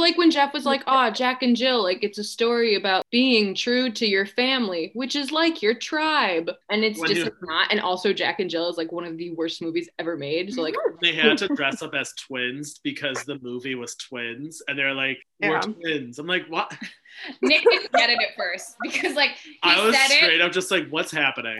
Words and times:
But 0.00 0.06
like 0.06 0.16
when 0.16 0.30
Jeff 0.30 0.54
was 0.54 0.64
like, 0.64 0.82
"Oh, 0.86 1.10
Jack 1.10 1.42
and 1.42 1.54
Jill, 1.54 1.82
like 1.82 2.02
it's 2.02 2.16
a 2.16 2.24
story 2.24 2.74
about 2.74 3.04
being 3.10 3.54
true 3.54 3.90
to 3.92 4.06
your 4.06 4.24
family, 4.24 4.92
which 4.94 5.14
is 5.14 5.30
like 5.30 5.60
your 5.60 5.74
tribe," 5.74 6.50
and 6.70 6.82
it's 6.82 6.98
When 6.98 7.10
just 7.10 7.26
you- 7.26 7.32
not. 7.42 7.70
And 7.70 7.80
also, 7.80 8.14
Jack 8.14 8.40
and 8.40 8.48
Jill 8.48 8.70
is 8.70 8.78
like 8.78 8.92
one 8.92 9.04
of 9.04 9.18
the 9.18 9.32
worst 9.32 9.60
movies 9.60 9.90
ever 9.98 10.16
made. 10.16 10.54
So 10.54 10.62
like, 10.62 10.74
They 11.02 11.12
had 11.14 11.36
to 11.38 11.48
dress 11.48 11.82
up 11.82 11.92
as 11.94 12.14
twins 12.14 12.78
because 12.82 13.22
the 13.24 13.38
movie 13.42 13.74
was 13.74 13.94
twins, 13.96 14.62
and 14.68 14.78
they're 14.78 14.94
like, 14.94 15.18
"We're 15.42 15.50
Yeah. 15.56 15.60
twins." 15.60 16.18
I'm 16.18 16.26
like, 16.26 16.46
"What?" 16.48 16.74
Nick 17.42 17.62
didn't 17.64 17.92
get 17.92 18.08
it 18.08 18.18
at 18.22 18.34
first 18.38 18.76
because 18.82 19.14
like 19.16 19.32
he 19.32 19.58
I 19.62 19.84
was 19.84 19.94
straight 19.98 20.36
it. 20.36 20.40
up 20.40 20.50
just 20.52 20.70
like, 20.70 20.88
"What's 20.88 21.12
happening?" 21.12 21.58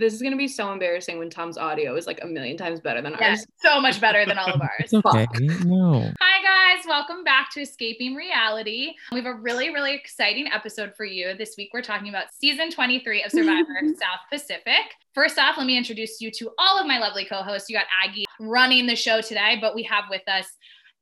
This 0.00 0.14
is 0.14 0.22
gonna 0.22 0.36
be 0.36 0.48
so 0.48 0.72
embarrassing 0.72 1.18
when 1.18 1.28
Tom's 1.28 1.58
audio 1.58 1.94
is 1.94 2.06
like 2.06 2.18
a 2.22 2.26
million 2.26 2.56
times 2.56 2.80
better 2.80 3.02
than 3.02 3.14
Yeah, 3.20 3.30
ours. 3.30 3.46
so 3.62 3.80
much 3.80 4.00
better 4.00 4.24
than 4.24 4.38
all 4.38 4.50
of 4.50 4.60
ours. 4.62 4.70
It's 4.80 4.94
okay. 4.94 5.26
No. 5.64 6.10
Hi, 6.20 6.74
guys. 6.74 6.86
Welcome 6.86 7.22
back 7.22 7.50
to 7.52 7.60
Escaping 7.60 8.14
Reality. 8.14 8.94
We 9.12 9.18
have 9.18 9.26
a 9.26 9.34
really, 9.34 9.68
really 9.68 9.94
exciting 9.94 10.48
episode 10.52 10.94
for 10.96 11.04
you. 11.04 11.34
This 11.36 11.54
week, 11.58 11.70
we're 11.74 11.82
talking 11.82 12.08
about 12.08 12.32
season 12.32 12.70
23 12.70 13.24
of 13.24 13.30
Survivor 13.30 13.78
South 14.00 14.20
Pacific. 14.32 14.96
First 15.14 15.38
off, 15.38 15.58
let 15.58 15.66
me 15.66 15.76
introduce 15.76 16.20
you 16.20 16.30
to 16.32 16.50
all 16.58 16.80
of 16.80 16.86
my 16.86 16.98
lovely 16.98 17.26
co 17.26 17.42
hosts. 17.42 17.68
You 17.68 17.76
got 17.76 17.86
Aggie 18.02 18.24
running 18.40 18.86
the 18.86 18.96
show 18.96 19.20
today, 19.20 19.58
but 19.60 19.74
we 19.74 19.82
have 19.82 20.04
with 20.08 20.26
us 20.28 20.46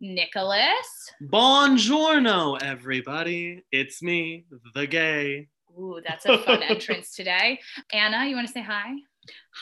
Nicholas. 0.01 1.13
Buongiorno, 1.23 2.61
everybody. 2.63 3.63
It's 3.71 4.03
me, 4.03 4.45
the 4.75 4.87
gay. 4.87 5.49
Ooh, 5.77 6.01
that's 6.07 6.25
a 6.27 6.39
fun 6.39 6.63
entrance 6.63 7.15
today. 7.15 7.61
Anna, 7.93 8.27
you 8.27 8.35
want 8.35 8.47
to 8.47 8.53
say 8.53 8.63
hi? 8.63 8.95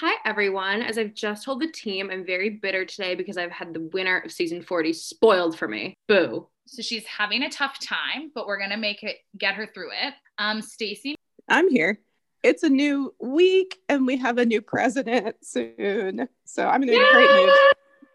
Hi 0.00 0.14
everyone. 0.24 0.82
As 0.82 0.98
I've 0.98 1.14
just 1.14 1.44
told 1.44 1.60
the 1.60 1.70
team, 1.70 2.10
I'm 2.10 2.24
very 2.24 2.50
bitter 2.50 2.84
today 2.84 3.14
because 3.14 3.36
I've 3.36 3.50
had 3.50 3.74
the 3.74 3.88
winner 3.92 4.18
of 4.18 4.30
season 4.30 4.62
40 4.62 4.92
spoiled 4.92 5.58
for 5.58 5.66
me. 5.66 5.94
Boo. 6.06 6.46
So 6.66 6.82
she's 6.82 7.04
having 7.06 7.42
a 7.42 7.50
tough 7.50 7.78
time, 7.80 8.30
but 8.34 8.46
we're 8.46 8.58
gonna 8.58 8.76
make 8.76 9.02
it 9.02 9.16
get 9.36 9.54
her 9.54 9.66
through 9.66 9.90
it. 9.92 10.14
Um, 10.38 10.62
Stacy, 10.62 11.16
I'm 11.48 11.68
here. 11.68 12.00
It's 12.42 12.62
a 12.62 12.68
new 12.68 13.14
week 13.20 13.78
and 13.88 14.06
we 14.06 14.16
have 14.18 14.38
a 14.38 14.46
new 14.46 14.62
president 14.62 15.36
soon. 15.42 16.28
So 16.44 16.68
I'm 16.68 16.82
in 16.82 16.90
a 16.90 17.12
great 17.12 17.30
mood. 17.30 17.50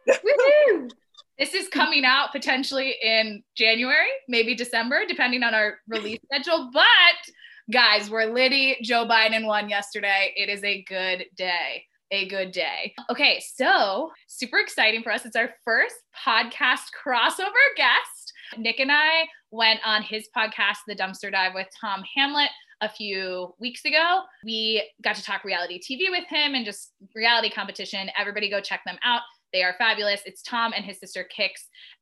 Woohoo! 0.24 0.92
this 1.40 1.54
is 1.54 1.68
coming 1.68 2.06
out 2.06 2.32
potentially 2.32 2.96
in 3.02 3.44
January, 3.56 4.10
maybe 4.28 4.56
December, 4.56 5.02
depending 5.08 5.44
on 5.44 5.54
our 5.54 5.80
release 5.88 6.20
schedule. 6.32 6.70
But 6.72 7.34
guys, 7.70 8.10
we're 8.10 8.26
Liddy. 8.26 8.78
Joe 8.82 9.06
Biden 9.06 9.46
won 9.46 9.70
yesterday. 9.70 10.34
It 10.36 10.50
is 10.50 10.64
a 10.64 10.84
good 10.84 11.26
day. 11.36 11.86
A 12.12 12.28
good 12.28 12.52
day. 12.52 12.94
Okay, 13.10 13.42
so 13.56 14.12
super 14.28 14.58
exciting 14.58 15.04
for 15.04 15.12
us. 15.12 15.26
It's 15.26 15.36
our 15.36 15.52
first 15.64 15.96
podcast 16.26 16.90
crossover 17.06 17.52
guest. 17.78 18.34
Nick 18.58 18.80
and 18.80 18.92
I 18.92 19.26
went 19.52 19.80
on 19.86 20.02
his 20.02 20.28
podcast, 20.36 20.78
The 20.88 20.96
Dumpster 20.96 21.32
Dive, 21.32 21.54
with 21.54 21.68
Tom 21.80 22.04
Hamlet 22.16 22.50
a 22.82 22.90
few 22.90 23.54
weeks 23.60 23.86
ago. 23.86 24.22
We 24.44 24.84
got 25.04 25.16
to 25.16 25.24
talk 25.24 25.44
reality 25.44 25.80
TV 25.80 26.10
with 26.10 26.26
him 26.28 26.56
and 26.56 26.66
just 26.66 26.94
reality 27.16 27.50
competition. 27.50 28.10
Everybody 28.18 28.50
go 28.50 28.60
check 28.60 28.82
them 28.86 28.98
out. 29.06 29.22
They 29.54 29.64
are 29.64 29.76
fabulous. 29.78 30.22
It's 30.26 30.42
Tom 30.42 30.74
and 30.76 30.86
his 30.86 31.00
sister 31.00 31.28
Kix, 31.38 31.52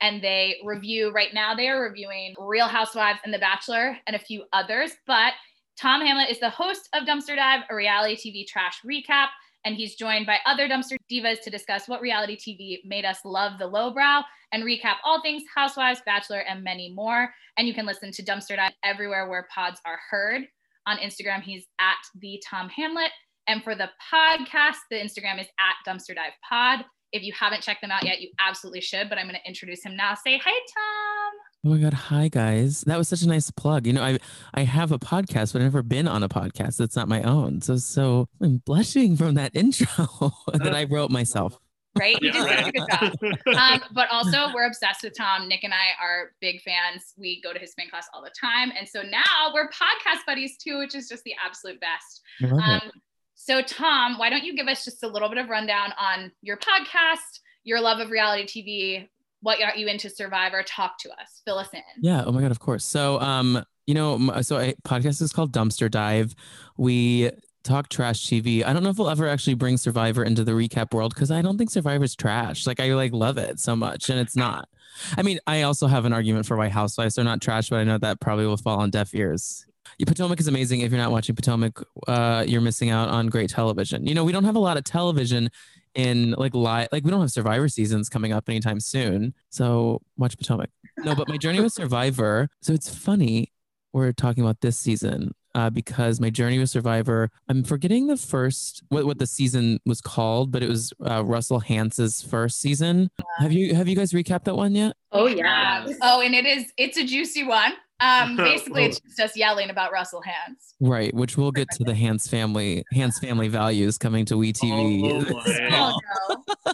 and 0.01 0.23
they 0.23 0.57
review 0.63 1.11
right 1.11 1.33
now. 1.33 1.55
They 1.55 1.67
are 1.67 1.81
reviewing 1.81 2.35
Real 2.37 2.67
Housewives 2.67 3.19
and 3.23 3.33
The 3.33 3.39
Bachelor 3.39 3.97
and 4.05 4.15
a 4.15 4.19
few 4.19 4.45
others. 4.53 4.91
But 5.07 5.33
Tom 5.79 6.01
Hamlet 6.01 6.29
is 6.29 6.41
the 6.41 6.49
host 6.49 6.89
of 6.93 7.07
Dumpster 7.07 7.37
Dive, 7.37 7.61
a 7.69 7.75
reality 7.75 8.17
TV 8.17 8.45
trash 8.45 8.81
recap, 8.85 9.27
and 9.63 9.77
he's 9.77 9.95
joined 9.95 10.25
by 10.25 10.39
other 10.45 10.67
dumpster 10.67 10.97
divas 11.09 11.41
to 11.41 11.49
discuss 11.49 11.87
what 11.87 12.01
reality 12.01 12.35
TV 12.35 12.79
made 12.85 13.05
us 13.05 13.19
love 13.23 13.57
the 13.57 13.67
lowbrow 13.67 14.21
and 14.51 14.63
recap 14.63 14.95
all 15.05 15.21
things 15.21 15.43
Housewives, 15.55 16.01
Bachelor, 16.05 16.39
and 16.39 16.65
many 16.65 16.91
more. 16.93 17.29
And 17.57 17.65
you 17.65 17.73
can 17.73 17.85
listen 17.85 18.11
to 18.11 18.23
Dumpster 18.23 18.57
Dive 18.57 18.73
everywhere 18.83 19.29
where 19.29 19.47
pods 19.53 19.79
are 19.85 19.99
heard. 20.09 20.43
On 20.85 20.97
Instagram, 20.97 21.41
he's 21.43 21.65
at 21.79 21.97
the 22.19 22.41
Tom 22.45 22.67
Hamlet. 22.67 23.11
And 23.47 23.63
for 23.63 23.73
the 23.73 23.89
podcast, 24.13 24.77
the 24.91 24.97
Instagram 24.97 25.39
is 25.39 25.47
at 25.59 25.89
Dumpster 25.89 26.15
Dive 26.15 26.33
Pod. 26.47 26.83
If 27.13 27.23
you 27.23 27.31
haven't 27.31 27.63
checked 27.63 27.81
them 27.81 27.91
out 27.91 28.05
yet, 28.05 28.19
you 28.19 28.31
absolutely 28.39 28.81
should. 28.81 29.07
But 29.07 29.17
I'm 29.17 29.27
going 29.27 29.39
to 29.41 29.47
introduce 29.47 29.83
him 29.83 29.95
now. 29.95 30.13
Say 30.15 30.37
hi, 30.43 30.51
Tom. 30.51 31.48
Oh 31.65 31.71
my 31.71 31.77
god, 31.77 31.93
hi 31.93 32.29
guys. 32.29 32.81
That 32.81 32.97
was 32.97 33.09
such 33.09 33.21
a 33.21 33.27
nice 33.27 33.51
plug. 33.51 33.85
You 33.85 33.91
know, 33.91 34.01
I 34.01 34.17
I 34.53 34.61
have 34.61 34.93
a 34.93 34.99
podcast, 34.99 35.51
but 35.51 35.55
I've 35.55 35.65
never 35.65 35.83
been 35.83 36.07
on 36.07 36.23
a 36.23 36.29
podcast 36.29 36.77
that's 36.77 36.95
not 36.95 37.09
my 37.09 37.21
own. 37.23 37.59
So 37.59 37.75
so 37.75 38.27
I'm 38.41 38.61
blushing 38.65 39.17
from 39.17 39.33
that 39.33 39.51
intro 39.55 40.31
that 40.53 40.73
I 40.73 40.85
wrote 40.85 41.11
myself. 41.11 41.59
Right? 41.97 42.15
You 42.21 42.31
Yeah, 42.33 42.63
did 42.63 42.65
such 42.65 42.67
a 42.67 42.71
good 42.71 42.87
job. 42.89 43.57
um, 43.57 43.81
but 43.91 44.07
also 44.09 44.53
we're 44.53 44.67
obsessed 44.67 45.03
with 45.03 45.17
Tom. 45.17 45.49
Nick 45.49 45.65
and 45.65 45.73
I 45.73 46.01
are 46.01 46.31
big 46.39 46.61
fans. 46.61 47.13
We 47.17 47.41
go 47.41 47.51
to 47.51 47.59
his 47.59 47.71
spin 47.71 47.89
class 47.89 48.07
all 48.13 48.21
the 48.21 48.31
time. 48.39 48.71
And 48.77 48.87
so 48.87 49.01
now 49.01 49.51
we're 49.53 49.67
podcast 49.67 50.25
buddies 50.25 50.55
too, 50.57 50.79
which 50.79 50.95
is 50.95 51.09
just 51.09 51.25
the 51.25 51.33
absolute 51.45 51.81
best. 51.81 52.21
I 52.41 52.45
love 52.45 52.59
it. 52.59 52.83
Um, 52.83 52.91
so 53.35 53.61
Tom, 53.61 54.17
why 54.17 54.29
don't 54.29 54.45
you 54.45 54.55
give 54.55 54.67
us 54.67 54.85
just 54.85 55.03
a 55.03 55.07
little 55.09 55.27
bit 55.27 55.39
of 55.39 55.49
rundown 55.49 55.91
on 55.99 56.31
your 56.41 56.55
podcast, 56.55 57.41
your 57.65 57.81
love 57.81 57.99
of 57.99 58.11
reality 58.11 58.45
TV, 58.45 59.09
what 59.41 59.59
got 59.59 59.77
you 59.77 59.87
into 59.87 60.09
Survivor? 60.09 60.63
Talk 60.63 60.97
to 60.99 61.09
us. 61.11 61.41
Fill 61.45 61.57
us 61.57 61.69
in. 61.73 61.81
Yeah. 62.01 62.23
Oh 62.25 62.31
my 62.31 62.41
god. 62.41 62.51
Of 62.51 62.59
course. 62.59 62.85
So, 62.85 63.19
um, 63.19 63.63
you 63.87 63.93
know, 63.93 64.41
so 64.41 64.59
a 64.59 64.73
podcast 64.85 65.21
is 65.21 65.33
called 65.33 65.51
Dumpster 65.51 65.89
Dive. 65.89 66.35
We 66.77 67.31
talk 67.63 67.89
trash 67.89 68.27
TV. 68.27 68.63
I 68.65 68.73
don't 68.73 68.83
know 68.83 68.89
if 68.89 68.97
we'll 68.97 69.09
ever 69.09 69.27
actually 69.27 69.55
bring 69.55 69.77
Survivor 69.77 70.23
into 70.23 70.43
the 70.43 70.51
recap 70.51 70.93
world 70.93 71.13
because 71.13 71.31
I 71.31 71.41
don't 71.41 71.57
think 71.57 71.69
Survivor's 71.69 72.15
trash. 72.15 72.67
Like 72.67 72.79
I 72.79 72.93
like 72.93 73.13
love 73.13 73.37
it 73.37 73.59
so 73.59 73.75
much, 73.75 74.09
and 74.09 74.19
it's 74.19 74.35
not. 74.35 74.69
I 75.17 75.21
mean, 75.21 75.39
I 75.47 75.63
also 75.63 75.87
have 75.87 76.05
an 76.05 76.13
argument 76.13 76.45
for 76.45 76.57
why 76.57 76.69
Housewives 76.69 77.17
are 77.17 77.23
not 77.23 77.41
trash, 77.41 77.69
but 77.69 77.77
I 77.77 77.83
know 77.83 77.97
that 77.97 78.19
probably 78.19 78.45
will 78.45 78.57
fall 78.57 78.79
on 78.79 78.89
deaf 78.89 79.13
ears. 79.15 79.65
Potomac 80.05 80.39
is 80.39 80.47
amazing. 80.47 80.81
If 80.81 80.91
you're 80.91 81.01
not 81.01 81.11
watching 81.11 81.35
Potomac, 81.35 81.83
uh, 82.07 82.45
you're 82.47 82.61
missing 82.61 82.89
out 82.89 83.09
on 83.09 83.27
great 83.27 83.49
television. 83.49 84.05
You 84.05 84.13
know, 84.13 84.23
we 84.23 84.31
don't 84.31 84.43
have 84.43 84.55
a 84.55 84.59
lot 84.59 84.77
of 84.77 84.83
television 84.83 85.49
in 85.95 86.31
like 86.31 86.53
live, 86.53 86.89
like 86.91 87.03
we 87.03 87.11
don't 87.11 87.21
have 87.21 87.31
Survivor 87.31 87.67
seasons 87.67 88.09
coming 88.09 88.31
up 88.31 88.49
anytime 88.49 88.79
soon. 88.79 89.33
So 89.49 90.01
watch 90.17 90.37
Potomac. 90.37 90.69
No, 90.99 91.15
but 91.15 91.27
my 91.27 91.37
journey 91.37 91.61
with 91.61 91.73
Survivor. 91.73 92.49
So 92.61 92.73
it's 92.73 92.93
funny 92.93 93.51
we're 93.93 94.11
talking 94.11 94.43
about 94.43 94.61
this 94.61 94.77
season 94.77 95.33
uh, 95.55 95.69
because 95.69 96.19
my 96.19 96.29
journey 96.29 96.59
with 96.59 96.69
Survivor. 96.69 97.29
I'm 97.47 97.63
forgetting 97.63 98.07
the 98.07 98.17
first 98.17 98.83
what 98.89 99.05
what 99.05 99.19
the 99.19 99.27
season 99.27 99.79
was 99.85 100.01
called, 100.01 100.51
but 100.51 100.63
it 100.63 100.69
was 100.69 100.93
uh, 101.07 101.23
Russell 101.23 101.59
Hantz's 101.59 102.21
first 102.21 102.59
season. 102.59 103.09
Have 103.39 103.51
you 103.51 103.73
have 103.75 103.87
you 103.87 103.95
guys 103.95 104.13
recapped 104.13 104.45
that 104.45 104.55
one 104.55 104.75
yet? 104.75 104.95
Oh 105.11 105.27
yeah. 105.27 105.87
Oh, 106.01 106.21
and 106.21 106.35
it 106.35 106.45
is, 106.45 106.71
it's 106.77 106.97
a 106.97 107.05
juicy 107.05 107.43
one. 107.43 107.73
Um, 107.99 108.35
basically, 108.37 108.85
it's 108.85 108.99
just 108.99 109.19
us 109.19 109.37
yelling 109.37 109.69
about 109.69 109.91
Russell 109.91 110.21
Hantz. 110.21 110.73
Right, 110.79 111.13
which 111.13 111.37
we'll 111.37 111.51
get 111.51 111.69
to 111.71 111.83
the 111.83 111.93
Hantz 111.93 112.29
family 112.29 112.83
Hantz 112.93 113.19
family 113.19 113.47
values 113.47 113.97
coming 113.97 114.25
to 114.25 114.35
WeTV. 114.35 115.33
Oh. 115.71 115.97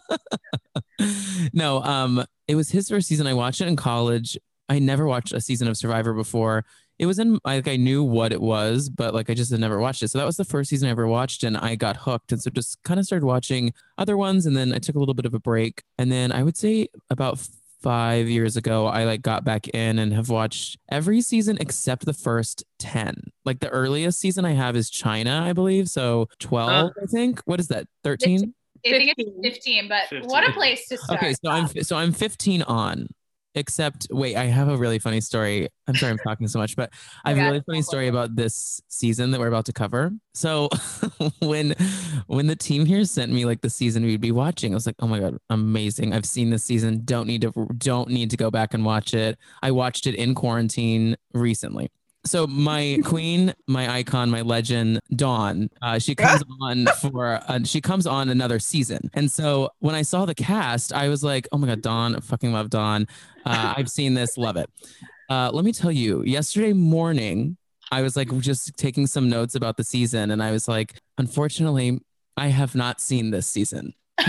Oh, 0.07 0.17
no. 0.99 1.07
no, 1.53 1.83
um, 1.83 2.23
it 2.47 2.55
was 2.55 2.69
his 2.69 2.89
first 2.89 3.07
season. 3.07 3.27
I 3.27 3.33
watched 3.33 3.61
it 3.61 3.67
in 3.67 3.75
college. 3.75 4.37
I 4.69 4.79
never 4.79 5.05
watched 5.05 5.33
a 5.33 5.41
season 5.41 5.67
of 5.67 5.77
Survivor 5.77 6.13
before. 6.13 6.65
It 6.97 7.05
was 7.05 7.19
in 7.19 7.39
like 7.43 7.67
I 7.67 7.75
knew 7.75 8.03
what 8.03 8.31
it 8.31 8.41
was, 8.41 8.89
but 8.89 9.13
like 9.13 9.29
I 9.29 9.33
just 9.33 9.51
had 9.51 9.59
never 9.59 9.79
watched 9.79 10.01
it. 10.01 10.09
So 10.09 10.17
that 10.17 10.25
was 10.25 10.37
the 10.37 10.45
first 10.45 10.69
season 10.69 10.87
I 10.87 10.91
ever 10.91 11.07
watched, 11.07 11.43
and 11.43 11.57
I 11.57 11.75
got 11.75 11.97
hooked. 11.97 12.31
And 12.31 12.41
so 12.41 12.49
just 12.49 12.81
kind 12.83 12.99
of 12.99 13.05
started 13.05 13.25
watching 13.25 13.73
other 13.97 14.15
ones, 14.15 14.45
and 14.45 14.55
then 14.55 14.73
I 14.73 14.79
took 14.79 14.95
a 14.95 14.99
little 14.99 15.13
bit 15.13 15.25
of 15.25 15.33
a 15.33 15.39
break. 15.39 15.83
And 15.97 16.11
then 16.11 16.31
I 16.31 16.43
would 16.43 16.55
say 16.55 16.87
about 17.09 17.45
five 17.85 18.27
years 18.27 18.57
ago, 18.57 18.87
I 18.87 19.03
like 19.03 19.21
got 19.21 19.43
back 19.43 19.67
in 19.67 19.99
and 19.99 20.11
have 20.11 20.27
watched 20.27 20.79
every 20.89 21.21
season 21.21 21.59
except 21.61 22.03
the 22.03 22.13
first 22.13 22.63
ten. 22.79 23.15
Like 23.45 23.59
the 23.59 23.69
earliest 23.69 24.19
season 24.19 24.43
I 24.43 24.53
have 24.53 24.75
is 24.75 24.89
China, 24.89 25.43
I 25.45 25.53
believe. 25.53 25.87
So 25.87 26.27
twelve, 26.39 26.69
uh-huh. 26.69 27.03
I 27.03 27.05
think. 27.05 27.41
What 27.45 27.59
is 27.59 27.67
that? 27.67 27.85
Thirteen. 28.03 28.55
I 28.87 28.89
think 28.89 29.13
it's 29.17 29.57
15, 29.57 29.87
but 29.87 30.03
15. 30.09 30.29
what 30.29 30.47
a 30.47 30.51
place 30.51 30.87
to 30.89 30.97
start. 30.97 31.19
Okay, 31.19 31.33
so 31.33 31.49
I'm 31.49 31.67
so 31.83 31.95
I'm 31.95 32.11
15 32.11 32.63
on. 32.63 33.07
Except 33.55 34.07
wait, 34.11 34.35
I 34.35 34.45
have 34.45 34.67
a 34.67 34.77
really 34.77 34.99
funny 34.99 35.21
story. 35.21 35.69
I'm 35.87 35.95
sorry 35.95 36.11
I'm 36.11 36.17
talking 36.19 36.47
so 36.47 36.59
much, 36.59 36.75
but 36.75 36.91
I 37.23 37.29
have 37.33 37.37
a 37.39 37.51
really 37.51 37.63
funny 37.65 37.81
story 37.81 38.09
about 38.09 38.35
this 38.35 38.81
season 38.89 39.31
that 39.31 39.39
we're 39.39 39.47
about 39.47 39.65
to 39.65 39.73
cover. 39.73 40.11
So 40.33 40.69
when 41.41 41.73
when 42.27 42.47
the 42.47 42.55
team 42.55 42.85
here 42.85 43.05
sent 43.05 43.31
me 43.31 43.45
like 43.45 43.61
the 43.61 43.69
season 43.69 44.03
we'd 44.03 44.19
be 44.19 44.31
watching, 44.31 44.73
I 44.73 44.75
was 44.75 44.85
like, 44.85 44.95
oh 44.99 45.07
my 45.07 45.19
god, 45.19 45.37
amazing. 45.49 46.13
I've 46.13 46.25
seen 46.25 46.49
this 46.49 46.63
season. 46.65 47.01
Don't 47.05 47.27
need 47.27 47.41
to 47.41 47.51
don't 47.77 48.09
need 48.09 48.29
to 48.31 48.37
go 48.37 48.51
back 48.51 48.73
and 48.73 48.83
watch 48.83 49.13
it. 49.13 49.37
I 49.63 49.71
watched 49.71 50.05
it 50.05 50.15
in 50.15 50.35
quarantine 50.35 51.15
recently. 51.33 51.89
So 52.25 52.47
my 52.47 52.99
queen, 53.03 53.53
my 53.67 53.97
icon, 53.97 54.31
my 54.31 54.41
legend, 54.41 54.99
Dawn, 55.15 55.69
uh, 55.81 55.99
she 55.99 56.15
comes 56.15 56.43
on 56.61 56.87
for 56.99 57.39
uh, 57.47 57.59
she 57.63 57.81
comes 57.81 58.07
on 58.07 58.29
another 58.29 58.59
season. 58.59 59.11
And 59.13 59.29
so 59.29 59.69
when 59.79 59.93
I 59.93 60.01
saw 60.01 60.25
the 60.25 60.35
cast, 60.35 60.91
I 60.91 61.07
was 61.07 61.23
like, 61.23 61.47
oh 61.51 61.57
my 61.57 61.67
god, 61.67 61.81
Dawn, 61.81 62.15
I 62.15 62.19
fucking 62.19 62.51
love 62.51 62.69
Dawn. 62.71 63.07
Uh, 63.45 63.73
I've 63.77 63.89
seen 63.89 64.15
this, 64.15 64.37
love 64.37 64.57
it. 64.57 64.69
Uh, 65.29 65.51
let 65.53 65.65
me 65.65 65.71
tell 65.71 65.91
you, 65.91 66.23
yesterday 66.23 66.73
morning, 66.73 67.57
I 67.91 68.01
was 68.01 68.15
like 68.15 68.35
just 68.39 68.75
taking 68.75 69.05
some 69.07 69.29
notes 69.29 69.53
about 69.55 69.77
the 69.77 69.83
season, 69.83 70.31
and 70.31 70.41
I 70.41 70.51
was 70.51 70.67
like, 70.67 70.95
unfortunately, 71.17 71.99
I 72.37 72.47
have 72.47 72.75
not 72.75 72.99
seen 72.99 73.31
this 73.31 73.47
season. 73.47 73.93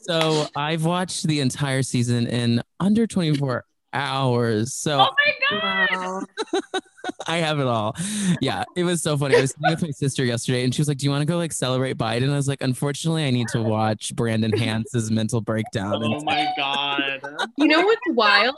so 0.00 0.46
I've 0.56 0.84
watched 0.84 1.26
the 1.26 1.40
entire 1.40 1.82
season 1.82 2.26
in 2.26 2.62
under 2.80 3.06
24 3.06 3.64
hours. 3.92 4.74
So 4.74 5.00
Oh 5.00 5.08
my 5.50 5.88
god. 5.90 6.24
I 7.26 7.38
have 7.38 7.58
it 7.60 7.66
all. 7.66 7.96
Yeah, 8.40 8.64
it 8.76 8.84
was 8.84 9.02
so 9.02 9.16
funny. 9.16 9.36
I 9.36 9.40
was 9.40 9.50
sitting 9.50 9.70
with 9.70 9.82
my 9.82 9.90
sister 9.90 10.24
yesterday 10.24 10.64
and 10.64 10.74
she 10.74 10.80
was 10.80 10.88
like, 10.88 10.98
Do 10.98 11.04
you 11.04 11.10
want 11.10 11.22
to 11.22 11.26
go 11.26 11.36
like 11.36 11.52
celebrate 11.52 11.98
Biden? 11.98 12.30
I 12.32 12.36
was 12.36 12.48
like, 12.48 12.62
Unfortunately, 12.62 13.24
I 13.24 13.30
need 13.30 13.48
to 13.48 13.62
watch 13.62 14.14
Brandon 14.14 14.52
Hantz's 14.56 15.10
mental 15.10 15.40
breakdown. 15.40 16.02
oh 16.02 16.14
And 16.16 16.24
my 16.24 16.48
god. 16.56 17.20
You 17.58 17.66
know 17.68 17.82
what's 17.82 18.00
wild? 18.08 18.56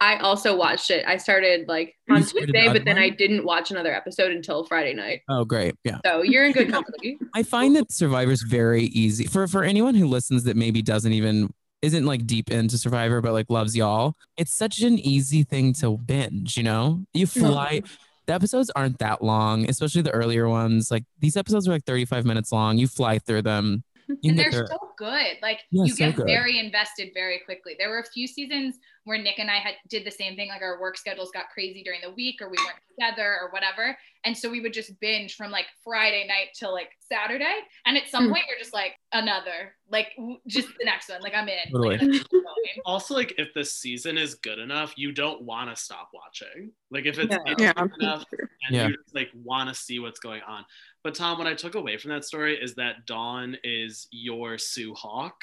I 0.00 0.16
also 0.18 0.56
watched 0.56 0.90
it. 0.92 1.04
I 1.08 1.16
started 1.16 1.66
like 1.66 1.96
on 2.08 2.22
Tuesday, 2.22 2.68
but 2.68 2.84
then 2.84 2.96
other 2.96 3.00
I 3.00 3.08
didn't 3.08 3.44
watch 3.44 3.72
another 3.72 3.92
episode 3.92 4.30
until 4.30 4.64
Friday 4.64 4.94
night. 4.94 5.22
oh, 5.28 5.44
great. 5.44 5.74
Yeah. 5.82 5.98
So 6.06 6.22
you're 6.22 6.44
in 6.46 6.52
good 6.52 6.70
company. 6.70 7.18
I 7.34 7.42
find 7.42 7.74
that 7.74 7.90
Survivor's 7.90 8.42
very 8.42 8.84
easy 8.84 9.26
for 9.26 9.48
for 9.48 9.64
anyone 9.64 9.96
who 9.96 10.06
listens 10.06 10.44
that 10.44 10.56
maybe 10.56 10.82
doesn't 10.82 11.12
even 11.12 11.52
isn't 11.82 12.04
like 12.06 12.26
deep 12.26 12.50
into 12.50 12.76
Survivor 12.78 13.20
but 13.20 13.32
like 13.32 13.46
loves 13.48 13.76
y'all. 13.76 14.14
It's 14.36 14.54
such 14.54 14.80
an 14.80 14.98
easy 14.98 15.42
thing 15.42 15.72
to 15.74 15.96
binge, 15.98 16.56
you 16.56 16.62
know? 16.62 17.04
You 17.14 17.26
fly 17.26 17.82
the 18.26 18.34
episodes 18.34 18.70
aren't 18.76 18.98
that 18.98 19.22
long, 19.22 19.68
especially 19.68 20.02
the 20.02 20.10
earlier 20.10 20.48
ones. 20.48 20.90
Like 20.90 21.04
these 21.18 21.36
episodes 21.36 21.66
are 21.66 21.72
like 21.72 21.84
35 21.84 22.24
minutes 22.26 22.52
long. 22.52 22.76
You 22.76 22.86
fly 22.86 23.18
through 23.18 23.42
them. 23.42 23.82
You 24.22 24.30
and 24.30 24.38
they're 24.38 24.66
so 24.66 24.78
good. 24.96 25.36
Like 25.42 25.60
Yeah, 25.70 25.84
you 25.84 25.90
so 25.90 25.96
get 25.96 26.16
good. 26.16 26.26
very 26.26 26.58
invested 26.58 27.10
very 27.14 27.40
quickly. 27.44 27.74
There 27.78 27.90
were 27.90 27.98
a 27.98 28.06
few 28.06 28.26
seasons 28.26 28.76
where 29.08 29.18
Nick 29.18 29.38
and 29.38 29.50
I 29.50 29.56
had 29.56 29.74
did 29.88 30.04
the 30.04 30.10
same 30.10 30.36
thing. 30.36 30.48
Like 30.48 30.62
our 30.62 30.78
work 30.80 30.96
schedules 30.98 31.30
got 31.32 31.48
crazy 31.52 31.82
during 31.82 32.00
the 32.02 32.10
week, 32.12 32.36
or 32.42 32.48
we 32.50 32.56
weren't 32.58 32.78
together, 32.90 33.38
or 33.40 33.50
whatever. 33.50 33.96
And 34.24 34.36
so 34.36 34.50
we 34.50 34.60
would 34.60 34.72
just 34.74 34.98
binge 35.00 35.34
from 35.36 35.50
like 35.50 35.64
Friday 35.82 36.26
night 36.26 36.48
till 36.54 36.72
like 36.72 36.90
Saturday. 37.00 37.60
And 37.86 37.96
at 37.96 38.08
some 38.08 38.26
Hmm. 38.26 38.32
point, 38.32 38.44
you're 38.48 38.58
just 38.58 38.74
like 38.74 38.92
another, 39.12 39.74
like 39.90 40.08
w- 40.16 40.38
just 40.46 40.68
the 40.78 40.84
next 40.84 41.08
one. 41.08 41.20
Like 41.22 41.34
I'm 41.34 41.48
in. 41.48 41.56
Totally. 41.72 41.96
Like, 41.96 42.00
let's 42.06 42.18
keep 42.18 42.30
going. 42.32 42.44
Also, 42.84 43.14
like 43.14 43.34
if 43.38 43.48
the 43.54 43.64
season 43.64 44.16
is 44.18 44.34
good 44.36 44.58
enough, 44.58 44.92
you 44.96 45.10
don't 45.12 45.42
want 45.42 45.74
to 45.74 45.82
stop 45.82 46.10
watching. 46.12 46.70
Like 46.90 47.06
if 47.06 47.18
it's 47.18 47.34
Yeah. 47.34 47.54
Yeah. 47.58 47.68
interesting 47.70 47.90
enough 48.00 48.24
and 48.32 48.76
Yeah. 48.76 48.88
you 48.88 48.96
just 49.02 49.14
like 49.14 49.30
want 49.34 49.68
to 49.68 49.74
see 49.74 49.98
what's 49.98 50.20
going 50.20 50.42
on. 50.46 50.64
But 51.02 51.14
Tom, 51.14 51.38
what 51.38 51.46
I 51.46 51.54
took 51.54 51.74
away 51.74 51.96
from 51.96 52.10
that 52.10 52.24
story 52.24 52.56
is 52.60 52.74
that 52.74 53.06
Dawn 53.06 53.56
is 53.64 54.06
your 54.10 54.58
Sue 54.58 54.92
Hawk. 54.94 55.34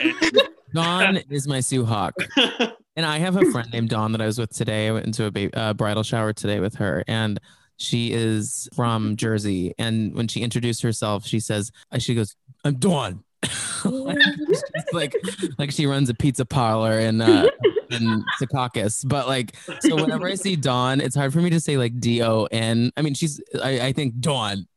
And 0.00 0.14
Dawn 0.74 1.16
is 1.30 1.46
my 1.48 1.60
Sue 1.60 1.84
Hawk. 1.84 2.14
And 2.96 3.04
I 3.04 3.18
have 3.18 3.34
a 3.36 3.44
friend 3.50 3.68
named 3.72 3.88
Dawn 3.88 4.12
that 4.12 4.20
I 4.20 4.26
was 4.26 4.38
with 4.38 4.50
today. 4.54 4.86
I 4.86 4.92
went 4.92 5.04
into 5.04 5.24
a 5.24 5.30
ba- 5.32 5.58
uh, 5.58 5.74
bridal 5.74 6.04
shower 6.04 6.32
today 6.32 6.60
with 6.60 6.76
her, 6.76 7.02
and 7.08 7.40
she 7.76 8.12
is 8.12 8.68
from 8.72 9.16
Jersey. 9.16 9.74
And 9.80 10.14
when 10.14 10.28
she 10.28 10.42
introduced 10.42 10.80
herself, 10.82 11.26
she 11.26 11.40
says, 11.40 11.72
uh, 11.90 11.98
"She 11.98 12.14
goes, 12.14 12.36
I'm 12.64 12.76
Dawn." 12.76 13.24
She's 13.82 14.62
like, 14.92 15.12
like 15.58 15.72
she 15.72 15.86
runs 15.86 16.08
a 16.08 16.14
pizza 16.14 16.44
parlor 16.44 17.00
in 17.00 17.20
uh, 17.20 17.48
in 17.90 18.24
Secaucus. 18.40 19.02
But 19.04 19.26
like, 19.26 19.56
so 19.80 19.96
whenever 19.96 20.28
I 20.28 20.36
see 20.36 20.54
Dawn, 20.54 21.00
it's 21.00 21.16
hard 21.16 21.32
for 21.32 21.40
me 21.40 21.50
to 21.50 21.58
say 21.58 21.76
like 21.76 21.98
D 21.98 22.22
O 22.22 22.44
N. 22.52 22.92
I 22.96 23.02
mean, 23.02 23.14
she's 23.14 23.40
I, 23.60 23.86
I 23.88 23.92
think 23.92 24.20
Dawn, 24.20 24.68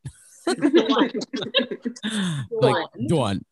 like 2.50 2.84
Dawn. 3.06 3.44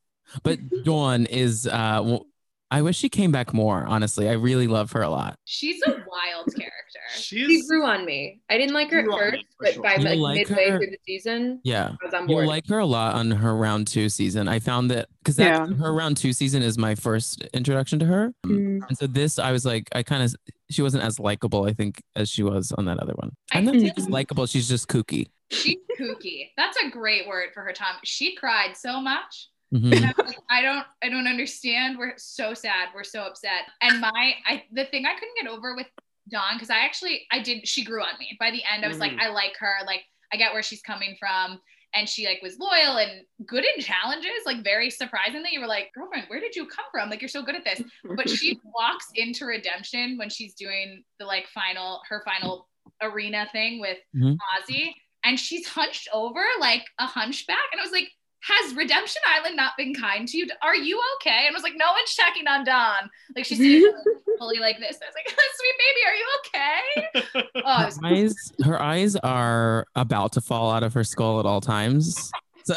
But 0.42 0.58
Dawn 0.82 1.26
is 1.26 1.68
uh 1.68 1.98
w- 1.98 2.24
I 2.70 2.82
wish 2.82 2.96
she 2.96 3.08
came 3.08 3.30
back 3.30 3.54
more, 3.54 3.84
honestly. 3.86 4.28
I 4.28 4.32
really 4.32 4.66
love 4.66 4.90
her 4.92 5.02
a 5.02 5.08
lot. 5.08 5.38
She's 5.44 5.80
a 5.86 5.90
wild 5.90 6.46
character. 6.54 6.72
She 7.16 7.62
grew 7.68 7.84
on 7.84 8.04
me. 8.04 8.40
I 8.50 8.58
didn't 8.58 8.74
like 8.74 8.90
her 8.90 8.98
at 8.98 9.06
first, 9.06 9.44
but 9.60 9.74
sure. 9.74 9.82
by 9.82 9.94
You 9.96 10.04
like, 10.04 10.18
like 10.18 10.48
midway 10.48 10.70
her- 10.70 10.78
through 10.78 10.86
the 10.90 10.98
season, 11.06 11.60
Yeah. 11.62 11.92
I 12.02 12.04
was 12.04 12.14
on 12.14 12.28
You'll 12.28 12.46
like 12.46 12.66
her 12.68 12.78
a 12.78 12.86
lot 12.86 13.14
on 13.14 13.30
her 13.30 13.54
round 13.56 13.86
two 13.86 14.08
season. 14.08 14.48
I 14.48 14.58
found 14.58 14.90
that 14.90 15.08
because 15.18 15.36
that 15.36 15.68
Yeah. 15.68 15.74
her 15.76 15.94
round 15.94 16.16
two 16.16 16.32
season 16.32 16.62
is 16.62 16.76
my 16.78 16.94
first 16.96 17.42
introduction 17.54 18.00
to 18.00 18.06
her. 18.06 18.32
Mm. 18.44 18.80
And 18.88 18.98
so 18.98 19.06
this, 19.06 19.38
I 19.38 19.52
was 19.52 19.64
like, 19.64 19.88
I 19.94 20.02
kind 20.02 20.22
of, 20.24 20.34
she 20.70 20.82
wasn't 20.82 21.04
as 21.04 21.20
likable, 21.20 21.64
I 21.66 21.72
think, 21.74 22.02
as 22.16 22.28
she 22.28 22.42
was 22.42 22.72
on 22.72 22.86
that 22.86 22.98
other 22.98 23.12
one. 23.14 23.30
I 23.52 23.58
I'm 23.58 23.64
not 23.66 23.74
saying 23.76 23.92
she's 23.96 24.08
likable. 24.08 24.46
She's 24.46 24.68
just 24.68 24.88
kooky. 24.88 25.28
She's 25.50 25.76
kooky. 26.00 26.50
That's 26.56 26.76
a 26.82 26.90
great 26.90 27.28
word 27.28 27.50
for 27.54 27.62
her, 27.62 27.72
Tom. 27.72 27.94
She 28.02 28.34
cried 28.34 28.76
so 28.76 29.00
much. 29.00 29.48
Mhm. 29.74 29.94
I 29.94 30.22
like, 30.24 30.38
I 30.50 30.62
don't 30.62 30.86
I 31.02 31.08
don't 31.08 31.26
understand. 31.26 31.98
We're 31.98 32.14
so 32.16 32.54
sad. 32.54 32.88
We're 32.94 33.04
so 33.04 33.22
upset. 33.22 33.62
And 33.82 34.00
my 34.00 34.34
I 34.46 34.64
the 34.72 34.84
thing 34.86 35.06
I 35.06 35.14
couldn't 35.14 35.36
get 35.40 35.50
over 35.50 35.74
with 35.74 35.88
Dawn, 36.28 36.54
because 36.54 36.70
I 36.70 36.78
actually 36.84 37.26
I 37.32 37.40
did 37.40 37.66
she 37.66 37.84
grew 37.84 38.02
on 38.02 38.18
me. 38.18 38.36
By 38.38 38.50
the 38.50 38.62
end, 38.72 38.84
I 38.84 38.88
was 38.88 38.98
like, 38.98 39.12
Mhm. 39.12 39.20
I 39.20 39.28
like 39.30 39.56
her, 39.58 39.74
like 39.86 40.04
I 40.32 40.36
get 40.36 40.52
where 40.52 40.62
she's 40.62 40.82
coming 40.82 41.16
from. 41.18 41.60
And 41.94 42.06
she 42.08 42.26
like 42.26 42.42
was 42.42 42.58
loyal 42.58 42.98
and 42.98 43.24
good 43.46 43.64
in 43.64 43.80
challenges, 43.82 44.30
like 44.44 44.62
very 44.62 44.90
surprisingly. 44.90 45.48
You 45.52 45.60
were 45.60 45.66
like, 45.66 45.90
girlfriend, 45.94 46.24
where 46.28 46.40
did 46.40 46.54
you 46.54 46.66
come 46.66 46.84
from? 46.92 47.08
Like 47.08 47.22
you're 47.22 47.28
so 47.28 47.42
good 47.42 47.54
at 47.54 47.64
this. 47.64 47.80
But 48.16 48.28
she 48.28 48.58
walks 48.64 49.06
into 49.14 49.46
redemption 49.46 50.18
when 50.18 50.28
she's 50.28 50.54
doing 50.54 51.04
the 51.18 51.24
like 51.24 51.46
final 51.54 52.02
her 52.08 52.22
final 52.24 52.68
arena 53.02 53.48
thing 53.50 53.80
with 53.80 53.98
Mhm. 54.14 54.36
Ozzy, 54.58 54.92
and 55.24 55.40
she's 55.40 55.66
hunched 55.66 56.08
over 56.12 56.44
like 56.60 56.84
a 56.98 57.06
hunchback. 57.06 57.66
And 57.72 57.80
I 57.80 57.84
was 57.84 57.92
like, 57.92 58.10
has 58.42 58.74
Redemption 58.74 59.22
Island 59.26 59.56
not 59.56 59.72
been 59.76 59.94
kind 59.94 60.26
to 60.28 60.36
you? 60.38 60.46
Are 60.62 60.76
you 60.76 61.00
okay? 61.16 61.46
And 61.46 61.54
I 61.54 61.56
was 61.56 61.62
like, 61.62 61.74
no 61.76 61.86
one's 61.92 62.14
checking 62.14 62.46
on 62.46 62.64
Dawn. 62.64 63.10
Like 63.34 63.44
she's 63.44 63.58
fully 64.38 64.58
like 64.58 64.78
this. 64.78 64.98
I 65.02 65.06
was 65.06 65.14
like, 65.14 65.28
sweet 65.56 65.74
baby, 65.78 66.02
are 66.06 66.14
you 66.14 66.26
okay? 66.38 67.42
Oh, 67.68 67.82
it 67.82 67.86
was 67.86 67.96
her 67.98 68.06
eyes, 68.06 68.52
her 68.64 68.80
eyes 68.82 69.16
are 69.16 69.86
about 69.96 70.32
to 70.32 70.40
fall 70.40 70.70
out 70.70 70.84
of 70.84 70.94
her 70.94 71.02
skull 71.02 71.40
at 71.40 71.46
all 71.46 71.60
times. 71.60 72.30
So 72.64 72.74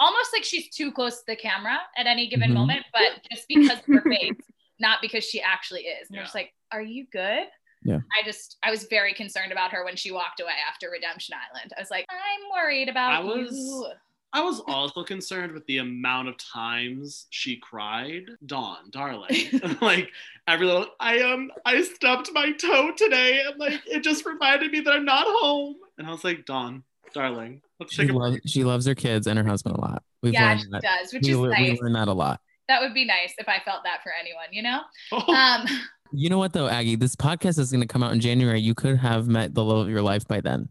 almost 0.00 0.32
like 0.32 0.44
she's 0.44 0.68
too 0.70 0.92
close 0.92 1.16
to 1.18 1.22
the 1.26 1.36
camera 1.36 1.78
at 1.96 2.06
any 2.06 2.28
given 2.28 2.50
Mhm. 2.50 2.54
moment, 2.54 2.86
but 2.92 3.22
just 3.32 3.48
because 3.48 3.78
of 3.78 3.84
her 3.86 4.02
face, 4.02 4.36
not 4.78 5.00
because 5.00 5.24
she 5.24 5.40
actually 5.40 5.82
is. 5.82 6.08
And 6.08 6.14
Yeah. 6.16 6.20
they're 6.20 6.24
just 6.24 6.34
like, 6.34 6.52
are 6.72 6.82
you 6.82 7.06
good? 7.12 7.46
Yeah. 7.86 7.98
I 8.18 8.24
just, 8.24 8.56
I 8.62 8.70
was 8.70 8.84
very 8.84 9.14
concerned 9.14 9.52
about 9.52 9.72
her 9.72 9.84
when 9.84 9.96
she 9.96 10.10
walked 10.10 10.40
away 10.40 10.52
after 10.68 10.90
Redemption 10.90 11.34
Island. 11.50 11.72
I 11.76 11.80
was 11.80 11.90
like, 11.90 12.06
I'm 12.10 12.50
worried 12.64 12.88
about 12.88 13.12
I 13.12 13.20
was- 13.20 13.52
you. 13.52 13.86
I 14.32 14.42
was 14.42 14.60
also 14.66 15.02
concerned 15.02 15.52
with 15.52 15.64
the 15.66 15.78
amount 15.78 16.28
of 16.28 16.36
times 16.36 17.26
she 17.30 17.56
cried. 17.56 18.24
Dawn, 18.44 18.90
darling, 18.90 19.30
like 19.80 20.10
every 20.46 20.66
little. 20.66 20.88
I 21.00 21.20
um, 21.22 21.50
I 21.64 21.80
stubbed 21.82 22.28
my 22.34 22.52
toe 22.52 22.90
today, 22.94 23.40
and 23.46 23.58
like 23.58 23.80
it 23.86 24.00
just 24.02 24.26
reminded 24.26 24.72
me 24.72 24.80
that 24.80 24.92
I'm 24.92 25.06
not 25.06 25.24
home. 25.26 25.76
And 25.96 26.06
I 26.06 26.10
was 26.10 26.22
like, 26.22 26.44
Dawn, 26.44 26.82
darling, 27.14 27.62
let's 27.80 27.94
she, 27.94 28.02
take 28.02 28.10
a 28.10 28.14
loves, 28.18 28.38
she 28.46 28.62
loves 28.64 28.84
her 28.84 28.94
kids 28.94 29.26
and 29.26 29.38
her 29.38 29.44
husband 29.46 29.76
a 29.76 29.80
lot. 29.80 30.02
We've 30.22 30.34
Yeah, 30.34 30.48
learned 30.48 30.60
she 30.62 30.66
that. 30.72 30.82
does, 30.82 31.12
which 31.14 31.22
we, 31.22 31.30
is 31.30 31.38
lear- 31.38 31.50
we 31.58 31.68
nice. 31.70 31.80
learned 31.80 31.94
that 31.94 32.08
a 32.08 32.12
lot. 32.12 32.40
That 32.68 32.82
would 32.82 32.92
be 32.92 33.06
nice 33.06 33.32
if 33.38 33.48
I 33.48 33.60
felt 33.64 33.84
that 33.84 34.02
for 34.02 34.12
anyone, 34.20 34.46
you 34.50 34.62
know? 34.62 34.80
Oh, 35.12 35.32
Um, 35.34 35.66
You 36.18 36.30
know 36.30 36.38
what 36.38 36.52
though, 36.54 36.66
Aggie? 36.68 36.96
This 36.96 37.14
podcast 37.14 37.58
is 37.58 37.70
going 37.70 37.82
to 37.82 37.86
come 37.86 38.02
out 38.02 38.12
in 38.12 38.20
January. 38.20 38.58
You 38.60 38.74
could 38.74 38.96
have 38.96 39.28
met 39.28 39.54
the 39.54 39.62
love 39.62 39.78
of 39.86 39.90
your 39.90 40.00
life 40.02 40.26
by 40.26 40.40
then. 40.40 40.68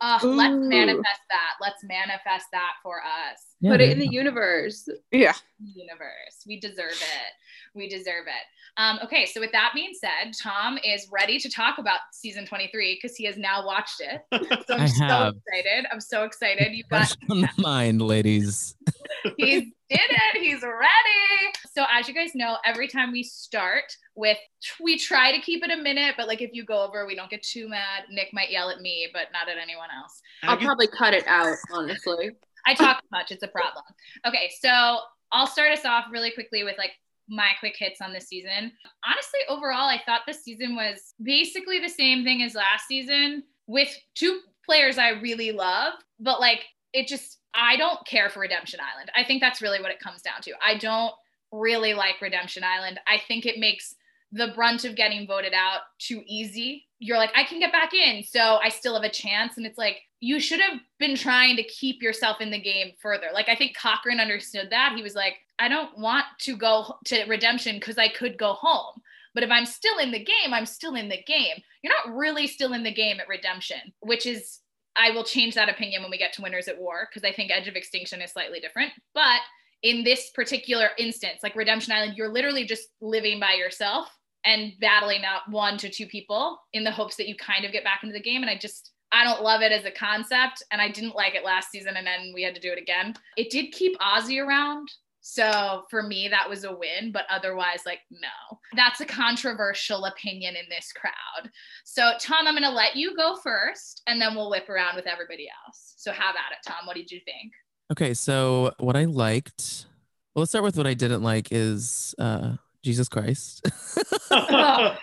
uh, 0.00 0.18
let's 0.22 0.54
manifest 0.56 1.20
that. 1.30 1.52
Let's 1.60 1.84
manifest 1.84 2.46
that 2.52 2.72
for 2.82 3.00
us. 3.02 3.38
Yeah, 3.60 3.72
Put 3.72 3.80
it 3.82 3.90
in 3.90 3.98
the 3.98 4.06
go. 4.06 4.12
universe. 4.12 4.88
yeah. 5.12 5.34
Universe. 5.62 6.44
We 6.46 6.58
deserve 6.60 6.92
it. 6.92 7.32
We 7.74 7.88
deserve 7.90 8.26
it. 8.26 8.78
Um, 8.78 8.98
okay, 9.04 9.26
so 9.26 9.40
with 9.40 9.52
that 9.52 9.72
being 9.74 9.92
said, 9.98 10.32
Tom 10.42 10.78
is 10.84 11.08
ready 11.10 11.38
to 11.40 11.50
talk 11.50 11.78
about 11.78 12.00
season 12.12 12.46
23 12.46 12.98
because 13.00 13.16
he 13.16 13.24
has 13.24 13.36
now 13.36 13.66
watched 13.66 14.00
it. 14.00 14.22
So 14.66 14.74
I'm 14.74 14.80
I 14.82 14.86
so 14.86 15.04
have. 15.04 15.34
excited. 15.46 15.86
I'm 15.92 16.00
so 16.00 16.24
excited. 16.24 16.72
You've 16.72 16.88
got 16.88 17.08
Fresh 17.08 17.12
on 17.30 17.40
the 17.42 17.48
mind, 17.58 18.00
ladies. 18.02 18.76
He's 19.36 19.62
did 19.88 20.00
it. 20.00 20.40
He's 20.40 20.62
ready. 20.62 21.52
So 21.74 21.84
as 21.92 22.08
you 22.08 22.14
guys 22.14 22.30
know, 22.34 22.56
every 22.64 22.88
time 22.88 23.12
we 23.12 23.22
start 23.22 23.84
with, 24.14 24.38
we 24.82 24.98
try 24.98 25.30
to 25.32 25.40
keep 25.40 25.62
it 25.64 25.70
a 25.70 25.76
minute, 25.80 26.14
but 26.16 26.26
like 26.26 26.40
if 26.42 26.50
you 26.52 26.64
go 26.64 26.82
over, 26.84 27.06
we 27.06 27.14
don't 27.14 27.30
get 27.30 27.42
too 27.42 27.68
mad. 27.68 28.04
Nick 28.10 28.28
might 28.32 28.50
yell 28.50 28.70
at 28.70 28.80
me, 28.80 29.08
but 29.12 29.24
not 29.32 29.48
at 29.48 29.58
anyone 29.62 29.88
else. 29.96 30.20
I'll 30.42 30.54
Aggie- 30.56 30.64
probably 30.66 30.88
cut 30.88 31.14
it 31.14 31.26
out, 31.26 31.54
honestly. 31.72 32.30
I 32.66 32.74
talk 32.74 33.00
too 33.00 33.08
much. 33.12 33.30
It's 33.30 33.44
a 33.44 33.48
problem. 33.48 33.84
Okay, 34.26 34.50
so 34.60 34.98
I'll 35.32 35.46
start 35.46 35.70
us 35.70 35.84
off 35.84 36.06
really 36.10 36.32
quickly 36.32 36.64
with 36.64 36.76
like 36.78 36.92
my 37.28 37.50
quick 37.60 37.74
hits 37.78 38.00
on 38.00 38.12
this 38.12 38.26
season. 38.28 38.72
Honestly, 39.04 39.40
overall, 39.48 39.88
I 39.88 40.00
thought 40.04 40.22
this 40.26 40.42
season 40.42 40.74
was 40.74 41.14
basically 41.22 41.78
the 41.78 41.88
same 41.88 42.24
thing 42.24 42.42
as 42.42 42.54
last 42.54 42.86
season 42.88 43.44
with 43.66 43.88
two 44.14 44.40
players 44.64 44.98
I 44.98 45.10
really 45.10 45.52
love, 45.52 45.92
but 46.18 46.40
like 46.40 46.64
it 46.92 47.06
just, 47.06 47.38
I 47.56 47.76
don't 47.76 48.04
care 48.06 48.28
for 48.28 48.40
Redemption 48.40 48.80
Island. 48.80 49.10
I 49.16 49.24
think 49.24 49.40
that's 49.40 49.62
really 49.62 49.80
what 49.80 49.90
it 49.90 50.00
comes 50.00 50.22
down 50.22 50.42
to. 50.42 50.52
I 50.64 50.76
don't 50.76 51.12
really 51.52 51.94
like 51.94 52.20
Redemption 52.20 52.64
Island. 52.64 53.00
I 53.06 53.18
think 53.26 53.46
it 53.46 53.58
makes 53.58 53.94
the 54.32 54.52
brunt 54.54 54.84
of 54.84 54.96
getting 54.96 55.26
voted 55.26 55.54
out 55.54 55.80
too 55.98 56.22
easy. 56.26 56.86
You're 56.98 57.18
like, 57.18 57.30
I 57.34 57.44
can 57.44 57.60
get 57.60 57.72
back 57.72 57.94
in, 57.94 58.22
so 58.22 58.58
I 58.62 58.68
still 58.68 58.94
have 58.94 59.04
a 59.04 59.10
chance. 59.10 59.56
And 59.56 59.66
it's 59.66 59.78
like, 59.78 59.98
you 60.20 60.40
should 60.40 60.60
have 60.60 60.80
been 60.98 61.14
trying 61.14 61.56
to 61.56 61.62
keep 61.62 62.02
yourself 62.02 62.40
in 62.40 62.50
the 62.50 62.60
game 62.60 62.92
further. 63.00 63.28
Like, 63.32 63.48
I 63.48 63.54
think 63.54 63.76
Cochran 63.76 64.20
understood 64.20 64.68
that. 64.70 64.94
He 64.96 65.02
was 65.02 65.14
like, 65.14 65.34
I 65.58 65.68
don't 65.68 65.96
want 65.98 66.24
to 66.40 66.56
go 66.56 66.96
to 67.06 67.24
redemption 67.26 67.76
because 67.76 67.98
I 67.98 68.08
could 68.08 68.38
go 68.38 68.54
home. 68.54 69.00
But 69.34 69.42
if 69.42 69.50
I'm 69.50 69.66
still 69.66 69.98
in 69.98 70.10
the 70.10 70.24
game, 70.24 70.52
I'm 70.52 70.66
still 70.66 70.94
in 70.94 71.08
the 71.08 71.22
game. 71.22 71.62
You're 71.82 71.92
not 71.92 72.16
really 72.16 72.46
still 72.46 72.72
in 72.72 72.82
the 72.82 72.94
game 72.94 73.20
at 73.20 73.28
redemption, 73.28 73.78
which 74.00 74.24
is 74.24 74.60
I 74.96 75.10
will 75.10 75.24
change 75.24 75.54
that 75.54 75.68
opinion 75.68 76.02
when 76.02 76.10
we 76.10 76.18
get 76.18 76.32
to 76.34 76.42
Winners 76.42 76.68
at 76.68 76.78
War 76.78 77.08
because 77.08 77.28
I 77.28 77.34
think 77.34 77.50
Edge 77.50 77.68
of 77.68 77.76
Extinction 77.76 78.20
is 78.22 78.32
slightly 78.32 78.60
different. 78.60 78.92
But 79.14 79.40
in 79.82 80.04
this 80.04 80.30
particular 80.30 80.88
instance, 80.98 81.40
like 81.42 81.54
Redemption 81.54 81.92
Island, 81.92 82.14
you're 82.16 82.32
literally 82.32 82.64
just 82.64 82.88
living 83.00 83.38
by 83.38 83.52
yourself 83.52 84.08
and 84.44 84.72
battling 84.80 85.24
out 85.24 85.42
one 85.50 85.76
to 85.78 85.90
two 85.90 86.06
people 86.06 86.58
in 86.72 86.84
the 86.84 86.90
hopes 86.90 87.16
that 87.16 87.28
you 87.28 87.36
kind 87.36 87.64
of 87.64 87.72
get 87.72 87.84
back 87.84 88.00
into 88.02 88.12
the 88.12 88.22
game. 88.22 88.42
And 88.42 88.50
I 88.50 88.56
just, 88.56 88.92
I 89.12 89.24
don't 89.24 89.42
love 89.42 89.60
it 89.60 89.72
as 89.72 89.84
a 89.84 89.90
concept. 89.90 90.62
And 90.70 90.80
I 90.80 90.90
didn't 90.90 91.14
like 91.14 91.34
it 91.34 91.44
last 91.44 91.70
season. 91.70 91.96
And 91.96 92.06
then 92.06 92.32
we 92.34 92.42
had 92.42 92.54
to 92.54 92.60
do 92.60 92.72
it 92.72 92.78
again. 92.78 93.14
It 93.36 93.50
did 93.50 93.72
keep 93.72 93.98
Ozzy 93.98 94.44
around. 94.44 94.88
So 95.28 95.82
for 95.90 96.04
me, 96.04 96.28
that 96.28 96.48
was 96.48 96.62
a 96.62 96.72
win, 96.72 97.10
but 97.10 97.24
otherwise, 97.28 97.80
like, 97.84 97.98
no. 98.12 98.58
That's 98.76 99.00
a 99.00 99.04
controversial 99.04 100.04
opinion 100.04 100.54
in 100.54 100.66
this 100.70 100.92
crowd. 100.92 101.50
So, 101.84 102.12
Tom, 102.20 102.46
I'm 102.46 102.54
going 102.54 102.62
to 102.62 102.70
let 102.70 102.94
you 102.94 103.16
go 103.16 103.34
first, 103.42 104.02
and 104.06 104.22
then 104.22 104.36
we'll 104.36 104.50
whip 104.50 104.68
around 104.68 104.94
with 104.94 105.08
everybody 105.08 105.48
else. 105.66 105.94
So, 105.96 106.12
have 106.12 106.36
at 106.36 106.52
it, 106.52 106.58
Tom. 106.64 106.86
What 106.86 106.94
did 106.94 107.10
you 107.10 107.18
think? 107.24 107.52
Okay, 107.90 108.14
so 108.14 108.72
what 108.78 108.94
I 108.94 109.06
liked, 109.06 109.86
well, 110.32 110.42
let's 110.42 110.52
start 110.52 110.62
with 110.62 110.76
what 110.76 110.86
I 110.86 110.94
didn't 110.94 111.24
like 111.24 111.48
is 111.50 112.14
uh, 112.20 112.52
Jesus 112.84 113.08
Christ. 113.08 113.68
I 114.30 114.96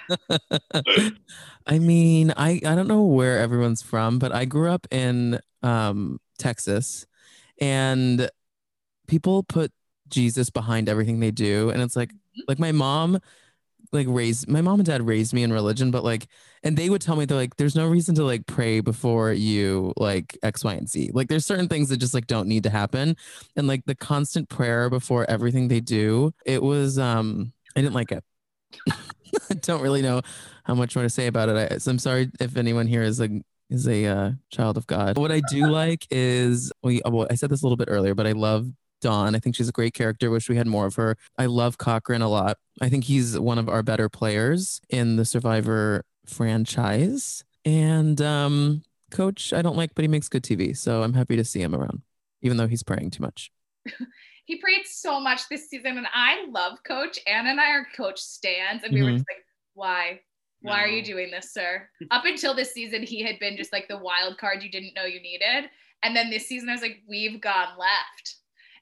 mean, 1.69 2.33
I, 2.37 2.61
I 2.65 2.75
don't 2.75 2.87
know 2.87 3.03
where 3.03 3.39
everyone's 3.39 3.81
from, 3.81 4.19
but 4.19 4.33
I 4.33 4.45
grew 4.45 4.71
up 4.71 4.87
in 4.89 5.41
um, 5.63 6.21
Texas 6.37 7.05
and 7.59 8.29
people 9.07 9.43
put 9.43 9.73
Jesus 10.13 10.49
behind 10.49 10.89
everything 10.89 11.19
they 11.19 11.31
do. 11.31 11.69
And 11.71 11.81
it's 11.81 11.95
like, 11.97 12.11
Mm-hmm. 12.33 12.45
like 12.47 12.59
my 12.59 12.71
mom 12.71 13.19
like 13.91 14.07
raised 14.09 14.47
my 14.47 14.61
mom 14.61 14.79
and 14.79 14.87
dad 14.87 15.05
raised 15.05 15.33
me 15.33 15.43
in 15.43 15.53
religion 15.53 15.91
but 15.91 16.03
like 16.03 16.27
and 16.63 16.75
they 16.75 16.89
would 16.89 17.01
tell 17.01 17.15
me 17.15 17.25
they're 17.25 17.37
like 17.37 17.55
there's 17.57 17.75
no 17.75 17.87
reason 17.87 18.15
to 18.15 18.23
like 18.23 18.47
pray 18.47 18.79
before 18.79 19.31
you 19.31 19.93
like 19.97 20.35
x 20.41 20.63
y 20.63 20.73
and 20.73 20.89
z. 20.89 21.11
Like 21.13 21.27
there's 21.27 21.45
certain 21.45 21.67
things 21.67 21.89
that 21.89 21.97
just 21.97 22.15
like 22.15 22.25
don't 22.25 22.47
need 22.47 22.63
to 22.63 22.71
happen. 22.71 23.15
And 23.55 23.67
like 23.67 23.85
the 23.85 23.93
constant 23.93 24.49
prayer 24.49 24.89
before 24.89 25.29
everything 25.29 25.67
they 25.67 25.79
do 25.79 26.33
it 26.43 26.63
was 26.63 26.97
um 26.97 27.53
i 27.75 27.81
didn't 27.81 27.93
like 27.93 28.11
it. 28.11 28.23
I 29.51 29.53
don't 29.61 29.81
really 29.81 30.01
know 30.01 30.21
how 30.63 30.73
much 30.73 30.95
more 30.95 31.03
to 31.03 31.09
say 31.09 31.27
about 31.27 31.49
it. 31.49 31.73
I, 31.73 31.77
so 31.77 31.91
i'm 31.91 31.99
sorry 31.99 32.31
if 32.39 32.57
anyone 32.57 32.87
here 32.87 33.03
is 33.03 33.21
a 33.21 33.29
is 33.69 33.87
a 33.87 34.05
uh, 34.05 34.31
child 34.51 34.77
of 34.77 34.87
god. 34.87 35.17
What 35.17 35.31
i 35.31 35.41
do 35.51 35.67
like 35.67 36.07
is 36.09 36.71
we 36.81 37.01
well, 37.05 37.27
i 37.29 37.35
said 37.35 37.51
this 37.51 37.61
a 37.61 37.65
little 37.65 37.77
bit 37.77 37.89
earlier 37.91 38.15
but 38.15 38.25
i 38.25 38.31
love 38.31 38.71
Dawn. 39.03 39.35
I 39.35 39.39
think 39.39 39.55
she's 39.55 39.69
a 39.69 39.73
great 39.73 39.93
character. 39.93 40.31
Wish 40.31 40.49
we 40.49 40.57
had 40.57 40.65
more 40.67 40.87
of 40.87 40.95
her. 40.95 41.15
I 41.37 41.45
love 41.45 41.77
Cochran 41.77 42.21
a 42.23 42.27
lot. 42.29 42.57
I 42.81 42.89
think 42.89 43.03
he's 43.03 43.37
one 43.37 43.59
of 43.59 43.69
our 43.69 43.83
better 43.83 44.09
players 44.09 44.81
in 44.89 45.17
the 45.17 45.25
Survivor 45.25 46.05
franchise. 46.25 47.43
And 47.65 48.19
um, 48.21 48.81
Coach, 49.11 49.53
I 49.53 49.61
don't 49.61 49.77
like, 49.77 49.93
but 49.93 50.03
he 50.03 50.07
makes 50.07 50.29
good 50.29 50.43
TV. 50.43 50.75
So 50.75 51.03
I'm 51.03 51.13
happy 51.13 51.35
to 51.35 51.43
see 51.43 51.61
him 51.61 51.75
around, 51.75 52.01
even 52.41 52.57
though 52.57 52.67
he's 52.67 52.83
praying 52.83 53.11
too 53.11 53.21
much. 53.21 53.51
he 54.45 54.57
prayed 54.57 54.85
so 54.85 55.19
much 55.19 55.47
this 55.49 55.69
season, 55.69 55.97
and 55.97 56.07
I 56.13 56.45
love 56.49 56.79
Coach. 56.83 57.19
Anna 57.27 57.49
and 57.51 57.59
I 57.61 57.71
are 57.71 57.87
Coach 57.95 58.19
stands, 58.19 58.83
and 58.83 58.93
we 58.93 59.03
were 59.03 59.09
Mhm. 59.09 59.17
just 59.17 59.29
like, 59.29 59.45
why? 59.73 60.21
Why 60.61 60.81
are 60.81 60.87
you 60.87 61.03
doing 61.03 61.29
this, 61.29 61.51
sir? 61.51 61.89
Up 62.11 62.23
until 62.23 62.53
this 62.53 62.71
season, 62.71 63.03
he 63.03 63.21
had 63.21 63.37
been 63.39 63.57
just 63.57 63.73
like 63.73 63.89
the 63.89 63.97
wild 63.97 64.37
card 64.37 64.63
you 64.63 64.71
didn't 64.71 64.93
know 64.93 65.03
you 65.03 65.19
needed. 65.21 65.69
And 66.03 66.15
then 66.15 66.29
this 66.29 66.47
season, 66.47 66.69
I 66.69 66.71
was 66.73 66.81
like, 66.81 66.99
we've 67.07 67.41
gone 67.41 67.77
left. 67.77 68.35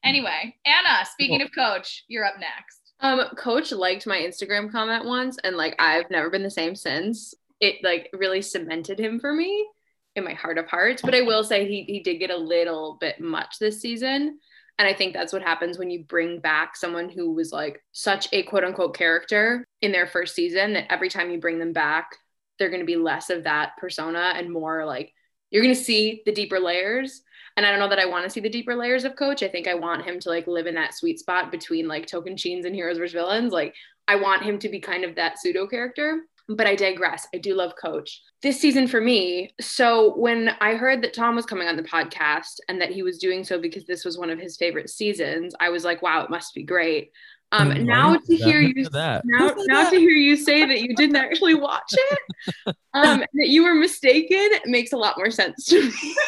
Anyway, 0.04 0.56
Anna, 0.66 1.06
speaking 1.06 1.42
of 1.42 1.50
coach, 1.54 2.04
you're 2.08 2.26
up 2.26 2.40
next. 2.40 2.94
Um, 3.00 3.22
coach 3.36 3.72
liked 3.72 4.08
my 4.08 4.18
Instagram 4.18 4.72
comment 4.72 5.06
once, 5.06 5.38
and 5.44 5.58
like 5.58 5.76
I've 5.80 6.10
never 6.10 6.30
been 6.30 6.44
the 6.44 6.50
same 6.52 6.76
since. 6.76 7.34
It 7.60 7.84
like 7.84 8.10
really 8.14 8.42
cemented 8.42 9.00
him 9.00 9.20
for 9.20 9.34
me 9.34 9.68
in 10.16 10.24
my 10.24 10.34
heart 10.34 10.58
of 10.58 10.68
hearts. 10.68 11.02
But 11.02 11.16
I 11.16 11.22
will 11.22 11.44
say 11.44 11.68
he 11.68 11.84
he 11.84 12.02
did 12.02 12.20
get 12.20 12.32
a 12.32 12.38
little 12.38 12.98
bit 13.00 13.20
much 13.20 13.58
this 13.60 13.82
season. 13.82 14.40
And 14.78 14.88
I 14.88 14.94
think 14.94 15.14
that's 15.14 15.34
what 15.34 15.44
happens 15.44 15.78
when 15.78 15.92
you 15.92 16.04
bring 16.04 16.40
back 16.40 16.76
someone 16.76 17.08
who 17.10 17.34
was 17.34 17.52
like 17.52 17.84
such 17.92 18.28
a 18.32 18.44
quote 18.44 18.64
unquote 18.64 18.96
character 18.96 19.66
in 19.82 19.92
their 19.92 20.08
first 20.08 20.34
season 20.34 20.74
that 20.74 20.92
every 20.92 21.10
time 21.10 21.30
you 21.30 21.40
bring 21.40 21.60
them 21.60 21.74
back, 21.74 22.16
they're 22.58 22.70
going 22.70 22.82
to 22.82 22.86
be 22.86 22.96
less 22.96 23.30
of 23.30 23.44
that 23.44 23.72
persona 23.78 24.34
and 24.36 24.52
more 24.52 24.86
like 24.86 25.14
you're 25.52 25.64
going 25.64 25.76
to 25.76 25.82
see 25.82 26.24
the 26.26 26.32
deeper 26.32 26.60
layers. 26.60 27.22
And 27.58 27.66
I 27.66 27.70
don't 27.72 27.80
know 27.80 27.90
that 27.90 28.00
I 28.00 28.06
want 28.06 28.24
to 28.24 28.30
see 28.30 28.40
the 28.40 28.50
deeper 28.50 28.76
layers 28.76 29.04
of 29.04 29.16
Coach. 29.16 29.44
I 29.44 29.48
think 29.48 29.68
I 29.68 29.74
want 29.74 30.06
him 30.06 30.20
to 30.22 30.30
like 30.30 30.48
live 30.48 30.68
in 30.68 30.76
that 30.76 30.94
sweet 30.94 31.20
spot 31.20 31.52
between 31.52 31.88
like 31.88 32.08
Tocantins 32.08 32.66
and 32.66 32.76
Heroes 32.76 32.98
versus 32.98 33.14
Villains. 33.14 33.52
Like 33.52 33.76
I 34.08 34.16
want 34.16 34.44
him 34.44 34.60
to 34.60 34.70
be 34.70 34.80
kind 34.80 35.04
of 35.04 35.16
that 35.16 35.40
pseudo 35.40 35.68
character. 35.68 36.22
But 36.50 36.68
I 36.68 36.76
digress. 36.76 37.28
I 37.34 37.38
do 37.38 37.54
love 37.54 37.74
Coach. 37.82 38.22
This 38.42 38.60
season 38.60 38.88
for 38.88 39.00
me, 39.00 39.54
so 39.62 40.16
when 40.16 40.50
I 40.60 40.74
heard 40.74 41.02
that 41.04 41.14
Tom 41.14 41.36
was 41.36 41.46
coming 41.46 41.68
on 41.68 41.78
the 41.78 41.84
podcast 41.84 42.60
and 42.68 42.82
that 42.82 42.90
he 42.90 43.04
was 43.04 43.20
doing 43.20 43.44
so 43.44 43.60
because 43.60 43.86
this 43.86 44.04
was 44.04 44.18
one 44.18 44.30
of 44.30 44.40
his 44.40 44.58
favorite 44.58 44.90
seasons, 44.90 45.54
I 45.62 45.70
was 45.70 45.86
like, 45.86 46.02
wow, 46.02 46.24
it 46.24 46.30
must 46.30 46.54
be 46.54 46.64
great. 46.64 47.12
Um, 47.54 47.72
Oh, 47.72 47.74
now 47.74 48.16
to 48.18 48.36
hear 48.36 48.60
you 48.60 48.86
now, 48.94 49.54
now 49.58 49.90
to 49.90 49.98
hear 49.98 50.10
you 50.10 50.36
say 50.38 50.66
that 50.66 50.82
you 50.82 50.96
didn't 50.96 51.18
actually 51.18 51.54
watch 51.54 51.94
it, 51.94 52.76
um, 52.94 53.20
that 53.20 53.50
you 53.50 53.64
were 53.64 53.76
mistaken, 53.76 54.50
makes 54.66 54.94
a 54.94 54.98
lot 54.98 55.18
more 55.18 55.32
sense 55.32 55.66
to 55.66 55.90
me. 55.90 56.16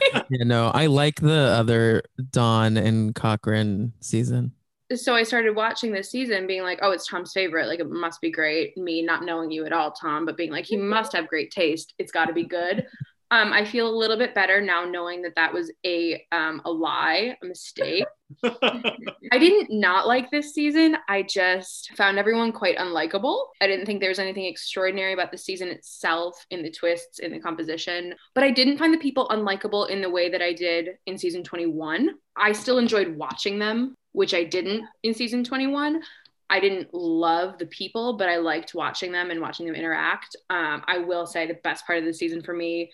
No, 0.30 0.70
I 0.74 0.86
like 0.86 1.20
the 1.20 1.54
other 1.56 2.02
Dawn 2.30 2.76
and 2.76 3.14
Cochran 3.14 3.92
season. 4.00 4.52
so 4.94 5.14
I 5.14 5.22
started 5.22 5.56
watching 5.56 5.92
this 5.92 6.10
season 6.10 6.46
being 6.46 6.62
like, 6.62 6.78
oh, 6.82 6.90
it's 6.90 7.06
Tom's 7.06 7.32
favorite. 7.32 7.66
Like, 7.66 7.80
it 7.80 7.90
must 7.90 8.20
be 8.20 8.30
great. 8.30 8.76
Me 8.76 9.02
not 9.02 9.24
knowing 9.24 9.50
you 9.50 9.64
at 9.64 9.72
all, 9.72 9.92
Tom, 9.92 10.26
but 10.26 10.36
being 10.36 10.50
like, 10.50 10.66
he 10.66 10.76
must 10.76 11.12
have 11.12 11.28
great 11.28 11.50
taste. 11.50 11.94
It's 11.98 12.12
got 12.12 12.26
to 12.26 12.32
be 12.32 12.44
good. 12.44 12.86
Um, 13.32 13.50
I 13.50 13.64
feel 13.64 13.88
a 13.88 13.96
little 13.96 14.18
bit 14.18 14.34
better 14.34 14.60
now 14.60 14.84
knowing 14.84 15.22
that 15.22 15.34
that 15.36 15.54
was 15.54 15.72
a 15.86 16.22
um, 16.32 16.60
a 16.66 16.70
lie, 16.70 17.34
a 17.42 17.46
mistake. 17.46 18.04
I 18.44 19.38
didn't 19.38 19.68
not 19.70 20.06
like 20.06 20.30
this 20.30 20.52
season. 20.52 20.98
I 21.08 21.22
just 21.22 21.92
found 21.96 22.18
everyone 22.18 22.52
quite 22.52 22.76
unlikable. 22.76 23.46
I 23.62 23.66
didn't 23.66 23.86
think 23.86 24.00
there 24.00 24.10
was 24.10 24.18
anything 24.18 24.44
extraordinary 24.44 25.14
about 25.14 25.32
the 25.32 25.38
season 25.38 25.68
itself, 25.68 26.44
in 26.50 26.62
the 26.62 26.70
twists, 26.70 27.20
in 27.20 27.32
the 27.32 27.40
composition. 27.40 28.14
But 28.34 28.44
I 28.44 28.50
didn't 28.50 28.76
find 28.76 28.92
the 28.92 28.98
people 28.98 29.26
unlikable 29.28 29.88
in 29.88 30.02
the 30.02 30.10
way 30.10 30.28
that 30.28 30.42
I 30.42 30.52
did 30.52 30.90
in 31.06 31.16
season 31.16 31.42
21. 31.42 32.10
I 32.36 32.52
still 32.52 32.76
enjoyed 32.76 33.16
watching 33.16 33.58
them, 33.58 33.94
which 34.12 34.34
I 34.34 34.44
didn't 34.44 34.84
in 35.04 35.14
season 35.14 35.42
21. 35.42 36.02
I 36.50 36.60
didn't 36.60 36.92
love 36.92 37.56
the 37.56 37.64
people, 37.64 38.18
but 38.18 38.28
I 38.28 38.36
liked 38.36 38.74
watching 38.74 39.10
them 39.10 39.30
and 39.30 39.40
watching 39.40 39.64
them 39.64 39.74
interact. 39.74 40.36
Um, 40.50 40.84
I 40.86 40.98
will 40.98 41.26
say 41.26 41.46
the 41.46 41.54
best 41.64 41.86
part 41.86 41.98
of 41.98 42.04
the 42.04 42.12
season 42.12 42.42
for 42.42 42.52
me, 42.52 42.90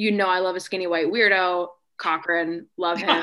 you 0.00 0.10
know, 0.10 0.28
I 0.28 0.38
love 0.38 0.56
a 0.56 0.60
skinny 0.60 0.86
white 0.86 1.08
weirdo. 1.08 1.68
Cochran, 1.98 2.66
love 2.78 2.98
him 3.02 3.22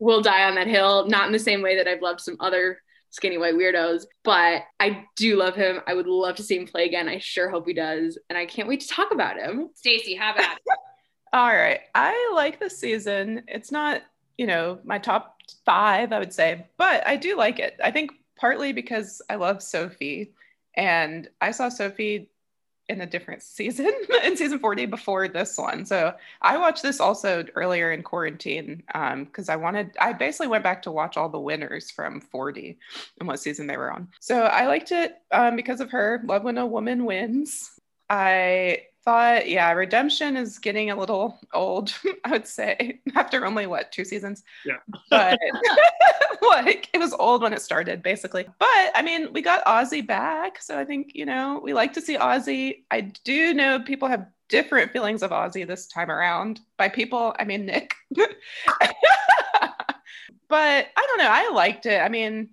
will 0.00 0.20
die 0.20 0.42
on 0.48 0.56
that 0.56 0.66
hill. 0.66 1.06
Not 1.06 1.26
in 1.28 1.32
the 1.32 1.38
same 1.38 1.62
way 1.62 1.76
that 1.76 1.86
I've 1.86 2.02
loved 2.02 2.20
some 2.20 2.36
other 2.40 2.82
skinny 3.10 3.38
white 3.38 3.54
weirdos, 3.54 4.06
but 4.24 4.62
I 4.80 5.04
do 5.14 5.36
love 5.36 5.54
him. 5.54 5.78
I 5.86 5.94
would 5.94 6.08
love 6.08 6.34
to 6.36 6.42
see 6.42 6.56
him 6.56 6.66
play 6.66 6.86
again. 6.86 7.08
I 7.08 7.18
sure 7.18 7.48
hope 7.48 7.68
he 7.68 7.72
does. 7.72 8.18
And 8.28 8.36
I 8.36 8.46
can't 8.46 8.66
wait 8.66 8.80
to 8.80 8.88
talk 8.88 9.12
about 9.12 9.36
him. 9.38 9.68
Stacy, 9.76 10.16
how 10.16 10.32
about? 10.32 10.56
it. 10.56 10.78
All 11.32 11.54
right. 11.54 11.78
I 11.94 12.32
like 12.34 12.58
this 12.58 12.80
season. 12.80 13.44
It's 13.46 13.70
not, 13.70 14.02
you 14.36 14.48
know, 14.48 14.80
my 14.82 14.98
top 14.98 15.36
five, 15.64 16.12
I 16.12 16.18
would 16.18 16.32
say, 16.32 16.66
but 16.78 17.06
I 17.06 17.14
do 17.14 17.36
like 17.36 17.60
it. 17.60 17.78
I 17.82 17.92
think 17.92 18.10
partly 18.36 18.72
because 18.72 19.22
I 19.30 19.36
love 19.36 19.62
Sophie 19.62 20.32
and 20.74 21.28
I 21.40 21.52
saw 21.52 21.68
Sophie 21.68 22.31
in 22.88 23.00
a 23.00 23.06
different 23.06 23.42
season 23.42 23.92
in 24.24 24.36
season 24.36 24.58
40 24.58 24.86
before 24.86 25.28
this 25.28 25.56
one. 25.56 25.84
So 25.86 26.14
I 26.40 26.58
watched 26.58 26.82
this 26.82 27.00
also 27.00 27.44
earlier 27.54 27.92
in 27.92 28.02
quarantine 28.02 28.82
because 28.86 29.48
I 29.48 29.56
wanted, 29.56 29.96
I 30.00 30.12
basically 30.12 30.48
went 30.48 30.64
back 30.64 30.82
to 30.82 30.92
watch 30.92 31.16
all 31.16 31.28
the 31.28 31.40
winners 31.40 31.90
from 31.90 32.20
40 32.20 32.78
and 33.18 33.28
what 33.28 33.40
season 33.40 33.66
they 33.66 33.76
were 33.76 33.92
on. 33.92 34.08
So 34.20 34.42
I 34.42 34.66
liked 34.66 34.92
it 34.92 35.16
um, 35.30 35.56
because 35.56 35.80
of 35.80 35.90
her. 35.90 36.22
Love 36.24 36.44
when 36.44 36.58
a 36.58 36.66
woman 36.66 37.04
wins. 37.04 37.70
I 38.10 38.82
thought, 39.04 39.48
yeah, 39.48 39.70
Redemption 39.72 40.36
is 40.36 40.58
getting 40.58 40.90
a 40.90 40.96
little 40.96 41.38
old, 41.52 41.92
I 42.24 42.30
would 42.30 42.46
say, 42.46 43.00
after 43.14 43.44
only 43.44 43.66
what, 43.66 43.92
two 43.92 44.04
seasons? 44.04 44.42
Yeah. 44.64 44.78
But 45.10 45.38
like 46.42 46.88
it 46.92 46.98
was 46.98 47.12
old 47.14 47.42
when 47.42 47.52
it 47.52 47.62
started, 47.62 48.02
basically. 48.02 48.44
But 48.58 48.90
I 48.94 49.02
mean, 49.02 49.32
we 49.32 49.42
got 49.42 49.64
Ozzy 49.64 50.06
back. 50.06 50.60
So 50.62 50.78
I 50.78 50.84
think, 50.84 51.12
you 51.14 51.26
know, 51.26 51.60
we 51.62 51.72
like 51.72 51.92
to 51.94 52.00
see 52.00 52.16
Ozzy. 52.16 52.84
I 52.90 53.02
do 53.24 53.54
know 53.54 53.80
people 53.80 54.08
have 54.08 54.26
different 54.48 54.92
feelings 54.92 55.22
of 55.22 55.30
Ozzy 55.30 55.66
this 55.66 55.86
time 55.86 56.10
around. 56.10 56.60
By 56.76 56.88
people, 56.88 57.34
I 57.38 57.44
mean 57.44 57.66
Nick. 57.66 57.94
but 58.14 58.28
I 60.50 61.06
don't 61.06 61.18
know. 61.18 61.30
I 61.30 61.50
liked 61.52 61.86
it. 61.86 62.00
I 62.00 62.08
mean, 62.08 62.50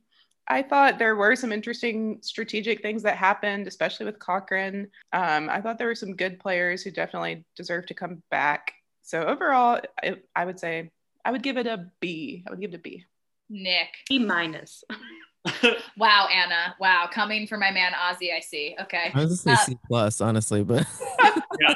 I 0.50 0.64
thought 0.64 0.98
there 0.98 1.16
were 1.16 1.36
some 1.36 1.52
interesting 1.52 2.18
strategic 2.22 2.82
things 2.82 3.04
that 3.04 3.18
happened, 3.18 3.68
especially 3.68 4.08
with 4.08 4.18
Cochran. 4.18 4.90
Um, 5.14 5.50
I 5.50 5.62
thought 5.62 5.78
there 5.78 5.88
were 5.88 5.96
some 5.96 6.16
good 6.16 6.40
players 6.40 6.82
who 6.82 6.92
definitely 6.92 7.46
deserve 7.56 7.86
to 7.88 7.94
come 7.94 8.24
back. 8.32 8.74
So 9.04 9.24
overall, 9.24 9.80
I, 10.02 10.16
I 10.36 10.46
would 10.46 10.60
say 10.60 10.92
I 11.24 11.32
would 11.32 11.44
give 11.44 11.58
it 11.58 11.68
a 11.68 11.92
B. 12.00 12.44
I 12.48 12.50
would 12.50 12.62
give 12.62 12.74
it 12.74 12.78
a 12.78 12.80
B. 12.80 13.06
Nick. 13.50 13.90
B 14.08 14.20
minus. 14.20 14.84
Wow, 15.98 16.28
Anna. 16.32 16.76
Wow, 16.80 17.10
coming 17.12 17.48
for 17.48 17.58
my 17.58 17.72
man 17.72 17.94
Ozzy. 17.94 18.34
I 18.36 18.40
see. 18.40 18.76
Okay. 18.80 19.12
I 19.14 19.24
was 19.24 19.42
gonna 19.42 19.58
say 19.58 19.72
C 19.72 19.78
plus, 19.88 20.22
honestly, 20.22 20.64
but. 20.64 20.86
I, 21.20 21.76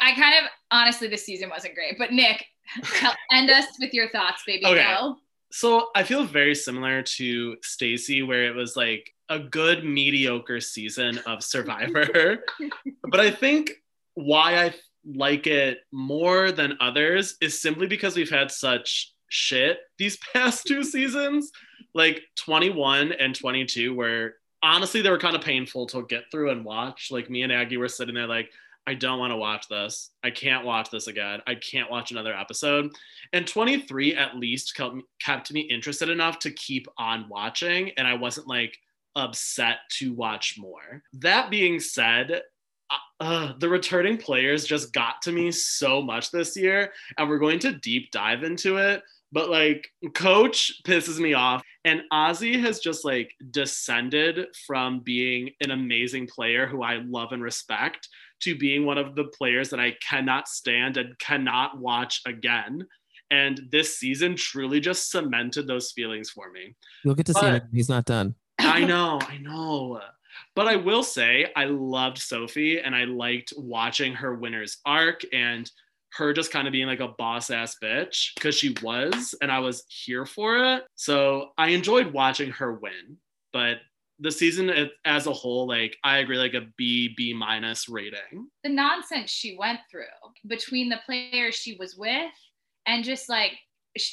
I 0.00 0.14
kind 0.14 0.34
of 0.44 0.50
honestly 0.70 1.08
this 1.08 1.24
season 1.24 1.50
wasn't 1.50 1.74
great, 1.74 1.96
but 1.98 2.12
Nick, 2.12 2.44
tell, 2.84 3.12
end 3.32 3.50
us 3.50 3.66
with 3.80 3.92
your 3.92 4.10
thoughts, 4.10 4.42
baby. 4.46 4.66
Okay. 4.66 4.82
Go. 4.82 5.16
So 5.56 5.88
I 5.94 6.02
feel 6.02 6.26
very 6.26 6.54
similar 6.54 7.00
to 7.00 7.56
Stacy, 7.62 8.22
where 8.22 8.44
it 8.44 8.54
was 8.54 8.76
like 8.76 9.10
a 9.30 9.38
good 9.38 9.86
mediocre 9.86 10.60
season 10.60 11.16
of 11.24 11.42
Survivor. 11.42 12.44
but 13.10 13.20
I 13.20 13.30
think 13.30 13.70
why 14.12 14.66
I 14.66 14.74
like 15.06 15.46
it 15.46 15.78
more 15.90 16.52
than 16.52 16.76
others 16.78 17.38
is 17.40 17.58
simply 17.58 17.86
because 17.86 18.16
we've 18.16 18.28
had 18.28 18.50
such 18.50 19.14
shit 19.30 19.78
these 19.96 20.18
past 20.34 20.66
two 20.66 20.84
seasons, 20.84 21.50
like 21.94 22.20
21 22.36 23.12
and 23.12 23.34
22, 23.34 23.94
where 23.94 24.34
honestly 24.62 25.00
they 25.00 25.08
were 25.08 25.16
kind 25.16 25.36
of 25.36 25.40
painful 25.40 25.86
to 25.86 26.04
get 26.06 26.24
through 26.30 26.50
and 26.50 26.66
watch. 26.66 27.08
Like 27.10 27.30
me 27.30 27.44
and 27.44 27.52
Aggie 27.52 27.78
were 27.78 27.88
sitting 27.88 28.14
there 28.14 28.26
like, 28.26 28.50
I 28.86 28.94
don't 28.94 29.18
want 29.18 29.32
to 29.32 29.36
watch 29.36 29.68
this. 29.68 30.10
I 30.22 30.30
can't 30.30 30.64
watch 30.64 30.90
this 30.90 31.08
again. 31.08 31.40
I 31.46 31.56
can't 31.56 31.90
watch 31.90 32.12
another 32.12 32.34
episode. 32.34 32.90
And 33.32 33.46
23 33.46 34.14
at 34.14 34.36
least 34.36 34.78
kept 35.20 35.52
me, 35.52 35.60
interested 35.62 36.08
enough 36.08 36.38
to 36.40 36.52
keep 36.52 36.86
on 36.96 37.28
watching. 37.28 37.90
And 37.96 38.06
I 38.06 38.14
wasn't 38.14 38.46
like 38.46 38.78
upset 39.16 39.78
to 39.98 40.12
watch 40.12 40.56
more. 40.56 41.02
That 41.14 41.50
being 41.50 41.80
said, 41.80 42.42
uh, 43.18 43.54
the 43.58 43.68
returning 43.68 44.18
players 44.18 44.64
just 44.64 44.92
got 44.92 45.20
to 45.22 45.32
me 45.32 45.50
so 45.50 46.00
much 46.00 46.30
this 46.30 46.56
year. 46.56 46.92
And 47.18 47.28
we're 47.28 47.38
going 47.38 47.58
to 47.60 47.72
deep 47.72 48.12
dive 48.12 48.44
into 48.44 48.76
it. 48.76 49.02
But 49.32 49.50
like, 49.50 49.88
coach 50.14 50.72
pisses 50.86 51.18
me 51.18 51.34
off. 51.34 51.62
And 51.84 52.02
Ozzy 52.12 52.60
has 52.60 52.80
just 52.80 53.04
like 53.04 53.32
descended 53.50 54.46
from 54.66 55.00
being 55.00 55.50
an 55.60 55.70
amazing 55.70 56.26
player 56.26 56.66
who 56.66 56.82
I 56.82 56.96
love 56.96 57.32
and 57.32 57.42
respect 57.42 58.08
to 58.40 58.56
being 58.56 58.84
one 58.84 58.98
of 58.98 59.14
the 59.14 59.24
players 59.24 59.70
that 59.70 59.80
I 59.80 59.96
cannot 60.06 60.48
stand 60.48 60.96
and 60.96 61.18
cannot 61.18 61.78
watch 61.78 62.22
again. 62.26 62.86
And 63.30 63.60
this 63.70 63.98
season 63.98 64.36
truly 64.36 64.80
just 64.80 65.10
cemented 65.10 65.66
those 65.66 65.92
feelings 65.92 66.30
for 66.30 66.50
me. 66.50 66.76
you'll 67.04 67.14
get 67.14 67.26
to 67.26 67.34
see 67.34 67.46
him. 67.46 67.62
He's 67.72 67.88
not 67.88 68.04
done. 68.04 68.34
I 68.58 68.84
know, 68.84 69.18
I 69.22 69.38
know. 69.38 70.00
But 70.54 70.68
I 70.68 70.76
will 70.76 71.02
say, 71.02 71.50
I 71.56 71.64
loved 71.64 72.18
Sophie 72.18 72.80
and 72.80 72.94
I 72.94 73.04
liked 73.04 73.52
watching 73.56 74.14
her 74.14 74.34
winner's 74.34 74.78
arc 74.84 75.22
and 75.32 75.70
her 76.14 76.32
just 76.32 76.50
kind 76.50 76.66
of 76.66 76.72
being 76.72 76.86
like 76.86 77.00
a 77.00 77.08
boss 77.08 77.50
ass 77.50 77.76
bitch 77.82 78.34
because 78.34 78.54
she 78.54 78.74
was, 78.82 79.34
and 79.42 79.50
I 79.52 79.58
was 79.58 79.84
here 79.88 80.24
for 80.26 80.56
it. 80.58 80.84
So 80.94 81.50
I 81.58 81.68
enjoyed 81.68 82.12
watching 82.12 82.50
her 82.52 82.74
win. 82.74 83.18
But 83.52 83.78
the 84.18 84.30
season 84.30 84.70
as- 85.04 85.26
a 85.26 85.32
whole, 85.32 85.66
like 85.66 85.96
I 86.02 86.18
agree, 86.18 86.38
like 86.38 86.54
a 86.54 86.66
B, 86.76 87.12
B 87.16 87.34
minus 87.34 87.88
rating. 87.88 88.48
the 88.62 88.70
nonsense 88.70 89.30
she 89.30 89.56
went 89.58 89.80
through 89.90 90.04
between 90.46 90.88
the 90.88 91.00
players 91.04 91.54
she 91.54 91.76
was 91.78 91.96
with 91.96 92.32
and 92.86 93.04
just 93.04 93.28
like 93.28 93.52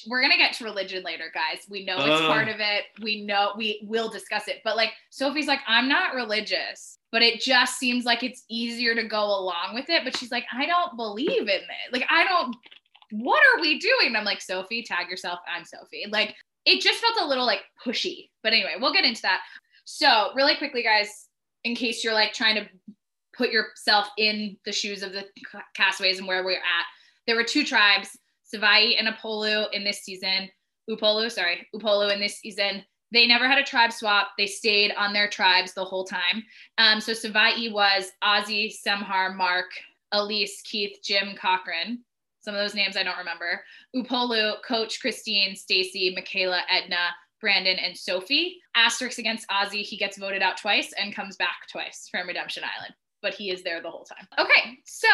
we're 0.08 0.22
gonna 0.22 0.38
get 0.38 0.54
to 0.54 0.64
religion 0.64 1.04
later 1.04 1.32
guys. 1.34 1.66
We 1.70 1.86
know 1.86 1.98
it's 1.98 2.22
Ugh. 2.22 2.28
part 2.28 2.48
of 2.48 2.58
it. 2.60 2.86
We 3.02 3.26
know 3.26 3.54
we 3.58 3.86
will 3.88 4.10
discuss 4.10 4.48
it. 4.48 4.62
But 4.64 4.76
like 4.76 4.92
sophie's 5.10 5.48
like 5.48 5.60
i'm 5.68 5.88
not 5.88 6.16
religious 6.16 6.98
but 7.12 7.22
it 7.22 7.42
just 7.42 7.78
seems 7.78 8.06
like 8.06 8.24
it's 8.24 8.44
easier 8.50 8.96
to 8.96 9.04
go 9.04 9.24
along 9.24 9.76
with 9.76 9.90
it. 9.90 10.04
But 10.04 10.18
she's 10.18 10.32
like 10.32 10.46
i 10.54 10.66
don't 10.66 10.96
believe 10.96 11.42
in 11.42 11.48
it. 11.48 11.92
Like 11.92 12.06
i 12.10 12.24
don't 12.24 12.56
what 13.12 13.42
are 13.54 13.62
we 13.62 13.80
doing? 13.80 14.08
And 14.08 14.18
i'm 14.18 14.26
like 14.26 14.42
sophie 14.42 14.84
tag 14.84 15.10
yourself. 15.10 15.40
I'm 15.54 15.66
sophie. 15.66 16.06
Like 16.10 16.36
it 16.66 16.82
just 16.82 17.02
felt 17.02 17.22
a 17.22 17.28
little 17.28 17.46
like 17.46 17.62
pushy. 17.86 18.30
But 18.42 18.54
anyway 18.54 18.76
we'll 18.80 18.94
get 18.94 19.06
into 19.06 19.22
that. 19.24 19.42
So 19.86 20.30
really 20.36 20.56
quickly 20.56 20.84
guys 20.84 21.28
in 21.64 21.76
case 21.76 22.04
you're 22.04 22.14
like 22.14 22.34
trying 22.34 22.56
to 22.56 22.68
put 23.34 23.52
yourself 23.52 24.08
in 24.18 24.58
the 24.66 24.72
shoes 24.72 25.04
of 25.04 25.12
the 25.12 25.26
castaways 25.76 26.20
and 26.20 26.28
where 26.28 26.44
we're 26.44 26.54
at. 26.54 26.86
There 27.26 27.36
were 27.36 27.44
two 27.44 27.64
tribes, 27.64 28.10
Savai 28.54 28.96
and 28.98 29.08
Apolu 29.08 29.68
in 29.74 29.84
this 29.84 30.02
season. 30.02 30.50
Upolu, 30.90 31.32
sorry, 31.32 31.68
Upolu 31.76 32.14
in 32.14 32.20
this 32.20 32.40
season. 32.40 32.84
They 33.12 33.28
never 33.28 33.48
had 33.48 33.60
a 33.60 33.64
tribe 33.64 33.94
swap. 33.94 34.30
They 34.38 34.48
stayed 34.48 34.92
on 34.98 35.14
their 35.14 35.30
tribes 35.30 35.74
the 35.74 35.86
whole 35.86 36.04
time. 36.04 36.44
Um, 36.78 37.00
so 37.00 37.12
Savai 37.12 37.72
was 37.72 38.12
Ozzy, 38.24 38.74
Semhar, 38.86 39.36
Mark, 39.36 39.70
Elise, 40.12 40.62
Keith, 40.64 40.98
Jim, 41.04 41.36
Cochran. 41.36 42.04
Some 42.42 42.56
of 42.56 42.60
those 42.60 42.76
names 42.76 42.98
I 42.98 43.04
don't 43.04 43.18
remember. 43.18 43.64
Upolu, 43.96 44.56
Coach, 44.68 45.00
Christine, 45.00 45.56
Stacy, 45.56 46.14
Michaela, 46.16 46.62
Edna, 46.70 47.10
Brandon, 47.40 47.78
and 47.78 47.96
Sophie. 47.96 48.58
Asterisks 48.76 49.20
against 49.20 49.48
Ozzy. 49.50 49.84
He 49.84 49.96
gets 49.96 50.18
voted 50.18 50.42
out 50.42 50.58
twice 50.58 50.92
and 51.00 51.16
comes 51.16 51.38
back 51.38 51.68
twice 51.72 52.08
from 52.12 52.28
Redemption 52.28 52.64
Island 52.64 52.96
but 53.24 53.34
he 53.34 53.50
is 53.50 53.64
there 53.64 53.82
the 53.82 53.90
whole 53.90 54.04
time. 54.04 54.28
Okay, 54.38 54.78
so 54.86 55.08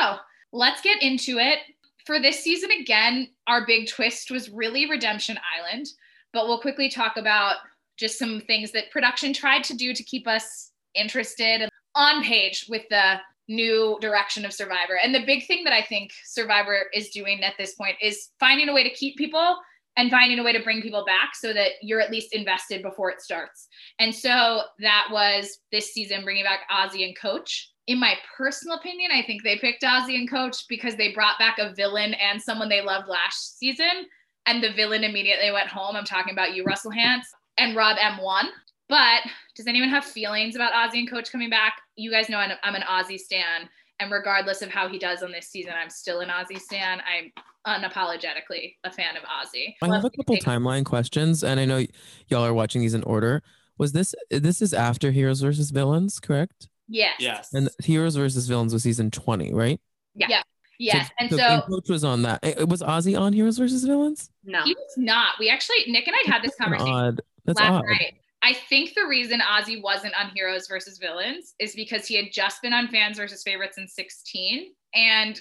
let's 0.51 0.81
get 0.81 1.01
into 1.01 1.37
it. 1.37 1.59
For 2.05 2.19
this 2.19 2.39
season, 2.39 2.71
again, 2.71 3.29
our 3.47 3.65
big 3.65 3.87
twist 3.87 4.31
was 4.31 4.49
really 4.49 4.89
Redemption 4.89 5.37
Island, 5.57 5.87
but 6.33 6.47
we'll 6.47 6.61
quickly 6.61 6.89
talk 6.89 7.17
about 7.17 7.57
just 7.97 8.17
some 8.17 8.41
things 8.41 8.71
that 8.71 8.91
production 8.91 9.33
tried 9.33 9.63
to 9.65 9.75
do 9.75 9.93
to 9.93 10.03
keep 10.03 10.27
us 10.27 10.71
interested 10.95 11.61
and 11.61 11.71
on 11.95 12.23
page 12.23 12.65
with 12.69 12.83
the 12.89 13.15
new 13.47 13.97
direction 13.99 14.45
of 14.45 14.53
Survivor. 14.53 14.97
And 15.03 15.13
the 15.13 15.25
big 15.25 15.45
thing 15.47 15.63
that 15.65 15.73
I 15.73 15.81
think 15.81 16.11
Survivor 16.25 16.85
is 16.93 17.09
doing 17.09 17.43
at 17.43 17.55
this 17.57 17.73
point 17.75 17.95
is 18.01 18.29
finding 18.39 18.69
a 18.69 18.73
way 18.73 18.83
to 18.83 18.95
keep 18.95 19.17
people 19.17 19.57
and 19.97 20.11
finding 20.11 20.39
a 20.39 20.43
way 20.43 20.53
to 20.53 20.63
bring 20.63 20.81
people 20.81 21.03
back 21.03 21.35
so 21.35 21.51
that 21.51 21.71
you're 21.81 21.99
at 21.99 22.11
least 22.11 22.33
invested 22.33 22.81
before 22.81 23.09
it 23.09 23.21
starts. 23.21 23.67
And 23.99 24.15
so 24.15 24.61
that 24.79 25.07
was 25.11 25.59
this 25.71 25.93
season 25.93 26.23
bringing 26.23 26.45
back 26.45 26.61
Ozzy 26.71 27.05
and 27.05 27.17
Coach 27.17 27.71
in 27.89 27.99
my 27.99 28.13
personal 28.37 28.77
opinion, 28.77 29.09
I 29.11 29.23
think 29.23 29.41
they 29.41 29.57
picked 29.57 29.81
Ozzy 29.81 30.13
and 30.13 30.29
Coach 30.29 30.67
because 30.69 30.95
they 30.95 31.11
brought 31.11 31.39
back 31.39 31.57
a 31.57 31.73
villain 31.73 32.13
and 32.13 32.39
someone 32.39 32.69
they 32.69 32.83
loved 32.83 33.07
last 33.07 33.57
season. 33.57 34.05
And 34.45 34.63
the 34.63 34.71
villain 34.73 35.03
immediately 35.03 35.51
went 35.51 35.69
home. 35.69 35.95
I'm 35.95 36.05
talking 36.05 36.31
about 36.31 36.53
you, 36.55 36.63
Russell 36.63 36.91
Hantz, 36.91 37.25
and 37.57 37.75
Rob 37.75 37.97
M1. 37.97 38.43
But 38.89 39.21
does 39.55 39.65
anyone 39.65 39.89
have 39.89 40.05
feelings 40.05 40.55
about 40.55 40.71
Ozzy 40.71 40.99
and 40.99 41.09
Coach 41.09 41.31
coming 41.31 41.49
back? 41.49 41.81
You 41.95 42.11
guys 42.11 42.29
know 42.29 42.37
I'm, 42.37 42.51
I'm 42.61 42.75
an 42.75 42.83
Ozzy 42.83 43.17
stan. 43.17 43.67
And 43.99 44.11
regardless 44.11 44.61
of 44.61 44.69
how 44.69 44.87
he 44.87 44.99
does 44.99 45.23
on 45.23 45.31
this 45.31 45.47
season, 45.47 45.73
I'm 45.75 45.89
still 45.89 46.19
an 46.19 46.29
Ozzy 46.29 46.59
stan. 46.59 47.01
I'm 47.01 47.31
unapologetically 47.65 48.75
a 48.83 48.91
fan 48.91 49.17
of 49.17 49.23
Ozzy. 49.23 49.73
I 49.81 49.87
have 49.87 50.05
a 50.05 50.11
couple 50.11 50.37
timeline 50.37 50.85
questions, 50.85 51.43
and 51.43 51.59
I 51.59 51.65
know 51.65 51.77
y- 51.77 51.87
y'all 52.27 52.45
are 52.45 52.53
watching 52.53 52.81
these 52.81 52.93
in 52.93 53.03
order. 53.03 53.41
Was 53.79 53.93
this 53.93 54.13
this 54.29 54.61
is 54.61 54.75
after 54.75 55.09
Heroes 55.09 55.41
versus 55.41 55.71
Villains, 55.71 56.19
correct? 56.19 56.69
Yes. 56.89 57.15
Yes. 57.19 57.53
And 57.53 57.69
Heroes 57.83 58.15
versus 58.15 58.47
Villains 58.47 58.73
was 58.73 58.83
season 58.83 59.11
20, 59.11 59.53
right? 59.53 59.79
Yeah. 60.15 60.27
yeah. 60.29 60.41
Yes. 60.79 61.09
And 61.19 61.29
so 61.29 61.61
Coach 61.67 61.89
was 61.89 62.03
on 62.03 62.23
that. 62.23 62.39
It, 62.43 62.67
Was 62.67 62.81
Ozzy 62.81 63.19
on 63.19 63.31
Heroes 63.33 63.57
versus 63.57 63.83
Villains? 63.83 64.29
No. 64.43 64.63
he 64.63 64.73
was 64.73 64.93
not. 64.97 65.35
We 65.39 65.49
actually, 65.49 65.77
Nick 65.87 66.07
and 66.07 66.15
I 66.15 66.31
had 66.31 66.41
this 66.41 66.55
Kinda 66.55 66.77
conversation. 66.77 66.93
Odd. 66.93 67.21
That's 67.45 67.59
last 67.59 67.71
odd. 67.71 67.85
night. 67.85 68.15
I 68.41 68.53
think 68.53 68.93
the 68.95 69.05
reason 69.05 69.41
Ozzy 69.41 69.81
wasn't 69.81 70.13
on 70.17 70.31
Heroes 70.33 70.67
versus 70.67 70.97
Villains 70.97 71.53
is 71.59 71.75
because 71.75 72.07
he 72.07 72.15
had 72.15 72.31
just 72.31 72.61
been 72.61 72.71
on 72.73 72.87
Fans 72.87 73.17
versus 73.17 73.43
Favorites 73.43 73.77
in 73.77 73.87
16, 73.87 74.71
and 74.95 75.39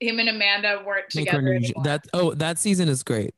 him 0.00 0.18
and 0.18 0.30
Amanda 0.30 0.82
weren't 0.86 1.14
Make 1.14 1.26
together. 1.26 1.58
new- 1.58 1.72
that 1.84 2.06
oh, 2.14 2.32
that 2.34 2.58
season 2.58 2.88
is 2.88 3.02
great. 3.02 3.34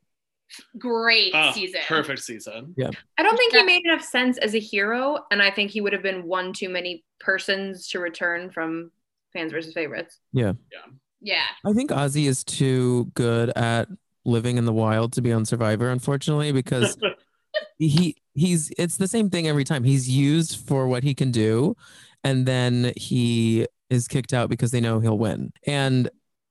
Great 0.77 1.31
Oh, 1.33 1.51
season. 1.53 1.81
Perfect 1.87 2.21
season. 2.21 2.73
Yeah. 2.77 2.91
I 3.17 3.23
don't 3.23 3.35
think 3.37 3.53
he 3.53 3.63
made 3.63 3.85
enough 3.85 4.03
sense 4.03 4.37
as 4.37 4.53
a 4.55 4.59
hero, 4.59 5.19
and 5.31 5.41
I 5.41 5.51
think 5.51 5.71
he 5.71 5.81
would 5.81 5.93
have 5.93 6.03
been 6.03 6.23
one 6.25 6.53
too 6.53 6.69
many 6.69 7.03
persons 7.19 7.87
to 7.89 7.99
return 7.99 8.51
from 8.51 8.91
fans 9.33 9.51
versus 9.51 9.73
favorites. 9.73 10.19
Yeah. 10.33 10.53
Yeah. 10.71 10.91
Yeah. 11.21 11.43
I 11.65 11.73
think 11.73 11.89
Ozzy 11.91 12.27
is 12.27 12.43
too 12.43 13.11
good 13.15 13.49
at 13.55 13.87
living 14.23 14.57
in 14.57 14.65
the 14.65 14.73
wild 14.73 15.13
to 15.13 15.21
be 15.21 15.31
on 15.31 15.45
Survivor, 15.45 15.89
unfortunately, 15.89 16.51
because 16.51 16.97
he 17.77 18.15
he's 18.33 18.71
it's 18.77 18.97
the 18.97 19.07
same 19.07 19.29
thing 19.29 19.47
every 19.47 19.63
time. 19.63 19.83
He's 19.83 20.07
used 20.09 20.59
for 20.59 20.87
what 20.87 21.03
he 21.03 21.13
can 21.13 21.31
do, 21.31 21.75
and 22.23 22.45
then 22.45 22.93
he 22.95 23.67
is 23.89 24.07
kicked 24.07 24.33
out 24.33 24.49
because 24.49 24.71
they 24.71 24.81
know 24.81 24.99
he'll 24.99 25.17
win. 25.17 25.51
And 25.65 26.09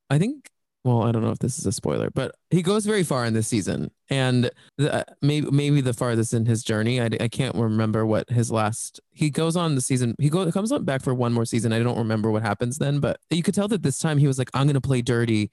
I 0.09 0.17
think, 0.19 0.49
well, 0.85 1.01
I 1.01 1.11
don't 1.11 1.23
know 1.23 1.31
if 1.31 1.39
this 1.39 1.57
is 1.57 1.65
a 1.65 1.71
spoiler, 1.71 2.11
but 2.11 2.35
he 2.51 2.61
goes 2.61 2.85
very 2.85 3.01
far 3.01 3.25
in 3.25 3.33
this 3.33 3.47
season, 3.47 3.89
and 4.11 4.51
the, 4.77 4.93
uh, 4.93 5.03
maybe 5.19 5.49
maybe 5.49 5.81
the 5.81 5.93
farthest 5.93 6.31
in 6.31 6.45
his 6.45 6.63
journey. 6.63 7.01
I, 7.01 7.09
I 7.19 7.27
can't 7.27 7.55
remember 7.55 8.05
what 8.05 8.29
his 8.29 8.51
last. 8.51 8.99
He 9.11 9.31
goes 9.31 9.55
on 9.55 9.73
the 9.73 9.81
season. 9.81 10.13
He 10.19 10.29
goes 10.29 10.53
comes 10.53 10.71
on 10.71 10.85
back 10.85 11.01
for 11.01 11.15
one 11.15 11.33
more 11.33 11.43
season. 11.43 11.73
I 11.73 11.79
don't 11.79 11.97
remember 11.97 12.29
what 12.29 12.43
happens 12.43 12.77
then, 12.77 12.99
but 12.99 13.19
you 13.31 13.41
could 13.41 13.55
tell 13.55 13.67
that 13.69 13.81
this 13.81 13.97
time 13.97 14.19
he 14.19 14.27
was 14.27 14.37
like, 14.37 14.51
"I'm 14.53 14.67
gonna 14.67 14.79
play 14.79 15.01
dirty." 15.01 15.49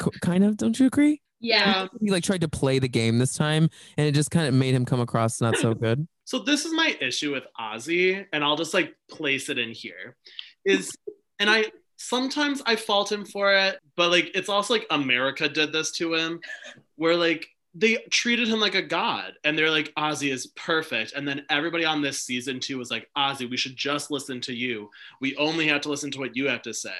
Co- 0.00 0.10
Kind 0.20 0.42
of, 0.42 0.56
don't 0.56 0.76
you 0.80 0.86
agree? 0.86 1.22
Yeah. 1.38 1.86
He 2.00 2.10
like 2.10 2.24
tried 2.24 2.40
to 2.40 2.48
play 2.48 2.80
the 2.80 2.88
game 2.88 3.18
this 3.20 3.36
time, 3.36 3.70
and 3.96 4.08
it 4.08 4.12
just 4.12 4.32
kind 4.32 4.48
of 4.48 4.54
made 4.54 4.74
him 4.74 4.84
come 4.84 4.98
across 4.98 5.40
not 5.40 5.56
so 5.56 5.74
good. 5.74 6.06
So 6.26 6.38
this 6.38 6.64
is 6.64 6.72
my 6.72 6.96
issue 7.02 7.32
with 7.32 7.44
Ozzy, 7.60 8.24
and 8.32 8.42
I'll 8.42 8.56
just 8.56 8.72
like 8.72 8.94
place 9.10 9.50
it 9.50 9.58
in 9.58 9.72
here. 9.72 10.16
Is 10.64 10.96
and 11.38 11.50
I 11.50 11.66
sometimes 11.96 12.62
I 12.66 12.76
fault 12.76 13.10
him 13.10 13.24
for 13.24 13.52
it, 13.54 13.78
but 13.96 14.10
like 14.10 14.30
it's 14.34 14.48
also 14.48 14.74
like 14.74 14.86
America 14.90 15.48
did 15.48 15.72
this 15.72 15.90
to 15.92 16.14
him, 16.14 16.40
where 16.96 17.16
like 17.16 17.46
they 17.74 17.98
treated 18.10 18.46
him 18.46 18.60
like 18.60 18.76
a 18.76 18.82
god 18.82 19.32
and 19.42 19.58
they're 19.58 19.68
like 19.70 19.92
ozzy 19.98 20.30
is 20.32 20.46
perfect 20.54 21.12
and 21.16 21.26
then 21.26 21.44
everybody 21.50 21.84
on 21.84 22.00
this 22.00 22.20
season 22.20 22.60
too 22.60 22.78
was 22.78 22.88
like 22.88 23.10
ozzy 23.18 23.50
we 23.50 23.56
should 23.56 23.76
just 23.76 24.12
listen 24.12 24.40
to 24.40 24.54
you 24.54 24.88
we 25.20 25.34
only 25.38 25.66
have 25.66 25.80
to 25.80 25.88
listen 25.88 26.08
to 26.08 26.20
what 26.20 26.36
you 26.36 26.48
have 26.48 26.62
to 26.62 26.72
say 26.72 26.94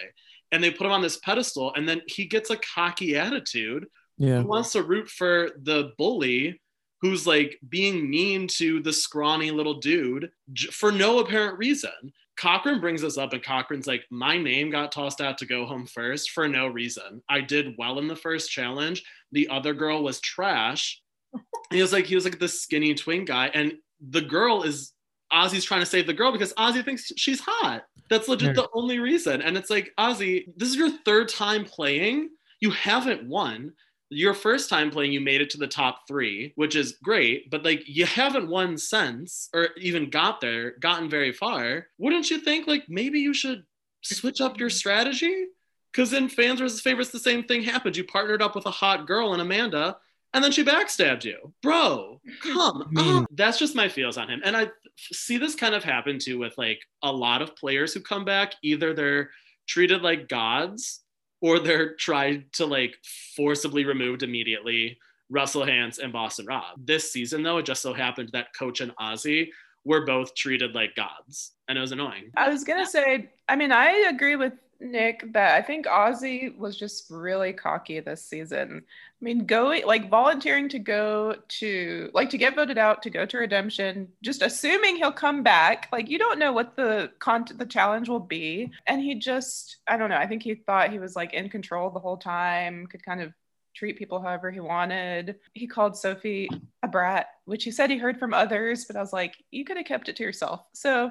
and 0.51 0.65
they 0.65 0.73
put 0.73 0.85
him 0.85 0.93
on 0.93 1.01
this 1.01 1.19
pedestal 1.19 1.73
and 1.77 1.89
then 1.89 2.03
he 2.09 2.25
gets 2.25 2.51
a 2.51 2.57
cocky 2.57 3.17
attitude 3.17 3.87
Yeah. 4.19 4.41
he 4.41 4.45
wants 4.45 4.73
to 4.73 4.83
root 4.83 5.09
for 5.09 5.51
the 5.63 5.93
bully 5.97 6.61
who's 7.01 7.25
like 7.27 7.59
being 7.69 8.11
mean 8.11 8.49
to 8.49 8.81
the 8.81 8.93
scrawny 8.93 9.53
little 9.53 9.75
dude 9.75 10.31
for 10.73 10.91
no 10.91 11.19
apparent 11.19 11.59
reason. 11.59 11.91
Cochran 12.37 12.81
brings 12.81 13.03
this 13.03 13.19
up, 13.19 13.33
and 13.33 13.43
Cochran's 13.43 13.87
like, 13.87 14.05
My 14.11 14.37
name 14.37 14.71
got 14.71 14.93
tossed 14.93 15.21
out 15.21 15.39
to 15.39 15.47
go 15.47 15.67
home 15.67 15.87
first 15.87 16.31
for 16.31 16.49
no 16.49 16.67
reason. 16.67 17.23
I 17.29 17.41
did 17.41 17.75
well 17.79 17.99
in 17.99 18.09
the 18.09 18.17
first 18.17 18.51
challenge. 18.51 19.05
The 19.33 19.49
other 19.49 19.75
girl 19.75 20.03
was 20.03 20.21
trash. 20.21 21.01
he 21.71 21.81
was 21.81 21.93
like, 21.93 22.07
he 22.07 22.15
was 22.15 22.25
like 22.25 22.39
the 22.39 22.49
skinny 22.49 22.95
twin 22.95 23.25
guy, 23.25 23.51
and 23.55 23.75
the 24.01 24.21
girl 24.21 24.63
is 24.63 24.93
Ozzy's 25.33 25.65
trying 25.65 25.81
to 25.81 25.87
save 25.87 26.07
the 26.07 26.15
girl 26.15 26.33
because 26.33 26.53
Ozzy 26.55 26.85
thinks 26.85 27.11
she's 27.17 27.41
hot. 27.41 27.85
That's 28.11 28.29
legit 28.29 28.55
the 28.55 28.69
only 28.75 28.99
reason. 28.99 29.43
And 29.43 29.57
it's 29.57 29.71
like, 29.71 29.91
Ozzy, 29.99 30.45
this 30.57 30.69
is 30.69 30.77
your 30.77 30.91
third 31.05 31.29
time 31.29 31.65
playing. 31.65 32.31
You 32.61 32.71
haven't 32.71 33.27
won 33.27 33.73
your 34.15 34.35
first 34.35 34.71
time 34.71 34.91
playing 34.91 35.13
you 35.13 35.21
made 35.21 35.41
it 35.41 35.51
to 35.51 35.59
the 35.59 35.67
top 35.67 36.07
three 36.07 36.53
which 36.57 36.77
is 36.77 36.99
great 37.03 37.51
but 37.51 37.65
like 37.65 37.83
you 37.87 38.07
haven't 38.07 38.49
won 38.49 38.79
since 38.79 39.49
or 39.53 39.69
even 39.77 40.11
got 40.11 40.41
there 40.41 40.73
gotten 40.79 41.09
very 41.09 41.33
far. 41.33 41.87
Wouldn't 41.99 42.31
you 42.31 42.39
think 42.39 42.67
like 42.67 42.85
maybe 42.89 43.21
you 43.21 43.35
should 43.35 43.65
switch 44.03 44.41
up 44.41 44.59
your 44.59 44.71
strategy? 44.71 45.47
Because 45.93 46.13
in 46.13 46.29
fans 46.29 46.61
versus 46.61 46.81
favorites 46.81 47.11
the 47.11 47.19
same 47.19 47.45
thing 47.45 47.63
happened. 47.63 47.97
You 47.97 48.05
partnered 48.05 48.43
up 48.43 48.55
with 48.55 48.67
a 48.67 48.71
hot 48.71 49.07
girl 49.07 49.33
and 49.33 49.43
amanda 49.43 49.97
and 50.33 50.43
then 50.43 50.51
she 50.51 50.65
backstabbed 50.65 51.25
you. 51.25 51.53
Bro 51.63 52.21
come 52.43 52.91
on. 52.97 53.27
That's 53.31 53.59
just 53.59 53.77
my 53.77 53.89
feels 53.89 54.17
on 54.17 54.29
him. 54.29 54.43
And 54.45 54.57
i 54.57 54.71
see 54.97 55.39
this 55.39 55.57
kind 55.57 55.75
of 55.75 55.83
happen 55.83 56.19
too 56.19 56.39
with 56.39 56.57
like 56.57 56.81
a 57.03 57.13
lot 57.13 57.43
of 57.43 57.57
players 57.57 57.93
who 57.93 58.01
come 58.01 58.25
back. 58.25 58.55
Either 58.63 58.95
they're 58.95 59.31
treated 59.67 60.03
like 60.03 60.29
gods 60.29 61.04
or 61.45 61.59
they're 61.59 61.95
tried 61.97 62.51
to 62.55 62.65
like 62.65 62.97
forcibly 63.37 63.85
removed 63.85 64.23
immediately. 64.23 64.97
Russell 65.29 65.63
Hantz 65.63 65.99
and 65.99 66.11
Boston 66.11 66.47
Rob. 66.47 66.87
This 66.87 67.13
season, 67.13 67.43
though, 67.43 67.59
it 67.59 67.67
just 67.67 67.83
so 67.83 67.93
happened 67.93 68.31
that 68.33 68.55
Coach 68.59 68.81
and 68.81 68.97
Ozzy 68.97 69.49
were 69.85 70.07
both 70.07 70.35
treated 70.35 70.75
like 70.75 70.95
gods, 70.95 71.53
and 71.69 71.77
it 71.77 71.81
was 71.83 71.93
annoying. 71.93 72.31
I 72.35 72.49
was 72.49 72.65
gonna 72.65 72.87
say, 72.87 73.31
I 73.47 73.57
mean, 73.57 73.73
I 73.73 74.09
agree 74.11 74.37
with 74.37 74.55
Nick 74.81 75.33
that 75.33 75.55
I 75.55 75.63
think 75.63 75.87
Ozzy 75.87 76.57
was 76.57 76.77
just 76.77 77.11
really 77.11 77.53
cocky 77.53 78.01
this 78.01 78.25
season. 78.25 78.83
I 78.87 79.25
mean, 79.25 79.47
going 79.47 79.87
like 79.87 80.11
volunteering 80.11 80.69
to 80.71 80.79
go 80.79 81.37
to 81.61 82.11
like 82.15 82.31
to 82.31 82.39
get 82.39 82.57
voted 82.57 82.79
out 82.79 83.03
to 83.03 83.11
go 83.11 83.27
to 83.27 83.39
redemption, 83.39 84.09
just 84.23 84.43
assuming 84.43 84.97
he'll 84.97 85.13
come 85.13 85.43
back. 85.43 85.89
Like 85.93 86.09
you 86.09 86.19
don't 86.19 86.39
know 86.39 86.53
what 86.53 86.77
the 86.77 87.11
content 87.19 87.59
the 87.59 87.67
challenge 87.67 88.09
will 88.09 88.21
be. 88.21 88.71
And 88.87 89.01
he 89.01 89.15
just 89.15 89.79
I 89.89 89.97
don't 89.97 90.11
know, 90.11 90.17
I 90.17 90.27
think 90.27 90.43
he 90.43 90.55
thought 90.55 90.91
he 90.91 90.99
was 90.99 91.17
like 91.17 91.33
in 91.33 91.49
control 91.49 91.91
the 91.91 92.01
whole 92.01 92.19
time, 92.19 92.87
could 92.87 93.05
kind 93.05 93.21
of 93.21 93.33
treat 93.75 93.99
people 93.99 94.21
however 94.21 94.51
he 94.51 94.61
wanted. 94.61 95.37
He 95.53 95.67
called 95.67 95.97
Sophie 95.97 96.49
a 96.83 96.89
brat, 96.89 97.27
which 97.45 97.65
he 97.65 97.71
said 97.71 97.91
he 97.91 97.99
heard 97.99 98.19
from 98.19 98.33
others, 98.33 98.85
but 98.85 98.97
I 98.97 99.01
was 99.01 99.13
like, 99.13 99.37
you 99.51 99.65
could 99.65 99.77
have 99.77 99.87
kept 99.87 100.09
it 100.09 100.17
to 100.17 100.23
yourself. 100.23 100.67
So 100.75 101.11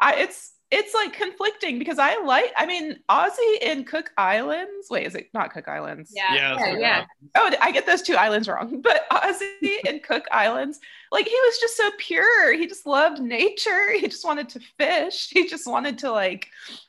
I 0.00 0.14
it's 0.14 0.52
it's 0.70 0.94
like 0.94 1.12
conflicting 1.12 1.78
because 1.78 1.98
I 1.98 2.22
like 2.22 2.52
I 2.56 2.64
mean 2.66 2.96
Ozzy 3.08 3.60
in 3.60 3.84
Cook 3.84 4.10
Islands. 4.16 4.86
Wait, 4.88 5.06
is 5.06 5.14
it 5.14 5.28
not 5.34 5.52
Cook 5.52 5.68
Islands? 5.68 6.12
Yeah. 6.14 6.34
Yeah, 6.34 6.58
Yeah, 6.58 6.78
yeah. 6.78 7.04
Oh, 7.36 7.52
I 7.60 7.72
get 7.72 7.86
those 7.86 8.02
two 8.02 8.14
islands 8.14 8.48
wrong. 8.48 8.80
But 8.90 9.08
Ozzy 9.10 9.78
in 9.84 10.00
Cook 10.00 10.24
Islands, 10.30 10.78
like 11.10 11.26
he 11.26 11.34
was 11.34 11.58
just 11.58 11.76
so 11.76 11.90
pure. 11.98 12.52
He 12.52 12.66
just 12.66 12.86
loved 12.86 13.20
nature. 13.20 13.92
He 13.92 14.06
just 14.06 14.24
wanted 14.24 14.48
to 14.50 14.60
fish. 14.78 15.28
He 15.30 15.48
just 15.48 15.66
wanted 15.66 15.98
to 15.98 16.12
like, 16.12 16.46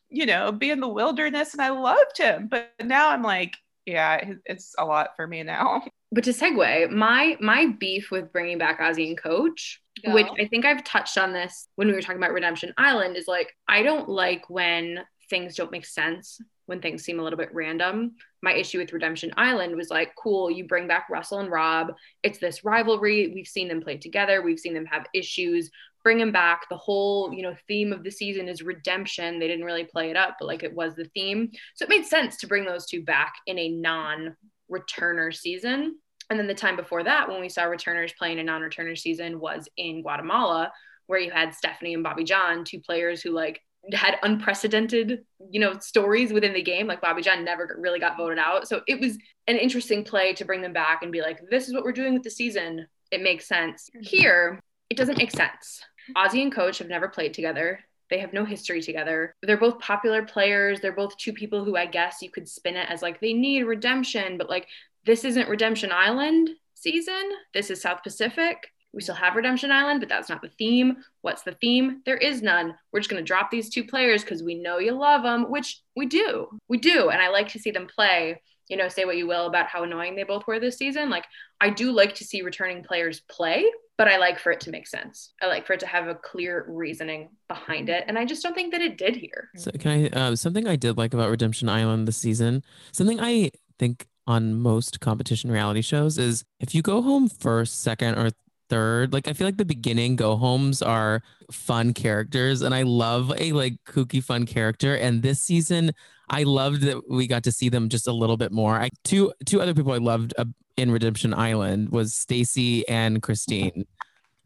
you 0.09 0.25
know, 0.25 0.51
be 0.51 0.69
in 0.69 0.79
the 0.79 0.87
wilderness 0.87 1.53
and 1.53 1.61
I 1.61 1.69
loved 1.69 2.17
him. 2.17 2.47
But 2.47 2.71
now 2.83 3.09
I'm 3.09 3.23
like, 3.23 3.55
yeah, 3.85 4.33
it's 4.45 4.75
a 4.77 4.85
lot 4.85 5.15
for 5.15 5.25
me 5.25 5.43
now. 5.43 5.83
But 6.11 6.25
to 6.25 6.31
segue, 6.31 6.91
my 6.91 7.37
my 7.39 7.67
beef 7.79 8.11
with 8.11 8.31
bringing 8.31 8.57
back 8.57 8.79
Ozzy 8.79 9.07
and 9.07 9.17
Coach, 9.17 9.81
Go. 10.05 10.13
which 10.13 10.27
I 10.39 10.47
think 10.47 10.65
I've 10.65 10.83
touched 10.83 11.17
on 11.17 11.33
this 11.33 11.67
when 11.75 11.87
we 11.87 11.93
were 11.93 12.01
talking 12.01 12.17
about 12.17 12.33
Redemption 12.33 12.73
Island, 12.77 13.17
is 13.17 13.27
like 13.27 13.55
I 13.67 13.83
don't 13.83 14.09
like 14.09 14.49
when 14.49 14.99
things 15.31 15.55
don't 15.55 15.71
make 15.71 15.85
sense, 15.85 16.39
when 16.65 16.81
things 16.81 17.03
seem 17.03 17.19
a 17.19 17.23
little 17.23 17.37
bit 17.37 17.53
random. 17.53 18.11
My 18.43 18.53
issue 18.53 18.77
with 18.77 18.93
Redemption 18.93 19.33
Island 19.37 19.75
was 19.75 19.89
like, 19.89 20.13
cool, 20.15 20.51
you 20.51 20.67
bring 20.67 20.87
back 20.87 21.09
Russell 21.09 21.39
and 21.39 21.49
Rob. 21.49 21.93
It's 22.21 22.37
this 22.37 22.63
rivalry. 22.63 23.31
We've 23.33 23.47
seen 23.47 23.67
them 23.67 23.81
play 23.81 23.97
together. 23.97 24.41
We've 24.41 24.59
seen 24.59 24.73
them 24.73 24.85
have 24.85 25.07
issues. 25.13 25.71
Bring 26.03 26.17
them 26.17 26.31
back. 26.31 26.67
The 26.69 26.77
whole, 26.77 27.33
you 27.33 27.43
know, 27.43 27.55
theme 27.67 27.93
of 27.93 28.03
the 28.03 28.11
season 28.11 28.47
is 28.49 28.61
redemption. 28.61 29.39
They 29.39 29.47
didn't 29.47 29.65
really 29.65 29.85
play 29.85 30.09
it 30.09 30.17
up, 30.17 30.37
but 30.39 30.47
like 30.47 30.63
it 30.63 30.73
was 30.73 30.95
the 30.95 31.09
theme. 31.13 31.51
So 31.75 31.85
it 31.85 31.89
made 31.89 32.05
sense 32.05 32.37
to 32.37 32.47
bring 32.47 32.65
those 32.65 32.85
two 32.85 33.03
back 33.03 33.33
in 33.47 33.57
a 33.57 33.69
non 33.69 34.35
returner 34.71 35.33
season. 35.33 35.97
And 36.31 36.39
then 36.39 36.47
the 36.47 36.55
time 36.55 36.77
before 36.77 37.03
that, 37.03 37.27
when 37.27 37.41
we 37.41 37.49
saw 37.49 37.63
returners 37.65 38.13
playing 38.17 38.39
a 38.39 38.43
non 38.43 38.61
returner 38.61 38.97
season, 38.97 39.37
was 39.37 39.67
in 39.75 40.01
Guatemala, 40.01 40.71
where 41.07 41.19
you 41.19 41.29
had 41.29 41.53
Stephanie 41.53 41.93
and 41.93 42.03
Bobby 42.03 42.23
Jon, 42.23 42.63
two 42.63 42.79
players 42.79 43.21
who 43.21 43.31
like 43.31 43.61
had 43.91 44.17
unprecedented, 44.23 45.25
you 45.49 45.59
know, 45.59 45.77
stories 45.79 46.31
within 46.31 46.53
the 46.53 46.61
game. 46.61 46.87
Like 46.87 47.01
Bobby 47.01 47.21
Jon 47.21 47.43
never 47.43 47.75
really 47.77 47.99
got 47.99 48.15
voted 48.15 48.39
out. 48.39 48.65
So 48.69 48.81
it 48.87 49.01
was 49.01 49.17
an 49.47 49.57
interesting 49.57 50.05
play 50.05 50.31
to 50.35 50.45
bring 50.45 50.61
them 50.61 50.71
back 50.71 51.03
and 51.03 51.11
be 51.11 51.21
like, 51.21 51.41
this 51.49 51.67
is 51.67 51.73
what 51.73 51.83
we're 51.83 51.91
doing 51.91 52.13
with 52.13 52.23
the 52.23 52.29
season. 52.29 52.87
It 53.11 53.21
makes 53.21 53.45
sense. 53.45 53.89
Mm-hmm. 53.89 54.03
Here, 54.05 54.59
it 54.89 54.95
doesn't 54.95 55.17
make 55.17 55.31
sense. 55.31 55.83
Ozzy 56.15 56.41
and 56.41 56.53
Coach 56.53 56.77
have 56.77 56.87
never 56.87 57.09
played 57.09 57.33
together. 57.33 57.81
They 58.09 58.19
have 58.19 58.33
no 58.33 58.45
history 58.45 58.81
together. 58.81 59.35
They're 59.41 59.57
both 59.57 59.79
popular 59.79 60.23
players. 60.23 60.79
They're 60.79 60.91
both 60.91 61.17
two 61.17 61.33
people 61.33 61.65
who 61.65 61.75
I 61.75 61.87
guess 61.87 62.21
you 62.21 62.29
could 62.29 62.47
spin 62.47 62.75
it 62.75 62.89
as 62.89 63.01
like 63.01 63.19
they 63.19 63.33
need 63.33 63.63
redemption, 63.63 64.37
but 64.37 64.49
like 64.49 64.67
this 65.05 65.25
isn't 65.25 65.49
Redemption 65.49 65.91
Island 65.91 66.49
season. 66.75 67.31
This 67.53 67.69
is 67.69 67.81
South 67.81 68.03
Pacific. 68.03 68.67
We 68.93 69.01
still 69.01 69.15
have 69.15 69.35
Redemption 69.35 69.71
Island, 69.71 70.01
but 70.01 70.09
that's 70.09 70.29
not 70.29 70.41
the 70.41 70.51
theme. 70.57 70.97
What's 71.21 71.43
the 71.43 71.53
theme? 71.53 72.01
There 72.05 72.17
is 72.17 72.41
none. 72.41 72.75
We're 72.91 72.99
just 72.99 73.09
going 73.09 73.23
to 73.23 73.27
drop 73.27 73.49
these 73.49 73.69
two 73.69 73.85
players 73.85 74.21
because 74.21 74.43
we 74.43 74.55
know 74.55 74.79
you 74.79 74.91
love 74.91 75.23
them, 75.23 75.49
which 75.49 75.79
we 75.95 76.07
do. 76.07 76.47
We 76.67 76.77
do. 76.77 77.09
And 77.09 77.21
I 77.21 77.29
like 77.29 77.49
to 77.49 77.59
see 77.59 77.71
them 77.71 77.87
play. 77.87 78.41
You 78.67 78.77
know, 78.77 78.87
say 78.87 79.03
what 79.03 79.17
you 79.17 79.27
will 79.27 79.47
about 79.47 79.67
how 79.67 79.83
annoying 79.83 80.15
they 80.15 80.23
both 80.23 80.47
were 80.47 80.59
this 80.59 80.77
season. 80.77 81.09
Like, 81.09 81.25
I 81.59 81.69
do 81.69 81.91
like 81.91 82.15
to 82.15 82.23
see 82.23 82.41
returning 82.41 82.83
players 82.83 83.21
play, 83.29 83.65
but 83.97 84.07
I 84.07 84.17
like 84.17 84.39
for 84.39 84.51
it 84.51 84.61
to 84.61 84.71
make 84.71 84.87
sense. 84.87 85.33
I 85.41 85.47
like 85.47 85.67
for 85.67 85.73
it 85.73 85.81
to 85.81 85.87
have 85.87 86.07
a 86.07 86.15
clear 86.15 86.65
reasoning 86.69 87.29
behind 87.49 87.89
it. 87.89 88.05
And 88.07 88.17
I 88.17 88.23
just 88.23 88.41
don't 88.43 88.53
think 88.53 88.71
that 88.71 88.81
it 88.81 88.97
did 88.97 89.17
here. 89.17 89.49
So 89.57 89.71
can 89.71 89.91
I 89.91 90.07
uh, 90.09 90.35
something 90.37 90.67
I 90.67 90.77
did 90.77 90.97
like 90.97 91.13
about 91.13 91.29
Redemption 91.29 91.67
Island 91.67 92.07
this 92.07 92.17
season, 92.17 92.63
something 92.93 93.19
I 93.19 93.51
think 93.77 94.07
on 94.27 94.55
most 94.55 94.99
competition 94.99 95.51
reality 95.51 95.81
shows 95.81 96.17
is 96.17 96.43
if 96.59 96.75
you 96.75 96.81
go 96.81 97.01
home 97.01 97.27
first, 97.27 97.81
second, 97.81 98.17
or 98.17 98.29
third, 98.69 99.13
like 99.13 99.27
I 99.27 99.33
feel 99.33 99.47
like 99.47 99.57
the 99.57 99.65
beginning 99.65 100.15
go 100.15 100.35
homes 100.37 100.81
are 100.81 101.21
fun 101.51 101.93
characters, 101.93 102.61
and 102.61 102.73
I 102.73 102.83
love 102.83 103.33
a 103.37 103.51
like 103.51 103.75
kooky 103.85 104.23
fun 104.23 104.45
character. 104.45 104.95
And 104.95 105.21
this 105.21 105.41
season, 105.41 105.91
I 106.29 106.43
loved 106.43 106.81
that 106.83 107.09
we 107.09 107.27
got 107.27 107.43
to 107.43 107.51
see 107.51 107.69
them 107.69 107.89
just 107.89 108.07
a 108.07 108.13
little 108.13 108.37
bit 108.37 108.51
more. 108.51 108.79
I 108.79 108.89
two 109.03 109.33
two 109.45 109.61
other 109.61 109.73
people 109.73 109.91
I 109.91 109.97
loved 109.97 110.33
uh, 110.37 110.45
in 110.77 110.91
Redemption 110.91 111.33
Island 111.33 111.89
was 111.89 112.13
Stacy 112.15 112.87
and 112.87 113.21
Christine. 113.21 113.85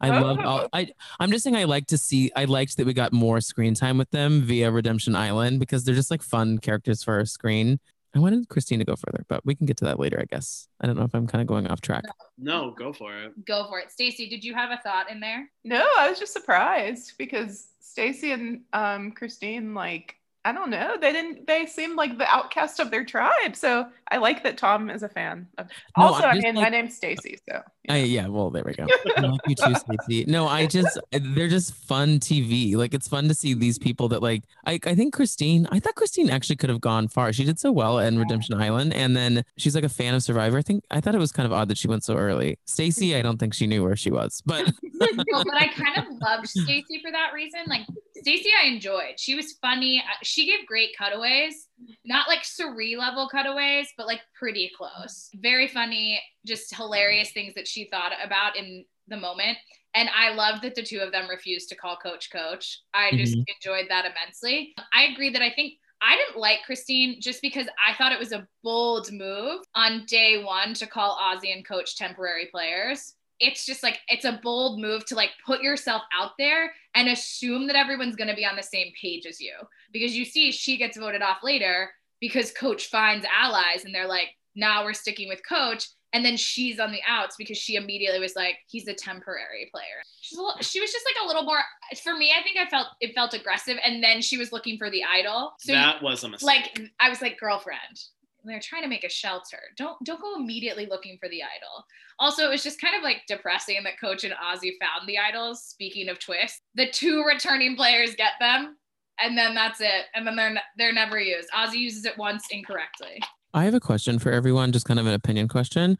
I 0.00 0.18
love 0.20 0.38
all 0.40 0.68
I 0.72 0.88
I'm 1.20 1.30
just 1.30 1.44
saying 1.44 1.56
I 1.56 1.64
like 1.64 1.86
to 1.86 1.96
see 1.96 2.30
I 2.36 2.44
liked 2.44 2.76
that 2.76 2.86
we 2.86 2.92
got 2.92 3.12
more 3.12 3.40
screen 3.40 3.74
time 3.74 3.96
with 3.96 4.10
them 4.10 4.42
via 4.42 4.70
Redemption 4.70 5.16
Island 5.16 5.58
because 5.58 5.84
they're 5.84 5.94
just 5.94 6.10
like 6.10 6.22
fun 6.22 6.58
characters 6.58 7.02
for 7.02 7.14
our 7.14 7.24
screen. 7.24 7.78
I 8.16 8.18
wanted 8.18 8.48
Christine 8.48 8.78
to 8.78 8.84
go 8.86 8.96
further, 8.96 9.26
but 9.28 9.44
we 9.44 9.54
can 9.54 9.66
get 9.66 9.76
to 9.78 9.84
that 9.84 10.00
later, 10.00 10.18
I 10.18 10.24
guess. 10.24 10.68
I 10.80 10.86
don't 10.86 10.96
know 10.96 11.04
if 11.04 11.14
I'm 11.14 11.26
kind 11.26 11.42
of 11.42 11.46
going 11.46 11.66
off 11.66 11.82
track. 11.82 12.04
No, 12.38 12.70
go 12.70 12.90
for 12.90 13.14
it. 13.14 13.44
Go 13.44 13.66
for 13.68 13.78
it. 13.78 13.92
Stacy, 13.92 14.26
did 14.26 14.42
you 14.42 14.54
have 14.54 14.70
a 14.70 14.80
thought 14.82 15.10
in 15.10 15.20
there? 15.20 15.50
No, 15.64 15.86
I 15.98 16.08
was 16.08 16.18
just 16.18 16.32
surprised 16.32 17.12
because 17.18 17.68
Stacy 17.78 18.32
and 18.32 18.62
um, 18.72 19.12
Christine, 19.12 19.74
like, 19.74 20.14
I 20.46 20.52
don't 20.52 20.70
know, 20.70 20.96
they 21.00 21.10
didn't. 21.10 21.48
They 21.48 21.66
seemed 21.66 21.96
like 21.96 22.18
the 22.18 22.32
outcast 22.32 22.78
of 22.78 22.92
their 22.92 23.04
tribe. 23.04 23.56
So 23.56 23.88
I 24.12 24.18
like 24.18 24.44
that 24.44 24.56
Tom 24.56 24.90
is 24.90 25.02
a 25.02 25.08
fan. 25.08 25.48
Of, 25.58 25.66
No, 25.98 26.04
also, 26.04 26.22
I'm 26.22 26.30
I 26.30 26.34
just 26.34 26.44
mean, 26.44 26.54
my 26.54 26.68
name's 26.68 26.94
Stacy. 26.94 27.36
So 27.48 27.62
I, 27.88 27.96
yeah, 28.04 28.28
well, 28.28 28.50
there 28.50 28.62
we 28.64 28.72
go. 28.72 28.86
Like 29.16 29.40
you 29.48 29.56
too, 29.56 29.74
Stacey. 29.74 30.24
No, 30.26 30.46
I 30.46 30.66
just 30.66 31.00
they're 31.10 31.48
just 31.48 31.74
fun 31.74 32.20
TV. 32.20 32.76
Like 32.76 32.94
it's 32.94 33.08
fun 33.08 33.26
to 33.26 33.34
see 33.34 33.54
these 33.54 33.76
people 33.76 34.08
that 34.10 34.22
like 34.22 34.44
I, 34.66 34.78
I 34.86 34.94
think 34.94 35.14
Christine, 35.14 35.66
I 35.72 35.80
thought 35.80 35.96
Christine 35.96 36.30
actually 36.30 36.56
could 36.56 36.70
have 36.70 36.80
gone 36.80 37.08
far. 37.08 37.32
She 37.32 37.42
did 37.42 37.58
so 37.58 37.72
well 37.72 37.98
in 37.98 38.16
Redemption 38.16 38.54
Island. 38.54 38.94
And 38.94 39.16
then 39.16 39.44
she's 39.56 39.74
like 39.74 39.82
a 39.82 39.88
fan 39.88 40.14
of 40.14 40.22
Survivor. 40.22 40.58
I 40.58 40.62
think 40.62 40.84
I 40.92 41.00
thought 41.00 41.16
it 41.16 41.18
was 41.18 41.32
kind 41.32 41.46
of 41.46 41.52
odd 41.52 41.68
that 41.70 41.78
she 41.78 41.88
went 41.88 42.04
so 42.04 42.14
early. 42.14 42.60
Stacy, 42.66 43.16
I 43.16 43.22
don't 43.22 43.38
think 43.38 43.52
she 43.52 43.66
knew 43.66 43.82
where 43.82 43.96
she 43.96 44.12
was. 44.12 44.44
But 44.46 44.70
well, 45.00 45.44
but 45.44 45.54
I 45.54 45.68
kind 45.68 45.98
of 45.98 46.04
loved 46.20 46.46
Stacy 46.46 47.00
for 47.02 47.10
that 47.10 47.32
reason. 47.34 47.62
Like 47.66 47.86
Stacey, 48.20 48.50
I 48.62 48.66
enjoyed. 48.68 49.18
She 49.18 49.34
was 49.34 49.52
funny. 49.60 50.02
She 50.22 50.46
gave 50.46 50.66
great 50.66 50.96
cutaways, 50.96 51.68
not 52.04 52.28
like 52.28 52.44
Cirie 52.44 52.96
level 52.96 53.28
cutaways, 53.28 53.92
but 53.96 54.06
like 54.06 54.20
pretty 54.38 54.70
close. 54.76 55.30
Very 55.34 55.68
funny, 55.68 56.20
just 56.44 56.74
hilarious 56.74 57.32
things 57.32 57.54
that 57.54 57.68
she 57.68 57.88
thought 57.90 58.12
about 58.22 58.56
in 58.56 58.84
the 59.08 59.16
moment. 59.16 59.58
And 59.94 60.08
I 60.14 60.30
love 60.34 60.60
that 60.62 60.74
the 60.74 60.82
two 60.82 60.98
of 60.98 61.12
them 61.12 61.28
refused 61.28 61.68
to 61.70 61.74
call 61.76 61.96
coach 61.96 62.30
coach. 62.30 62.80
I 62.92 63.12
just 63.16 63.36
Mhm. 63.36 63.44
enjoyed 63.56 63.88
that 63.88 64.04
immensely. 64.04 64.74
I 64.92 65.04
agree 65.04 65.30
that 65.30 65.42
I 65.42 65.50
think 65.50 65.78
I 66.02 66.16
didn't 66.16 66.36
like 66.38 66.62
Christine 66.64 67.20
just 67.22 67.40
because 67.40 67.66
I 67.84 67.94
thought 67.94 68.12
it 68.12 68.18
was 68.18 68.32
a 68.32 68.46
bold 68.62 69.10
move 69.10 69.64
on 69.74 70.04
day 70.04 70.42
one 70.44 70.74
to 70.74 70.86
call 70.86 71.16
Ozzy 71.16 71.54
and 71.54 71.64
coach 71.66 71.96
temporary 71.96 72.46
players. 72.46 73.14
It's 73.40 73.66
just 73.66 73.82
like 73.82 73.98
it's 74.08 74.24
a 74.24 74.40
bold 74.42 74.80
move 74.80 75.04
to 75.06 75.14
like 75.14 75.30
put 75.44 75.60
yourself 75.62 76.02
out 76.16 76.32
there 76.38 76.72
and 76.94 77.08
assume 77.08 77.66
that 77.66 77.76
everyone's 77.76 78.16
going 78.16 78.28
to 78.30 78.34
be 78.36 78.46
on 78.46 78.56
the 78.56 78.62
same 78.62 78.92
page 79.00 79.26
as 79.26 79.40
you. 79.40 79.52
Because 79.92 80.16
you 80.16 80.24
see 80.24 80.52
she 80.52 80.76
gets 80.76 80.96
voted 80.96 81.22
off 81.22 81.38
later 81.42 81.90
because 82.20 82.50
coach 82.52 82.86
finds 82.88 83.26
allies 83.32 83.84
and 83.84 83.94
they're 83.94 84.08
like 84.08 84.28
now 84.54 84.84
we're 84.84 84.94
sticking 84.94 85.28
with 85.28 85.40
coach. 85.46 85.88
And 86.12 86.24
then 86.24 86.38
she's 86.38 86.80
on 86.80 86.92
the 86.92 87.00
outs 87.06 87.36
because 87.36 87.58
she 87.58 87.76
immediately 87.76 88.20
was 88.20 88.34
like 88.34 88.56
he's 88.68 88.88
a 88.88 88.94
temporary 88.94 89.68
player. 89.70 90.00
She's 90.22 90.38
a 90.38 90.40
little, 90.40 90.60
she 90.62 90.80
was 90.80 90.90
just 90.90 91.04
like 91.04 91.22
a 91.22 91.26
little 91.26 91.42
more 91.42 91.58
for 92.02 92.16
me 92.16 92.32
i 92.36 92.42
think 92.42 92.56
i 92.58 92.66
felt 92.68 92.86
it 93.00 93.14
felt 93.14 93.34
aggressive. 93.34 93.76
And 93.84 94.02
then 94.02 94.22
she 94.22 94.38
was 94.38 94.50
looking 94.50 94.78
for 94.78 94.88
the 94.90 95.02
idol. 95.04 95.52
So 95.60 95.72
that 95.72 96.02
was 96.02 96.24
a 96.24 96.28
mistake. 96.30 96.46
like 96.46 96.90
i 97.00 97.10
was 97.10 97.20
like 97.20 97.38
girlfriend 97.38 98.00
they're 98.46 98.60
trying 98.60 98.82
to 98.82 98.88
make 98.88 99.04
a 99.04 99.08
shelter 99.08 99.58
don't 99.76 99.96
don't 100.04 100.20
go 100.20 100.36
immediately 100.36 100.86
looking 100.86 101.16
for 101.20 101.28
the 101.28 101.42
idol 101.42 101.84
also 102.18 102.44
it 102.44 102.50
was 102.50 102.62
just 102.62 102.80
kind 102.80 102.94
of 102.96 103.02
like 103.02 103.18
depressing 103.28 103.76
that 103.84 103.98
coach 104.00 104.24
and 104.24 104.32
ozzy 104.34 104.72
found 104.80 105.06
the 105.08 105.18
idols 105.18 105.62
speaking 105.64 106.08
of 106.08 106.18
twists 106.18 106.60
the 106.74 106.88
two 106.90 107.22
returning 107.24 107.76
players 107.76 108.14
get 108.16 108.32
them 108.40 108.76
and 109.20 109.36
then 109.36 109.54
that's 109.54 109.80
it 109.80 110.04
and 110.14 110.26
then 110.26 110.36
they're 110.36 110.54
they're 110.78 110.92
never 110.92 111.18
used 111.20 111.48
ozzy 111.50 111.78
uses 111.78 112.04
it 112.04 112.16
once 112.18 112.44
incorrectly 112.50 113.20
I 113.54 113.64
have 113.64 113.72
a 113.72 113.80
question 113.80 114.18
for 114.18 114.30
everyone, 114.30 114.70
just 114.70 114.84
kind 114.84 115.00
of 115.00 115.06
an 115.06 115.14
opinion 115.14 115.48
question. 115.48 115.96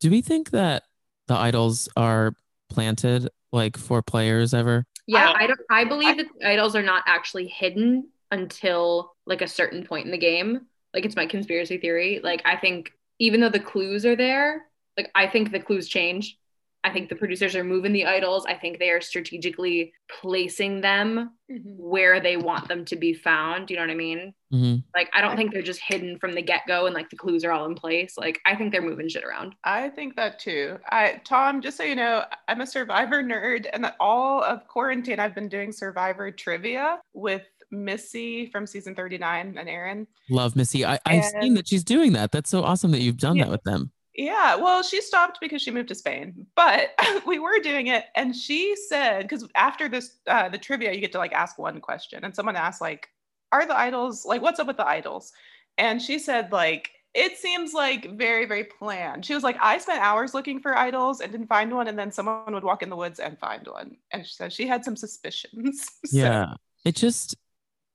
Do 0.00 0.10
we 0.10 0.20
think 0.20 0.50
that 0.50 0.82
the 1.28 1.34
idols 1.36 1.88
are 1.96 2.32
planted 2.70 3.28
like 3.52 3.76
for 3.76 4.02
players 4.02 4.52
ever? 4.52 4.84
Yeah, 5.06 5.30
I- 5.30 5.44
I 5.44 5.46
don't. 5.46 5.60
I 5.70 5.84
believe 5.84 6.16
that 6.16 6.26
the 6.40 6.48
idols 6.48 6.74
are 6.74 6.82
not 6.82 7.04
actually 7.06 7.46
hidden 7.46 8.08
until 8.32 9.12
like 9.26 9.42
a 9.42 9.46
certain 9.46 9.84
point 9.86 10.06
in 10.06 10.10
the 10.10 10.18
game. 10.18 10.66
Like 10.98 11.04
it's 11.04 11.14
my 11.14 11.26
conspiracy 11.26 11.78
theory. 11.78 12.18
Like 12.24 12.42
I 12.44 12.56
think 12.56 12.90
even 13.20 13.40
though 13.40 13.48
the 13.48 13.60
clues 13.60 14.04
are 14.04 14.16
there, 14.16 14.64
like 14.96 15.12
I 15.14 15.28
think 15.28 15.52
the 15.52 15.60
clues 15.60 15.86
change. 15.86 16.36
I 16.82 16.92
think 16.92 17.08
the 17.08 17.14
producers 17.14 17.54
are 17.54 17.62
moving 17.62 17.92
the 17.92 18.06
idols. 18.06 18.46
I 18.46 18.54
think 18.54 18.80
they 18.80 18.90
are 18.90 19.00
strategically 19.00 19.92
placing 20.20 20.80
them 20.80 21.34
where 21.48 22.18
they 22.18 22.36
want 22.36 22.66
them 22.66 22.84
to 22.86 22.96
be 22.96 23.14
found. 23.14 23.70
You 23.70 23.76
know 23.76 23.82
what 23.82 23.90
I 23.90 23.94
mean? 23.94 24.34
hmm 24.50 24.74
Like 24.92 25.08
I 25.12 25.20
don't 25.20 25.36
think 25.36 25.52
they're 25.52 25.62
just 25.62 25.82
hidden 25.86 26.18
from 26.18 26.32
the 26.32 26.42
get 26.42 26.62
go 26.66 26.86
and 26.86 26.94
like 26.96 27.10
the 27.10 27.16
clues 27.16 27.44
are 27.44 27.52
all 27.52 27.66
in 27.66 27.76
place. 27.76 28.18
Like 28.18 28.40
I 28.44 28.56
think 28.56 28.72
they're 28.72 28.82
moving 28.82 29.08
shit 29.08 29.22
around. 29.22 29.54
I 29.62 29.90
think 29.90 30.16
that 30.16 30.40
too. 30.40 30.78
I 30.90 31.20
Tom, 31.24 31.60
just 31.60 31.76
so 31.76 31.84
you 31.84 31.94
know, 31.94 32.24
I'm 32.48 32.60
a 32.60 32.66
Survivor 32.66 33.22
nerd, 33.22 33.66
and 33.72 33.84
that 33.84 33.94
all 34.00 34.42
of 34.42 34.66
quarantine 34.66 35.20
I've 35.20 35.34
been 35.36 35.48
doing 35.48 35.70
Survivor 35.70 36.32
trivia 36.32 36.98
with 37.12 37.46
Missy 37.70 38.46
from 38.46 38.66
season 38.66 38.94
39 38.94 39.56
and 39.58 39.68
Aaron. 39.68 40.06
Love 40.30 40.56
Missy. 40.56 40.84
I, 40.84 40.98
I've 41.06 41.24
seen 41.24 41.54
that 41.54 41.68
she's 41.68 41.84
doing 41.84 42.12
that. 42.14 42.32
That's 42.32 42.50
so 42.50 42.62
awesome 42.62 42.90
that 42.92 43.00
you've 43.00 43.18
done 43.18 43.36
Yeah. 43.36 43.44
that 43.44 43.50
with 43.50 43.62
them. 43.64 43.90
Yeah, 44.14 44.56
well, 44.56 44.82
she 44.82 45.00
stopped 45.00 45.38
because 45.40 45.62
she 45.62 45.70
moved 45.70 45.88
to 45.90 45.94
Spain, 45.94 46.44
but 46.56 46.90
we 47.26 47.38
were 47.38 47.60
doing 47.60 47.86
it, 47.86 48.06
and 48.16 48.34
she 48.34 48.74
said 48.88 49.22
because 49.22 49.46
after 49.54 49.88
this, 49.88 50.16
uh, 50.26 50.48
the 50.48 50.58
trivia, 50.58 50.92
you 50.92 51.00
get 51.00 51.12
to 51.12 51.18
like 51.18 51.32
ask 51.32 51.56
one 51.56 51.80
question, 51.80 52.24
and 52.24 52.34
someone 52.34 52.56
asked 52.56 52.80
like, 52.80 53.08
"Are 53.52 53.64
the 53.64 53.78
idols 53.78 54.26
like 54.26 54.42
what's 54.42 54.58
up 54.58 54.66
with 54.66 54.76
the 54.76 54.86
idols?" 54.88 55.32
And 55.76 56.02
she 56.02 56.18
said 56.18 56.50
like. 56.52 56.90
It 57.14 57.38
seems 57.38 57.72
like 57.72 58.16
very, 58.18 58.44
very 58.44 58.64
planned. 58.64 59.24
She 59.24 59.34
was 59.34 59.42
like, 59.42 59.56
I 59.62 59.78
spent 59.78 60.00
hours 60.02 60.34
looking 60.34 60.60
for 60.60 60.76
idols 60.76 61.20
and 61.22 61.32
didn't 61.32 61.46
find 61.48 61.74
one, 61.74 61.88
and 61.88 61.98
then 61.98 62.12
someone 62.12 62.52
would 62.52 62.62
walk 62.62 62.82
in 62.82 62.90
the 62.90 62.96
woods 62.96 63.18
and 63.18 63.36
find 63.38 63.66
one. 63.66 63.96
And 64.12 64.26
she 64.26 64.34
said 64.34 64.52
she 64.52 64.66
had 64.66 64.84
some 64.84 64.94
suspicions. 64.94 65.88
So- 66.06 66.16
Yeah. 66.16 66.52
It 66.84 66.96
just, 66.96 67.34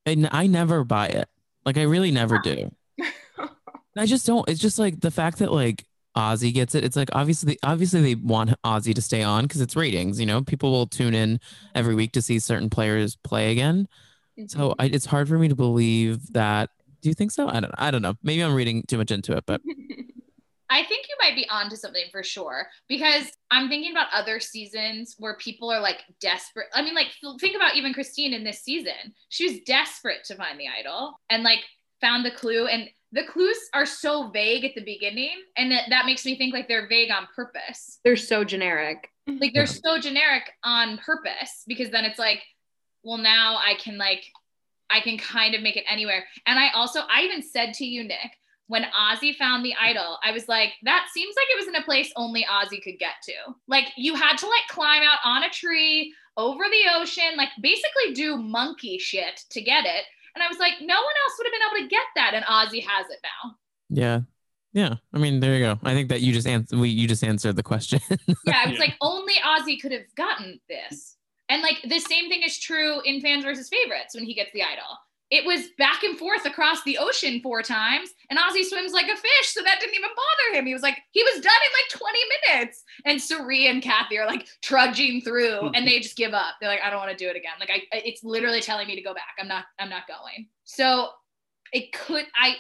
and 0.06 0.30
I 0.32 0.48
never 0.48 0.84
buy 0.84 1.08
it. 1.08 1.30
Like 1.66 1.78
I 1.78 1.84
really 1.84 2.12
never 2.12 2.40
do. 2.40 2.74
I 3.98 4.06
just 4.06 4.26
don't. 4.26 4.48
It's 4.50 4.60
just 4.60 4.80
like 4.80 5.00
the 5.00 5.12
fact 5.12 5.40
that 5.40 5.52
like 5.52 5.86
Ozzy 6.18 6.54
gets 6.54 6.76
it. 6.76 6.84
It's 6.84 6.96
like 6.96 7.10
obviously, 7.14 7.58
obviously 7.64 8.02
they 8.02 8.16
want 8.16 8.54
Ozzy 8.64 8.94
to 8.96 9.02
stay 9.02 9.24
on 9.24 9.44
because 9.44 9.62
it's 9.62 9.76
ratings. 9.76 10.20
You 10.20 10.26
know, 10.26 10.42
people 10.42 10.72
will 10.72 10.88
tune 10.88 11.14
in 11.14 11.40
every 11.76 11.96
week 11.96 12.12
to 12.14 12.22
see 12.22 12.40
certain 12.40 12.70
players 12.70 13.16
play 13.16 13.52
again. 13.52 13.88
So 14.48 14.70
mm-hmm. 14.70 14.82
I, 14.82 14.86
it's 14.86 15.06
hard 15.06 15.28
for 15.28 15.38
me 15.38 15.48
to 15.48 15.56
believe 15.56 16.34
that. 16.34 16.70
Do 17.02 17.10
you 17.10 17.16
think 17.16 17.32
so? 17.32 17.50
I 17.50 17.60
don't. 17.60 17.74
I 17.78 17.92
don't 17.92 18.02
know. 18.02 18.16
Maybe 18.24 18.44
I'm 18.44 18.54
reading 18.54 18.84
too 18.88 18.98
much 18.98 19.12
into 19.12 19.36
it, 19.36 19.46
but 19.46 19.62
I 20.74 20.84
think 20.84 21.06
you 21.08 21.16
might 21.22 21.36
be 21.36 21.48
onto 21.50 21.76
something 21.76 22.06
for 22.12 22.24
sure 22.24 22.68
because 22.90 23.32
I'm 23.52 23.70
thinking 23.70 23.92
about 23.92 24.08
other 24.12 24.40
seasons 24.40 25.16
where 25.20 25.38
people 25.38 25.72
are 25.72 25.80
like 25.80 26.00
desperate. 26.20 26.66
I 26.74 26.82
mean, 26.82 26.96
like 26.96 27.08
think 27.40 27.56
about 27.56 27.76
even 27.76 27.94
Christine 27.94 28.34
in 28.34 28.44
this 28.44 28.62
season. 28.62 29.14
She 29.30 29.48
was 29.48 29.60
desperate 29.68 30.24
to 30.26 30.36
find 30.36 30.60
the 30.60 30.66
idol 30.68 31.20
and 31.30 31.44
like 31.44 31.60
found 32.02 32.26
the 32.26 32.32
clue 32.32 32.66
and 32.66 32.90
the 33.12 33.24
clues 33.24 33.58
are 33.76 33.86
so 33.86 34.32
vague 34.32 34.66
at 34.66 34.74
the 34.74 34.84
beginning 34.84 35.36
and 35.58 35.72
that, 35.72 35.84
that 35.90 36.08
makes 36.08 36.26
me 36.26 36.40
think 36.40 36.56
like 36.56 36.68
they're 36.68 36.88
vague 36.88 37.12
on 37.12 37.28
purpose. 37.36 38.00
They're 38.04 38.16
so 38.16 38.44
generic. 38.44 39.12
Like 39.28 39.54
they're 39.54 39.68
so 39.68 40.00
generic 40.00 40.52
on 40.64 40.98
purpose 40.98 41.64
because 41.68 41.92
then 41.92 42.04
it's 42.04 42.18
like, 42.18 42.42
well, 43.04 43.20
now 43.20 43.58
I 43.58 43.76
can 43.76 44.00
like, 44.00 44.24
I 44.90 45.02
can 45.02 45.20
kind 45.20 45.54
of 45.54 45.62
make 45.62 45.78
it 45.78 45.86
anywhere. 45.88 46.26
And 46.48 46.58
I 46.58 46.72
also, 46.74 47.02
I 47.02 47.22
even 47.22 47.44
said 47.44 47.74
to 47.76 47.86
you, 47.86 48.04
Nick, 48.04 48.32
when 48.74 48.86
Ozzy 49.00 49.36
found 49.36 49.64
the 49.64 49.76
idol, 49.80 50.18
I 50.24 50.32
was 50.32 50.48
like, 50.48 50.72
that 50.84 51.06
seems 51.14 51.36
like 51.38 51.46
it 51.54 51.60
was 51.60 51.68
in 51.68 51.76
a 51.76 51.84
place 51.86 52.12
only 52.16 52.44
Ozzy 52.52 52.82
could 52.82 52.98
get 53.00 53.16
to. 53.24 53.34
Like 53.68 53.86
you 53.96 54.16
had 54.16 54.36
to 54.38 54.48
like 54.48 54.68
climb 54.70 55.04
out 55.04 55.20
on 55.24 55.44
a 55.44 55.50
tree, 55.50 56.14
over 56.36 56.64
the 56.64 56.84
ocean, 57.00 57.38
like 57.38 57.50
basically 57.62 58.14
do 58.16 58.36
monkey 58.38 58.98
shit 58.98 59.42
to 59.52 59.62
get 59.62 59.86
it. 59.86 60.04
And 60.34 60.42
I 60.44 60.48
was 60.48 60.58
like, 60.58 60.74
no 60.82 60.96
one 60.96 61.16
else 61.24 61.34
would 61.38 61.46
have 61.46 61.54
been 61.54 61.68
able 61.80 61.84
to 61.86 61.90
get 61.90 62.06
that. 62.16 62.34
And 62.34 62.44
Ozzy 62.46 62.84
has 62.84 63.06
it 63.12 63.20
now. 63.24 63.56
yeah, 63.90 64.20
yeah. 64.74 64.96
I 65.14 65.20
mean, 65.20 65.40
there 65.40 65.54
you 65.54 65.60
go. 65.64 65.80
I 65.84 65.94
think 65.94 66.10
that 66.10 66.22
you 66.22 66.34
just 66.34 66.48
answered. 66.48 66.80
We 66.80 66.90
you 66.90 67.08
just 67.08 67.24
answered 67.24 67.56
the 67.56 67.62
question. 67.62 68.00
Yeah, 68.10 68.64
I 68.66 68.70
was 68.70 68.74
Yeah. 68.74 68.80
like, 68.80 68.96
only 69.02 69.36
Ozzy 69.46 69.80
could 69.80 69.92
have 69.92 70.10
gotten 70.18 70.60
this. 70.68 71.18
And 71.50 71.62
like 71.62 71.78
the 71.88 72.00
same 72.00 72.30
thing 72.30 72.42
is 72.42 72.58
true 72.60 73.00
in 73.06 73.22
fans 73.22 73.44
versus 73.44 73.70
favorites 73.70 74.16
when 74.16 74.24
he 74.26 74.34
gets 74.34 74.50
the 74.54 74.64
idol. 74.64 74.90
It 75.32 75.46
was 75.46 75.70
back 75.78 76.04
and 76.04 76.18
forth 76.18 76.46
across 76.46 76.84
the 76.84 76.98
ocean 76.98 77.40
four 77.42 77.64
times, 77.64 78.10
and 78.30 78.38
Ozzy 78.38 78.64
swims 78.64 78.94
like 78.94 79.08
a 79.08 79.16
fish, 79.16 79.48
so 79.48 79.64
that 79.64 79.80
didn't 79.80 79.96
even 79.96 80.10
bother 80.10 80.60
him. 80.60 80.66
He 80.66 80.74
was 80.74 80.84
like, 80.84 80.98
he 81.12 81.24
was 81.24 81.42
done 81.42 81.42
in 81.42 82.00
like 82.00 82.02
20 82.02 82.20
minutes. 82.52 82.84
And 83.06 83.22
Cirie 83.22 83.68
and 83.68 83.82
Kathy 83.82 84.20
are 84.20 84.28
like 84.28 84.48
trudging 84.62 85.22
through, 85.22 85.72
and 85.74 85.88
they 85.88 86.00
just 86.00 86.18
give 86.18 86.34
up. 86.34 86.56
They're 86.60 86.70
like, 86.70 86.82
I 86.84 86.90
don't 86.90 87.00
want 87.00 87.12
to 87.12 87.18
do 87.18 87.30
it 87.30 87.36
again. 87.36 87.54
Like, 87.60 87.72
I, 87.72 87.82
it's 87.92 88.24
literally 88.24 88.62
telling 88.62 88.88
me 88.88 88.96
to 88.96 89.02
go 89.02 89.14
back. 89.14 89.36
I'm 89.40 89.48
not, 89.48 89.66
I'm 89.80 89.90
not 89.90 90.08
going. 90.08 90.48
So 90.66 91.10
it 91.72 91.92
could, 91.94 92.26
I, 92.36 92.56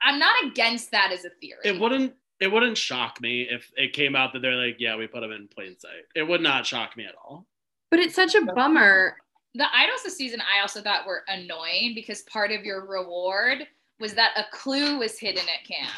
I'm 0.00 0.18
not 0.18 0.34
against 0.46 0.90
that 0.92 1.10
as 1.12 1.24
a 1.24 1.30
theory. 1.40 1.60
it 1.64 1.78
wouldn't 1.78 2.14
it 2.40 2.52
wouldn't 2.52 2.76
shock 2.76 3.20
me 3.20 3.46
if 3.48 3.70
it 3.76 3.92
came 3.92 4.16
out 4.16 4.32
that 4.32 4.40
they're 4.40 4.56
like, 4.56 4.76
yeah, 4.78 4.96
we 4.96 5.06
put 5.06 5.22
him 5.22 5.32
in 5.32 5.48
plain 5.48 5.76
sight. 5.78 6.04
It 6.14 6.24
would 6.24 6.40
not 6.40 6.66
shock 6.66 6.96
me 6.96 7.04
at 7.04 7.14
all. 7.14 7.46
But 7.90 8.00
it's 8.00 8.14
such 8.14 8.34
a 8.34 8.44
bummer. 8.44 9.16
The 9.54 9.66
idols 9.74 10.02
this 10.02 10.16
season 10.16 10.40
I 10.40 10.60
also 10.60 10.82
thought 10.82 11.06
were 11.06 11.22
annoying 11.28 11.92
because 11.94 12.22
part 12.22 12.50
of 12.50 12.64
your 12.64 12.86
reward 12.86 13.66
was 14.00 14.14
that 14.14 14.32
a 14.36 14.44
clue 14.56 14.98
was 14.98 15.18
hidden 15.18 15.44
at 15.44 15.66
camp. 15.66 15.92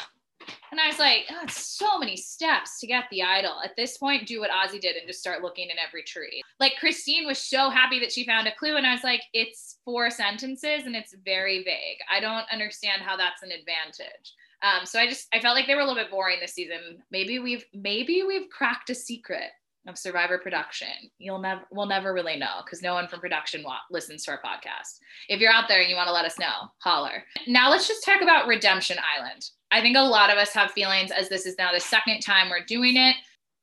And 0.71 0.79
I 0.79 0.87
was 0.87 0.99
like, 0.99 1.25
oh, 1.29 1.39
it's 1.43 1.57
so 1.57 1.97
many 1.97 2.15
steps 2.15 2.79
to 2.79 2.87
get 2.87 3.05
the 3.09 3.23
idol. 3.23 3.55
At 3.63 3.75
this 3.75 3.97
point, 3.97 4.27
do 4.27 4.41
what 4.41 4.51
Ozzy 4.51 4.79
did 4.79 4.95
and 4.95 5.07
just 5.07 5.19
start 5.19 5.41
looking 5.41 5.69
in 5.69 5.77
every 5.85 6.03
tree. 6.03 6.41
Like 6.59 6.73
Christine 6.79 7.25
was 7.25 7.39
so 7.39 7.69
happy 7.69 7.99
that 7.99 8.11
she 8.11 8.25
found 8.25 8.47
a 8.47 8.55
clue, 8.55 8.75
and 8.75 8.85
I 8.85 8.93
was 8.93 9.03
like, 9.03 9.21
it's 9.33 9.79
four 9.83 10.09
sentences 10.09 10.85
and 10.85 10.95
it's 10.95 11.15
very 11.25 11.63
vague. 11.63 11.97
I 12.11 12.19
don't 12.19 12.45
understand 12.51 13.01
how 13.01 13.17
that's 13.17 13.43
an 13.43 13.51
advantage. 13.51 14.33
Um, 14.61 14.85
so 14.85 14.99
I 14.99 15.07
just 15.07 15.27
I 15.33 15.39
felt 15.39 15.55
like 15.55 15.67
they 15.67 15.75
were 15.75 15.81
a 15.81 15.85
little 15.85 16.01
bit 16.01 16.11
boring 16.11 16.39
this 16.41 16.53
season. 16.53 17.03
Maybe 17.11 17.39
we've 17.39 17.65
maybe 17.73 18.23
we've 18.27 18.49
cracked 18.49 18.89
a 18.89 18.95
secret 18.95 19.51
of 19.87 19.97
Survivor 19.97 20.37
production. 20.37 20.87
You'll 21.17 21.39
never 21.39 21.61
we'll 21.71 21.85
never 21.85 22.13
really 22.13 22.37
know 22.37 22.61
because 22.63 22.81
no 22.81 22.93
one 22.93 23.07
from 23.07 23.19
production 23.19 23.63
wa- 23.63 23.77
listens 23.89 24.23
to 24.25 24.31
our 24.31 24.41
podcast. 24.41 24.99
If 25.29 25.39
you're 25.39 25.51
out 25.51 25.67
there 25.67 25.81
and 25.81 25.89
you 25.89 25.95
want 25.95 26.07
to 26.07 26.13
let 26.13 26.25
us 26.25 26.39
know, 26.39 26.69
holler. 26.79 27.23
Now 27.47 27.69
let's 27.69 27.87
just 27.87 28.03
talk 28.03 28.21
about 28.21 28.47
Redemption 28.47 28.97
Island. 29.17 29.49
I 29.71 29.81
think 29.81 29.97
a 29.97 30.01
lot 30.01 30.29
of 30.29 30.37
us 30.37 30.53
have 30.53 30.71
feelings 30.71 31.11
as 31.11 31.29
this 31.29 31.45
is 31.45 31.57
now 31.57 31.73
the 31.73 31.79
second 31.79 32.21
time 32.21 32.49
we're 32.49 32.65
doing 32.65 32.97
it. 32.97 33.15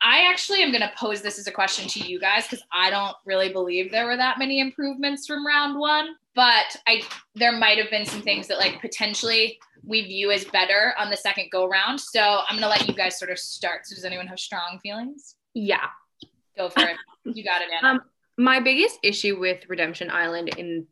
I 0.03 0.31
actually 0.31 0.63
am 0.63 0.71
going 0.71 0.83
to 0.83 0.93
pose 0.99 1.23
this 1.23 1.39
as 1.39 1.47
a 1.47 1.53
question 1.53 1.89
to 1.89 2.01
you 2.01 2.21
guys 2.21 2.45
because 2.45 2.63
I 2.73 2.91
don't 2.91 3.17
really 3.25 3.51
believe 3.51 3.91
there 3.91 4.05
were 4.07 4.19
that 4.19 4.39
many 4.39 4.61
improvements 4.61 5.27
from 5.27 5.47
round 5.47 5.79
one, 5.79 6.17
but 6.35 6.77
I 6.87 7.03
there 7.35 7.53
might 7.53 7.79
have 7.79 7.91
been 7.91 8.05
some 8.05 8.21
things 8.21 8.47
that 8.49 8.59
like 8.59 8.81
potentially 8.83 9.59
we 9.83 10.03
view 10.03 10.31
as 10.31 10.45
better 10.45 10.95
on 10.99 11.11
the 11.11 11.17
second 11.17 11.51
go 11.51 11.67
round. 11.69 12.01
So 12.01 12.21
I'm 12.21 12.59
going 12.59 12.63
to 12.63 12.69
let 12.69 12.87
you 12.89 12.95
guys 12.95 13.19
sort 13.19 13.31
of 13.31 13.39
start. 13.39 13.87
So 13.87 13.95
does 13.95 14.05
anyone 14.05 14.27
have 14.27 14.39
strong 14.39 14.79
feelings? 14.83 15.37
Yeah. 15.55 15.87
Go 16.57 16.69
for 16.71 16.83
it. 16.83 16.97
You 17.25 17.43
got 17.45 17.63
it, 17.63 17.69
Anna. 17.77 17.95
Um, 17.95 18.01
My 18.37 18.61
biggest 18.61 18.99
issue 19.03 19.39
with 19.39 19.65
Redemption 19.69 20.11
Island 20.11 20.51
in 20.57 20.87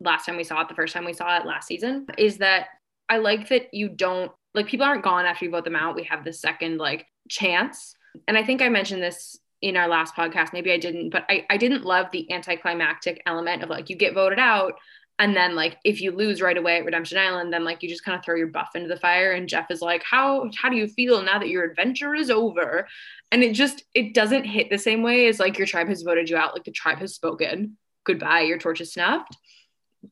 last 0.00 0.26
time 0.26 0.36
we 0.36 0.44
saw 0.44 0.60
it, 0.60 0.68
the 0.68 0.74
first 0.74 0.94
time 0.94 1.04
we 1.04 1.12
saw 1.12 1.38
it 1.38 1.46
last 1.46 1.66
season, 1.66 2.06
is 2.16 2.38
that 2.38 2.68
I 3.08 3.18
like 3.18 3.48
that 3.48 3.72
you 3.72 3.88
don't 3.88 4.30
like 4.54 4.66
people 4.66 4.86
aren't 4.86 5.02
gone 5.02 5.26
after 5.26 5.44
you 5.44 5.50
vote 5.50 5.64
them 5.64 5.76
out. 5.76 5.96
We 5.96 6.04
have 6.04 6.24
the 6.24 6.32
second 6.32 6.78
like 6.78 7.06
chance. 7.28 7.94
And 8.26 8.36
I 8.36 8.44
think 8.44 8.62
I 8.62 8.68
mentioned 8.68 9.02
this 9.02 9.38
in 9.60 9.76
our 9.76 9.88
last 9.88 10.14
podcast. 10.14 10.52
Maybe 10.52 10.72
I 10.72 10.78
didn't, 10.78 11.10
but 11.10 11.24
I, 11.28 11.46
I 11.50 11.56
didn't 11.56 11.84
love 11.84 12.06
the 12.12 12.30
anticlimactic 12.32 13.22
element 13.26 13.62
of 13.62 13.70
like 13.70 13.90
you 13.90 13.96
get 13.96 14.14
voted 14.14 14.38
out. 14.38 14.74
And 15.18 15.36
then 15.36 15.56
like 15.56 15.78
if 15.84 16.00
you 16.00 16.12
lose 16.12 16.40
right 16.40 16.56
away 16.56 16.78
at 16.78 16.84
Redemption 16.84 17.18
Island, 17.18 17.52
then 17.52 17.64
like 17.64 17.82
you 17.82 17.88
just 17.88 18.04
kind 18.04 18.16
of 18.16 18.24
throw 18.24 18.36
your 18.36 18.46
buff 18.46 18.70
into 18.74 18.88
the 18.88 19.00
fire. 19.00 19.32
And 19.32 19.48
Jeff 19.48 19.70
is 19.70 19.82
like, 19.82 20.02
How 20.04 20.48
how 20.56 20.68
do 20.68 20.76
you 20.76 20.86
feel 20.86 21.22
now 21.22 21.38
that 21.38 21.48
your 21.48 21.64
adventure 21.64 22.14
is 22.14 22.30
over? 22.30 22.86
And 23.32 23.42
it 23.42 23.52
just 23.52 23.84
it 23.94 24.14
doesn't 24.14 24.44
hit 24.44 24.70
the 24.70 24.78
same 24.78 25.02
way 25.02 25.26
as 25.26 25.40
like 25.40 25.58
your 25.58 25.66
tribe 25.66 25.88
has 25.88 26.02
voted 26.02 26.30
you 26.30 26.36
out, 26.36 26.54
like 26.54 26.64
the 26.64 26.70
tribe 26.70 26.98
has 26.98 27.14
spoken. 27.14 27.76
Goodbye, 28.04 28.42
your 28.42 28.58
torch 28.58 28.80
is 28.80 28.92
snuffed. 28.92 29.36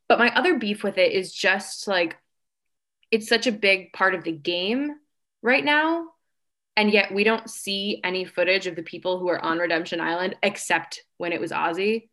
But 0.09 0.19
my 0.19 0.35
other 0.35 0.59
beef 0.59 0.83
with 0.83 0.99
it 0.99 1.13
is 1.13 1.33
just 1.33 1.87
like 1.87 2.17
it's 3.11 3.29
such 3.29 3.47
a 3.47 3.53
big 3.53 3.93
part 3.93 4.15
of 4.15 4.25
the 4.25 4.33
game 4.33 4.91
right 5.43 5.65
now 5.65 6.07
and 6.77 6.91
yet 6.91 7.13
we 7.13 7.25
don't 7.25 7.49
see 7.49 8.01
any 8.05 8.25
footage 8.25 8.67
of 8.67 8.77
the 8.77 8.83
people 8.83 9.19
who 9.19 9.29
are 9.29 9.43
on 9.43 9.59
redemption 9.59 10.01
island 10.01 10.37
except 10.43 11.03
when 11.17 11.33
it 11.33 11.41
was 11.41 11.53
ozzy 11.53 12.09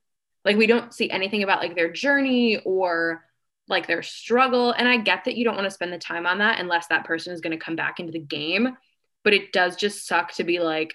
like 0.45 0.57
we 0.57 0.67
don't 0.67 0.93
see 0.93 1.09
anything 1.09 1.43
about 1.43 1.61
like 1.61 1.75
their 1.75 1.91
journey 1.91 2.61
or 2.65 3.25
like 3.67 3.87
their 3.87 4.03
struggle. 4.03 4.71
And 4.71 4.87
i 4.87 4.97
get 4.97 5.25
that 5.25 5.35
you 5.37 5.43
don't 5.43 5.55
want 5.55 5.65
to 5.65 5.71
spend 5.71 5.93
the 5.93 5.97
time 5.97 6.25
on 6.25 6.39
that 6.39 6.59
unless 6.59 6.87
that 6.87 7.05
person 7.05 7.33
is 7.33 7.41
going 7.41 7.57
to 7.57 7.63
come 7.63 7.75
back 7.75 7.99
into 7.99 8.11
the 8.11 8.19
game. 8.19 8.77
But 9.23 9.33
it 9.33 9.53
does 9.53 9.75
just 9.75 10.07
suck 10.07 10.33
to 10.33 10.43
be 10.43 10.59
like 10.59 10.93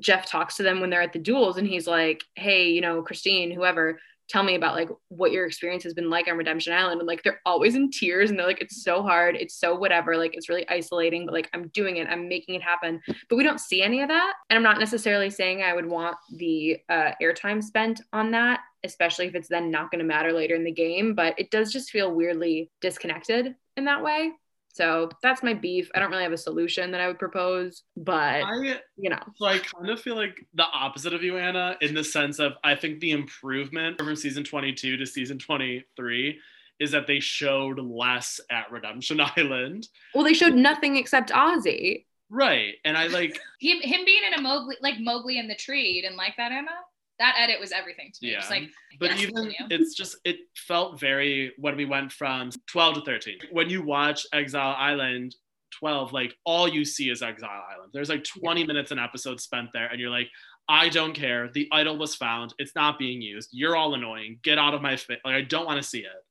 jeff 0.00 0.26
talks 0.26 0.56
to 0.56 0.62
them 0.62 0.80
when 0.80 0.90
they're 0.90 1.02
at 1.02 1.12
the 1.12 1.18
duels 1.20 1.56
and 1.56 1.68
he's 1.68 1.86
like 1.86 2.24
hey 2.34 2.68
you 2.70 2.80
know 2.80 3.00
christine 3.00 3.52
whoever 3.52 4.00
tell 4.28 4.42
me 4.42 4.54
about 4.54 4.74
like 4.74 4.88
what 5.08 5.32
your 5.32 5.46
experience 5.46 5.84
has 5.84 5.94
been 5.94 6.10
like 6.10 6.28
on 6.28 6.36
Redemption 6.36 6.72
Island. 6.72 7.00
And 7.00 7.06
like 7.06 7.22
they're 7.22 7.40
always 7.44 7.74
in 7.74 7.90
tears 7.90 8.30
and 8.30 8.38
they're 8.38 8.46
like, 8.46 8.60
it's 8.60 8.82
so 8.82 9.02
hard. 9.02 9.36
It's 9.36 9.54
so 9.54 9.74
whatever. 9.74 10.16
Like 10.16 10.34
it's 10.34 10.48
really 10.48 10.68
isolating, 10.68 11.26
but 11.26 11.34
like 11.34 11.50
I'm 11.52 11.68
doing 11.68 11.96
it. 11.98 12.08
I'm 12.08 12.28
making 12.28 12.54
it 12.54 12.62
happen. 12.62 13.00
But 13.28 13.36
we 13.36 13.44
don't 13.44 13.60
see 13.60 13.82
any 13.82 14.02
of 14.02 14.08
that. 14.08 14.34
And 14.48 14.56
I'm 14.56 14.62
not 14.62 14.78
necessarily 14.78 15.30
saying 15.30 15.62
I 15.62 15.74
would 15.74 15.86
want 15.86 16.16
the 16.36 16.78
uh, 16.88 17.12
airtime 17.22 17.62
spent 17.62 18.00
on 18.12 18.30
that, 18.32 18.60
especially 18.82 19.26
if 19.26 19.34
it's 19.34 19.48
then 19.48 19.70
not 19.70 19.90
going 19.90 20.00
to 20.00 20.04
matter 20.04 20.32
later 20.32 20.54
in 20.54 20.64
the 20.64 20.72
game. 20.72 21.14
But 21.14 21.38
it 21.38 21.50
does 21.50 21.72
just 21.72 21.90
feel 21.90 22.14
weirdly 22.14 22.70
disconnected 22.80 23.54
in 23.76 23.84
that 23.84 24.02
way. 24.02 24.32
So 24.74 25.08
that's 25.22 25.44
my 25.44 25.54
beef. 25.54 25.88
I 25.94 26.00
don't 26.00 26.10
really 26.10 26.24
have 26.24 26.32
a 26.32 26.36
solution 26.36 26.90
that 26.90 27.00
I 27.00 27.06
would 27.06 27.18
propose, 27.18 27.84
but 27.96 28.42
I, 28.42 28.80
you 28.96 29.08
know. 29.08 29.22
So 29.36 29.46
I 29.46 29.58
kind 29.60 29.88
of 29.88 30.00
feel 30.00 30.16
like 30.16 30.44
the 30.54 30.64
opposite 30.64 31.14
of 31.14 31.22
you, 31.22 31.38
Anna, 31.38 31.76
in 31.80 31.94
the 31.94 32.02
sense 32.02 32.40
of 32.40 32.54
I 32.64 32.74
think 32.74 32.98
the 32.98 33.12
improvement 33.12 33.98
from 33.98 34.16
season 34.16 34.42
22 34.42 34.96
to 34.96 35.06
season 35.06 35.38
23 35.38 36.40
is 36.80 36.90
that 36.90 37.06
they 37.06 37.20
showed 37.20 37.78
less 37.78 38.40
at 38.50 38.68
Redemption 38.72 39.20
Island. 39.36 39.86
Well, 40.12 40.24
they 40.24 40.34
showed 40.34 40.54
nothing 40.54 40.96
except 40.96 41.30
Ozzy. 41.30 42.06
Right. 42.28 42.74
And 42.84 42.98
I 42.98 43.06
like 43.06 43.40
him, 43.60 43.78
him 43.80 44.04
being 44.04 44.22
in 44.26 44.36
a 44.36 44.42
Mowgli, 44.42 44.76
like 44.82 44.96
Mowgli 44.98 45.38
in 45.38 45.46
the 45.46 45.54
tree. 45.54 45.90
You 45.90 46.02
didn't 46.02 46.16
like 46.16 46.34
that, 46.36 46.50
Emma? 46.50 46.72
That 47.18 47.36
edit 47.38 47.60
was 47.60 47.72
everything 47.72 48.10
to 48.12 48.18
me. 48.22 48.32
Yeah. 48.32 48.38
Just 48.38 48.50
like, 48.50 48.70
but 48.98 49.10
yes, 49.10 49.22
even 49.22 49.34
continue. 49.34 49.66
it's 49.70 49.94
just 49.94 50.16
it 50.24 50.36
felt 50.56 50.98
very 50.98 51.52
when 51.58 51.76
we 51.76 51.84
went 51.84 52.12
from 52.12 52.50
12 52.68 52.94
to 52.96 53.00
13 53.02 53.38
when 53.52 53.70
you 53.70 53.82
watch 53.82 54.26
exile 54.32 54.74
island 54.78 55.34
12 55.78 56.12
like 56.12 56.34
all 56.44 56.68
you 56.68 56.84
see 56.84 57.10
is 57.10 57.22
exile 57.22 57.62
island. 57.72 57.90
There's 57.92 58.08
like 58.08 58.24
20 58.24 58.66
minutes 58.66 58.90
an 58.90 58.98
episode 58.98 59.40
spent 59.40 59.70
there 59.72 59.86
and 59.86 60.00
you're 60.00 60.10
like 60.10 60.28
i 60.68 60.88
don't 60.88 61.12
care. 61.14 61.50
The 61.52 61.68
idol 61.72 61.98
was 61.98 62.14
found. 62.14 62.54
It's 62.58 62.74
not 62.74 62.98
being 62.98 63.20
used. 63.20 63.50
You're 63.52 63.76
all 63.76 63.94
annoying. 63.94 64.38
Get 64.42 64.58
out 64.58 64.74
of 64.74 64.82
my 64.82 64.96
face 64.96 65.18
like 65.24 65.34
i 65.34 65.42
don't 65.42 65.66
want 65.66 65.80
to 65.80 65.88
see 65.88 66.00
it 66.00 66.23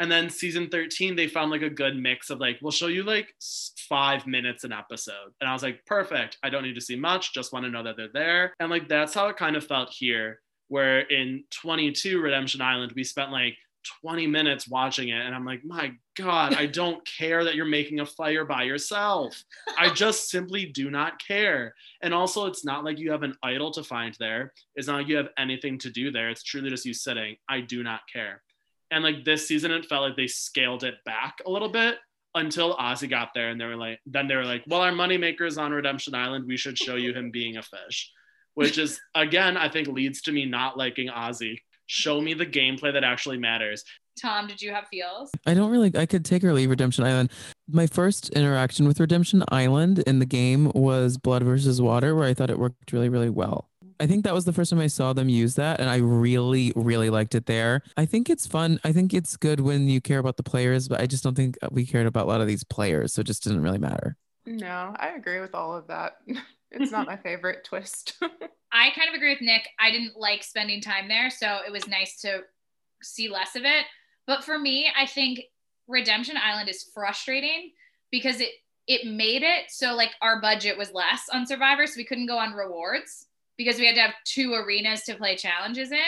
and 0.00 0.10
then 0.10 0.28
season 0.28 0.68
13 0.68 1.14
they 1.14 1.28
found 1.28 1.50
like 1.50 1.62
a 1.62 1.70
good 1.70 1.96
mix 1.96 2.30
of 2.30 2.40
like 2.40 2.58
we'll 2.60 2.72
show 2.72 2.88
you 2.88 3.02
like 3.02 3.32
five 3.88 4.26
minutes 4.26 4.64
an 4.64 4.72
episode. 4.72 5.32
And 5.40 5.48
i 5.48 5.52
was 5.52 5.62
like 5.62 5.84
perfect. 5.86 6.38
I 6.42 6.50
don't 6.50 6.62
need 6.62 6.74
to 6.74 6.80
see 6.80 6.96
much. 6.96 7.34
Just 7.34 7.52
want 7.52 7.64
to 7.64 7.70
know 7.70 7.82
that 7.82 7.96
they're 7.96 8.08
there. 8.12 8.54
And 8.60 8.70
like 8.70 8.88
that's 8.88 9.14
how 9.14 9.28
it 9.28 9.36
kind 9.36 9.56
of 9.56 9.66
felt 9.66 9.90
here 9.90 10.40
where 10.68 11.00
in 11.00 11.44
22 11.50 12.20
redemption 12.20 12.60
island 12.60 12.92
we 12.96 13.04
spent 13.04 13.30
like 13.30 13.54
20 14.00 14.26
minutes 14.26 14.66
watching 14.66 15.10
it. 15.10 15.20
And 15.20 15.34
i'm 15.34 15.44
like 15.44 15.64
my 15.64 15.92
god 16.16 16.54
i 16.54 16.66
don't 16.80 17.06
care 17.06 17.44
that 17.44 17.54
you're 17.54 17.66
making 17.66 18.00
a 18.00 18.06
fire 18.06 18.44
by 18.44 18.64
yourself. 18.64 19.44
I 19.78 19.90
just 19.94 20.30
simply 20.30 20.66
do 20.66 20.90
not 20.90 21.24
care. 21.24 21.74
And 22.02 22.12
also 22.12 22.46
it's 22.46 22.64
not 22.64 22.84
like 22.84 22.98
you 22.98 23.12
have 23.12 23.22
an 23.22 23.36
idol 23.42 23.70
to 23.72 23.84
find 23.84 24.16
there. 24.18 24.52
It's 24.74 24.88
not 24.88 24.96
like 24.96 25.08
you 25.08 25.18
have 25.18 25.28
anything 25.38 25.78
to 25.80 25.90
do 25.90 26.10
there. 26.10 26.30
It's 26.30 26.42
truly 26.42 26.70
just 26.70 26.86
you 26.86 26.94
sitting. 26.94 27.36
I 27.48 27.60
do 27.60 27.82
not 27.82 28.00
care 28.12 28.42
and 28.94 29.02
like 29.02 29.24
this 29.24 29.48
season 29.48 29.70
it 29.70 29.84
felt 29.86 30.02
like 30.02 30.16
they 30.16 30.28
scaled 30.28 30.84
it 30.84 30.94
back 31.04 31.34
a 31.46 31.50
little 31.50 31.68
bit 31.68 31.98
until 32.36 32.76
Ozzy 32.76 33.10
got 33.10 33.30
there 33.34 33.50
and 33.50 33.60
they 33.60 33.64
were 33.64 33.76
like 33.76 33.98
then 34.06 34.28
they 34.28 34.36
were 34.36 34.44
like 34.44 34.64
well 34.68 34.80
our 34.80 34.92
moneymaker 34.92 35.46
is 35.46 35.58
on 35.58 35.72
redemption 35.72 36.14
island 36.14 36.46
we 36.46 36.56
should 36.56 36.78
show 36.78 36.94
you 36.94 37.12
him 37.12 37.30
being 37.30 37.56
a 37.56 37.62
fish 37.62 38.10
which 38.54 38.78
is 38.78 39.00
again 39.14 39.56
i 39.56 39.68
think 39.68 39.88
leads 39.88 40.22
to 40.22 40.32
me 40.32 40.46
not 40.46 40.78
liking 40.78 41.08
ozzy 41.08 41.58
show 41.86 42.20
me 42.20 42.34
the 42.34 42.46
gameplay 42.46 42.92
that 42.92 43.04
actually 43.04 43.38
matters 43.38 43.84
Tom, 44.20 44.46
did 44.46 44.62
you 44.62 44.70
have 44.70 44.86
feels? 44.88 45.28
I 45.44 45.54
don't 45.54 45.72
really. 45.72 45.90
I 45.96 46.06
could 46.06 46.24
take 46.24 46.44
or 46.44 46.52
leave 46.52 46.70
Redemption 46.70 47.02
Island. 47.04 47.32
My 47.68 47.88
first 47.88 48.28
interaction 48.30 48.86
with 48.86 49.00
Redemption 49.00 49.42
Island 49.48 50.00
in 50.06 50.20
the 50.20 50.24
game 50.24 50.70
was 50.72 51.18
Blood 51.18 51.42
versus 51.42 51.82
Water, 51.82 52.14
where 52.14 52.28
I 52.28 52.32
thought 52.32 52.48
it 52.48 52.58
worked 52.58 52.92
really, 52.92 53.08
really 53.08 53.28
well. 53.28 53.70
I 54.00 54.06
think 54.06 54.24
that 54.24 54.34
was 54.34 54.44
the 54.44 54.52
first 54.52 54.70
time 54.70 54.80
I 54.80 54.86
saw 54.86 55.12
them 55.12 55.28
use 55.28 55.54
that, 55.54 55.80
and 55.80 55.88
I 55.88 55.96
really, 55.96 56.72
really 56.74 57.10
liked 57.10 57.34
it 57.34 57.46
there. 57.46 57.82
I 57.96 58.06
think 58.06 58.28
it's 58.28 58.46
fun. 58.46 58.80
I 58.84 58.92
think 58.92 59.14
it's 59.14 59.36
good 59.36 59.60
when 59.60 59.88
you 59.88 60.00
care 60.00 60.18
about 60.18 60.36
the 60.36 60.42
players, 60.42 60.88
but 60.88 61.00
I 61.00 61.06
just 61.06 61.22
don't 61.22 61.34
think 61.34 61.56
we 61.70 61.86
cared 61.86 62.06
about 62.06 62.26
a 62.26 62.28
lot 62.28 62.40
of 62.40 62.46
these 62.46 62.64
players, 62.64 63.12
so 63.14 63.20
it 63.20 63.26
just 63.26 63.42
didn't 63.42 63.62
really 63.62 63.78
matter. 63.78 64.16
No, 64.46 64.94
I 64.96 65.10
agree 65.16 65.40
with 65.40 65.54
all 65.54 65.76
of 65.76 65.86
that. 65.88 66.16
It's 66.76 66.90
not 66.90 67.06
my 67.06 67.16
favorite 67.16 67.62
twist. 67.64 68.14
I 68.72 68.90
kind 68.90 69.08
of 69.08 69.14
agree 69.14 69.32
with 69.32 69.40
Nick. 69.40 69.68
I 69.78 69.92
didn't 69.92 70.16
like 70.16 70.42
spending 70.42 70.80
time 70.80 71.06
there, 71.06 71.30
so 71.30 71.60
it 71.64 71.70
was 71.70 71.86
nice 71.86 72.20
to 72.22 72.40
see 73.00 73.28
less 73.28 73.54
of 73.54 73.62
it. 73.64 73.84
But 74.26 74.42
for 74.42 74.58
me, 74.58 74.88
I 74.98 75.06
think 75.06 75.40
Redemption 75.86 76.36
Island 76.36 76.68
is 76.68 76.90
frustrating 76.92 77.70
because 78.10 78.40
it 78.40 78.50
it 78.86 79.06
made 79.06 79.42
it 79.42 79.70
so 79.70 79.94
like 79.94 80.10
our 80.20 80.40
budget 80.40 80.76
was 80.76 80.92
less 80.92 81.28
on 81.32 81.46
Survivor, 81.46 81.86
so 81.86 81.94
we 81.96 82.04
couldn't 82.04 82.26
go 82.26 82.38
on 82.38 82.54
rewards 82.54 83.26
because 83.56 83.78
we 83.78 83.86
had 83.86 83.94
to 83.94 84.02
have 84.02 84.14
two 84.24 84.54
arenas 84.54 85.02
to 85.04 85.14
play 85.14 85.36
challenges 85.36 85.92
in, 85.92 85.98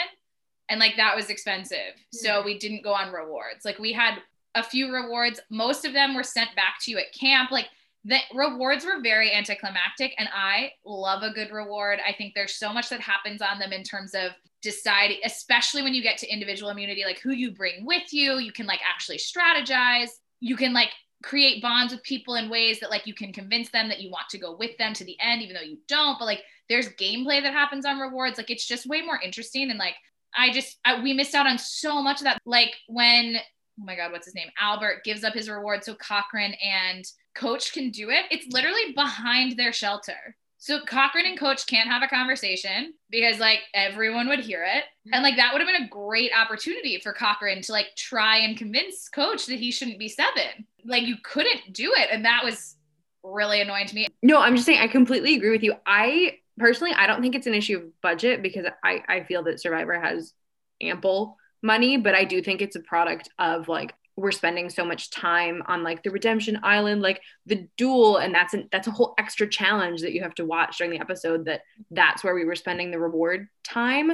and 0.69 0.79
like 0.79 0.95
that 0.97 1.15
was 1.15 1.29
expensive. 1.29 1.93
Hmm. 1.95 2.17
So 2.17 2.43
we 2.43 2.57
didn't 2.57 2.83
go 2.83 2.93
on 2.93 3.11
rewards. 3.11 3.65
Like 3.65 3.79
we 3.79 3.93
had 3.93 4.19
a 4.55 4.63
few 4.63 4.93
rewards. 4.93 5.39
Most 5.49 5.85
of 5.85 5.93
them 5.93 6.15
were 6.15 6.23
sent 6.23 6.55
back 6.55 6.75
to 6.81 6.91
you 6.91 6.97
at 6.97 7.13
camp. 7.13 7.51
Like 7.51 7.67
the 8.07 8.19
rewards 8.33 8.85
were 8.85 9.01
very 9.01 9.33
anticlimactic 9.33 10.13
and 10.17 10.29
i 10.33 10.71
love 10.85 11.23
a 11.23 11.33
good 11.33 11.51
reward 11.51 11.99
i 12.07 12.13
think 12.13 12.33
there's 12.33 12.55
so 12.55 12.71
much 12.71 12.89
that 12.89 13.01
happens 13.01 13.41
on 13.41 13.59
them 13.59 13.73
in 13.73 13.83
terms 13.83 14.13
of 14.13 14.31
deciding 14.61 15.17
especially 15.25 15.81
when 15.81 15.93
you 15.93 16.01
get 16.01 16.17
to 16.17 16.31
individual 16.31 16.71
immunity 16.71 17.03
like 17.05 17.19
who 17.19 17.31
you 17.31 17.51
bring 17.51 17.85
with 17.85 18.13
you 18.13 18.39
you 18.39 18.51
can 18.51 18.65
like 18.65 18.79
actually 18.83 19.17
strategize 19.17 20.09
you 20.39 20.55
can 20.55 20.73
like 20.73 20.89
create 21.23 21.61
bonds 21.61 21.91
with 21.91 22.03
people 22.03 22.35
in 22.35 22.49
ways 22.49 22.79
that 22.79 22.91
like 22.91 23.07
you 23.07 23.13
can 23.13 23.33
convince 23.33 23.69
them 23.69 23.87
that 23.89 24.01
you 24.01 24.09
want 24.11 24.29
to 24.29 24.37
go 24.37 24.55
with 24.55 24.77
them 24.77 24.93
to 24.93 25.03
the 25.03 25.17
end 25.19 25.41
even 25.41 25.55
though 25.55 25.61
you 25.61 25.77
don't 25.87 26.19
but 26.19 26.25
like 26.25 26.43
there's 26.69 26.89
gameplay 26.89 27.41
that 27.41 27.53
happens 27.53 27.85
on 27.85 27.99
rewards. 27.99 28.37
Like 28.37 28.49
it's 28.49 28.65
just 28.65 28.87
way 28.87 29.01
more 29.01 29.19
interesting 29.23 29.69
and 29.69 29.79
like 29.79 29.95
i 30.35 30.51
just 30.51 30.77
I, 30.85 31.01
we 31.01 31.13
missed 31.13 31.35
out 31.35 31.47
on 31.47 31.57
so 31.57 32.01
much 32.01 32.19
of 32.19 32.25
that. 32.25 32.39
Like 32.45 32.75
when 32.87 33.37
oh 33.37 33.83
my 33.83 33.95
god 33.95 34.11
what's 34.11 34.25
his 34.25 34.35
name? 34.35 34.49
Albert 34.59 35.03
gives 35.03 35.23
up 35.23 35.33
his 35.33 35.49
reward 35.49 35.83
so 35.83 35.95
cochran 35.95 36.53
and 36.63 37.05
coach 37.35 37.73
can 37.73 37.91
do 37.91 38.09
it. 38.09 38.25
It's 38.31 38.51
literally 38.53 38.93
behind 38.93 39.57
their 39.57 39.73
shelter 39.73 40.35
so 40.57 40.79
cochran 40.81 41.25
and 41.25 41.39
coach 41.39 41.67
can't 41.67 41.89
have 41.89 42.01
a 42.01 42.07
conversation 42.07 42.93
because 43.09 43.39
like 43.39 43.59
everyone 43.73 44.27
would 44.27 44.39
hear 44.39 44.63
it. 44.63 44.83
Mm-hmm. 44.83 45.13
And 45.13 45.23
like 45.23 45.35
that 45.35 45.53
would 45.53 45.61
have 45.61 45.67
been 45.67 45.83
a 45.83 45.89
great 45.89 46.31
opportunity 46.35 46.99
for 46.99 47.13
cochran 47.13 47.61
to 47.61 47.71
like 47.71 47.95
try 47.95 48.37
and 48.37 48.57
convince 48.57 49.07
coach 49.07 49.45
that 49.45 49.59
he 49.59 49.71
shouldn't 49.71 49.99
be 49.99 50.09
seven. 50.09 50.65
Like 50.83 51.03
you 51.03 51.15
couldn't 51.23 51.73
do 51.73 51.93
it. 51.95 52.09
And 52.11 52.25
that 52.25 52.43
was 52.43 52.75
really 53.23 53.61
annoying 53.61 53.87
to 53.87 53.95
me. 53.95 54.07
No, 54.23 54.39
I'm 54.39 54.55
just 54.55 54.65
saying 54.65 54.79
I 54.79 54.87
completely 54.87 55.35
agree 55.35 55.51
with 55.51 55.63
you. 55.63 55.75
I 55.85 56.37
personally 56.57 56.93
I 56.93 57.05
don't 57.05 57.21
think 57.21 57.35
it's 57.35 57.47
an 57.47 57.53
issue 57.53 57.77
of 57.77 58.01
budget 58.01 58.41
because 58.41 58.65
I 58.83 59.03
I 59.07 59.23
feel 59.23 59.43
that 59.43 59.59
Survivor 59.59 59.99
has 59.99 60.33
ample 60.81 61.37
money, 61.61 61.97
but 61.97 62.15
I 62.15 62.23
do 62.23 62.41
think 62.41 62.61
it's 62.61 62.75
a 62.75 62.81
product 62.81 63.29
of 63.37 63.67
like 63.67 63.93
we're 64.17 64.31
spending 64.31 64.69
so 64.69 64.83
much 64.83 65.11
time 65.11 65.61
on 65.67 65.83
like 65.83 66.01
the 66.01 66.09
redemption 66.09 66.59
island 66.63 67.03
like 67.03 67.21
the 67.45 67.67
duel 67.77 68.17
and 68.17 68.33
that's 68.33 68.55
an, 68.55 68.67
that's 68.71 68.87
a 68.87 68.91
whole 68.91 69.13
extra 69.17 69.47
challenge 69.47 70.01
that 70.01 70.11
you 70.11 70.23
have 70.23 70.33
to 70.35 70.43
watch 70.43 70.77
during 70.77 70.91
the 70.91 70.99
episode 70.99 71.45
that 71.45 71.61
that's 71.91 72.23
where 72.23 72.33
we 72.33 72.43
were 72.43 72.55
spending 72.55 72.91
the 72.91 72.99
reward 72.99 73.47
time. 73.63 74.11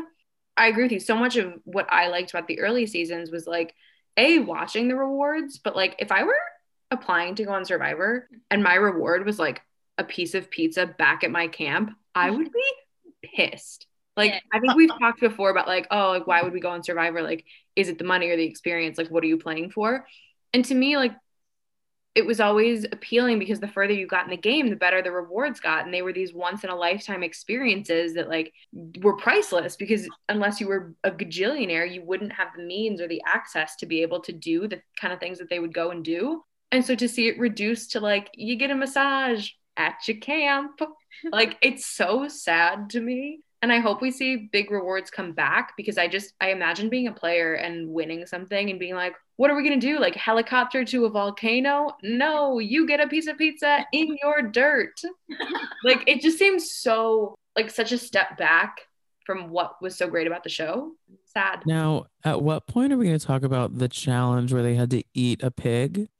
I 0.55 0.67
agree 0.67 0.83
with 0.83 0.91
you. 0.91 0.99
So 0.99 1.15
much 1.15 1.37
of 1.37 1.53
what 1.63 1.87
i 1.89 2.09
liked 2.09 2.31
about 2.31 2.47
the 2.47 2.59
early 2.59 2.85
seasons 2.85 3.31
was 3.31 3.47
like 3.47 3.73
a 4.17 4.39
watching 4.39 4.87
the 4.87 4.95
rewards 4.95 5.57
but 5.57 5.75
like 5.75 5.95
if 5.97 6.11
i 6.11 6.23
were 6.23 6.37
applying 6.91 7.33
to 7.33 7.45
go 7.45 7.51
on 7.51 7.65
survivor 7.65 8.29
and 8.51 8.61
my 8.61 8.75
reward 8.75 9.25
was 9.25 9.39
like 9.39 9.61
a 9.97 10.03
piece 10.03 10.35
of 10.35 10.51
pizza 10.51 10.85
back 10.85 11.23
at 11.23 11.31
my 11.31 11.47
camp 11.47 11.91
i 12.13 12.29
would 12.29 12.51
be 12.51 12.73
pissed 13.23 13.87
Like. 14.15 14.41
I 14.51 14.59
think 14.59 14.75
we've 14.75 14.89
talked 14.89 15.19
before 15.19 15.49
about 15.49 15.67
like, 15.67 15.87
oh, 15.91 16.09
like 16.09 16.27
why 16.27 16.41
would 16.41 16.53
we 16.53 16.59
go 16.59 16.69
on 16.69 16.83
Survivor? 16.83 17.21
Like, 17.21 17.45
is 17.75 17.89
it 17.89 17.97
the 17.97 18.03
money 18.03 18.29
or 18.29 18.37
the 18.37 18.45
experience? 18.45 18.97
Like, 18.97 19.09
what 19.09 19.23
are 19.23 19.27
you 19.27 19.37
playing 19.37 19.71
for? 19.71 20.05
And 20.53 20.63
to 20.65 20.75
me, 20.75 20.97
like 20.97 21.13
it 22.15 22.25
was 22.25 22.39
always 22.39 22.85
appealing 22.85 23.39
because 23.39 23.59
the 23.59 23.67
further 23.67 23.93
you 23.93 24.05
got 24.05 24.25
in 24.25 24.29
the 24.29 24.37
game, 24.37 24.69
the 24.69 24.75
better 24.75 25.01
the 25.01 25.11
rewards 25.11 25.59
got. 25.59 25.83
And 25.83 25.93
they 25.93 26.03
were 26.03 26.13
these 26.13 26.33
once 26.33 26.63
in 26.63 26.69
a 26.69 26.75
lifetime 26.75 27.23
experiences 27.23 28.13
that 28.13 28.29
like 28.29 28.53
were 29.01 29.17
priceless 29.17 29.75
because 29.75 30.07
unless 30.29 30.61
you 30.61 30.67
were 30.67 30.93
a 31.03 31.09
gajillionaire, 31.09 31.91
you 31.91 32.03
wouldn't 32.03 32.33
have 32.33 32.49
the 32.55 32.63
means 32.63 33.01
or 33.01 33.07
the 33.07 33.21
access 33.25 33.75
to 33.77 33.87
be 33.87 34.03
able 34.03 34.19
to 34.21 34.31
do 34.31 34.67
the 34.67 34.79
kind 34.99 35.11
of 35.11 35.19
things 35.19 35.39
that 35.39 35.49
they 35.49 35.59
would 35.59 35.73
go 35.73 35.89
and 35.89 36.05
do. 36.05 36.43
And 36.71 36.85
so 36.85 36.93
to 36.95 37.09
see 37.09 37.27
it 37.29 37.39
reduced 37.39 37.91
to 37.91 37.99
like, 37.99 38.29
you 38.35 38.57
get 38.57 38.71
a 38.71 38.75
massage 38.75 39.49
at 39.75 40.07
your 40.07 40.17
camp, 40.17 40.81
like 41.31 41.57
it's 41.61 41.85
so 41.85 42.27
sad 42.27 42.91
to 42.91 43.01
me. 43.01 43.39
And 43.63 43.71
I 43.71 43.79
hope 43.79 44.01
we 44.01 44.11
see 44.11 44.49
big 44.51 44.69
rewards 44.71 45.09
come 45.09 45.31
back 45.31 45.71
because 45.77 45.97
I 45.97 46.09
just, 46.09 46.33
I 46.41 46.49
imagine 46.51 46.89
being 46.89 47.07
a 47.07 47.13
player 47.13 47.53
and 47.53 47.87
winning 47.87 48.25
something 48.25 48.69
and 48.69 48.77
being 48.77 48.93
like, 48.93 49.15
what 49.37 49.49
are 49.49 49.55
we 49.55 49.63
going 49.65 49.79
to 49.79 49.87
do? 49.87 49.99
Like 49.99 50.15
helicopter 50.15 50.83
to 50.83 51.05
a 51.05 51.09
volcano? 51.09 51.91
No, 52.03 52.59
you 52.59 52.85
get 52.85 52.99
a 52.99 53.07
piece 53.07 53.25
of 53.27 53.37
pizza 53.37 53.85
in 53.93 54.17
your 54.21 54.41
dirt. 54.41 54.99
like 55.85 56.03
it 56.07 56.21
just 56.21 56.37
seems 56.37 56.71
so, 56.75 57.35
like 57.55 57.69
such 57.71 57.93
a 57.93 57.97
step 57.97 58.37
back 58.37 58.81
from 59.25 59.49
what 59.49 59.81
was 59.81 59.95
so 59.97 60.09
great 60.09 60.27
about 60.27 60.43
the 60.43 60.49
show. 60.49 60.91
Sad. 61.23 61.63
Now, 61.65 62.07
at 62.25 62.41
what 62.41 62.67
point 62.67 62.91
are 62.91 62.97
we 62.97 63.05
going 63.05 63.17
to 63.17 63.25
talk 63.25 63.43
about 63.43 63.77
the 63.79 63.87
challenge 63.87 64.51
where 64.51 64.61
they 64.61 64.75
had 64.75 64.89
to 64.91 65.03
eat 65.13 65.41
a 65.41 65.49
pig? 65.51 66.09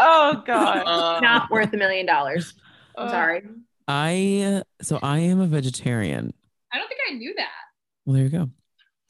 Oh 0.00 0.44
God. 0.46 0.84
Uh, 0.86 1.18
Not 1.18 1.50
worth 1.50 1.72
a 1.72 1.76
million 1.76 2.06
dollars. 2.06 2.54
I'm 2.96 3.08
Uh, 3.08 3.10
sorry. 3.10 3.42
I 3.88 4.62
so 4.80 5.00
I 5.02 5.18
am 5.18 5.40
a 5.40 5.46
vegetarian. 5.48 6.32
I 6.72 6.78
don't 6.78 6.88
think 6.88 7.00
I 7.10 7.14
knew 7.14 7.34
that. 7.36 7.48
Well, 8.04 8.14
there 8.14 8.24
you 8.24 8.30
go. 8.30 8.50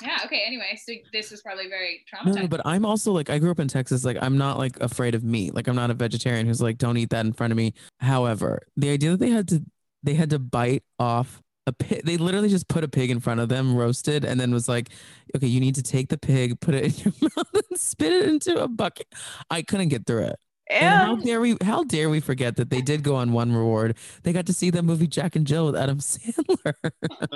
Yeah. 0.03 0.19
Okay. 0.27 0.45
Anyway, 0.47 0.79
so 0.85 0.93
this 1.13 1.33
is 1.33 1.43
probably 1.43 1.69
very 1.69 2.05
No, 2.25 2.33
traumatizing. 2.33 2.43
no, 2.43 2.49
but 2.49 2.61
I'm 2.65 2.85
also 2.85 3.11
like 3.13 3.31
I 3.31 3.39
grew 3.39 3.51
up 3.51 3.59
in 3.59 3.67
Texas. 3.69 4.05
Like 4.05 4.17
I'm 4.21 4.39
not 4.39 4.57
like 4.59 4.79
afraid 4.81 5.15
of 5.17 5.25
meat. 5.25 5.55
Like 5.55 5.67
I'm 5.67 5.75
not 5.77 5.91
a 5.91 5.95
vegetarian 5.95 6.47
who's 6.47 6.63
like 6.63 6.79
don't 6.79 6.97
eat 6.97 7.11
that 7.11 7.27
in 7.27 7.33
front 7.33 7.53
of 7.53 7.57
me. 7.57 7.75
However, 7.99 8.63
the 8.77 8.91
idea 8.91 9.11
that 9.11 9.21
they 9.21 9.31
had 9.31 9.49
to 9.49 9.65
they 10.05 10.15
had 10.15 10.31
to 10.31 10.39
bite 10.39 10.85
off 11.01 11.43
a 11.67 11.73
pig. 11.73 12.03
They 12.05 12.17
literally 12.17 12.49
just 12.49 12.69
put 12.69 12.85
a 12.85 12.89
pig 12.89 13.11
in 13.11 13.19
front 13.21 13.41
of 13.41 13.49
them, 13.49 13.77
roasted, 13.77 14.25
and 14.25 14.41
then 14.41 14.53
was 14.53 14.69
like, 14.69 14.89
okay, 15.37 15.49
you 15.49 15.59
need 15.61 15.75
to 15.75 15.83
take 15.83 16.09
the 16.09 16.17
pig, 16.17 16.61
put 16.61 16.75
it 16.75 16.85
in 16.85 16.93
your 17.05 17.13
mouth, 17.37 17.49
and 17.53 17.79
spit 17.79 18.13
it 18.13 18.29
into 18.29 18.63
a 18.63 18.69
bucket. 18.69 19.09
I 19.51 19.63
couldn't 19.63 19.89
get 19.89 20.07
through 20.07 20.27
it. 20.27 20.37
And 20.71 20.95
how 20.95 21.17
dare 21.17 21.41
we? 21.41 21.57
How 21.63 21.83
dare 21.83 22.09
we 22.11 22.21
forget 22.21 22.57
that 22.57 22.69
they 22.71 22.83
did 22.83 23.03
go 23.03 23.17
on 23.17 23.33
one 23.33 23.53
reward? 23.55 23.97
They 24.23 24.33
got 24.35 24.47
to 24.47 24.53
see 24.53 24.69
the 24.71 24.83
movie 24.83 25.07
Jack 25.07 25.35
and 25.35 25.47
Jill 25.47 25.67
with 25.67 25.77
Adam 25.77 25.99
Sandler. 25.99 26.75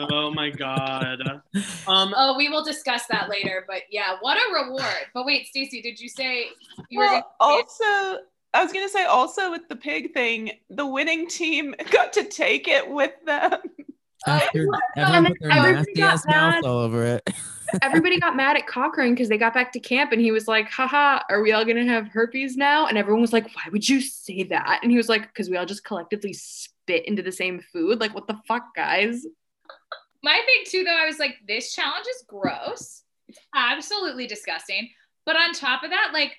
oh 0.43 0.49
my 0.49 0.51
god. 0.51 1.43
Um, 1.87 2.15
oh, 2.17 2.37
we 2.37 2.49
will 2.49 2.65
discuss 2.65 3.07
that 3.11 3.29
later. 3.29 3.65
But 3.67 3.83
yeah, 3.91 4.17
what 4.21 4.37
a 4.37 4.65
reward. 4.65 5.07
But 5.13 5.27
wait, 5.27 5.47
Stacey, 5.49 5.83
did 5.83 6.01
you 6.01 6.09
say 6.09 6.47
you 6.89 6.99
were 6.99 7.05
well, 7.05 7.13
gonna 7.13 7.25
also, 7.41 7.85
I 8.55 8.63
was 8.63 8.73
gonna 8.73 8.89
say 8.89 9.05
also 9.05 9.51
with 9.51 9.69
the 9.69 9.77
pig 9.77 10.15
thing, 10.15 10.53
the 10.71 10.87
winning 10.87 11.29
team 11.29 11.75
got 11.91 12.13
to 12.15 12.25
take 12.25 12.69
it 12.69 12.89
with 12.89 13.13
them. 13.27 13.59
After 14.27 14.67
And 14.97 15.05
everyone 15.05 15.35
put 15.41 15.41
their 15.41 15.51
everybody 15.51 15.75
nasty 15.75 15.95
got 15.95 16.15
ass 16.15 16.27
mouth 16.27 16.55
mad. 16.55 16.65
all 16.65 16.79
over 16.79 17.05
it. 17.05 17.29
Everybody 17.83 18.21
got 18.21 18.37
mad 18.37 18.57
at 18.57 18.67
Cochran 18.67 19.15
because 19.15 19.29
they 19.29 19.39
got 19.39 19.55
back 19.55 19.73
to 19.73 19.81
camp 19.81 20.13
and 20.13 20.21
he 20.21 20.31
was 20.31 20.47
like, 20.47 20.71
haha, 20.71 21.23
are 21.29 21.43
we 21.43 21.53
all 21.53 21.65
gonna 21.65 21.85
have 21.85 22.09
herpes 22.09 22.57
now? 22.57 22.87
And 22.87 22.97
everyone 22.97 23.21
was 23.21 23.33
like, 23.33 23.47
why 23.57 23.65
would 23.73 23.89
you 23.89 24.01
say 24.01 24.45
that? 24.45 24.81
And 24.83 24.91
he 24.91 24.97
was 24.97 25.09
like, 25.09 25.23
because 25.23 25.51
we 25.51 25.57
all 25.57 25.67
just 25.67 25.85
collectively 25.85 26.33
spit 26.33 27.07
into 27.07 27.23
the 27.23 27.33
same 27.33 27.61
food. 27.73 28.01
Like, 28.01 28.15
what 28.15 28.27
the 28.29 28.39
fuck, 28.47 28.75
guys? 28.77 29.27
My 30.23 30.35
thing 30.47 30.65
too, 30.67 30.85
though, 30.85 30.97
I 30.97 31.07
was 31.07 31.19
like, 31.19 31.37
this 31.47 31.75
challenge 31.75 32.07
is 32.07 32.25
gross. 32.29 33.03
It's 33.29 33.39
absolutely 33.55 34.27
disgusting. 34.27 34.89
But 35.27 35.37
on 35.37 35.53
top 35.53 35.83
of 35.85 35.91
that, 35.91 36.11
like, 36.13 36.37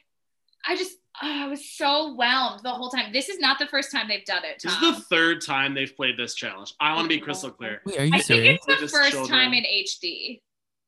I 0.68 0.76
just, 0.78 0.94
oh, 1.22 1.44
I 1.46 1.48
was 1.48 1.70
so 1.70 2.14
whelmed 2.16 2.62
the 2.64 2.70
whole 2.72 2.90
time. 2.90 3.12
This 3.12 3.30
is 3.30 3.40
not 3.40 3.60
the 3.60 3.66
first 3.68 3.92
time 3.92 4.08
they've 4.08 4.26
done 4.26 4.44
it. 4.46 4.62
this 4.64 4.72
is 4.74 4.80
the 4.80 4.94
third 5.10 5.42
time 5.46 5.74
they've 5.74 5.96
played 5.96 6.18
this 6.18 6.36
challenge. 6.36 6.74
I 6.80 6.94
want 6.94 7.06
to 7.06 7.10
be 7.10 7.20
crystal 7.20 7.52
clear. 7.52 7.82
Wait, 7.86 8.00
are 8.00 8.06
you 8.06 8.10
I 8.14 8.18
think 8.18 8.24
serious? 8.24 8.56
it's 8.56 8.66
the 8.66 8.76
Just 8.86 8.96
first 8.96 9.12
children. 9.12 9.30
time 9.40 9.54
in 9.54 9.64
HD. 9.64 10.42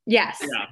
Yes. 0.05 0.37
Yeah. 0.41 0.65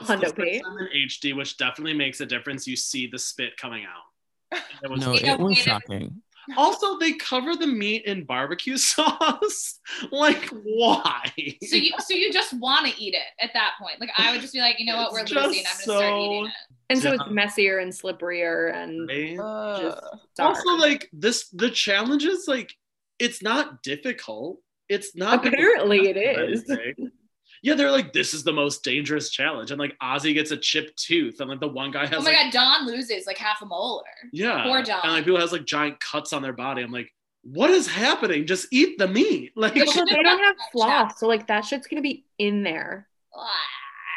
It's 0.00 0.08
the 0.08 0.16
Hundo 0.16 0.20
first 0.22 0.36
P. 0.36 0.60
time 0.60 0.78
in 0.78 1.08
HD, 1.08 1.36
which 1.36 1.56
definitely 1.58 1.94
makes 1.94 2.20
a 2.20 2.26
difference. 2.26 2.66
You 2.66 2.76
see 2.76 3.06
the 3.08 3.18
spit 3.18 3.56
coming 3.56 3.84
out. 3.84 4.60
It 4.82 4.90
was- 4.90 5.00
No, 5.00 5.12
it 5.14 5.38
was 5.38 5.48
wait 5.56 5.58
a- 5.58 5.60
shocking. 5.60 6.22
Also, 6.56 6.98
they 6.98 7.12
cover 7.14 7.54
the 7.56 7.66
meat 7.66 8.04
in 8.06 8.24
barbecue 8.24 8.76
sauce. 8.78 9.78
like, 10.10 10.48
why? 10.64 11.24
So 11.64 11.76
you, 11.76 11.90
so 11.98 12.14
you 12.14 12.32
just 12.32 12.52
want 12.54 12.86
to 12.86 13.00
eat 13.02 13.14
it 13.14 13.44
at 13.44 13.50
that 13.54 13.72
point. 13.80 14.00
Like 14.00 14.10
I 14.16 14.32
would 14.32 14.40
just 14.40 14.52
be 14.52 14.60
like, 14.60 14.76
you 14.78 14.86
know 14.86 14.96
what, 14.96 15.12
we're 15.12 15.20
losing. 15.20 15.36
I'm 15.38 15.52
gonna 15.52 15.64
start 15.64 16.20
eating 16.20 16.46
it. 16.46 16.52
And 16.90 16.98
so 17.00 17.08
Yeah. 17.10 17.14
it's 17.20 17.30
messier 17.30 17.78
and 17.78 17.92
slipperier 17.92 18.74
and 18.74 19.08
Right? 19.08 19.38
Uh, 19.38 20.00
dark. 20.36 20.56
also, 20.56 20.70
like 20.76 21.08
this, 21.12 21.48
the 21.50 21.70
challenge 21.70 22.24
is 22.24 22.46
like 22.48 22.72
it's 23.18 23.42
not 23.42 23.82
difficult. 23.82 24.60
It's 24.88 25.14
not. 25.14 25.46
Apparently 25.46 26.08
it 26.08 26.14
difficult 26.14 26.50
is. 27.00 27.10
Or 27.58 27.66
anything. 27.66 27.68
Yeah, 27.70 27.74
they're 27.74 27.90
like, 27.90 28.12
this 28.12 28.34
is 28.34 28.44
the 28.44 28.52
most 28.52 28.84
dangerous 28.84 29.30
challenge, 29.30 29.70
and 29.70 29.78
like 29.80 29.96
Ozzy 30.02 30.34
gets 30.34 30.50
a 30.50 30.56
chipped 30.56 30.96
tooth, 31.02 31.40
and 31.40 31.50
like 31.50 31.60
the 31.60 31.68
one 31.68 31.90
guy 31.90 32.06
has 32.06 32.14
Oh 32.18 32.22
my 32.22 32.30
like, 32.32 32.52
god, 32.52 32.52
Dawn 32.52 32.86
loses 32.86 33.26
like 33.26 33.38
half 33.38 33.62
a 33.62 33.66
molar. 33.66 34.04
yeah, 34.32 34.62
Poor 34.64 34.82
Dawn. 34.82 35.00
and 35.04 35.12
like 35.12 35.24
people 35.24 35.40
has 35.40 35.52
like 35.52 35.64
giant 35.64 35.98
cuts 36.00 36.32
on 36.32 36.42
their 36.42 36.52
body. 36.52 36.82
I'm 36.82 36.92
like, 36.92 37.12
what 37.42 37.70
is 37.70 37.86
happening? 37.86 38.46
Just 38.46 38.68
eat 38.72 38.98
the 38.98 39.08
meat. 39.08 39.52
Like, 39.56 39.74
They 39.74 39.80
they 39.80 40.22
don't 40.22 40.44
have 40.44 40.56
floss, 40.72 41.18
so 41.18 41.26
like 41.26 41.46
that 41.48 41.64
shit's 41.64 41.86
gonna 41.86 42.02
be 42.02 42.24
in 42.38 42.62
there. 42.62 43.08
Ah. 43.34 43.48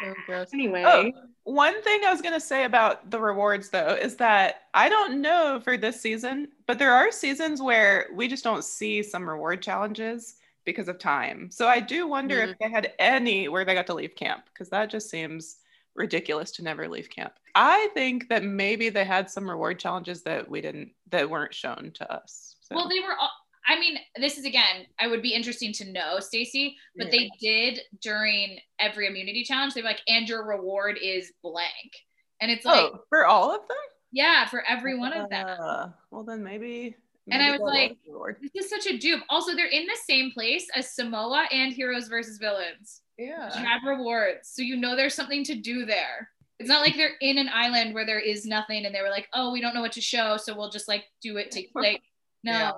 so 0.02 0.14
gross. 0.26 0.48
Anyway. 0.52 0.82
Oh, 0.86 1.10
one 1.44 1.82
thing 1.82 2.02
I 2.04 2.12
was 2.12 2.22
going 2.22 2.34
to 2.34 2.40
say 2.40 2.64
about 2.66 3.10
the 3.10 3.18
rewards, 3.18 3.68
though, 3.68 3.94
is 4.00 4.14
that 4.18 4.62
I 4.74 4.88
don't 4.88 5.20
know 5.20 5.60
for 5.64 5.76
this 5.76 6.00
season, 6.00 6.46
but 6.68 6.78
there 6.78 6.92
are 6.92 7.10
seasons 7.10 7.60
where 7.60 8.06
we 8.14 8.28
just 8.28 8.44
don't 8.44 8.62
see 8.64 9.02
some 9.02 9.28
reward 9.28 9.60
challenges 9.60 10.36
because 10.64 10.88
of 10.88 10.98
time. 10.98 11.50
So 11.50 11.66
I 11.68 11.80
do 11.80 12.06
wonder 12.06 12.36
Mhm. 12.36 12.50
if 12.50 12.58
they 12.58 12.70
had 12.70 12.92
any 12.98 13.48
where 13.48 13.64
they 13.64 13.74
got 13.74 13.86
to 13.88 13.94
leave 13.94 14.14
camp, 14.14 14.46
because 14.46 14.70
that 14.70 14.90
just 14.90 15.10
seems 15.10 15.58
ridiculous 15.94 16.50
to 16.52 16.62
never 16.62 16.88
leave 16.88 17.10
camp. 17.10 17.34
I 17.54 17.88
think 17.94 18.28
that 18.28 18.42
maybe 18.44 18.88
they 18.88 19.04
had 19.04 19.28
some 19.30 19.48
reward 19.48 19.78
challenges 19.78 20.22
that 20.22 20.48
we 20.48 20.60
didn't, 20.60 20.92
that 21.10 21.28
weren't 21.28 21.54
shown 21.54 21.90
to 21.94 22.10
us. 22.12 22.56
So. 22.62 22.74
Well, 22.76 22.88
they 22.88 23.00
were 23.00 23.14
all. 23.20 23.30
I 23.68 23.78
mean, 23.78 23.96
this 24.16 24.38
is 24.38 24.44
again. 24.44 24.86
I 24.98 25.06
would 25.06 25.22
be 25.22 25.34
interesting 25.34 25.72
to 25.74 25.84
know, 25.92 26.18
Stacy, 26.18 26.76
But 26.96 27.12
they 27.12 27.30
did 27.40 27.80
during 28.00 28.58
every 28.80 29.06
immunity 29.06 29.44
challenge. 29.44 29.74
They 29.74 29.82
were 29.82 29.88
like, 29.88 30.02
and 30.08 30.28
your 30.28 30.44
reward 30.44 30.98
is 31.00 31.32
blank, 31.42 31.92
and 32.40 32.50
it's 32.50 32.64
like, 32.64 32.90
oh, 32.92 33.04
for 33.08 33.24
all 33.24 33.54
of 33.54 33.60
them? 33.68 33.76
yeah, 34.10 34.46
for 34.46 34.64
every 34.68 34.98
one 34.98 35.12
of 35.12 35.30
them. 35.30 35.46
Uh, 35.46 35.90
well, 36.10 36.24
then 36.24 36.42
maybe. 36.42 36.96
And 37.30 37.42
I 37.42 37.52
was 37.52 37.60
like-. 37.60 37.96
This 38.40 38.64
is 38.64 38.70
such 38.70 38.86
a 38.92 38.98
dupe. 38.98 39.22
Also, 39.28 39.54
they're 39.54 39.66
in 39.66 39.86
the 39.86 39.98
same 40.06 40.32
place 40.32 40.66
as 40.74 40.92
Samoa 40.94 41.46
and 41.52 41.72
Heroes 41.72 42.08
versus 42.08 42.38
Villains. 42.38 43.02
yeah. 43.18 43.46
which 43.46 43.54
have 43.56 43.82
rewards. 43.86 44.48
So 44.52 44.62
you 44.62 44.76
know 44.76 44.96
there's 44.96 45.14
something 45.14 45.44
to 45.44 45.54
do 45.54 45.84
there. 45.86 46.28
It's 46.58 46.68
not 46.68 46.82
like 46.82 46.96
they're 46.96 47.16
in 47.20 47.38
an 47.38 47.48
island 47.52 47.94
where 47.94 48.06
there 48.06 48.20
is 48.20 48.46
nothing 48.46 48.86
and 48.86 48.94
they 48.94 49.02
were 49.02 49.10
like, 49.10 49.28
oh, 49.34 49.52
we 49.52 49.60
don't 49.60 49.74
know 49.74 49.80
what 49.80 49.92
to 49.92 50.00
show, 50.00 50.36
so 50.36 50.56
we'll 50.56 50.70
just 50.70 50.88
like 50.88 51.04
do 51.20 51.36
it 51.36 51.50
to 51.52 51.64
like 51.74 52.02
no. 52.44 52.52
Yeah. 52.52 52.72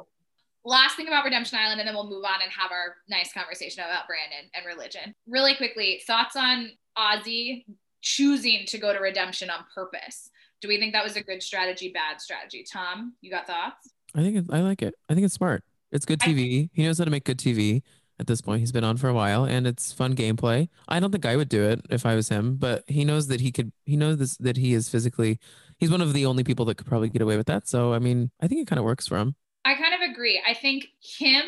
Last 0.66 0.96
thing 0.96 1.08
about 1.08 1.24
Redemption 1.26 1.58
Island, 1.58 1.80
and 1.80 1.86
then 1.86 1.94
we'll 1.94 2.08
move 2.08 2.24
on 2.24 2.40
and 2.42 2.50
have 2.50 2.72
our 2.72 2.96
nice 3.06 3.34
conversation 3.34 3.84
about 3.84 4.06
Brandon 4.06 4.50
and 4.54 4.64
religion. 4.64 5.14
Really 5.26 5.54
quickly, 5.56 6.02
thoughts 6.06 6.36
on 6.36 6.70
Ozzy 6.96 7.66
choosing 8.00 8.64
to 8.68 8.78
go 8.78 8.92
to 8.94 8.98
Redemption 8.98 9.50
on 9.50 9.66
purpose. 9.74 10.30
Do 10.62 10.68
we 10.68 10.78
think 10.78 10.94
that 10.94 11.04
was 11.04 11.16
a 11.16 11.22
good 11.22 11.42
strategy, 11.42 11.90
bad 11.92 12.18
strategy? 12.20 12.64
Tom, 12.70 13.12
you 13.20 13.30
got 13.30 13.46
thoughts? 13.46 13.90
I 14.14 14.22
think 14.22 14.36
it, 14.36 14.44
I 14.50 14.60
like 14.60 14.82
it. 14.82 14.94
I 15.08 15.14
think 15.14 15.24
it's 15.24 15.34
smart. 15.34 15.64
It's 15.90 16.04
good 16.06 16.20
TV. 16.20 16.70
He 16.72 16.82
knows 16.82 16.98
how 16.98 17.04
to 17.04 17.10
make 17.10 17.24
good 17.24 17.38
TV. 17.38 17.82
At 18.20 18.28
this 18.28 18.40
point, 18.40 18.60
he's 18.60 18.70
been 18.70 18.84
on 18.84 18.96
for 18.96 19.08
a 19.08 19.14
while, 19.14 19.44
and 19.44 19.66
it's 19.66 19.92
fun 19.92 20.14
gameplay. 20.14 20.68
I 20.86 21.00
don't 21.00 21.10
think 21.10 21.26
I 21.26 21.34
would 21.34 21.48
do 21.48 21.64
it 21.64 21.80
if 21.90 22.06
I 22.06 22.14
was 22.14 22.28
him, 22.28 22.56
but 22.56 22.84
he 22.86 23.04
knows 23.04 23.26
that 23.26 23.40
he 23.40 23.50
could. 23.50 23.72
He 23.84 23.96
knows 23.96 24.18
this 24.18 24.36
that 24.36 24.56
he 24.56 24.72
is 24.72 24.88
physically. 24.88 25.40
He's 25.78 25.90
one 25.90 26.00
of 26.00 26.12
the 26.12 26.24
only 26.24 26.44
people 26.44 26.64
that 26.66 26.76
could 26.76 26.86
probably 26.86 27.08
get 27.08 27.22
away 27.22 27.36
with 27.36 27.46
that. 27.46 27.66
So 27.66 27.92
I 27.92 27.98
mean, 27.98 28.30
I 28.40 28.46
think 28.46 28.60
it 28.60 28.68
kind 28.68 28.78
of 28.78 28.84
works 28.84 29.08
for 29.08 29.18
him. 29.18 29.34
I 29.64 29.74
kind 29.74 29.94
of 29.94 30.08
agree. 30.08 30.40
I 30.46 30.54
think 30.54 30.86
him 31.00 31.42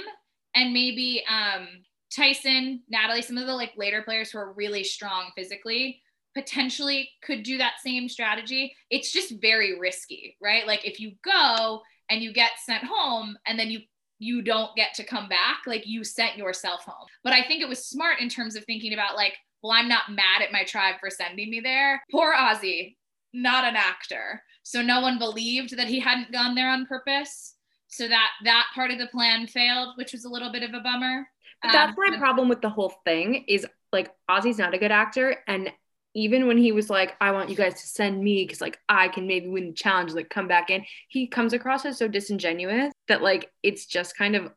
and 0.57 0.73
maybe 0.73 1.23
um, 1.31 1.69
Tyson, 2.11 2.83
Natalie, 2.89 3.23
some 3.23 3.39
of 3.39 3.47
the 3.47 3.55
like 3.55 3.73
later 3.77 4.03
players 4.03 4.31
who 4.31 4.39
are 4.39 4.53
really 4.53 4.83
strong 4.83 5.31
physically 5.37 6.01
potentially 6.35 7.11
could 7.23 7.43
do 7.43 7.59
that 7.59 7.75
same 7.83 8.09
strategy. 8.09 8.75
It's 8.91 9.13
just 9.13 9.35
very 9.41 9.79
risky, 9.79 10.37
right? 10.43 10.67
Like 10.67 10.87
if 10.87 11.01
you 11.01 11.13
go 11.25 11.83
and 12.11 12.23
you 12.23 12.33
get 12.33 12.53
sent 12.65 12.85
home 12.85 13.37
and 13.47 13.59
then 13.59 13.71
you 13.71 13.81
you 14.19 14.41
don't 14.41 14.75
get 14.77 14.95
to 14.95 15.05
come 15.05 15.29
back, 15.29 15.59
like 15.67 15.87
you 15.87 16.03
sent 16.03 16.39
yourself 16.39 16.85
home. 16.85 17.07
But 17.23 17.35
I 17.35 17.43
think 17.43 17.61
it 17.61 17.69
was 17.69 17.87
smart 17.87 18.21
in 18.21 18.31
terms 18.31 18.57
of 18.57 18.65
thinking 18.65 18.95
about 18.95 19.15
like, 19.15 19.35
well, 19.63 19.73
I'm 19.73 19.89
not 19.89 20.11
mad 20.11 20.41
at 20.43 20.53
my 20.53 20.65
tribe 20.65 20.95
for 21.01 21.11
sending 21.11 21.51
me 21.51 21.61
there. 21.61 22.03
Poor 22.11 22.33
Ozzy, 22.35 22.97
not 23.35 23.65
an 23.65 23.77
actor. 23.77 24.43
So 24.63 24.81
no 24.81 25.01
one 25.03 25.19
believed 25.19 25.77
that 25.77 25.89
he 25.89 26.01
hadn't 26.01 26.33
gone 26.33 26.55
there 26.55 26.71
on 26.71 26.87
purpose 26.87 27.57
so 27.89 28.09
that 28.09 28.31
that 28.45 28.67
part 28.75 28.91
of 28.91 28.99
the 28.99 29.07
plan 29.09 29.47
failed, 29.47 29.91
which 29.97 30.13
was 30.13 30.25
a 30.25 30.29
little 30.31 30.51
bit 30.51 30.63
of 30.63 30.73
a 30.73 30.81
bummer. 30.81 31.29
But 31.63 31.73
that's 31.73 31.91
Um, 31.91 32.13
my 32.13 32.19
problem 32.19 32.49
with 32.49 32.63
the 32.63 32.71
whole 32.71 32.95
thing 33.05 33.45
is 33.49 33.67
like 33.93 34.11
Ozzy's 34.31 34.59
not 34.59 34.75
a 34.75 34.79
good 34.79 34.93
actor. 34.93 35.37
And 35.47 35.71
even 36.17 36.47
when 36.47 36.57
he 36.57 36.73
was 36.73 36.89
like, 36.89 37.15
I 37.21 37.31
want 37.33 37.51
you 37.51 37.57
guys 37.57 37.75
to 37.75 37.87
send 37.87 38.25
me 38.25 38.43
because 38.43 38.63
like 38.63 38.79
I 38.89 39.09
can 39.09 39.27
maybe 39.27 39.49
win 39.49 39.67
the 39.67 39.73
challenge, 39.75 40.13
like 40.15 40.31
come 40.31 40.49
back 40.49 40.71
in, 40.71 40.83
he 41.09 41.27
comes 41.27 41.53
across 41.53 41.85
as 41.85 41.99
so 41.99 42.09
disingenuous 42.09 42.91
that 43.07 43.21
like 43.21 43.53
it's 43.63 43.85
just 43.85 44.17
kind 44.17 44.35
of 44.35 44.51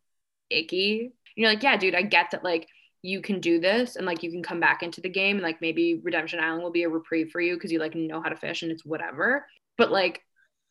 icky. 0.49 1.11
You're 1.35 1.49
like, 1.49 1.61
yeah, 1.61 1.75
dude, 1.75 1.95
I 1.95 2.03
get 2.03 2.31
that 2.31 2.45
like 2.45 2.69
you 3.01 3.21
can 3.21 3.41
do 3.41 3.59
this 3.59 3.97
and 3.97 4.05
like 4.05 4.23
you 4.23 4.31
can 4.31 4.41
come 4.41 4.61
back 4.61 4.83
into 4.83 5.01
the 5.01 5.09
game 5.09 5.35
and 5.35 5.43
like 5.43 5.59
maybe 5.59 5.99
Redemption 6.01 6.39
Island 6.39 6.63
will 6.63 6.71
be 6.71 6.83
a 6.83 6.89
reprieve 6.89 7.29
for 7.29 7.41
you 7.41 7.55
because 7.55 7.73
you 7.73 7.79
like 7.79 7.93
know 7.93 8.21
how 8.21 8.29
to 8.29 8.37
fish 8.37 8.61
and 8.61 8.71
it's 8.71 8.85
whatever. 8.85 9.45
But 9.77 9.91
like 9.91 10.21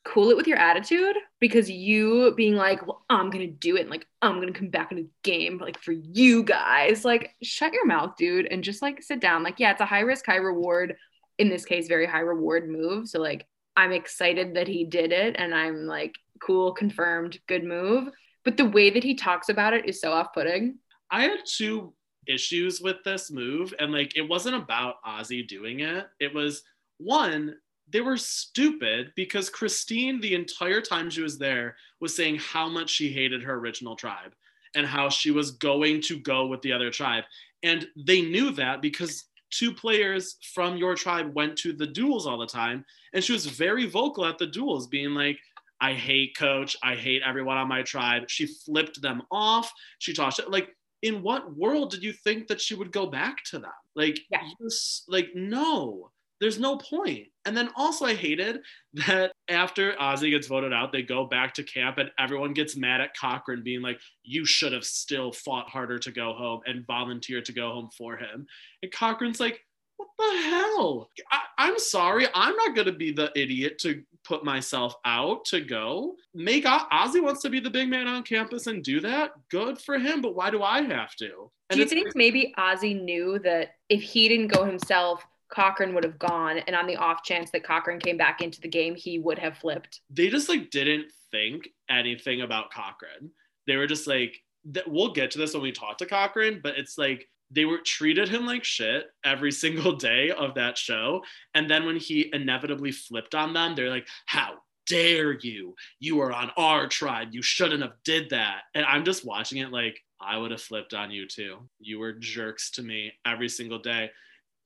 cool 0.05 0.31
it 0.31 0.37
with 0.37 0.47
your 0.47 0.59
attitude 0.59 1.17
because 1.41 1.71
you 1.71 2.33
being 2.37 2.55
like, 2.55 2.87
well, 2.87 3.05
I'm 3.11 3.31
gonna 3.31 3.47
do 3.47 3.77
it, 3.77 3.83
and, 3.83 3.91
like 3.91 4.07
I'm 4.23 4.41
gonna 4.41 4.53
come 4.53 4.71
back 4.71 4.91
in 4.91 4.99
the 4.99 5.09
game, 5.23 5.59
like 5.59 5.79
for 5.81 5.93
you 5.93 6.43
guys, 6.43 7.05
like 7.05 7.35
shut 7.43 7.73
your 7.73 7.87
mouth, 7.87 8.17
dude, 8.17 8.47
and 8.47 8.65
just 8.65 8.83
like 8.83 9.03
sit 9.03 9.21
down. 9.21 9.43
Like, 9.43 9.57
yeah, 9.59 9.73
it's 9.73 9.81
a 9.81 9.87
high 9.87 10.01
risk, 10.01 10.27
high 10.27 10.37
reward. 10.37 10.97
In 11.39 11.49
this 11.49 11.65
case, 11.65 11.87
very 11.87 12.07
high 12.07 12.19
reward 12.21 12.69
move. 12.69 13.09
So 13.09 13.21
like, 13.21 13.47
I'm 13.77 13.93
excited 13.93 14.55
that 14.55 14.67
he 14.67 14.85
did 14.85 15.13
it, 15.13 15.37
and 15.39 15.55
I'm 15.55 15.87
like, 15.87 16.15
cool, 16.41 16.73
confirmed, 16.73 17.39
good 17.47 17.63
move. 17.63 18.09
But 18.45 18.57
the 18.57 18.65
way 18.65 18.91
that 18.91 19.05
he 19.05 19.15
talks 19.15 19.49
about 19.49 19.75
it 19.75 19.89
is 19.89 20.01
so 20.01 20.11
off-putting. 20.13 20.79
I 21.11 21.23
had 21.23 21.41
two 21.47 21.93
issues 22.27 22.81
with 22.81 22.97
this 23.05 23.31
move, 23.31 23.73
and 23.79 23.93
like 23.93 24.17
it 24.17 24.29
wasn't 24.29 24.57
about 24.57 24.97
Ozzy 25.07 25.47
doing 25.47 25.81
it. 25.81 26.07
It 26.19 26.35
was 26.35 26.63
one, 26.99 27.55
they 27.91 28.01
were 28.01 28.17
stupid 28.17 29.13
because 29.17 29.49
Christine, 29.51 30.21
the 30.21 30.35
entire 30.35 30.81
time 30.81 31.11
she 31.11 31.23
was 31.23 31.39
there, 31.39 31.77
was 32.01 32.15
saying 32.15 32.37
how 32.37 32.69
much 32.69 32.91
she 32.91 33.13
hated 33.13 33.43
her 33.43 33.55
original 33.55 33.97
tribe 33.97 34.35
and 34.75 34.87
how 34.87 35.09
she 35.09 35.31
was 35.31 35.53
going 35.53 36.01
to 36.03 36.19
go 36.21 36.47
with 36.47 36.61
the 36.63 36.73
other 36.73 36.91
tribe. 36.91 37.25
And 37.63 37.87
they 37.97 38.21
knew 38.23 38.51
that 38.53 38.83
because 38.83 39.25
two 39.51 39.73
players 39.73 40.37
from 40.55 40.77
your 40.77 40.95
tribe 40.95 41.35
went 41.35 41.57
to 41.59 41.73
the 41.73 41.87
duels 41.87 42.27
all 42.27 42.39
the 42.39 42.47
time. 42.47 42.85
And 43.15 43.25
she 43.25 43.33
was 43.33 43.47
very 43.47 43.87
vocal 43.87 44.27
at 44.27 44.39
the 44.39 44.47
duels, 44.47 44.87
being 44.87 45.15
like, 45.15 45.39
I 45.81 45.93
hate 45.95 46.37
coach. 46.37 46.77
I 46.83 46.95
hate 46.95 47.23
everyone 47.25 47.57
on 47.57 47.69
my 47.69 47.83
tribe. 47.83 48.25
She 48.29 48.47
flipped 48.47 49.01
them 49.01 49.23
off. 49.31 49.73
She 49.99 50.13
tossed 50.13 50.41
it. 50.41 50.51
like, 50.51 50.69
in 51.03 51.23
what 51.23 51.57
world 51.57 51.91
did 51.93 52.03
you 52.03 52.13
think 52.13 52.49
that 52.49 52.61
she 52.61 52.75
would 52.75 52.91
go 52.91 53.07
back 53.07 53.37
to 53.45 53.59
them? 53.59 53.71
Like, 53.95 54.19
Yeah. 54.31 54.41
you 54.59 54.69
like 55.07 55.29
no, 55.35 56.11
there's 56.41 56.59
no 56.59 56.77
point. 56.77 57.29
And 57.45 57.57
then 57.57 57.71
also, 57.77 58.05
I 58.05 58.15
hated 58.15 58.61
that 59.07 59.33
after 59.49 59.93
Ozzy 59.95 60.31
gets 60.31 60.47
voted 60.47 60.73
out, 60.73 60.93
they 60.93 61.03
go 61.03 61.25
back 61.25 61.55
to 61.55 61.63
camp 61.63 61.99
and 61.99 62.11
everyone 62.19 62.53
gets 62.53 62.77
mad 62.77 63.01
at 63.01 63.17
Cochran, 63.17 63.63
being 63.63 63.81
like, 63.81 63.99
"You 64.23 64.45
should 64.45 64.73
have 64.73 64.85
still 64.85 65.33
fought 65.33 65.69
harder 65.71 65.99
to 65.99 66.11
go 66.11 66.35
home 66.35 66.61
and 66.67 66.87
volunteered 66.87 67.47
to 67.47 67.53
go 67.53 67.71
home 67.73 67.91
for 67.97 68.17
him." 68.17 68.47
And 68.83 68.93
Cochran's 68.93 69.41
like, 69.41 69.65
"What 69.97 70.09
the 70.19 70.43
hell? 70.43 71.11
I- 71.31 71.43
I'm 71.57 71.79
sorry, 71.79 72.27
I'm 72.35 72.55
not 72.55 72.77
gonna 72.77 72.93
be 72.93 73.13
the 73.13 73.33
idiot 73.35 73.79
to 73.81 74.05
put 74.25 74.45
myself 74.45 74.95
out 75.05 75.45
to 75.47 75.61
go. 75.61 76.17
Make 76.35 76.67
O- 76.67 76.87
Ozzy 76.93 77.23
wants 77.23 77.43
to 77.43 77.51
be 77.51 77.61
the 77.61 77.71
big 77.71 77.89
man 77.89 78.07
on 78.07 78.23
campus 78.23 78.67
and 78.67 78.85
do 78.85 79.01
that. 79.01 79.33
Good 79.51 79.81
for 79.81 79.99
him, 79.99 80.21
but 80.21 80.35
why 80.37 80.51
do 80.51 80.63
I 80.63 80.83
have 80.83 81.17
to?" 81.17 81.51
And 81.71 81.77
Do 81.77 81.83
you 81.83 81.89
think 81.89 82.15
maybe 82.15 82.55
Ozzy 82.59 83.01
knew 83.01 83.39
that 83.41 83.77
if 83.89 84.03
he 84.03 84.29
didn't 84.29 84.49
go 84.49 84.65
himself, 84.65 85.27
Cochran 85.51 85.95
would 85.95 86.05
have 86.05 86.19
gone, 86.19 86.59
and 86.59 86.77
on 86.77 86.87
the 86.87 86.97
off 86.97 87.23
chance 87.25 87.51
that 87.51 87.65
Cochran 87.65 87.99
came 87.99 88.17
back 88.17 88.41
into 88.41 88.61
the 88.61 88.69
game, 88.69 88.95
he 88.95 89.19
would 89.19 89.39
have 89.39 89.59
flipped? 89.59 90.01
they 90.11 90.29
just 90.29 90.49
like 90.49 90.71
didn't 90.71 91.07
think 91.31 91.69
anything 91.91 92.43
about 92.43 92.73
Cochran. 92.73 93.31
They 93.67 93.77
were 93.77 93.87
just 93.87 94.07
like, 94.07 94.43
th- 94.73 94.87
we'll 94.87 95.13
get 95.13 95.31
to 95.33 95.39
this 95.39 95.55
when 95.55 95.63
we 95.63 95.73
talk 95.73 95.99
to 95.99 96.07
Cochran, 96.07 96.61
but 96.63 96.79
it's 96.79 96.99
like 96.99 97.29
they 97.51 97.65
were 97.65 97.79
treated 97.79 98.29
him 98.29 98.47
like 98.47 98.65
shit 98.65 99.07
every 99.25 99.53
single 99.65 99.97
day 99.97 100.31
of 100.31 100.55
that 100.55 100.79
show. 100.79 101.23
And 101.55 101.71
then 101.71 101.87
when 101.87 101.97
he 101.97 102.31
inevitably 102.33 102.93
flipped 102.93 103.35
on 103.35 103.53
them, 103.53 103.75
they're 103.75 103.91
like, 103.91 104.09
how 104.27 104.55
dare 104.87 105.39
you? 105.39 105.75
You 106.01 106.21
are 106.23 106.33
on 106.33 106.51
our 106.57 106.89
tribe. 106.89 107.29
You 107.33 107.43
shouldn't 107.43 107.83
have 107.83 107.95
did 108.05 108.31
that. 108.31 108.63
And 108.75 108.85
I'm 108.87 109.05
just 109.05 109.25
watching 109.25 109.59
it 109.59 109.71
like, 109.71 110.01
I 110.21 110.37
would 110.37 110.51
have 110.51 110.63
flipped 110.63 110.95
on 110.95 111.11
you 111.11 111.29
too. 111.29 111.59
You 111.79 112.01
were 112.01 112.13
jerks 112.13 112.71
to 112.73 112.83
me 112.83 113.13
every 113.25 113.49
single 113.49 113.79
day. 113.79 114.11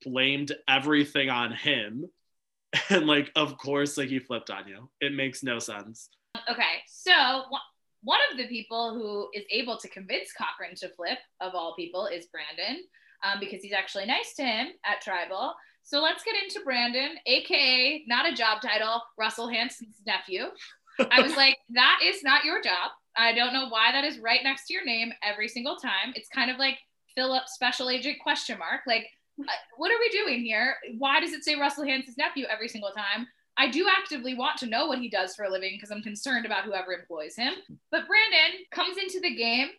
Blamed 0.03 0.53
everything 0.67 1.29
on 1.29 1.51
him. 1.51 2.09
And 2.89 3.05
like, 3.05 3.31
of 3.35 3.57
course, 3.59 3.99
like 3.99 4.09
he 4.09 4.17
flipped 4.17 4.49
on 4.49 4.67
you. 4.67 4.89
It 4.99 5.13
makes 5.13 5.43
no 5.43 5.59
sense. 5.59 6.09
Okay, 6.49 6.81
so 6.87 7.11
one- 8.01 8.19
of 8.33 8.37
the 8.37 8.47
people 8.47 8.93
who 8.95 9.29
is 9.37 9.45
able 9.51 9.77
to 9.77 9.87
convince 9.89 10.33
Cochran 10.33 10.75
to 10.77 10.89
flip, 10.89 11.19
of 11.39 11.53
all 11.53 11.75
people, 11.75 12.07
is 12.07 12.25
Brandon, 12.25 12.83
um, 13.23 13.39
because 13.39 13.61
he's 13.61 13.73
actually 13.73 14.05
nice 14.05 14.33
to 14.35 14.43
him 14.43 14.69
at 14.85 15.01
Tribal. 15.01 15.53
So 15.83 16.01
let's 16.01 16.23
get 16.23 16.35
into 16.43 16.61
Brandon, 16.63 17.11
aka 17.25 18.03
not 18.07 18.27
a 18.27 18.33
job 18.33 18.61
title, 18.61 19.01
Russell 19.17 19.49
Hantz's 19.49 20.01
nephew. 20.05 20.45
I 21.11 21.21
was 21.21 21.35
like, 21.35 21.57
that 21.75 21.99
is 22.03 22.23
not 22.23 22.45
your 22.45 22.61
job. 22.61 22.91
I 23.15 23.33
don't 23.33 23.53
know 23.53 23.69
why 23.69 23.91
that 23.91 24.03
is 24.03 24.19
right 24.19 24.39
next 24.43 24.67
to 24.67 24.73
your 24.73 24.85
name 24.85 25.13
every 25.21 25.47
single 25.47 25.75
time. 25.75 26.13
It's 26.15 26.29
kind 26.29 26.49
of 26.49 26.57
like 26.57 26.77
Philip 27.15 27.47
Special 27.47 27.89
Agent 27.89 28.17
question 28.19 28.57
mark. 28.57 28.81
Like, 28.87 29.05
what 29.35 29.91
are 29.91 29.99
we 29.99 30.09
doing 30.09 30.43
here? 30.43 30.75
Why 30.97 31.19
does 31.19 31.33
it 31.33 31.43
say 31.43 31.55
Russell 31.55 31.85
Hantz's 31.85 32.17
nephew 32.17 32.45
every 32.49 32.67
single 32.67 32.91
time? 32.91 33.27
I 33.57 33.69
do 33.69 33.87
actively 33.87 34.33
want 34.33 34.57
to 34.59 34.65
know 34.65 34.87
what 34.87 34.99
he 34.99 35.09
does 35.09 35.35
for 35.35 35.43
a 35.43 35.51
living 35.51 35.73
because 35.75 35.91
I'm 35.91 36.01
concerned 36.01 36.45
about 36.45 36.63
whoever 36.63 36.91
employs 36.91 37.35
him. 37.35 37.53
But 37.91 38.07
Brandon 38.07 38.59
comes 38.71 38.97
into 38.97 39.19
the 39.19 39.35
game 39.35 39.69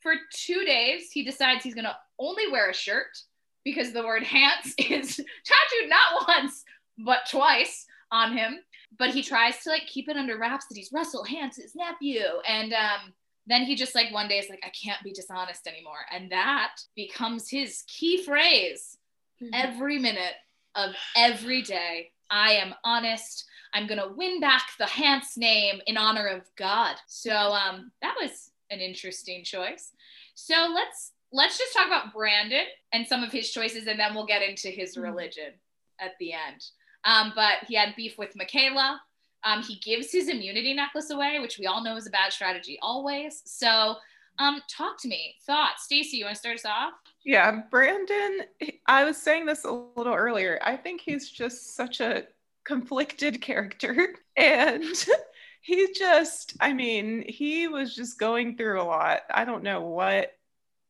for 0.00 0.14
two 0.34 0.64
days. 0.64 1.10
He 1.12 1.24
decides 1.24 1.62
he's 1.62 1.74
going 1.74 1.84
to 1.84 1.96
only 2.18 2.50
wear 2.50 2.70
a 2.70 2.74
shirt 2.74 3.16
because 3.64 3.92
the 3.92 4.02
word 4.02 4.22
Hantz 4.22 4.72
is 4.78 5.16
tattooed 5.16 5.88
not 5.88 6.28
once, 6.28 6.64
but 6.98 7.20
twice 7.30 7.86
on 8.10 8.36
him. 8.36 8.58
But 8.98 9.10
he 9.10 9.22
tries 9.22 9.62
to 9.62 9.70
like 9.70 9.86
keep 9.86 10.08
it 10.08 10.16
under 10.16 10.36
wraps 10.36 10.66
that 10.66 10.76
he's 10.76 10.92
Russell 10.92 11.24
Hantz's 11.24 11.76
nephew. 11.76 12.24
And 12.48 12.72
um, 12.72 13.12
then 13.46 13.62
he 13.62 13.76
just 13.76 13.94
like 13.94 14.12
one 14.12 14.26
day 14.26 14.38
is 14.38 14.50
like, 14.50 14.64
I 14.64 14.70
can't 14.70 15.02
be 15.04 15.12
dishonest 15.12 15.68
anymore. 15.68 16.04
And 16.12 16.32
that 16.32 16.74
becomes 16.96 17.48
his 17.48 17.84
key 17.86 18.24
phrase 18.24 18.96
every 19.54 19.98
minute 19.98 20.34
of 20.74 20.94
every 21.16 21.62
day. 21.62 22.10
I 22.30 22.52
am 22.52 22.74
honest. 22.84 23.46
I'm 23.74 23.86
gonna 23.86 24.12
win 24.12 24.40
back 24.40 24.62
the 24.78 24.84
Hantz 24.84 25.36
name 25.36 25.80
in 25.86 25.96
honor 25.96 26.26
of 26.26 26.42
God. 26.56 26.96
So 27.06 27.32
um, 27.32 27.90
that 28.02 28.14
was 28.20 28.50
an 28.70 28.80
interesting 28.80 29.44
choice. 29.44 29.92
So 30.34 30.68
let's 30.72 31.12
let's 31.32 31.58
just 31.58 31.72
talk 31.72 31.86
about 31.86 32.12
Brandon 32.12 32.64
and 32.92 33.06
some 33.06 33.22
of 33.22 33.32
his 33.32 33.50
choices, 33.50 33.86
and 33.86 33.98
then 33.98 34.14
we'll 34.14 34.26
get 34.26 34.42
into 34.42 34.68
his 34.68 34.96
religion 34.96 35.52
at 36.00 36.12
the 36.18 36.32
end. 36.32 36.64
Um, 37.04 37.32
but 37.34 37.64
he 37.66 37.74
had 37.74 37.96
beef 37.96 38.18
with 38.18 38.34
Mikayla. 38.34 38.98
Um, 39.42 39.62
he 39.62 39.76
gives 39.76 40.12
his 40.12 40.28
immunity 40.28 40.74
necklace 40.74 41.10
away, 41.10 41.38
which 41.40 41.58
we 41.58 41.66
all 41.66 41.82
know 41.82 41.96
is 41.96 42.06
a 42.06 42.10
bad 42.10 42.32
strategy 42.32 42.78
always. 42.82 43.42
So 43.46 43.96
um, 44.40 44.62
talk 44.68 44.98
to 45.02 45.08
me. 45.08 45.36
Thoughts, 45.46 45.84
Stacey? 45.84 46.16
You 46.16 46.24
want 46.24 46.34
to 46.34 46.40
start 46.40 46.56
us 46.56 46.64
off? 46.64 46.94
Yeah, 47.24 47.60
Brandon, 47.70 48.40
I 48.86 49.04
was 49.04 49.18
saying 49.18 49.46
this 49.46 49.64
a 49.64 49.70
little 49.70 50.14
earlier. 50.14 50.58
I 50.64 50.76
think 50.76 51.02
he's 51.02 51.30
just 51.30 51.76
such 51.76 52.00
a 52.00 52.24
conflicted 52.64 53.40
character. 53.42 54.14
And 54.36 54.84
he 55.60 55.92
just, 55.92 56.54
I 56.58 56.72
mean, 56.72 57.24
he 57.28 57.68
was 57.68 57.94
just 57.94 58.18
going 58.18 58.56
through 58.56 58.80
a 58.80 58.84
lot. 58.84 59.20
I 59.30 59.44
don't 59.44 59.62
know 59.62 59.82
what. 59.82 60.32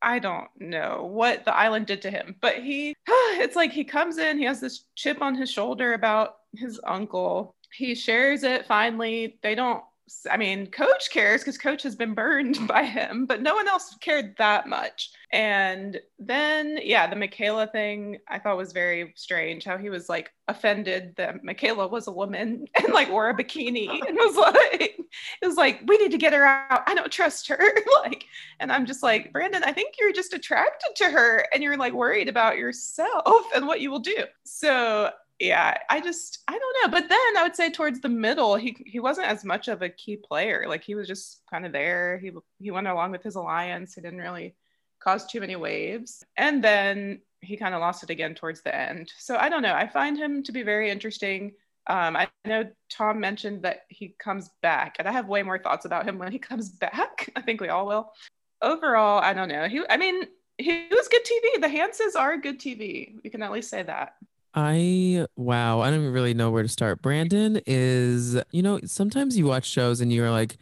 I 0.03 0.19
don't 0.19 0.49
know 0.59 1.11
what 1.13 1.45
the 1.45 1.55
island 1.55 1.85
did 1.85 2.01
to 2.03 2.11
him, 2.11 2.35
but 2.41 2.55
he, 2.55 2.95
it's 3.07 3.55
like 3.55 3.71
he 3.71 3.85
comes 3.85 4.17
in, 4.17 4.39
he 4.39 4.45
has 4.45 4.59
this 4.59 4.85
chip 4.95 5.21
on 5.21 5.35
his 5.35 5.51
shoulder 5.51 5.93
about 5.93 6.37
his 6.55 6.81
uncle. 6.87 7.55
He 7.75 7.95
shares 7.95 8.43
it 8.43 8.67
finally. 8.67 9.39
They 9.43 9.55
don't, 9.55 9.85
I 10.31 10.37
mean, 10.37 10.67
coach 10.67 11.11
cares 11.11 11.41
because 11.41 11.59
coach 11.59 11.83
has 11.83 11.97
been 11.97 12.15
burned 12.15 12.67
by 12.69 12.85
him, 12.85 13.27
but 13.27 13.43
no 13.43 13.55
one 13.55 13.69
else 13.69 13.97
cared 14.01 14.35
that 14.39 14.69
much. 14.69 15.11
And 15.33 16.01
then, 16.19 16.79
yeah, 16.83 17.07
the 17.07 17.17
Mikayla 17.17 17.71
thing 17.71 18.19
I 18.29 18.39
thought 18.39 18.57
was 18.57 18.73
very 18.73 19.13
strange 19.17 19.65
how 19.65 19.79
he 19.79 19.89
was 19.89 20.09
like 20.09 20.33
offended 20.49 21.15
that 21.17 21.45
Mikayla 21.45 21.89
was 21.89 22.09
a 22.09 22.13
woman 22.13 22.67
and 22.75 22.93
like 22.93 23.11
wore 23.11 23.31
a 23.31 23.37
bikini 23.37 23.89
and 24.09 24.17
was 24.17 24.37
like, 24.37 24.99
it 25.43 25.47
was 25.47 25.57
like, 25.57 25.83
we 25.87 25.99
need 25.99 26.11
to 26.11 26.19
get 26.19 26.33
her 26.33 26.45
out. 26.45 26.83
I 26.87 26.95
don't 26.95 27.13
trust 27.13 27.49
her. 27.49 27.61
like, 28.03 28.25
and 28.59 28.73
I'm 28.73 28.87
just 28.87 29.03
like, 29.03 29.33
Brandon, 29.33 29.63
I 29.65 29.73
think 29.73 29.95
you're 30.01 30.13
just 30.13 30.35
attracted 30.35 30.97
to 30.97 31.11
her 31.11 31.47
and 31.53 31.63
you're 31.63 31.77
like 31.77 31.93
worried 31.93 32.29
about 32.29 32.59
yourself 32.59 33.45
and 33.55 33.67
what 33.67 33.81
you 33.81 33.91
will 33.91 34.01
do. 34.01 34.25
So 34.45 35.11
yeah, 35.41 35.79
I 35.89 36.01
just 36.01 36.41
I 36.47 36.59
don't 36.59 36.77
know. 36.83 36.91
But 36.91 37.09
then 37.09 37.37
I 37.39 37.43
would 37.43 37.57
say 37.57 37.71
towards 37.71 38.01
the 38.01 38.11
middle, 38.11 38.57
he 38.57 38.77
he 38.87 39.01
wasn't 39.01 39.27
as 39.27 39.45
much 39.45 39.69
of 39.69 39.81
a 39.81 39.89
key 39.89 40.17
player. 40.17 40.67
Like 40.69 40.85
he 40.85 40.95
was 40.95 41.09
just 41.09 41.43
kind 41.51 41.65
of 41.65 41.73
there. 41.73 42.19
He 42.19 42.31
he 42.59 42.71
went 42.71 42.87
along 42.87 43.13
with 43.13 43.23
his 43.23 43.37
alliance. 43.37 43.95
He 43.95 44.03
didn't 44.03 44.21
really 44.21 44.55
cause 45.03 45.27
too 45.27 45.41
many 45.41 45.57
waves. 45.57 46.23
And 46.37 46.63
then 46.63 47.23
he 47.41 47.57
kind 47.57 47.75
of 47.75 47.81
lost 47.81 48.03
it 48.03 48.11
again 48.11 48.35
towards 48.35 48.61
the 48.61 48.75
end. 48.75 49.11
So 49.19 49.37
I 49.37 49.49
don't 49.49 49.63
know. 49.63 49.75
I 49.75 49.89
find 49.89 50.19
him 50.19 50.43
to 50.43 50.53
be 50.53 50.63
very 50.63 50.91
interesting. 50.91 51.53
Um, 51.87 52.17
I 52.17 52.29
know 52.45 52.69
Tom 52.91 53.19
mentioned 53.19 53.63
that 53.63 53.87
he 53.89 54.15
comes 54.19 54.51
back, 54.63 54.97
and 54.99 55.09
I 55.09 55.13
have 55.13 55.27
way 55.27 55.43
more 55.43 55.59
thoughts 55.59 55.87
about 55.87 56.07
him 56.07 56.19
when 56.19 56.31
he 56.31 56.39
comes 56.51 56.69
back. 56.69 57.31
I 57.35 57.41
think 57.41 57.63
we 57.63 57.69
all 57.69 57.87
will. 57.87 58.13
Overall, 58.61 59.21
I 59.21 59.33
don't 59.33 59.49
know. 59.49 59.69
He, 59.69 59.83
I 59.89 59.97
mean, 59.97 60.25
he 60.59 60.87
was 60.91 61.09
good 61.09 61.23
TV. 61.25 61.63
The 61.63 61.69
Hantzes 61.69 62.15
are 62.15 62.37
good 62.37 62.61
TV. 62.61 63.15
We 63.25 63.31
can 63.31 63.43
at 63.43 63.53
least 63.53 63.71
say 63.71 63.83
that. 63.83 64.17
I 64.55 65.27
wow, 65.37 65.81
I 65.81 65.91
don't 65.91 66.13
really 66.13 66.35
know 66.35 66.51
where 66.51 66.63
to 66.63 66.69
start. 66.69 67.03
Brandon 67.03 67.61
is, 67.67 68.37
you 68.51 68.63
know, 68.63 68.81
sometimes 68.85 69.37
you 69.39 69.47
watch 69.47 69.67
shows 69.67 70.01
and 70.01 70.13
you're 70.13 70.31
like, 70.31 70.59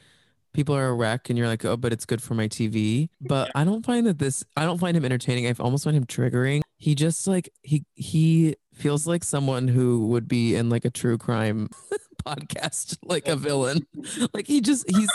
people 0.52 0.74
are 0.74 0.88
a 0.88 0.94
wreck, 0.94 1.30
and 1.30 1.38
you're 1.38 1.46
like, 1.46 1.64
oh, 1.64 1.76
but 1.76 1.92
it's 1.92 2.04
good 2.04 2.22
for 2.22 2.34
my 2.34 2.48
TV. 2.48 3.08
But 3.20 3.50
I 3.54 3.64
don't 3.64 3.84
find 3.84 4.06
that 4.06 4.18
this, 4.18 4.44
I 4.56 4.64
don't 4.64 4.78
find 4.78 4.96
him 4.96 5.04
entertaining. 5.04 5.46
I 5.46 5.54
almost 5.58 5.84
find 5.84 5.96
him 5.96 6.04
triggering. 6.04 6.60
He 6.76 6.94
just 6.94 7.26
like 7.26 7.48
he 7.62 7.84
he 7.94 8.56
feels 8.74 9.06
like 9.06 9.24
someone 9.24 9.68
who 9.68 10.06
would 10.08 10.28
be 10.28 10.54
in 10.54 10.68
like 10.68 10.84
a 10.84 10.90
true 10.90 11.18
crime 11.18 11.68
podcast, 12.24 12.98
like 13.02 13.26
a 13.28 13.36
villain. 13.36 13.86
Like 14.34 14.46
he 14.46 14.60
just 14.60 14.88
he's 14.90 15.10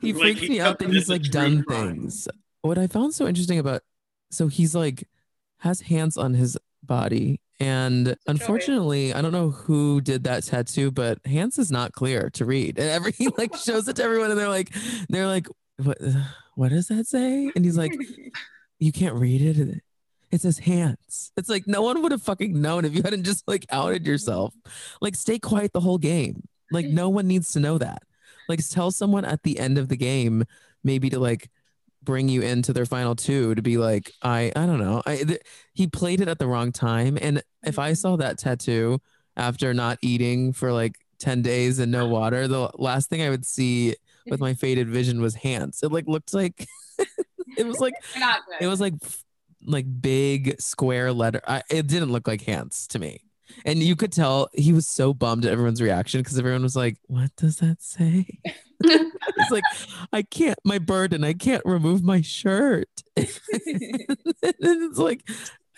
he 0.00 0.12
Like, 0.12 0.22
freaks 0.22 0.40
he 0.40 0.48
me 0.48 0.60
out 0.60 0.78
that 0.78 0.90
he's 0.90 1.08
like 1.08 1.22
done 1.30 1.62
crime. 1.62 1.94
things. 2.00 2.28
What 2.62 2.76
I 2.78 2.86
found 2.86 3.14
so 3.14 3.26
interesting 3.26 3.58
about 3.58 3.82
so 4.30 4.48
he's 4.48 4.74
like 4.74 5.08
has 5.58 5.82
Hantz 5.82 6.18
on 6.18 6.34
his 6.34 6.58
body 6.82 7.40
and 7.58 8.16
unfortunately 8.26 9.14
i 9.14 9.22
don't 9.22 9.32
know 9.32 9.50
who 9.50 10.00
did 10.00 10.24
that 10.24 10.44
tattoo 10.44 10.90
but 10.90 11.22
Hantz 11.24 11.58
is 11.58 11.70
not 11.70 11.92
clear 11.92 12.30
to 12.30 12.44
read. 12.44 12.78
And 12.78 12.88
every 12.88 13.12
he 13.18 13.28
like 13.36 13.54
shows 13.56 13.86
it 13.86 13.96
to 13.96 14.02
everyone 14.02 14.30
and 14.30 14.40
they're 14.40 14.48
like 14.48 14.74
they're 15.08 15.26
like 15.26 15.46
what 15.82 15.98
what 16.54 16.70
does 16.70 16.88
that 16.88 17.06
say? 17.06 17.52
And 17.54 17.64
he's 17.64 17.76
like 17.76 17.92
you 18.78 18.92
can't 18.92 19.14
read 19.14 19.42
it. 19.42 19.82
It 20.32 20.40
says 20.40 20.60
Hantz 20.60 21.30
it's 21.36 21.48
like 21.48 21.66
no 21.66 21.82
one 21.82 22.02
would 22.02 22.12
have 22.12 22.22
fucking 22.22 22.60
known 22.60 22.84
if 22.84 22.94
you 22.94 23.02
hadn't 23.02 23.24
just 23.24 23.46
like 23.46 23.66
outed 23.70 24.06
yourself. 24.06 24.54
Like 25.00 25.14
stay 25.14 25.38
quiet 25.38 25.72
the 25.72 25.80
whole 25.80 25.98
game. 25.98 26.48
Like 26.72 26.86
no 26.86 27.08
one 27.08 27.26
needs 27.26 27.52
to 27.52 27.60
know 27.60 27.78
that. 27.78 28.02
Like 28.48 28.66
tell 28.68 28.90
someone 28.90 29.24
at 29.24 29.42
the 29.42 29.58
end 29.58 29.78
of 29.78 29.88
the 29.88 29.96
game 29.96 30.44
maybe 30.82 31.10
to 31.10 31.18
like 31.18 31.50
bring 32.06 32.28
you 32.30 32.40
into 32.40 32.72
their 32.72 32.86
final 32.86 33.14
two 33.14 33.54
to 33.54 33.60
be 33.60 33.76
like 33.76 34.10
i 34.22 34.50
i 34.56 34.64
don't 34.64 34.78
know. 34.78 35.02
I 35.04 35.16
th- 35.16 35.42
he 35.74 35.86
played 35.86 36.22
it 36.22 36.28
at 36.28 36.38
the 36.38 36.46
wrong 36.46 36.72
time. 36.72 37.18
And 37.20 37.42
if 37.62 37.78
i 37.78 37.92
saw 37.92 38.16
that 38.16 38.38
tattoo 38.38 39.00
after 39.36 39.74
not 39.74 39.98
eating 40.00 40.54
for 40.54 40.72
like 40.72 40.94
10 41.18 41.42
days 41.42 41.78
and 41.78 41.90
no 41.92 42.06
water 42.06 42.46
the 42.46 42.70
last 42.74 43.08
thing 43.08 43.22
i 43.22 43.30
would 43.30 43.46
see 43.46 43.94
with 44.30 44.40
my 44.40 44.54
faded 44.54 44.88
vision 44.88 45.20
was 45.20 45.36
Hantz. 45.36 45.82
It 45.82 45.92
like 45.92 46.06
looked 46.06 46.34
like 46.34 46.66
it 47.56 47.66
was 47.66 47.78
like 47.78 47.94
it 48.60 48.66
was 48.66 48.80
like 48.80 48.94
like 49.64 49.86
big 50.00 50.60
square 50.60 51.12
letter. 51.12 51.40
I, 51.46 51.62
it 51.70 51.86
didn't 51.86 52.12
look 52.12 52.26
like 52.26 52.42
Hantz 52.42 52.86
to 52.88 52.98
me. 52.98 53.22
And 53.64 53.82
you 53.82 53.96
could 53.96 54.12
tell 54.12 54.48
he 54.52 54.72
was 54.72 54.88
so 54.88 55.14
bummed 55.14 55.44
at 55.44 55.52
everyone's 55.52 55.80
reaction 55.80 56.20
because 56.20 56.38
everyone 56.38 56.62
was 56.62 56.76
like 56.76 56.98
what 57.06 57.30
does 57.36 57.56
that 57.58 57.80
say 57.80 58.26
it's 58.84 59.50
like 59.50 59.64
i 60.12 60.22
can't 60.22 60.58
my 60.64 60.78
burden 60.78 61.24
i 61.24 61.32
can't 61.32 61.62
remove 61.64 62.02
my 62.02 62.20
shirt. 62.20 62.88
It's 64.42 64.98
like 64.98 65.28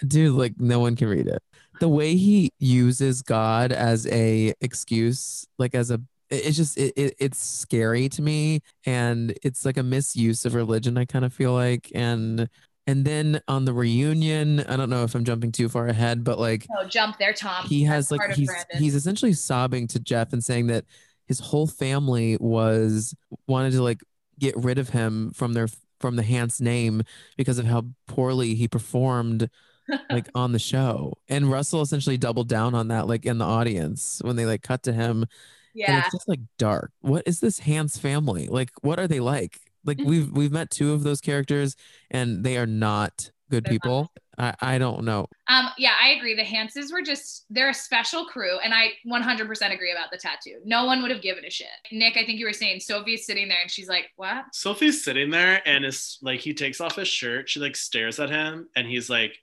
dude 0.07 0.35
like 0.35 0.55
no 0.59 0.81
one 0.81 0.97
can 0.97 1.09
read 1.09 1.27
it. 1.27 1.43
The 1.81 1.89
way 1.89 2.17
he 2.17 2.53
uses 2.59 3.23
god 3.23 3.73
as 3.73 4.07
a 4.09 4.53
excuse 4.61 5.47
like 5.59 5.75
as 5.75 5.91
a 5.91 6.01
it's 6.31 6.57
just 6.57 6.77
it, 6.77 6.93
it, 6.97 7.15
it's 7.19 7.39
scary 7.39 8.09
to 8.11 8.23
me 8.23 8.61
and 8.85 9.37
it's 9.43 9.65
like 9.65 9.77
a 9.77 9.83
misuse 9.83 10.45
of 10.45 10.55
religion 10.55 10.99
i 10.99 11.05
kind 11.05 11.25
of 11.25 11.33
feel 11.33 11.53
like 11.53 11.91
and 11.95 12.49
and 12.87 13.05
then 13.05 13.41
on 13.49 13.65
the 13.65 13.73
reunion 13.73 14.61
i 14.61 14.77
don't 14.77 14.91
know 14.91 15.05
if 15.05 15.15
i'm 15.15 15.25
jumping 15.25 15.53
too 15.53 15.69
far 15.69 15.87
ahead 15.87 16.25
but 16.25 16.39
like 16.39 16.67
no, 16.71 16.87
jump 16.87 17.19
there, 17.19 17.33
Tom. 17.33 17.65
he 17.67 17.83
has 17.85 18.09
That's 18.09 18.29
like 18.29 18.37
he's 18.37 18.53
he's 18.77 18.95
essentially 18.95 19.33
sobbing 19.33 19.87
to 19.89 20.01
Jeff 20.01 20.33
and 20.33 20.43
saying 20.43 20.67
that 20.69 20.85
his 21.29 21.39
whole 21.39 21.67
family 21.67 22.37
was 22.41 23.15
wanted 23.47 23.73
to 23.73 23.83
like 23.83 24.01
get 24.39 24.57
rid 24.57 24.79
of 24.79 24.89
him 24.89 25.31
from 25.35 25.53
their 25.53 25.69
from 26.01 26.17
the 26.17 26.23
Hantz 26.23 26.61
name 26.61 27.03
because 27.37 27.59
of 27.59 27.67
how 27.67 27.85
poorly 28.07 28.55
he 28.55 28.67
performed 28.67 29.51
like 30.11 30.29
on 30.35 30.53
the 30.53 30.59
show. 30.59 31.15
And 31.29 31.51
Russell 31.51 31.83
essentially 31.83 32.17
doubled 32.17 32.49
down 32.49 32.75
on 32.75 32.89
that 32.89 33.07
like 33.07 33.27
in 33.27 33.39
the 33.39 33.45
audience 33.45 34.21
when 34.25 34.37
they 34.37 34.47
like 34.47 34.63
cut 34.63 34.83
to 34.85 34.93
him 34.93 35.23
and 35.23 35.29
yeah. 35.75 35.99
it's 36.01 36.13
just 36.13 36.29
like 36.29 36.41
dark. 36.57 36.93
What 37.01 37.25
is 37.27 37.41
this 37.41 37.61
Hantz 37.61 37.99
family? 37.99 38.49
Like 38.49 38.71
what 38.83 38.99
are 38.99 39.07
they 39.07 39.21
like? 39.21 39.61
Like 39.85 39.99
mm-hmm. 39.99 40.09
we've 40.09 40.33
we've 40.33 40.53
met 40.53 40.71
two 40.71 40.93
of 40.93 41.03
those 41.03 41.21
characters 41.21 41.77
and 42.11 42.45
they 42.45 42.57
are 42.57 42.67
not 42.67 43.31
good 43.51 43.65
They're 43.65 43.75
not. 44.03 44.11
People. 44.39 44.55
I 44.61 44.75
I 44.75 44.79
don't 44.79 45.05
know. 45.05 45.27
Um, 45.49 45.69
yeah, 45.79 45.95
I 46.01 46.11
agree. 46.11 46.35
The 46.35 46.43
Hantzes 46.43 46.93
were 46.93 47.03
just, 47.03 47.47
they're 47.49 47.71
a 47.71 47.75
special 47.75 48.27
crew. 48.27 48.59
And 48.59 48.75
I 48.75 48.91
100% 49.07 49.75
agree 49.75 49.93
about 49.93 50.11
the 50.11 50.19
tattoo. 50.19 50.59
No 50.65 50.85
one 50.85 51.01
would 51.03 51.11
have 51.11 51.23
given 51.23 51.45
a 51.45 51.51
shit. 51.51 51.67
Nick, 51.91 52.17
I 52.17 52.25
think 52.25 52.39
you 52.39 52.47
were 52.47 52.53
saying 52.53 52.81
Sophie's 52.81 53.25
sitting 53.25 53.49
there 53.49 53.61
and 53.61 53.71
she's 53.71 53.89
like, 53.89 54.11
what? 54.17 54.45
Sophie's 54.53 55.03
sitting 55.03 55.31
there 55.31 55.63
and 55.67 55.85
is 55.85 56.19
like 56.23 56.41
he 56.41 56.55
takes 56.55 56.81
off 56.81 56.97
his 56.97 57.09
shirt. 57.09 57.49
She 57.49 57.61
like 57.61 57.77
stares 57.77 58.21
at 58.21 58.31
him 58.31 58.69
and 58.77 58.87
he's 58.87 59.09
like, 59.09 59.39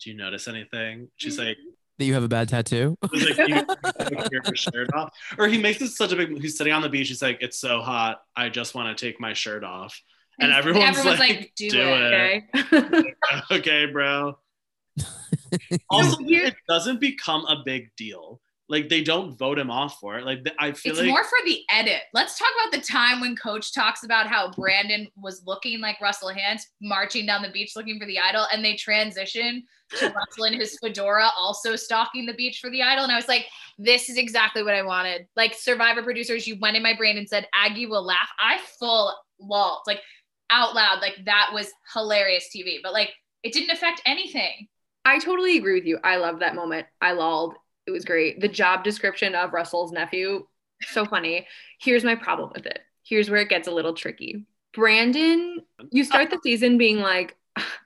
"Do 0.00 0.10
you 0.10 0.16
notice 0.16 0.48
anything?" 0.48 1.08
She's 1.16 1.38
like, 1.38 1.58
That 1.98 2.04
you 2.06 2.14
have 2.14 2.22
a 2.22 2.28
bad 2.28 2.48
tattoo. 2.48 2.96
he's 3.12 3.38
like, 3.38 3.48
"You 3.48 3.64
your 4.32 4.42
shirt 4.54 4.92
off." 4.94 5.12
Or 5.38 5.46
he 5.46 5.58
makes 5.58 5.80
it 5.82 5.88
such 5.88 6.12
a 6.12 6.16
big. 6.16 6.40
He's 6.40 6.56
sitting 6.56 6.72
on 6.72 6.82
the 6.82 6.88
beach. 6.88 7.08
He's 7.08 7.22
like, 7.22 7.38
"It's 7.40 7.58
so 7.58 7.80
hot. 7.80 8.22
I 8.34 8.48
just 8.48 8.74
want 8.74 8.96
to 8.96 9.06
take 9.06 9.20
my 9.20 9.34
shirt 9.34 9.62
off." 9.64 10.00
And 10.40 10.52
everyone's, 10.52 11.04
like, 11.04 11.52
do, 11.54 11.68
"Do 11.68 11.80
it. 11.80 12.44
it." 12.54 12.72
okay. 12.72 13.14
okay, 13.52 13.86
bro. 13.86 14.38
Also, 15.88 16.16
it 16.26 16.54
doesn't 16.68 17.00
become 17.00 17.44
a 17.46 17.62
big 17.64 17.90
deal. 17.96 18.40
Like 18.70 18.88
they 18.88 19.02
don't 19.02 19.36
vote 19.36 19.58
him 19.58 19.68
off 19.68 19.98
for 19.98 20.16
it. 20.16 20.24
Like 20.24 20.46
I 20.60 20.70
feel 20.70 20.92
It's 20.92 21.00
like 21.00 21.08
more 21.08 21.24
for 21.24 21.38
the 21.44 21.60
edit. 21.70 22.02
Let's 22.14 22.38
talk 22.38 22.48
about 22.62 22.78
the 22.78 22.86
time 22.86 23.20
when 23.20 23.34
Coach 23.34 23.74
talks 23.74 24.04
about 24.04 24.28
how 24.28 24.52
Brandon 24.52 25.08
was 25.16 25.42
looking 25.44 25.80
like 25.80 26.00
Russell 26.00 26.30
Hantz 26.30 26.62
marching 26.80 27.26
down 27.26 27.42
the 27.42 27.50
beach 27.50 27.72
looking 27.74 27.98
for 27.98 28.06
the 28.06 28.20
idol, 28.20 28.46
and 28.52 28.64
they 28.64 28.76
transition 28.76 29.64
to 29.98 30.04
Russell 30.16 30.44
in 30.44 30.52
his 30.54 30.78
fedora 30.80 31.30
also 31.36 31.74
stalking 31.74 32.26
the 32.26 32.34
beach 32.34 32.60
for 32.60 32.70
the 32.70 32.80
idol. 32.80 33.02
And 33.02 33.12
I 33.12 33.16
was 33.16 33.26
like, 33.26 33.46
this 33.76 34.08
is 34.08 34.16
exactly 34.16 34.62
what 34.62 34.74
I 34.74 34.82
wanted. 34.82 35.26
Like 35.34 35.54
Survivor 35.54 36.04
producers, 36.04 36.46
you 36.46 36.56
went 36.60 36.76
in 36.76 36.82
my 36.84 36.94
brain 36.96 37.18
and 37.18 37.28
said 37.28 37.48
Aggie 37.52 37.86
will 37.86 38.04
laugh. 38.04 38.28
I 38.38 38.60
full 38.78 39.12
lolled, 39.40 39.80
like 39.88 40.00
out 40.50 40.76
loud, 40.76 41.00
like 41.00 41.16
that 41.24 41.50
was 41.52 41.72
hilarious 41.92 42.48
TV, 42.54 42.76
but 42.84 42.92
like 42.92 43.10
it 43.42 43.52
didn't 43.52 43.70
affect 43.70 44.00
anything. 44.06 44.68
I 45.04 45.18
totally 45.18 45.56
agree 45.56 45.74
with 45.74 45.86
you. 45.86 45.98
I 46.04 46.16
love 46.16 46.40
that 46.40 46.54
moment. 46.54 46.86
I 47.00 47.12
lolled. 47.12 47.54
It 47.86 47.90
was 47.90 48.04
great. 48.04 48.40
The 48.40 48.48
job 48.48 48.84
description 48.84 49.34
of 49.34 49.52
Russell's 49.52 49.92
nephew, 49.92 50.46
so 50.82 51.04
funny. 51.04 51.46
Here's 51.80 52.04
my 52.04 52.14
problem 52.14 52.50
with 52.54 52.66
it. 52.66 52.80
Here's 53.02 53.30
where 53.30 53.40
it 53.40 53.48
gets 53.48 53.68
a 53.68 53.72
little 53.72 53.94
tricky. 53.94 54.44
Brandon, 54.72 55.62
you 55.90 56.04
start 56.04 56.30
the 56.30 56.38
season 56.42 56.78
being 56.78 56.98
like, 56.98 57.36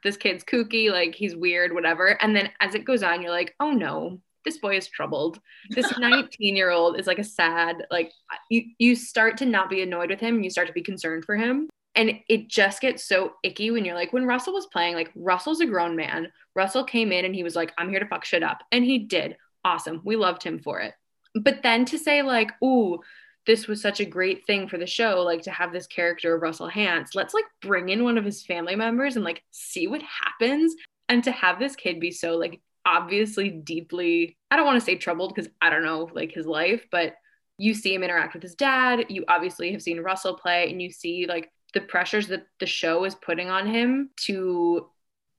this 0.03 0.17
kid's 0.17 0.45
kooky, 0.45 0.91
like 0.91 1.15
he's 1.15 1.35
weird, 1.35 1.73
whatever. 1.73 2.23
And 2.23 2.37
then 2.37 2.51
as 2.61 2.75
it 2.75 2.85
goes 2.85 3.03
on, 3.03 3.23
you're 3.23 3.31
like, 3.31 3.55
oh 3.61 3.71
no, 3.71 4.21
this 4.45 4.59
boy 4.59 4.77
is 4.77 4.89
troubled. 4.89 5.41
This 5.71 5.93
19 5.99 6.57
year 6.57 6.71
old 6.71 6.99
is 6.99 7.07
like 7.07 7.19
a 7.19 7.25
sad, 7.25 7.87
like 7.91 8.13
you, 8.51 8.65
you 8.79 8.95
start 8.95 9.39
to 9.39 9.47
not 9.47 9.71
be 9.71 9.83
annoyed 9.83 10.11
with 10.11 10.21
him. 10.21 10.43
You 10.43 10.51
start 10.51 10.67
to 10.67 10.75
be 10.75 10.83
concerned 10.83 11.25
for 11.25 11.37
him. 11.37 11.69
And 11.97 12.21
it 12.29 12.49
just 12.49 12.81
gets 12.81 13.05
so 13.05 13.35
icky 13.43 13.71
when 13.71 13.85
you're 13.85 13.95
like, 13.95 14.13
when 14.13 14.27
Russell 14.27 14.55
was 14.55 14.67
playing, 14.67 14.95
like 14.95 15.11
Russell's 15.15 15.61
a 15.61 15.67
grown 15.67 15.95
man. 15.95 16.29
Russell 16.57 16.85
came 16.85 17.13
in 17.13 17.25
and 17.25 17.35
he 17.35 17.45
was 17.45 17.55
like, 17.55 17.73
I'm 17.79 17.89
here 17.89 18.01
to 18.01 18.07
fuck 18.07 18.25
shit 18.25 18.43
up. 18.43 18.63
And 18.73 18.85
he 18.85 18.99
did. 18.99 19.37
Awesome. 19.65 20.01
We 20.05 20.17
loved 20.17 20.43
him 20.43 20.59
for 20.59 20.81
it. 20.81 20.95
But 21.35 21.63
then 21.63 21.85
to 21.87 21.99
say, 21.99 22.23
like, 22.23 22.51
ooh, 22.63 22.99
this 23.47 23.67
was 23.67 23.83
such 23.83 24.01
a 24.01 24.05
great 24.05 24.47
thing 24.47 24.69
for 24.69 24.79
the 24.79 24.87
show, 24.87 25.23
like 25.23 25.43
to 25.43 25.51
have 25.51 25.73
this 25.73 25.87
character 25.87 26.35
of 26.35 26.43
Russell 26.43 26.71
Hantz, 26.71 27.15
let's 27.15 27.35
like 27.35 27.45
bring 27.61 27.91
in 27.91 28.05
one 28.05 28.17
of 28.17 28.25
his 28.25 28.43
family 28.43 28.75
members 28.77 29.17
and 29.17 29.25
like 29.25 29.43
see 29.51 29.87
what 29.87 30.03
happens. 30.03 30.75
And 31.09 31.23
to 31.25 31.33
have 31.33 31.59
this 31.59 31.77
kid 31.77 32.01
be 32.01 32.11
so 32.11 32.37
like 32.37 32.61
obviously 32.87 33.51
deeply, 33.51 34.37
I 34.51 34.57
don't 34.57 34.67
want 34.67 34.81
to 34.81 34.85
say 34.85 34.97
troubled 34.97 35.35
because 35.35 35.51
I 35.61 35.71
don't 35.71 35.85
know 35.85 36.09
like 36.15 36.33
his 36.33 36.47
life, 36.47 36.87
but 36.91 37.15
you 37.59 37.75
see 37.75 37.95
him 37.95 38.03
interact 38.03 38.35
with 38.35 38.43
his 38.43 38.55
dad. 38.55 39.07
You 39.11 39.25
obviously 39.29 39.73
have 39.73 39.83
seen 39.83 40.01
Russell 40.01 40.35
play 40.35 40.71
and 40.71 40.81
you 40.81 40.91
see 40.91 41.27
like 41.29 41.51
the 41.75 41.81
pressures 41.81 42.29
that 42.29 42.47
the 42.61 42.67
show 42.67 43.05
is 43.05 43.15
putting 43.15 43.51
on 43.51 43.67
him 43.67 44.11
to 44.27 44.89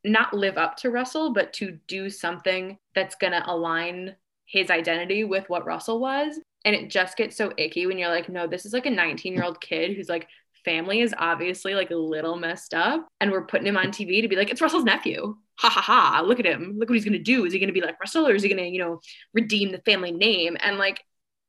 not 0.03 0.33
live 0.33 0.57
up 0.57 0.77
to 0.77 0.91
Russell, 0.91 1.33
but 1.33 1.53
to 1.53 1.79
do 1.87 2.09
something 2.09 2.77
that's 2.93 3.15
going 3.15 3.33
to 3.33 3.43
align 3.49 4.15
his 4.45 4.69
identity 4.69 5.23
with 5.23 5.49
what 5.49 5.65
Russell 5.65 5.99
was. 5.99 6.39
And 6.63 6.75
it 6.75 6.89
just 6.89 7.17
gets 7.17 7.35
so 7.35 7.51
icky 7.57 7.87
when 7.87 7.97
you're 7.97 8.09
like, 8.09 8.29
no, 8.29 8.47
this 8.47 8.65
is 8.65 8.73
like 8.73 8.85
a 8.85 8.91
19 8.91 9.33
year 9.33 9.43
old 9.43 9.59
kid 9.61 9.95
who's 9.95 10.09
like, 10.09 10.27
family 10.63 11.01
is 11.01 11.13
obviously 11.17 11.75
like 11.75 11.91
a 11.91 11.95
little 11.95 12.35
messed 12.35 12.73
up. 12.73 13.07
And 13.21 13.31
we're 13.31 13.45
putting 13.45 13.67
him 13.67 13.77
on 13.77 13.87
TV 13.87 14.21
to 14.21 14.27
be 14.27 14.35
like, 14.35 14.49
it's 14.49 14.61
Russell's 14.61 14.83
nephew. 14.83 15.35
Ha 15.59 15.69
ha 15.69 15.81
ha. 15.81 16.21
Look 16.25 16.39
at 16.39 16.45
him. 16.45 16.75
Look 16.77 16.89
what 16.89 16.95
he's 16.95 17.05
going 17.05 17.13
to 17.13 17.19
do. 17.19 17.45
Is 17.45 17.53
he 17.53 17.59
going 17.59 17.67
to 17.67 17.73
be 17.73 17.85
like 17.85 17.99
Russell 17.99 18.27
or 18.27 18.35
is 18.35 18.43
he 18.43 18.49
going 18.49 18.63
to, 18.63 18.69
you 18.69 18.79
know, 18.79 18.99
redeem 19.33 19.71
the 19.71 19.81
family 19.85 20.11
name? 20.11 20.57
And 20.61 20.77
like, 20.77 21.01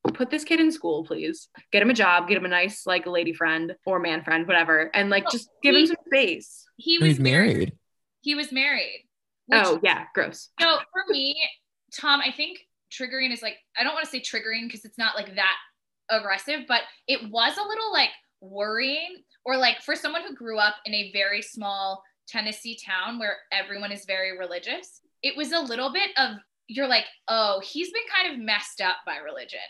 put 0.08 0.30
this 0.30 0.44
kid 0.44 0.60
in 0.60 0.70
school, 0.70 1.04
please. 1.04 1.48
Get 1.72 1.82
him 1.82 1.90
a 1.90 1.94
job, 1.94 2.28
get 2.28 2.36
him 2.36 2.44
a 2.44 2.48
nice 2.48 2.86
like 2.86 3.06
lady 3.06 3.32
friend 3.32 3.74
or 3.84 3.98
man 3.98 4.22
friend, 4.22 4.46
whatever. 4.46 4.90
And 4.94 5.10
like, 5.10 5.24
No, 5.24 5.30
just 5.30 5.48
give 5.62 5.74
him 5.74 5.86
some 5.86 5.96
space. 6.06 6.64
He 6.76 6.98
was 6.98 7.08
he's 7.08 7.20
married. 7.20 7.72
He 8.20 8.34
was 8.34 8.52
married. 8.52 9.04
Which, 9.46 9.60
Oh, 9.64 9.80
yeah. 9.82 10.04
Gross. 10.14 10.50
So 10.60 10.78
for 10.92 11.04
me, 11.08 11.40
Tom, 11.98 12.20
I 12.20 12.32
think 12.32 12.58
triggering 12.92 13.32
is 13.32 13.42
like 13.42 13.56
I 13.78 13.84
don't 13.84 13.94
want 13.94 14.04
to 14.04 14.10
say 14.10 14.20
triggering 14.20 14.66
because 14.66 14.84
it's 14.84 14.98
not 14.98 15.16
like 15.16 15.34
that 15.36 15.56
aggressive, 16.10 16.60
but 16.68 16.82
it 17.08 17.20
was 17.30 17.56
a 17.56 17.66
little 17.66 17.92
like 17.92 18.10
worrying 18.40 19.16
or 19.44 19.56
like 19.56 19.80
for 19.82 19.94
someone 19.94 20.22
who 20.22 20.34
grew 20.34 20.58
up 20.58 20.74
in 20.84 20.94
a 20.94 21.12
very 21.12 21.42
small 21.42 22.02
Tennessee 22.28 22.78
town 22.84 23.18
where 23.18 23.36
everyone 23.52 23.92
is 23.92 24.04
very 24.04 24.36
religious, 24.36 25.00
it 25.22 25.36
was 25.36 25.52
a 25.52 25.60
little 25.60 25.92
bit 25.92 26.10
of 26.16 26.36
you're 26.68 26.88
like, 26.88 27.04
oh, 27.28 27.60
he's 27.64 27.92
been 27.92 28.02
kind 28.14 28.34
of 28.34 28.44
messed 28.44 28.80
up 28.80 28.96
by 29.06 29.18
religion. 29.18 29.60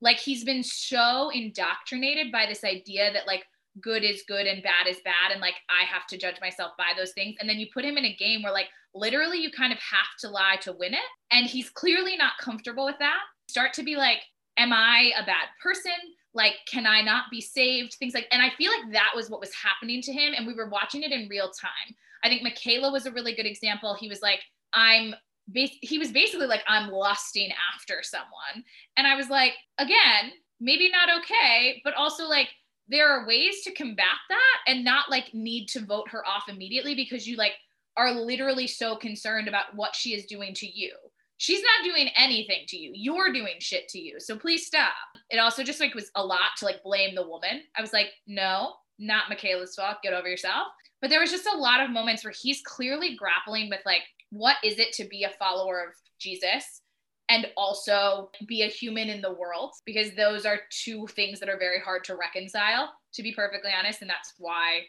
Like 0.00 0.18
he's 0.18 0.44
been 0.44 0.62
so 0.62 1.30
indoctrinated 1.30 2.32
by 2.32 2.46
this 2.46 2.64
idea 2.64 3.12
that 3.12 3.26
like 3.26 3.44
good 3.80 4.02
is 4.02 4.24
good 4.26 4.46
and 4.46 4.62
bad 4.62 4.88
is 4.88 4.98
bad 5.04 5.30
and 5.30 5.40
like 5.40 5.54
I 5.68 5.84
have 5.84 6.06
to 6.08 6.18
judge 6.18 6.40
myself 6.40 6.72
by 6.76 6.92
those 6.96 7.12
things. 7.12 7.36
And 7.38 7.48
then 7.48 7.58
you 7.58 7.66
put 7.72 7.84
him 7.84 7.96
in 7.96 8.04
a 8.04 8.16
game 8.16 8.42
where 8.42 8.52
like 8.52 8.68
literally 8.94 9.38
you 9.38 9.50
kind 9.50 9.72
of 9.72 9.78
have 9.78 10.18
to 10.20 10.28
lie 10.28 10.56
to 10.62 10.72
win 10.72 10.94
it 10.94 11.00
and 11.30 11.46
he's 11.46 11.70
clearly 11.70 12.16
not 12.16 12.32
comfortable 12.40 12.84
with 12.84 12.98
that. 12.98 13.20
Start 13.48 13.72
to 13.74 13.82
be 13.82 13.96
like 13.96 14.20
am 14.60 14.72
I 14.72 15.12
a 15.18 15.24
bad 15.24 15.48
person? 15.62 15.92
Like, 16.34 16.54
can 16.70 16.86
I 16.86 17.00
not 17.00 17.24
be 17.30 17.40
saved? 17.40 17.94
Things 17.94 18.14
like, 18.14 18.28
and 18.30 18.42
I 18.42 18.50
feel 18.56 18.70
like 18.70 18.92
that 18.92 19.12
was 19.16 19.30
what 19.30 19.40
was 19.40 19.52
happening 19.54 20.02
to 20.02 20.12
him. 20.12 20.34
And 20.36 20.46
we 20.46 20.54
were 20.54 20.68
watching 20.68 21.02
it 21.02 21.12
in 21.12 21.28
real 21.28 21.50
time. 21.50 21.96
I 22.22 22.28
think 22.28 22.46
Mikayla 22.46 22.92
was 22.92 23.06
a 23.06 23.10
really 23.10 23.34
good 23.34 23.46
example. 23.46 23.96
He 23.98 24.08
was 24.08 24.20
like, 24.22 24.40
I'm, 24.74 25.14
he 25.54 25.98
was 25.98 26.12
basically 26.12 26.46
like, 26.46 26.62
I'm 26.68 26.90
lusting 26.90 27.50
after 27.74 28.02
someone. 28.02 28.64
And 28.96 29.06
I 29.06 29.16
was 29.16 29.28
like, 29.28 29.54
again, 29.78 30.32
maybe 30.60 30.90
not 30.90 31.08
okay, 31.20 31.80
but 31.84 31.94
also 31.94 32.24
like, 32.24 32.48
there 32.88 33.08
are 33.08 33.26
ways 33.26 33.62
to 33.62 33.72
combat 33.72 34.18
that 34.28 34.58
and 34.66 34.84
not 34.84 35.10
like 35.10 35.32
need 35.32 35.66
to 35.68 35.84
vote 35.84 36.08
her 36.10 36.26
off 36.26 36.48
immediately 36.48 36.94
because 36.94 37.26
you 37.26 37.36
like 37.36 37.52
are 37.96 38.12
literally 38.12 38.66
so 38.66 38.96
concerned 38.96 39.46
about 39.46 39.74
what 39.74 39.94
she 39.94 40.14
is 40.14 40.26
doing 40.26 40.54
to 40.54 40.66
you. 40.66 40.92
She's 41.36 41.62
not 41.62 41.84
doing 41.84 42.10
anything 42.16 42.64
to 42.68 42.76
you. 42.76 42.90
You're 42.94 43.32
doing 43.32 43.54
shit 43.60 43.88
to 43.88 43.98
you. 43.98 44.18
So 44.18 44.36
please 44.36 44.66
stop. 44.66 44.92
It 45.30 45.38
also 45.38 45.62
just 45.62 45.80
like 45.80 45.94
was 45.94 46.10
a 46.16 46.24
lot 46.24 46.50
to 46.58 46.64
like 46.64 46.82
blame 46.82 47.14
the 47.14 47.26
woman. 47.26 47.62
I 47.76 47.80
was 47.80 47.92
like 47.92 48.08
no 48.26 48.74
not 48.98 49.24
mikayla's 49.30 49.74
fault. 49.74 49.96
Get 50.02 50.12
over 50.12 50.28
yourself. 50.28 50.68
But 51.00 51.10
there 51.10 51.20
was 51.20 51.30
just 51.30 51.46
a 51.46 51.56
lot 51.56 51.80
of 51.80 51.90
moments 51.90 52.24
where 52.24 52.34
he's 52.38 52.60
clearly 52.62 53.16
grappling 53.16 53.70
with 53.70 53.80
like 53.86 54.02
what 54.30 54.56
is 54.64 54.78
it 54.78 54.92
to 54.92 55.04
be 55.04 55.24
a 55.24 55.30
follower 55.38 55.80
of 55.80 55.94
jesus 56.18 56.82
and 57.28 57.46
also 57.56 58.30
be 58.48 58.62
a 58.62 58.66
human 58.66 59.08
in 59.08 59.20
the 59.20 59.32
world 59.32 59.72
because 59.86 60.10
those 60.16 60.44
are 60.44 60.60
two 60.70 61.06
things 61.08 61.38
that 61.38 61.48
are 61.48 61.58
very 61.58 61.80
hard 61.80 62.02
to 62.04 62.16
reconcile 62.16 62.92
to 63.12 63.22
be 63.22 63.32
perfectly 63.32 63.70
honest 63.76 64.00
and 64.02 64.10
that's 64.10 64.34
why 64.38 64.80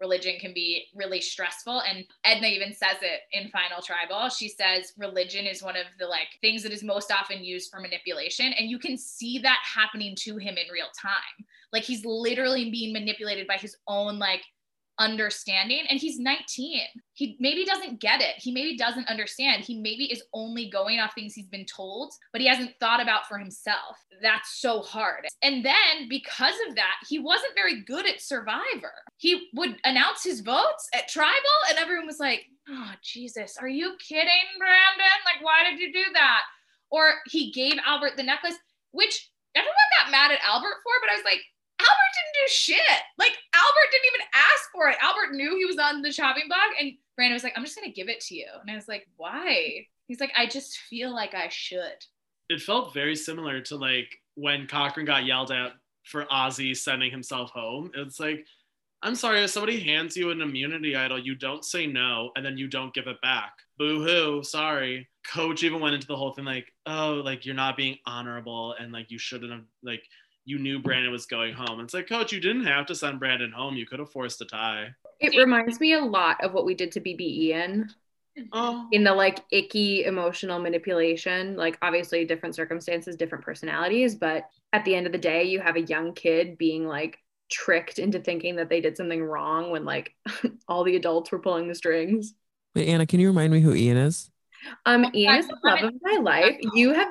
religion 0.00 0.36
can 0.40 0.52
be 0.52 0.86
really 0.94 1.20
stressful. 1.20 1.82
And 1.82 2.04
Edna 2.24 2.48
even 2.48 2.72
says 2.72 2.96
it 3.02 3.20
in 3.32 3.50
Final 3.50 3.82
Tribal. 3.82 4.30
She 4.30 4.48
says 4.48 4.92
religion 4.98 5.46
is 5.46 5.62
one 5.62 5.76
of 5.76 5.84
the 5.98 6.06
like 6.06 6.28
things 6.40 6.62
that 6.62 6.72
is 6.72 6.82
most 6.82 7.12
often 7.12 7.44
used 7.44 7.70
for 7.70 7.80
manipulation. 7.80 8.52
And 8.58 8.68
you 8.68 8.78
can 8.78 8.96
see 8.96 9.38
that 9.40 9.58
happening 9.62 10.16
to 10.20 10.38
him 10.38 10.56
in 10.56 10.72
real 10.72 10.88
time. 11.00 11.46
Like 11.72 11.84
he's 11.84 12.04
literally 12.04 12.70
being 12.70 12.92
manipulated 12.92 13.46
by 13.46 13.56
his 13.56 13.76
own 13.86 14.18
like 14.18 14.42
understanding 14.98 15.80
and 15.88 15.98
he's 15.98 16.18
19 16.18 16.82
he 17.20 17.36
maybe 17.38 17.66
doesn't 17.66 18.00
get 18.00 18.22
it. 18.22 18.36
He 18.38 18.50
maybe 18.50 18.78
doesn't 18.78 19.10
understand. 19.10 19.62
He 19.62 19.78
maybe 19.78 20.10
is 20.10 20.22
only 20.32 20.70
going 20.70 21.00
off 21.00 21.14
things 21.14 21.34
he's 21.34 21.48
been 21.48 21.66
told 21.66 22.14
but 22.32 22.40
he 22.40 22.48
hasn't 22.48 22.74
thought 22.80 23.02
about 23.02 23.26
for 23.28 23.36
himself. 23.36 23.98
That's 24.22 24.60
so 24.60 24.80
hard. 24.80 25.26
And 25.42 25.62
then 25.62 26.08
because 26.08 26.54
of 26.66 26.76
that 26.76 26.96
he 27.08 27.18
wasn't 27.18 27.54
very 27.54 27.82
good 27.82 28.06
at 28.06 28.22
survivor. 28.22 28.92
He 29.18 29.48
would 29.54 29.76
announce 29.84 30.24
his 30.24 30.40
votes 30.40 30.88
at 30.94 31.08
tribal 31.08 31.36
and 31.68 31.78
everyone 31.78 32.06
was 32.06 32.20
like 32.20 32.46
oh 32.68 32.92
jesus 33.02 33.56
are 33.60 33.68
you 33.68 33.96
kidding 34.06 34.48
brandon? 34.58 35.20
Like 35.26 35.44
why 35.44 35.64
did 35.68 35.78
you 35.78 35.92
do 35.92 36.04
that? 36.14 36.42
Or 36.90 37.14
he 37.26 37.52
gave 37.52 37.74
albert 37.86 38.16
the 38.16 38.22
necklace 38.22 38.56
which 38.92 39.30
everyone 39.54 39.74
got 40.00 40.10
mad 40.10 40.30
at 40.30 40.40
albert 40.42 40.76
for 40.82 40.92
but 41.02 41.10
i 41.10 41.16
was 41.16 41.24
like 41.24 41.40
Albert 41.80 42.12
didn't 42.14 42.46
do 42.46 42.52
shit. 42.52 43.00
Like 43.18 43.32
Albert 43.54 43.90
didn't 43.90 44.10
even 44.14 44.26
ask 44.34 44.70
for 44.72 44.88
it. 44.88 44.96
Albert 45.02 45.34
knew 45.34 45.56
he 45.56 45.64
was 45.64 45.78
on 45.78 46.02
the 46.02 46.12
chopping 46.12 46.48
block, 46.48 46.70
and 46.78 46.92
Brandon 47.16 47.34
was 47.34 47.44
like, 47.44 47.54
"I'm 47.56 47.64
just 47.64 47.76
gonna 47.76 47.92
give 47.92 48.08
it 48.08 48.20
to 48.22 48.34
you." 48.34 48.46
And 48.60 48.70
I 48.70 48.74
was 48.74 48.88
like, 48.88 49.06
"Why?" 49.16 49.86
He's 50.06 50.20
like, 50.20 50.32
"I 50.36 50.46
just 50.46 50.78
feel 50.88 51.14
like 51.14 51.34
I 51.34 51.48
should." 51.48 52.04
It 52.48 52.62
felt 52.62 52.94
very 52.94 53.16
similar 53.16 53.60
to 53.62 53.76
like 53.76 54.08
when 54.34 54.66
Cochran 54.66 55.06
got 55.06 55.24
yelled 55.24 55.52
at 55.52 55.72
for 56.04 56.24
Ozzy 56.26 56.76
sending 56.76 57.10
himself 57.10 57.50
home. 57.50 57.90
It's 57.94 58.18
like, 58.18 58.46
I'm 59.02 59.14
sorry, 59.14 59.42
if 59.42 59.50
somebody 59.50 59.80
hands 59.80 60.16
you 60.16 60.30
an 60.30 60.42
immunity 60.42 60.94
idol, 60.94 61.18
you 61.18 61.34
don't 61.34 61.64
say 61.64 61.86
no, 61.86 62.32
and 62.36 62.44
then 62.44 62.58
you 62.58 62.68
don't 62.68 62.92
give 62.92 63.06
it 63.06 63.20
back. 63.22 63.52
Boo 63.78 64.04
hoo, 64.04 64.42
sorry. 64.42 65.08
Coach 65.26 65.62
even 65.62 65.80
went 65.80 65.94
into 65.94 66.06
the 66.06 66.16
whole 66.16 66.32
thing 66.32 66.44
like, 66.44 66.72
oh, 66.86 67.22
like 67.24 67.46
you're 67.46 67.54
not 67.54 67.76
being 67.76 67.96
honorable, 68.06 68.74
and 68.78 68.92
like 68.92 69.10
you 69.10 69.18
shouldn't 69.18 69.52
have 69.52 69.64
like 69.82 70.02
you 70.44 70.58
knew 70.58 70.78
Brandon 70.78 71.12
was 71.12 71.26
going 71.26 71.54
home. 71.54 71.80
It's 71.80 71.94
like, 71.94 72.08
coach, 72.08 72.32
you 72.32 72.40
didn't 72.40 72.64
have 72.64 72.86
to 72.86 72.94
send 72.94 73.20
Brandon 73.20 73.52
home. 73.52 73.76
You 73.76 73.86
could 73.86 73.98
have 73.98 74.10
forced 74.10 74.40
a 74.40 74.44
tie. 74.44 74.94
It 75.20 75.36
reminds 75.36 75.80
me 75.80 75.92
a 75.92 76.00
lot 76.00 76.42
of 76.42 76.52
what 76.52 76.64
we 76.64 76.74
did 76.74 76.92
to 76.92 77.00
BB 77.00 77.20
Ian 77.20 77.90
Oh, 78.52 78.86
in 78.92 79.04
the 79.04 79.12
like 79.12 79.40
icky 79.50 80.04
emotional 80.04 80.58
manipulation. 80.58 81.56
Like, 81.56 81.78
obviously, 81.82 82.24
different 82.24 82.54
circumstances, 82.54 83.16
different 83.16 83.44
personalities, 83.44 84.14
but 84.14 84.48
at 84.72 84.84
the 84.84 84.94
end 84.94 85.06
of 85.06 85.12
the 85.12 85.18
day, 85.18 85.44
you 85.44 85.60
have 85.60 85.76
a 85.76 85.82
young 85.82 86.14
kid 86.14 86.56
being 86.56 86.86
like 86.86 87.18
tricked 87.50 87.98
into 87.98 88.20
thinking 88.20 88.56
that 88.56 88.68
they 88.68 88.80
did 88.80 88.96
something 88.96 89.22
wrong 89.22 89.70
when 89.70 89.84
like 89.84 90.14
all 90.68 90.84
the 90.84 90.96
adults 90.96 91.32
were 91.32 91.40
pulling 91.40 91.68
the 91.68 91.74
strings. 91.74 92.34
Wait, 92.74 92.88
Anna, 92.88 93.06
can 93.06 93.20
you 93.20 93.28
remind 93.28 93.52
me 93.52 93.60
who 93.60 93.74
Ian 93.74 93.96
is? 93.96 94.30
Um, 94.86 95.04
Oh, 95.04 95.10
Ian 95.14 95.36
is 95.36 95.48
the 95.48 95.56
love 95.64 95.82
of 95.82 95.94
my 96.02 96.18
life. 96.18 96.56
You 96.74 96.92
have 96.92 97.08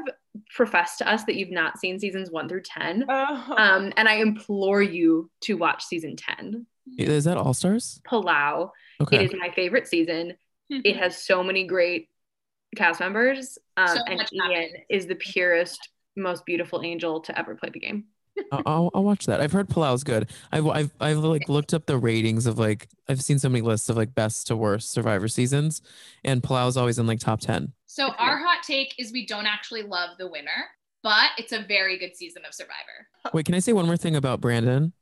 professed 0.56 1.00
to 1.00 1.10
us 1.12 1.24
that 1.26 1.36
you've 1.36 1.52
not 1.52 1.80
seen 1.80 2.00
seasons 2.00 2.30
one 2.32 2.48
through 2.48 2.62
10. 2.62 3.06
Oh. 3.10 3.54
Um, 3.58 3.92
and 3.98 4.08
I 4.08 4.16
implore 4.16 4.82
you 4.82 5.30
to 5.42 5.56
watch 5.58 5.84
season 5.84 6.16
10. 6.16 6.66
Is 6.98 7.26
that 7.26 7.38
All 7.38 7.54
Stars? 7.54 8.02
Palau. 8.08 8.72
Okay. 9.02 9.18
It 9.18 9.34
is 9.34 9.40
my 9.40 9.52
favorite 9.52 9.88
season. 9.88 10.34
It 10.70 10.98
has 10.98 11.18
so 11.24 11.44
many 11.44 11.66
great 11.66 12.10
cast 12.76 13.00
members. 13.00 13.58
Um, 13.78 13.88
So 13.88 14.04
and 14.08 14.20
Ian 14.32 14.42
happening. 14.42 14.84
is 14.90 15.08
the 15.08 15.16
purest, 15.16 15.90
most 16.16 16.46
beautiful 16.46 16.82
angel 16.84 17.22
to 17.22 17.38
ever 17.38 17.56
play 17.56 17.70
the 17.74 17.80
game. 17.80 18.06
I'll, 18.52 18.62
I'll, 18.66 18.92
I'll 18.96 19.04
watch 19.04 19.26
that. 19.26 19.42
I've 19.42 19.52
heard 19.52 19.70
Palau's 19.70 20.04
good. 20.04 20.30
I've, 20.52 20.68
I've 20.68 20.92
I've 21.00 21.18
like 21.20 21.48
looked 21.50 21.74
up 21.74 21.86
the 21.86 21.98
ratings 21.98 22.46
of 22.46 22.58
like 22.58 22.88
I've 23.08 23.22
seen 23.22 23.40
so 23.40 23.50
many 23.50 23.62
lists 23.62 23.90
of 23.90 23.98
like 23.98 24.14
best 24.16 24.48
to 24.48 24.56
worst 24.56 24.92
Survivor 24.92 25.28
seasons, 25.28 25.82
and 26.24 26.42
Palau's 26.44 26.78
always 26.78 27.00
in 27.00 27.08
like 27.08 27.20
top 27.20 27.40
ten. 27.42 27.74
So 27.86 28.10
our 28.18 28.38
hot 28.38 28.64
take 28.64 28.96
is 28.98 29.12
we 29.12 29.26
don't 29.26 29.46
actually 29.48 29.84
love 29.84 30.12
the 30.18 30.28
winner, 30.30 30.66
but 31.04 31.30
it's 31.38 31.52
a 31.52 31.60
very 31.68 31.98
good 31.98 32.16
season 32.16 32.44
of 32.48 32.54
Survivor. 32.54 33.08
Wait, 33.34 33.46
can 33.46 33.56
I 33.56 33.60
say 33.60 33.74
one 33.74 33.86
more 33.86 33.98
thing 33.98 34.16
about 34.16 34.42
Brandon? 34.42 34.94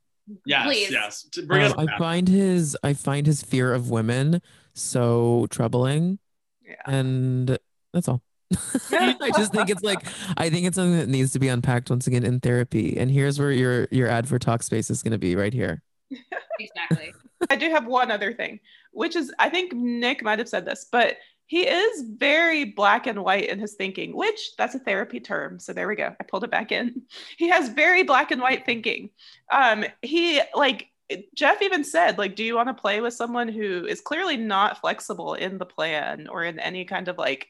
yes, 0.44 0.66
Please. 0.66 0.90
yes. 0.90 1.22
To 1.32 1.46
bring 1.46 1.62
us 1.62 1.72
Um, 1.76 1.88
I 1.88 1.98
find 1.98 2.28
his 2.28 2.76
I 2.82 2.92
find 2.94 3.26
his 3.26 3.42
fear 3.42 3.72
of 3.72 3.90
women 3.90 4.40
so 4.74 5.46
troubling, 5.50 6.18
Yeah. 6.66 6.74
and 6.86 7.58
that's 7.92 8.08
all. 8.08 8.22
I 8.90 9.30
just 9.36 9.52
think 9.52 9.68
it's 9.68 9.82
like 9.82 10.06
I 10.36 10.48
think 10.48 10.66
it's 10.66 10.76
something 10.76 10.98
that 10.98 11.08
needs 11.08 11.32
to 11.32 11.38
be 11.38 11.48
unpacked 11.48 11.90
once 11.90 12.06
again 12.06 12.24
in 12.24 12.40
therapy. 12.40 12.96
And 12.96 13.10
here's 13.10 13.38
where 13.38 13.52
your 13.52 13.88
your 13.90 14.08
ad 14.08 14.28
for 14.28 14.38
Talkspace 14.38 14.90
is 14.90 15.02
going 15.02 15.12
to 15.12 15.18
be 15.18 15.36
right 15.36 15.52
here. 15.52 15.82
Exactly. 16.60 17.12
I 17.50 17.54
do 17.54 17.70
have 17.70 17.86
one 17.86 18.10
other 18.10 18.32
thing, 18.32 18.58
which 18.90 19.14
is 19.14 19.32
I 19.38 19.48
think 19.48 19.72
Nick 19.72 20.24
might 20.24 20.40
have 20.40 20.48
said 20.48 20.64
this, 20.64 20.88
but 20.90 21.18
he 21.46 21.68
is 21.68 22.02
very 22.02 22.64
black 22.64 23.06
and 23.06 23.22
white 23.22 23.48
in 23.48 23.60
his 23.60 23.74
thinking, 23.74 24.16
which 24.16 24.56
that's 24.58 24.74
a 24.74 24.80
therapy 24.80 25.20
term. 25.20 25.60
So 25.60 25.72
there 25.72 25.86
we 25.86 25.94
go. 25.94 26.16
I 26.18 26.24
pulled 26.24 26.42
it 26.42 26.50
back 26.50 26.72
in. 26.72 27.02
He 27.36 27.48
has 27.48 27.68
very 27.68 28.02
black 28.02 28.32
and 28.32 28.40
white 28.40 28.66
thinking. 28.66 29.10
Um, 29.52 29.84
he 30.02 30.40
like 30.52 30.88
Jeff 31.34 31.62
even 31.62 31.84
said, 31.84 32.18
like, 32.18 32.36
do 32.36 32.44
you 32.44 32.54
want 32.54 32.68
to 32.68 32.74
play 32.74 33.00
with 33.00 33.14
someone 33.14 33.48
who 33.48 33.86
is 33.86 34.00
clearly 34.00 34.36
not 34.36 34.80
flexible 34.80 35.34
in 35.34 35.58
the 35.58 35.64
plan 35.64 36.28
or 36.28 36.44
in 36.44 36.58
any 36.58 36.84
kind 36.84 37.08
of 37.08 37.16
like, 37.16 37.48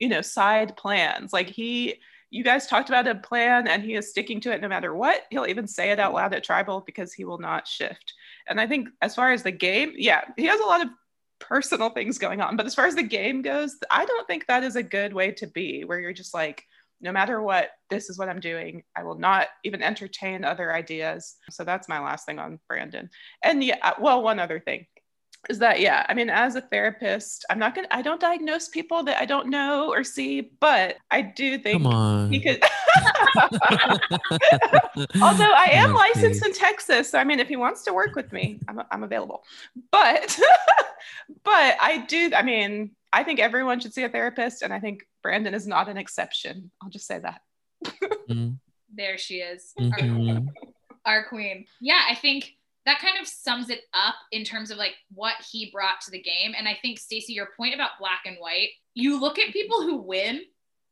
you 0.00 0.08
know, 0.08 0.22
side 0.22 0.76
plans? 0.76 1.32
Like 1.32 1.48
he 1.48 2.00
you 2.30 2.44
guys 2.44 2.66
talked 2.66 2.88
about 2.88 3.08
a 3.08 3.14
plan 3.16 3.66
and 3.66 3.82
he 3.82 3.94
is 3.94 4.10
sticking 4.10 4.40
to 4.40 4.52
it 4.52 4.60
no 4.60 4.68
matter 4.68 4.94
what. 4.94 5.22
He'll 5.30 5.46
even 5.46 5.66
say 5.66 5.90
it 5.90 5.98
out 5.98 6.14
loud 6.14 6.32
at 6.32 6.44
tribal 6.44 6.82
because 6.86 7.12
he 7.12 7.24
will 7.24 7.38
not 7.38 7.66
shift. 7.66 8.14
And 8.48 8.60
I 8.60 8.66
think 8.66 8.88
as 9.02 9.14
far 9.16 9.32
as 9.32 9.42
the 9.42 9.50
game, 9.50 9.92
yeah, 9.96 10.22
he 10.36 10.46
has 10.46 10.60
a 10.60 10.64
lot 10.64 10.80
of 10.80 10.88
personal 11.40 11.90
things 11.90 12.18
going 12.18 12.40
on. 12.40 12.56
But 12.56 12.66
as 12.66 12.74
far 12.74 12.86
as 12.86 12.94
the 12.94 13.02
game 13.02 13.42
goes, 13.42 13.76
I 13.90 14.04
don't 14.04 14.26
think 14.28 14.46
that 14.46 14.62
is 14.62 14.76
a 14.76 14.82
good 14.82 15.12
way 15.12 15.32
to 15.32 15.46
be, 15.48 15.82
where 15.84 15.98
you're 15.98 16.12
just 16.12 16.32
like, 16.32 16.64
no 17.00 17.10
matter 17.10 17.42
what, 17.42 17.70
this 17.88 18.10
is 18.10 18.18
what 18.18 18.28
I'm 18.28 18.40
doing. 18.40 18.84
I 18.94 19.02
will 19.02 19.18
not 19.18 19.48
even 19.64 19.82
entertain 19.82 20.44
other 20.44 20.72
ideas. 20.72 21.36
So 21.50 21.64
that's 21.64 21.88
my 21.88 21.98
last 21.98 22.26
thing 22.26 22.38
on 22.38 22.60
Brandon. 22.68 23.10
And 23.42 23.64
yeah, 23.64 23.94
well, 23.98 24.22
one 24.22 24.38
other 24.38 24.60
thing 24.60 24.86
is 25.48 25.58
that, 25.60 25.80
yeah, 25.80 26.04
I 26.08 26.14
mean, 26.14 26.28
as 26.28 26.54
a 26.54 26.60
therapist, 26.60 27.44
I'm 27.48 27.58
not 27.58 27.74
going 27.74 27.86
to, 27.86 27.96
I 27.96 28.02
don't 28.02 28.20
diagnose 28.20 28.68
people 28.68 29.02
that 29.04 29.20
I 29.20 29.24
don't 29.24 29.48
know 29.48 29.88
or 29.90 30.04
see, 30.04 30.50
but 30.60 30.96
I 31.10 31.22
do 31.22 31.58
think 31.58 31.82
Come 31.82 31.86
on. 31.92 32.30
he 32.30 32.40
could. 32.40 32.62
Although 35.22 35.52
I 35.52 35.68
am 35.72 35.90
Oh, 35.90 35.94
licensed 35.98 36.44
in 36.44 36.52
Texas, 36.52 37.10
so 37.10 37.18
I 37.18 37.24
mean, 37.24 37.40
if 37.40 37.48
he 37.48 37.56
wants 37.56 37.84
to 37.84 37.92
work 37.94 38.14
with 38.14 38.32
me, 38.32 38.60
I'm, 38.68 38.82
I'm 38.90 39.02
available. 39.02 39.42
But, 39.90 40.38
but 41.44 41.76
I 41.80 42.04
do. 42.06 42.30
I 42.34 42.42
mean, 42.42 42.90
I 43.12 43.24
think 43.24 43.40
everyone 43.40 43.80
should 43.80 43.94
see 43.94 44.04
a 44.04 44.08
therapist, 44.08 44.62
and 44.62 44.72
I 44.72 44.80
think 44.80 45.02
Brandon 45.22 45.54
is 45.54 45.66
not 45.66 45.88
an 45.88 45.96
exception. 45.96 46.70
I'll 46.82 46.90
just 46.90 47.06
say 47.06 47.18
that. 47.20 47.40
Mm, 48.30 48.58
There 48.94 49.18
she 49.18 49.36
is. 49.38 49.72
mhm. 49.76 50.46
Our, 51.04 51.14
our 51.16 51.24
queen. 51.28 51.64
Yeah, 51.80 52.00
I 52.08 52.14
think 52.14 52.52
that 52.86 53.00
kind 53.00 53.18
of 53.20 53.26
sums 53.26 53.70
it 53.70 53.82
up 53.92 54.14
in 54.32 54.44
terms 54.44 54.70
of 54.70 54.78
like 54.78 54.94
what 55.12 55.34
he 55.50 55.70
brought 55.70 56.00
to 56.02 56.10
the 56.10 56.20
game. 56.20 56.54
And 56.56 56.66
I 56.66 56.78
think 56.80 56.98
Stacey, 56.98 57.32
your 57.32 57.48
point 57.56 57.74
about 57.74 57.90
black 57.98 58.22
and 58.26 58.36
white, 58.38 58.70
you 58.94 59.20
look 59.20 59.38
at 59.38 59.52
people 59.52 59.82
who 59.82 59.96
win, 59.98 60.42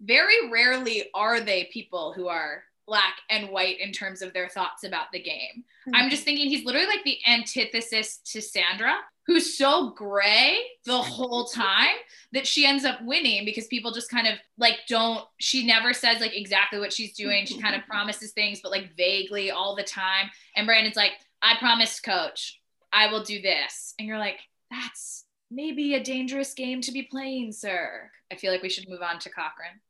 very 0.01 0.51
rarely 0.51 1.09
are 1.15 1.41
they 1.41 1.69
people 1.73 2.13
who 2.13 2.29
are 2.29 2.63
black 2.89 3.17
and 3.29 3.51
white 3.51 3.79
in 3.81 3.93
terms 3.93 4.23
of 4.23 4.33
their 4.33 4.49
thoughts 4.49 4.83
about 4.83 5.13
the 5.13 5.23
game. 5.23 5.63
I'm 5.89 6.03
mm-hmm. 6.03 6.11
just 6.11 6.25
thinking 6.25 6.49
he's 6.49 6.65
literally 6.65 6.87
like 6.87 7.05
the 7.05 7.19
antithesis 7.27 8.19
to 8.33 8.41
Sandra, 8.41 8.97
who's 9.27 9.57
so 9.59 9.91
gray 9.91 10.57
the 10.87 10.97
whole 10.97 11.45
time 11.55 11.97
that 12.33 12.47
she 12.47 12.65
ends 12.65 12.85
up 12.85 12.99
winning 13.03 13.45
because 13.45 13.67
people 13.67 13.93
just 13.93 14.11
kind 14.11 14.27
of 14.27 14.35
like 14.57 14.77
don't, 14.89 15.23
she 15.39 15.67
never 15.67 15.93
says 15.93 16.21
like 16.21 16.37
exactly 16.37 16.79
what 16.79 16.93
she's 16.93 17.15
doing. 17.15 17.45
She 17.45 17.61
kind 17.61 17.77
of 17.77 17.83
promises 17.89 18.33
things, 18.33 18.61
but 18.63 18.73
like 18.73 18.97
vaguely 18.97 19.51
all 19.51 19.77
the 19.77 19.83
time. 19.83 20.31
And 20.57 20.67
Brandon's 20.67 20.97
like, 20.97 21.13
I 21.43 21.57
promised 21.59 22.03
coach, 22.03 22.61
I 22.93 23.11
will 23.13 23.23
do 23.23 23.41
this. 23.41 23.95
And 23.99 24.09
you're 24.09 24.19
like, 24.19 24.39
that's 24.71 25.25
maybe 25.51 25.95
a 25.95 26.03
dangerous 26.03 26.55
game 26.55 26.81
to 26.83 26.93
be 26.93 27.03
playing, 27.03 27.53
sir. 27.53 28.11
I 28.33 28.37
feel 28.37 28.53
like 28.53 28.63
we 28.63 28.69
should 28.69 28.89
move 28.89 29.03
on 29.03 29.19
to 29.21 29.31
Cochran. 29.31 29.81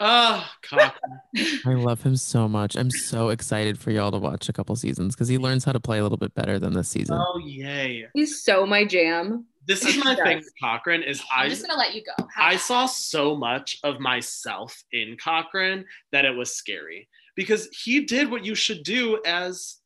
Oh, 0.00 0.44
Cochran. 0.62 1.20
I 1.66 1.74
love 1.74 2.02
him 2.02 2.16
so 2.16 2.48
much. 2.48 2.76
I'm 2.76 2.90
so 2.90 3.28
excited 3.28 3.78
for 3.78 3.90
y'all 3.90 4.10
to 4.10 4.18
watch 4.18 4.48
a 4.48 4.52
couple 4.52 4.74
seasons 4.74 5.14
because 5.14 5.28
he 5.28 5.38
learns 5.38 5.64
how 5.64 5.72
to 5.72 5.80
play 5.80 5.98
a 5.98 6.02
little 6.02 6.18
bit 6.18 6.34
better 6.34 6.58
than 6.58 6.72
this 6.72 6.88
season. 6.88 7.18
oh, 7.20 7.38
yay. 7.38 8.06
He's 8.14 8.42
so 8.42 8.66
my 8.66 8.84
jam. 8.84 9.46
This 9.66 9.84
is 9.84 10.02
my 10.02 10.16
thing 10.16 10.38
with 10.38 10.52
Cochran 10.60 11.04
is 11.04 11.22
I'm 11.32 11.46
I 11.46 11.48
just 11.48 11.64
gonna 11.64 11.78
let 11.78 11.94
you 11.94 12.02
go. 12.02 12.24
Have 12.34 12.52
I 12.52 12.54
at 12.54 12.60
saw 12.60 12.86
so 12.86 13.36
much 13.36 13.78
of 13.84 14.00
myself 14.00 14.82
in 14.90 15.16
Cochran 15.22 15.84
that 16.10 16.24
it 16.24 16.34
was 16.34 16.52
scary 16.52 17.08
because 17.36 17.68
he 17.68 18.04
did 18.04 18.28
what 18.28 18.44
you 18.44 18.56
should 18.56 18.82
do 18.82 19.20
as 19.24 19.76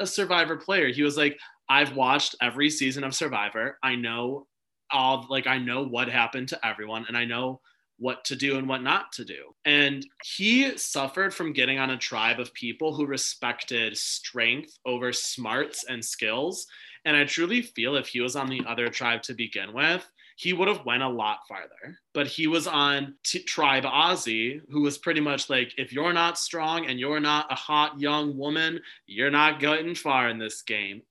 a 0.00 0.06
Survivor 0.06 0.56
player. 0.56 0.88
He 0.88 1.02
was 1.02 1.16
like, 1.16 1.38
I've 1.68 1.94
watched 1.94 2.34
every 2.42 2.70
season 2.70 3.04
of 3.04 3.14
Survivor. 3.14 3.78
I 3.82 3.94
know 3.94 4.46
all, 4.90 5.26
like, 5.30 5.46
I 5.46 5.58
know 5.58 5.84
what 5.84 6.08
happened 6.08 6.48
to 6.48 6.66
everyone 6.66 7.04
and 7.06 7.16
I 7.16 7.24
know 7.24 7.60
what 7.98 8.24
to 8.24 8.34
do 8.34 8.56
and 8.56 8.66
what 8.66 8.82
not 8.82 9.12
to 9.12 9.24
do. 9.24 9.54
And 9.66 10.04
he 10.24 10.76
suffered 10.78 11.34
from 11.34 11.52
getting 11.52 11.78
on 11.78 11.90
a 11.90 11.98
tribe 11.98 12.40
of 12.40 12.52
people 12.54 12.94
who 12.94 13.06
respected 13.06 13.96
strength 13.96 14.78
over 14.86 15.12
smarts 15.12 15.84
and 15.84 16.02
skills. 16.02 16.66
And 17.04 17.14
I 17.14 17.24
truly 17.24 17.60
feel 17.60 17.96
if 17.96 18.08
he 18.08 18.20
was 18.20 18.36
on 18.36 18.48
the 18.48 18.62
other 18.66 18.88
tribe 18.88 19.22
to 19.24 19.34
begin 19.34 19.74
with, 19.74 20.10
he 20.40 20.54
would 20.54 20.68
have 20.68 20.86
went 20.86 21.02
a 21.02 21.08
lot 21.08 21.40
farther. 21.46 21.98
But 22.14 22.26
he 22.26 22.46
was 22.46 22.66
on 22.66 23.14
t- 23.22 23.42
Tribe 23.42 23.84
Ozzy, 23.84 24.62
who 24.70 24.80
was 24.80 24.96
pretty 24.96 25.20
much 25.20 25.50
like, 25.50 25.74
if 25.76 25.92
you're 25.92 26.14
not 26.14 26.38
strong 26.38 26.86
and 26.86 26.98
you're 26.98 27.20
not 27.20 27.52
a 27.52 27.54
hot 27.54 28.00
young 28.00 28.38
woman, 28.38 28.80
you're 29.06 29.30
not 29.30 29.60
getting 29.60 29.94
far 29.94 30.30
in 30.30 30.38
this 30.38 30.62
game. 30.62 31.02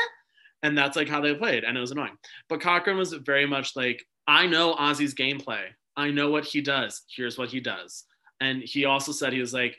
and 0.62 0.78
that's 0.78 0.96
like 0.96 1.08
how 1.08 1.20
they 1.20 1.34
played, 1.34 1.64
and 1.64 1.76
it 1.76 1.80
was 1.80 1.90
annoying. 1.90 2.16
But 2.48 2.60
Cochran 2.60 2.96
was 2.96 3.12
very 3.14 3.46
much 3.46 3.74
like, 3.74 4.06
I 4.28 4.46
know 4.46 4.76
Ozzy's 4.76 5.12
gameplay. 5.12 5.64
I 5.96 6.12
know 6.12 6.30
what 6.30 6.44
he 6.44 6.60
does. 6.60 7.02
Here's 7.12 7.36
what 7.36 7.48
he 7.48 7.58
does. 7.58 8.04
And 8.40 8.62
he 8.62 8.84
also 8.84 9.10
said 9.10 9.32
he 9.32 9.40
was 9.40 9.52
like, 9.52 9.76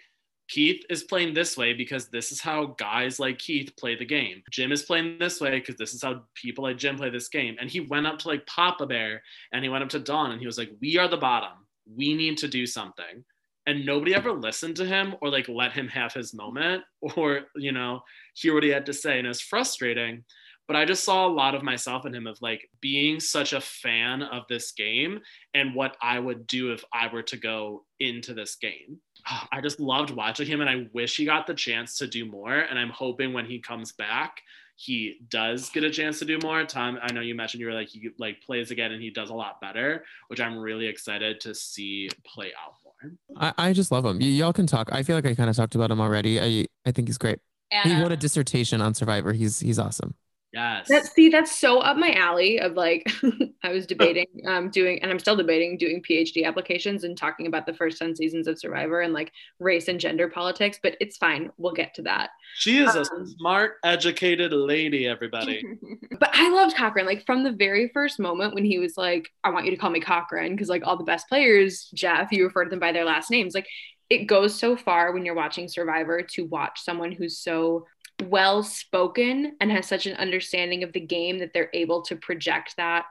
Keith 0.49 0.83
is 0.89 1.03
playing 1.03 1.35
this 1.35 1.55
way 1.55 1.73
because 1.73 2.07
this 2.07 2.31
is 2.31 2.41
how 2.41 2.75
guys 2.79 3.19
like 3.19 3.37
Keith 3.37 3.71
play 3.77 3.95
the 3.95 4.05
game. 4.05 4.41
Jim 4.49 4.71
is 4.71 4.81
playing 4.81 5.17
this 5.19 5.39
way 5.39 5.59
because 5.59 5.75
this 5.75 5.93
is 5.93 6.01
how 6.01 6.23
people 6.33 6.63
like 6.63 6.77
Jim 6.77 6.97
play 6.97 7.11
this 7.11 7.29
game. 7.29 7.55
And 7.59 7.69
he 7.69 7.81
went 7.81 8.07
up 8.07 8.17
to 8.19 8.27
like 8.27 8.47
Papa 8.47 8.87
Bear 8.87 9.21
and 9.53 9.63
he 9.63 9.69
went 9.69 9.83
up 9.83 9.89
to 9.89 9.99
Dawn 9.99 10.31
and 10.31 10.39
he 10.39 10.47
was 10.47 10.57
like, 10.57 10.71
We 10.81 10.97
are 10.97 11.07
the 11.07 11.17
bottom. 11.17 11.51
We 11.95 12.15
need 12.15 12.39
to 12.39 12.47
do 12.47 12.65
something. 12.65 13.23
And 13.67 13.85
nobody 13.85 14.15
ever 14.15 14.31
listened 14.31 14.75
to 14.77 14.85
him 14.85 15.15
or 15.21 15.29
like 15.29 15.47
let 15.47 15.73
him 15.73 15.87
have 15.89 16.13
his 16.13 16.33
moment 16.33 16.83
or, 17.01 17.41
you 17.55 17.71
know, 17.71 18.01
hear 18.33 18.55
what 18.55 18.63
he 18.63 18.69
had 18.69 18.87
to 18.87 18.93
say. 18.93 19.19
And 19.19 19.27
it 19.27 19.29
was 19.29 19.41
frustrating. 19.41 20.23
But 20.69 20.75
I 20.75 20.85
just 20.85 21.03
saw 21.03 21.25
a 21.25 21.33
lot 21.33 21.55
of 21.55 21.63
myself 21.63 22.05
in 22.05 22.13
him 22.13 22.27
of 22.27 22.39
like 22.43 22.69
being 22.79 23.19
such 23.19 23.53
a 23.53 23.59
fan 23.59 24.21
of 24.21 24.43
this 24.47 24.71
game 24.71 25.19
and 25.55 25.73
what 25.73 25.97
I 25.99 26.19
would 26.19 26.45
do 26.45 26.71
if 26.73 26.85
I 26.93 27.11
were 27.11 27.23
to 27.23 27.37
go 27.37 27.85
into 27.99 28.35
this 28.35 28.55
game. 28.55 28.99
I 29.51 29.61
just 29.61 29.79
loved 29.79 30.11
watching 30.11 30.45
him 30.45 30.61
and 30.61 30.69
I 30.69 30.85
wish 30.93 31.17
he 31.17 31.25
got 31.25 31.47
the 31.47 31.55
chance 31.55 31.97
to 31.97 32.07
do 32.07 32.23
more. 32.23 32.53
And 32.53 32.77
I'm 32.77 32.91
hoping 32.91 33.33
when 33.33 33.47
he 33.47 33.57
comes 33.57 33.93
back, 33.93 34.41
he 34.75 35.21
does 35.27 35.71
get 35.71 35.83
a 35.83 35.89
chance 35.89 36.19
to 36.19 36.25
do 36.25 36.37
more. 36.43 36.63
Tom, 36.65 36.99
I 37.01 37.11
know 37.13 37.21
you 37.21 37.33
mentioned 37.33 37.61
you 37.61 37.67
were 37.67 37.73
like 37.73 37.89
he 37.89 38.11
like 38.19 38.39
plays 38.41 38.69
again 38.69 38.91
and 38.91 39.01
he 39.01 39.09
does 39.09 39.31
a 39.31 39.33
lot 39.33 39.59
better, 39.59 40.05
which 40.27 40.39
I'm 40.39 40.55
really 40.55 40.85
excited 40.85 41.41
to 41.41 41.55
see 41.55 42.09
play 42.23 42.51
out 42.63 42.75
more. 42.83 43.11
I, 43.57 43.69
I 43.69 43.73
just 43.73 43.91
love 43.91 44.05
him. 44.05 44.19
Y- 44.19 44.25
y'all 44.25 44.53
can 44.53 44.67
talk. 44.67 44.89
I 44.91 45.01
feel 45.01 45.15
like 45.15 45.25
I 45.25 45.33
kind 45.33 45.49
of 45.49 45.55
talked 45.55 45.73
about 45.73 45.89
him 45.89 45.99
already. 45.99 46.39
I 46.39 46.67
I 46.85 46.91
think 46.91 47.07
he's 47.07 47.17
great. 47.17 47.39
He 47.83 47.99
wrote 47.99 48.11
a 48.11 48.17
dissertation 48.17 48.81
on 48.81 48.93
Survivor. 48.93 49.33
He's 49.33 49.59
he's 49.59 49.79
awesome. 49.79 50.13
Yes. 50.51 50.87
That 50.87 51.05
see, 51.05 51.29
that's 51.29 51.59
so 51.59 51.79
up 51.79 51.97
my 51.97 52.11
alley 52.13 52.59
of 52.59 52.73
like 52.73 53.03
I 53.63 53.71
was 53.71 53.85
debating 53.87 54.25
um 54.47 54.69
doing 54.69 54.99
and 55.01 55.11
I'm 55.11 55.19
still 55.19 55.35
debating 55.35 55.77
doing 55.77 56.01
PhD 56.01 56.45
applications 56.45 57.03
and 57.03 57.15
talking 57.15 57.45
about 57.45 57.67
the 57.67 57.73
first 57.73 57.99
10 57.99 58.15
seasons 58.15 58.47
of 58.47 58.57
Survivor 58.57 59.01
and 59.01 59.13
like 59.13 59.31
race 59.59 59.87
and 59.87 59.99
gender 59.99 60.27
politics, 60.27 60.79
but 60.81 60.95
it's 60.99 61.17
fine. 61.17 61.51
We'll 61.57 61.73
get 61.73 61.93
to 61.95 62.01
that. 62.03 62.31
she 62.55 62.79
is 62.79 62.95
a 62.95 63.01
um, 63.01 63.27
smart, 63.27 63.73
educated 63.83 64.51
lady, 64.51 65.07
everybody. 65.07 65.63
But 66.19 66.31
I 66.33 66.49
loved 66.49 66.75
Cochran. 66.75 67.05
Like 67.05 67.25
from 67.25 67.43
the 67.43 67.51
very 67.51 67.89
first 67.93 68.19
moment 68.19 68.53
when 68.53 68.65
he 68.65 68.77
was 68.77 68.97
like, 68.97 69.29
I 69.45 69.51
want 69.51 69.63
you 69.63 69.71
to 69.71 69.77
call 69.77 69.89
me 69.89 70.01
Cochran, 70.01 70.51
because 70.51 70.67
like 70.67 70.85
all 70.85 70.97
the 70.97 71.05
best 71.05 71.29
players, 71.29 71.89
Jeff, 71.93 72.29
you 72.31 72.43
refer 72.43 72.65
to 72.65 72.69
them 72.69 72.79
by 72.79 72.91
their 72.91 73.05
last 73.05 73.31
names. 73.31 73.55
Like 73.55 73.67
it 74.09 74.25
goes 74.25 74.53
so 74.53 74.75
far 74.75 75.13
when 75.13 75.23
you're 75.23 75.35
watching 75.35 75.67
Survivor 75.67 76.21
to 76.21 76.45
watch 76.45 76.81
someone 76.81 77.11
who's 77.11 77.37
so 77.37 77.85
well 78.23 78.63
spoken 78.63 79.55
and 79.59 79.71
has 79.71 79.87
such 79.87 80.05
an 80.05 80.15
understanding 80.17 80.83
of 80.83 80.93
the 80.93 80.99
game 80.99 81.39
that 81.39 81.53
they're 81.53 81.69
able 81.73 82.01
to 82.03 82.15
project 82.15 82.75
that 82.77 83.05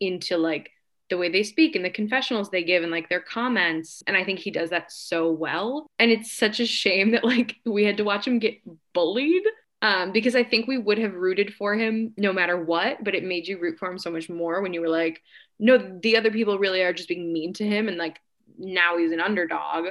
into 0.00 0.36
like 0.36 0.70
the 1.10 1.16
way 1.16 1.30
they 1.30 1.42
speak 1.42 1.74
and 1.74 1.84
the 1.84 1.90
confessionals 1.90 2.50
they 2.50 2.62
give 2.62 2.82
and 2.82 2.92
like 2.92 3.08
their 3.08 3.20
comments. 3.20 4.02
And 4.06 4.16
i 4.16 4.24
think 4.24 4.38
he 4.38 4.50
does 4.50 4.70
that 4.70 4.92
so 4.92 5.30
well. 5.30 5.86
And 5.98 6.10
it's 6.10 6.32
such 6.32 6.60
a 6.60 6.66
shame 6.66 7.12
that 7.12 7.24
like 7.24 7.56
we 7.64 7.84
had 7.84 7.96
to 7.98 8.04
watch 8.04 8.26
him 8.26 8.38
get 8.38 8.60
bullied 8.92 9.44
um, 9.80 10.10
because 10.12 10.34
I 10.34 10.42
think 10.42 10.66
we 10.66 10.76
would 10.76 10.98
have 10.98 11.14
rooted 11.14 11.54
for 11.54 11.74
him 11.74 12.12
no 12.16 12.32
matter 12.32 12.62
what, 12.62 13.02
but 13.04 13.14
it 13.14 13.22
made 13.22 13.46
you 13.46 13.58
root 13.58 13.78
for 13.78 13.90
him 13.90 13.98
so 13.98 14.10
much 14.10 14.28
more 14.28 14.60
when 14.60 14.74
you 14.74 14.80
were 14.80 14.88
like, 14.88 15.22
no, 15.60 15.78
the 16.02 16.16
other 16.16 16.30
people 16.30 16.58
really 16.58 16.82
are 16.82 16.92
just 16.92 17.08
being 17.08 17.32
mean 17.32 17.52
to 17.54 17.66
him, 17.66 17.88
and 17.88 17.96
like 17.96 18.20
now 18.58 18.98
he's 18.98 19.12
an 19.12 19.20
underdog, 19.20 19.86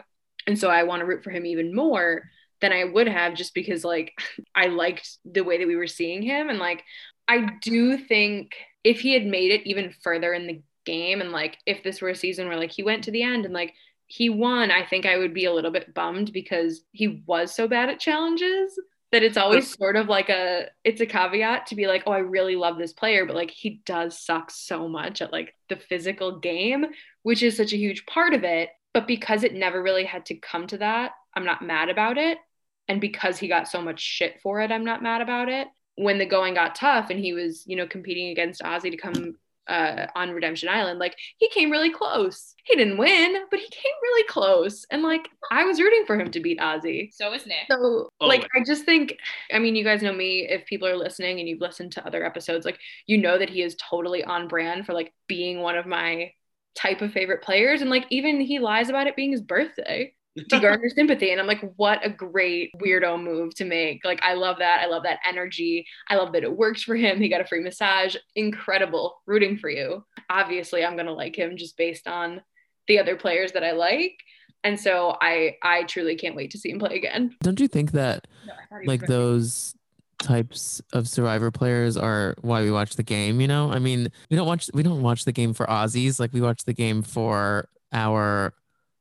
and 0.45 0.59
so 0.59 0.69
I 0.69 0.83
want 0.83 1.01
to 1.01 1.05
root 1.05 1.23
for 1.23 1.31
him 1.31 1.45
even 1.45 1.73
more 1.73 2.29
than 2.61 2.73
I 2.73 2.85
would 2.85 3.07
have 3.07 3.35
just 3.35 3.53
because 3.53 3.83
like 3.83 4.13
I 4.55 4.67
liked 4.67 5.17
the 5.25 5.43
way 5.43 5.57
that 5.57 5.67
we 5.67 5.75
were 5.75 5.87
seeing 5.87 6.21
him, 6.21 6.49
and 6.49 6.59
like 6.59 6.83
I 7.27 7.49
do 7.61 7.97
think 7.97 8.55
if 8.83 8.99
he 8.99 9.13
had 9.13 9.25
made 9.25 9.51
it 9.51 9.67
even 9.67 9.93
further 10.01 10.33
in 10.33 10.47
the 10.47 10.61
game, 10.85 11.21
and 11.21 11.31
like 11.31 11.57
if 11.65 11.83
this 11.83 12.01
were 12.01 12.09
a 12.09 12.15
season 12.15 12.47
where 12.47 12.57
like 12.57 12.71
he 12.71 12.83
went 12.83 13.03
to 13.05 13.11
the 13.11 13.23
end 13.23 13.45
and 13.45 13.53
like 13.53 13.73
he 14.07 14.29
won, 14.29 14.71
I 14.71 14.85
think 14.85 15.05
I 15.05 15.17
would 15.17 15.33
be 15.33 15.45
a 15.45 15.53
little 15.53 15.71
bit 15.71 15.93
bummed 15.93 16.31
because 16.31 16.81
he 16.91 17.23
was 17.25 17.53
so 17.53 17.67
bad 17.67 17.89
at 17.89 17.99
challenges 17.99 18.79
that 19.11 19.23
it's 19.23 19.37
always 19.37 19.73
sort 19.73 19.95
of 19.95 20.07
like 20.07 20.29
a 20.29 20.65
it's 20.83 21.01
a 21.01 21.05
caveat 21.05 21.67
to 21.67 21.75
be 21.75 21.87
like 21.87 22.03
oh 22.05 22.11
i 22.11 22.19
really 22.19 22.55
love 22.55 22.77
this 22.77 22.93
player 22.93 23.25
but 23.25 23.35
like 23.35 23.51
he 23.51 23.81
does 23.85 24.19
suck 24.19 24.51
so 24.51 24.87
much 24.87 25.21
at 25.21 25.31
like 25.31 25.53
the 25.69 25.75
physical 25.75 26.39
game 26.39 26.85
which 27.23 27.43
is 27.43 27.57
such 27.57 27.73
a 27.73 27.77
huge 27.77 28.05
part 28.05 28.33
of 28.33 28.43
it. 28.43 28.69
But 28.93 29.05
because 29.05 29.43
it 29.43 29.53
never 29.53 29.83
really 29.83 30.05
had 30.05 30.25
to 30.27 30.35
come 30.35 30.67
to 30.67 30.77
that 30.79 31.11
i'm 31.35 31.45
not 31.45 31.61
mad 31.61 31.89
about 31.89 32.17
it 32.17 32.39
and 32.87 33.01
because 33.01 33.37
he 33.37 33.47
got 33.47 33.67
so 33.67 33.81
much 33.81 33.99
shit 33.99 34.39
for 34.41 34.61
it 34.61 34.71
i'm 34.71 34.85
not 34.85 35.03
mad 35.03 35.21
about 35.21 35.49
it 35.49 35.67
when 35.95 36.17
the 36.17 36.25
going 36.25 36.53
got 36.53 36.75
tough 36.75 37.09
and 37.09 37.19
he 37.19 37.33
was 37.33 37.63
you 37.67 37.75
know 37.75 37.87
competing 37.87 38.29
against 38.29 38.61
ozzy 38.61 38.91
to 38.91 38.97
come 38.97 39.35
uh, 39.67 40.07
on 40.15 40.31
Redemption 40.31 40.69
Island, 40.69 40.99
like 40.99 41.15
he 41.37 41.49
came 41.49 41.69
really 41.69 41.89
close. 41.91 42.55
He 42.63 42.75
didn't 42.75 42.97
win, 42.97 43.35
but 43.51 43.59
he 43.59 43.67
came 43.69 43.91
really 44.01 44.27
close. 44.27 44.85
And 44.91 45.03
like 45.03 45.27
I 45.51 45.65
was 45.65 45.79
rooting 45.79 46.05
for 46.05 46.19
him 46.19 46.31
to 46.31 46.39
beat 46.39 46.59
Ozzy. 46.59 47.13
So 47.13 47.31
is 47.33 47.45
Nick. 47.45 47.67
So, 47.69 48.09
Oh, 48.19 48.27
like, 48.27 48.41
wait. 48.41 48.49
I 48.55 48.63
just 48.65 48.85
think, 48.85 49.17
I 49.53 49.59
mean, 49.59 49.75
you 49.75 49.83
guys 49.83 50.01
know 50.01 50.13
me. 50.13 50.47
If 50.49 50.65
people 50.65 50.87
are 50.87 50.95
listening 50.95 51.39
and 51.39 51.47
you've 51.47 51.61
listened 51.61 51.91
to 51.93 52.05
other 52.05 52.25
episodes, 52.25 52.65
like, 52.65 52.79
you 53.05 53.17
know 53.17 53.37
that 53.37 53.49
he 53.49 53.61
is 53.61 53.75
totally 53.75 54.23
on 54.23 54.47
brand 54.47 54.85
for 54.85 54.93
like 54.93 55.13
being 55.27 55.61
one 55.61 55.77
of 55.77 55.85
my 55.85 56.31
type 56.75 57.01
of 57.01 57.11
favorite 57.11 57.41
players. 57.43 57.81
And 57.81 57.89
like, 57.89 58.05
even 58.09 58.39
he 58.39 58.59
lies 58.59 58.89
about 58.89 59.07
it 59.07 59.15
being 59.15 59.31
his 59.31 59.41
birthday 59.41 60.13
to 60.49 60.59
garner 60.59 60.89
sympathy. 60.95 61.31
And 61.31 61.39
I'm 61.41 61.47
like, 61.47 61.63
what 61.75 62.05
a 62.05 62.09
great 62.09 62.71
weirdo 62.81 63.21
move 63.21 63.55
to 63.55 63.65
make. 63.65 64.03
Like, 64.05 64.19
I 64.23 64.33
love 64.33 64.57
that. 64.59 64.81
I 64.81 64.87
love 64.87 65.03
that 65.03 65.19
energy. 65.27 65.85
I 66.07 66.15
love 66.15 66.33
that 66.33 66.43
it 66.43 66.57
works 66.57 66.83
for 66.83 66.95
him. 66.95 67.19
He 67.19 67.29
got 67.29 67.41
a 67.41 67.45
free 67.45 67.61
massage. 67.61 68.15
Incredible. 68.35 69.21
Rooting 69.25 69.57
for 69.57 69.69
you. 69.69 70.03
Obviously, 70.29 70.85
I'm 70.85 70.95
going 70.95 71.05
to 71.07 71.13
like 71.13 71.35
him 71.35 71.57
just 71.57 71.77
based 71.77 72.07
on 72.07 72.41
the 72.87 72.99
other 72.99 73.15
players 73.15 73.51
that 73.53 73.63
I 73.63 73.71
like. 73.71 74.17
And 74.63 74.79
so 74.79 75.15
I 75.21 75.55
I 75.61 75.83
truly 75.83 76.15
can't 76.15 76.35
wait 76.35 76.51
to 76.51 76.57
see 76.57 76.71
him 76.71 76.79
play 76.79 76.95
again. 76.95 77.35
Don't 77.43 77.59
you 77.59 77.67
think 77.67 77.91
that 77.91 78.27
No, 78.45 78.53
I 78.53 78.55
thought 78.55 78.63
he 78.69 78.79
was 78.79 78.87
like 78.87 78.99
gonna- 79.01 79.13
those 79.13 79.75
types 80.19 80.81
of 80.93 81.07
survivor 81.07 81.51
players 81.51 81.95
are 81.95 82.35
why 82.41 82.63
we 82.63 82.71
watch 82.71 82.95
the 82.95 83.03
game 83.03 83.39
you 83.39 83.47
know 83.47 83.71
i 83.71 83.77
mean 83.77 84.11
we 84.31 84.35
don't 84.35 84.47
watch 84.47 84.67
we 84.73 84.81
don't 84.81 85.03
watch 85.03 85.25
the 85.25 85.31
game 85.31 85.53
for 85.53 85.67
Ozzys 85.67 86.19
like 86.19 86.33
we 86.33 86.41
watch 86.41 86.63
the 86.65 86.73
game 86.73 87.03
for 87.03 87.69
our 87.93 88.51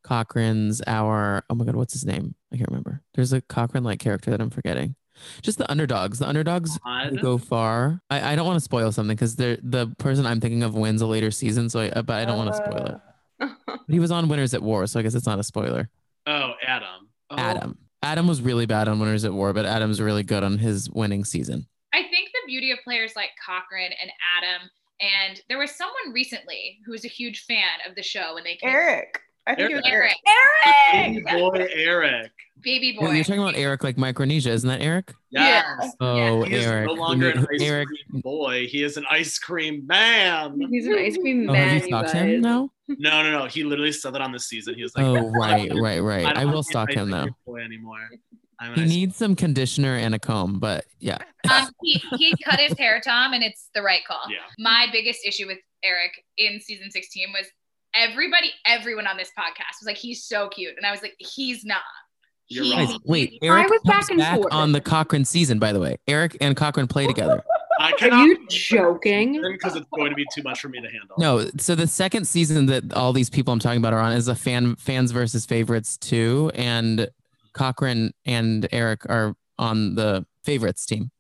Cochran's, 0.07 0.81
our 0.87 1.45
oh 1.51 1.55
my 1.55 1.65
god, 1.65 1.77
what's 1.77 1.93
his 1.93 2.07
name? 2.07 2.35
I 2.53 2.57
can't 2.57 2.69
remember. 2.69 3.03
There's 3.15 3.33
a 3.33 3.41
Cochran 3.41 3.85
like 3.85 3.99
character 3.99 4.31
that 4.31 4.41
I'm 4.41 4.51
forgetting. 4.51 4.95
Just 5.43 5.59
the 5.59 5.71
underdogs. 5.71 6.19
The 6.19 6.29
underdogs 6.29 6.79
Odd. 6.85 7.21
go 7.21 7.39
far. 7.39 8.01
I, 8.11 8.33
I 8.33 8.37
don't 8.37 8.47
want 8.47 8.57
to 8.57 8.65
spoil 8.65 8.93
something 8.93 9.17
because 9.17 9.37
they're 9.37 9.59
the 9.63 9.89
person 9.99 10.27
I'm 10.27 10.41
thinking 10.41 10.63
of 10.63 10.75
wins 10.75 11.03
a 11.03 11.07
later 11.07 11.31
season, 11.31 11.71
so 11.71 11.81
I, 11.81 11.89
uh, 11.89 12.03
but 12.03 12.17
I 12.17 12.25
don't 12.25 12.37
want 12.37 12.51
to 12.51 12.57
spoil 12.57 12.87
it. 12.87 13.01
But 13.39 13.51
uh. 13.71 13.77
he 13.89 13.99
was 13.99 14.11
on 14.11 14.29
Winners 14.29 14.55
at 14.55 14.63
War, 14.63 14.87
so 14.87 15.01
I 15.01 15.03
guess 15.03 15.15
it's 15.15 15.27
not 15.27 15.39
a 15.39 15.43
spoiler. 15.43 15.89
Oh, 16.27 16.53
Adam. 16.65 17.09
Oh, 17.31 17.37
Adam. 17.37 17.79
Adam 18.03 18.27
was 18.29 18.41
really 18.41 18.67
bad 18.67 18.89
on 18.89 19.01
Winners 19.01 19.25
at 19.25 19.33
War, 19.33 19.53
but 19.53 19.65
Adam's 19.65 20.01
really 20.01 20.23
good 20.23 20.45
on 20.45 20.59
his 20.59 20.89
winning 20.91 21.25
season. 21.25 21.67
I 21.93 22.03
think 22.03 22.29
the 22.29 22.47
beauty 22.47 22.71
of 22.71 22.79
players 22.85 23.17
like 23.17 23.31
Cochran 23.45 23.91
and 24.01 24.11
Adam, 24.37 24.71
and 25.01 25.41
there 25.49 25.59
was 25.59 25.73
someone 25.73 26.13
recently 26.13 26.79
who 26.85 26.93
was 26.93 27.05
a 27.05 27.09
huge 27.09 27.45
fan 27.47 27.81
of 27.89 27.97
the 27.97 28.03
show, 28.03 28.37
and 28.37 28.45
they 28.47 28.57
came. 28.57 28.71
Eric. 28.71 29.21
I 29.47 29.55
think 29.55 29.71
it 29.71 29.75
was 29.77 29.85
Eric. 29.87 30.15
Eric, 30.95 31.25
Baby 31.25 31.39
boy 31.39 31.69
Eric. 31.75 32.33
baby 32.63 32.87
You're, 32.99 33.09
boy. 33.09 33.13
you're 33.15 33.25
talking 33.25 33.41
about 33.43 33.55
Eric 33.57 33.85
like 33.85 33.97
Micronesia, 33.97 34.51
isn't 34.51 34.69
that 34.69 34.81
Eric? 34.81 35.15
Yes. 35.31 35.93
Oh, 36.01 36.43
He 36.43 36.55
is 36.55 36.67
Eric. 36.67 36.87
no 36.89 36.95
longer 36.95 37.31
an 37.31 37.47
ice 37.53 37.63
Eric. 37.63 37.89
cream 37.89 38.21
boy. 38.23 38.67
He 38.67 38.83
is 38.83 38.97
an 38.97 39.05
ice 39.11 39.39
cream 39.39 39.87
man. 39.87 40.61
He's 40.71 40.87
an 40.87 40.95
ice 40.99 41.17
cream 41.17 41.49
Oh, 41.49 41.55
have 41.55 41.67
man. 41.67 41.75
you 41.77 41.81
you 41.83 41.87
stalked 41.87 42.13
guys. 42.13 42.23
him 42.23 42.41
now? 42.41 42.71
No, 42.89 43.23
no, 43.23 43.31
no. 43.39 43.47
He 43.47 43.63
literally 43.65 43.93
said 43.93 44.15
that 44.15 44.21
on 44.21 44.33
this 44.33 44.47
season. 44.47 44.75
He 44.75 44.83
was 44.83 44.97
like, 44.97 45.05
Oh, 45.07 45.31
right, 45.31 45.73
right, 45.75 46.01
right. 46.01 46.23
don't 46.25 46.37
I 46.39 46.45
will 46.45 46.63
stalk 46.63 46.91
him 46.93 47.11
though. 47.11 47.27
Boy 47.47 47.59
anymore. 47.61 48.09
I'm 48.59 48.75
He 48.75 48.83
ice- 48.83 48.89
needs 48.89 49.17
some 49.17 49.37
conditioner 49.37 49.97
and 49.97 50.15
a 50.15 50.19
comb, 50.19 50.59
but 50.59 50.87
yeah. 50.99 51.19
um, 51.53 51.69
he, 51.83 52.01
he 52.17 52.35
cut 52.43 52.59
his 52.59 52.77
hair, 52.79 53.01
Tom, 53.05 53.33
and 53.35 53.43
it's 53.45 53.69
the 53.75 53.83
right 53.83 54.01
call. 54.07 54.23
Yeah. 54.31 54.39
My 54.59 54.87
biggest 54.91 55.21
issue 55.27 55.47
with 55.47 55.59
Eric 55.85 56.13
in 56.39 56.59
season 56.61 56.91
16 56.91 57.29
was 57.35 57.47
everybody, 57.97 58.53
everyone 58.67 59.07
on 59.07 59.17
this 59.17 59.31
podcast 59.39 59.81
was 59.81 59.87
like, 59.87 59.97
he's 59.97 60.25
so 60.25 60.49
cute. 60.49 60.75
And 60.77 60.85
I 60.87 60.91
was 60.91 61.03
like, 61.03 61.15
he's 61.19 61.65
not. 61.65 61.81
You're 62.49 62.65
He- 62.65 62.73
right. 62.77 62.97
Wait, 63.05 63.39
Erik 63.43 63.69
was 63.71 63.81
back 63.85 64.09
and 64.09 64.19
back 64.19 64.37
forth. 64.37 64.53
on 64.53 64.73
the 64.73 64.81
Cochran 64.81 65.25
season, 65.25 65.59
by 65.59 65.73
the 65.73 65.81
way. 65.81 65.97
Erik 66.07 66.37
and 66.41 66.57
Cochran 66.57 66.87
play 66.87 67.07
together. 67.07 67.43
I 67.79 67.93
Are 68.01 68.25
you 68.27 68.39
joking? 68.49 69.43
because 69.53 69.77
it's 69.77 69.87
going 69.95 70.09
to 70.11 70.15
be 70.17 70.25
too 70.35 70.43
much 70.43 70.61
for 70.61 70.69
me 70.69 70.81
to 70.81 70.89
handle. 70.89 71.15
No, 71.19 71.47
so 71.59 71.75
the 71.75 71.87
second 71.87 72.27
season 72.27 72.67
that 72.67 72.95
all 72.95 73.13
these 73.13 73.29
people 73.29 73.53
I'm 73.53 73.59
talking 73.59 73.79
about 73.79 73.93
are 73.93 74.01
on 74.01 74.13
is 74.13 74.29
a 74.29 74.35
fan 74.35 74.77
fans 74.77 75.11
versus 75.11 75.45
favorites 75.45 75.99
too, 75.99 76.51
and 76.55 77.11
Cochran 77.53 78.15
and 78.25 78.67
Erik 78.73 79.05
are 79.11 79.35
on 79.59 79.95
the 79.95 80.25
favorites 80.43 80.87
team. 80.87 81.11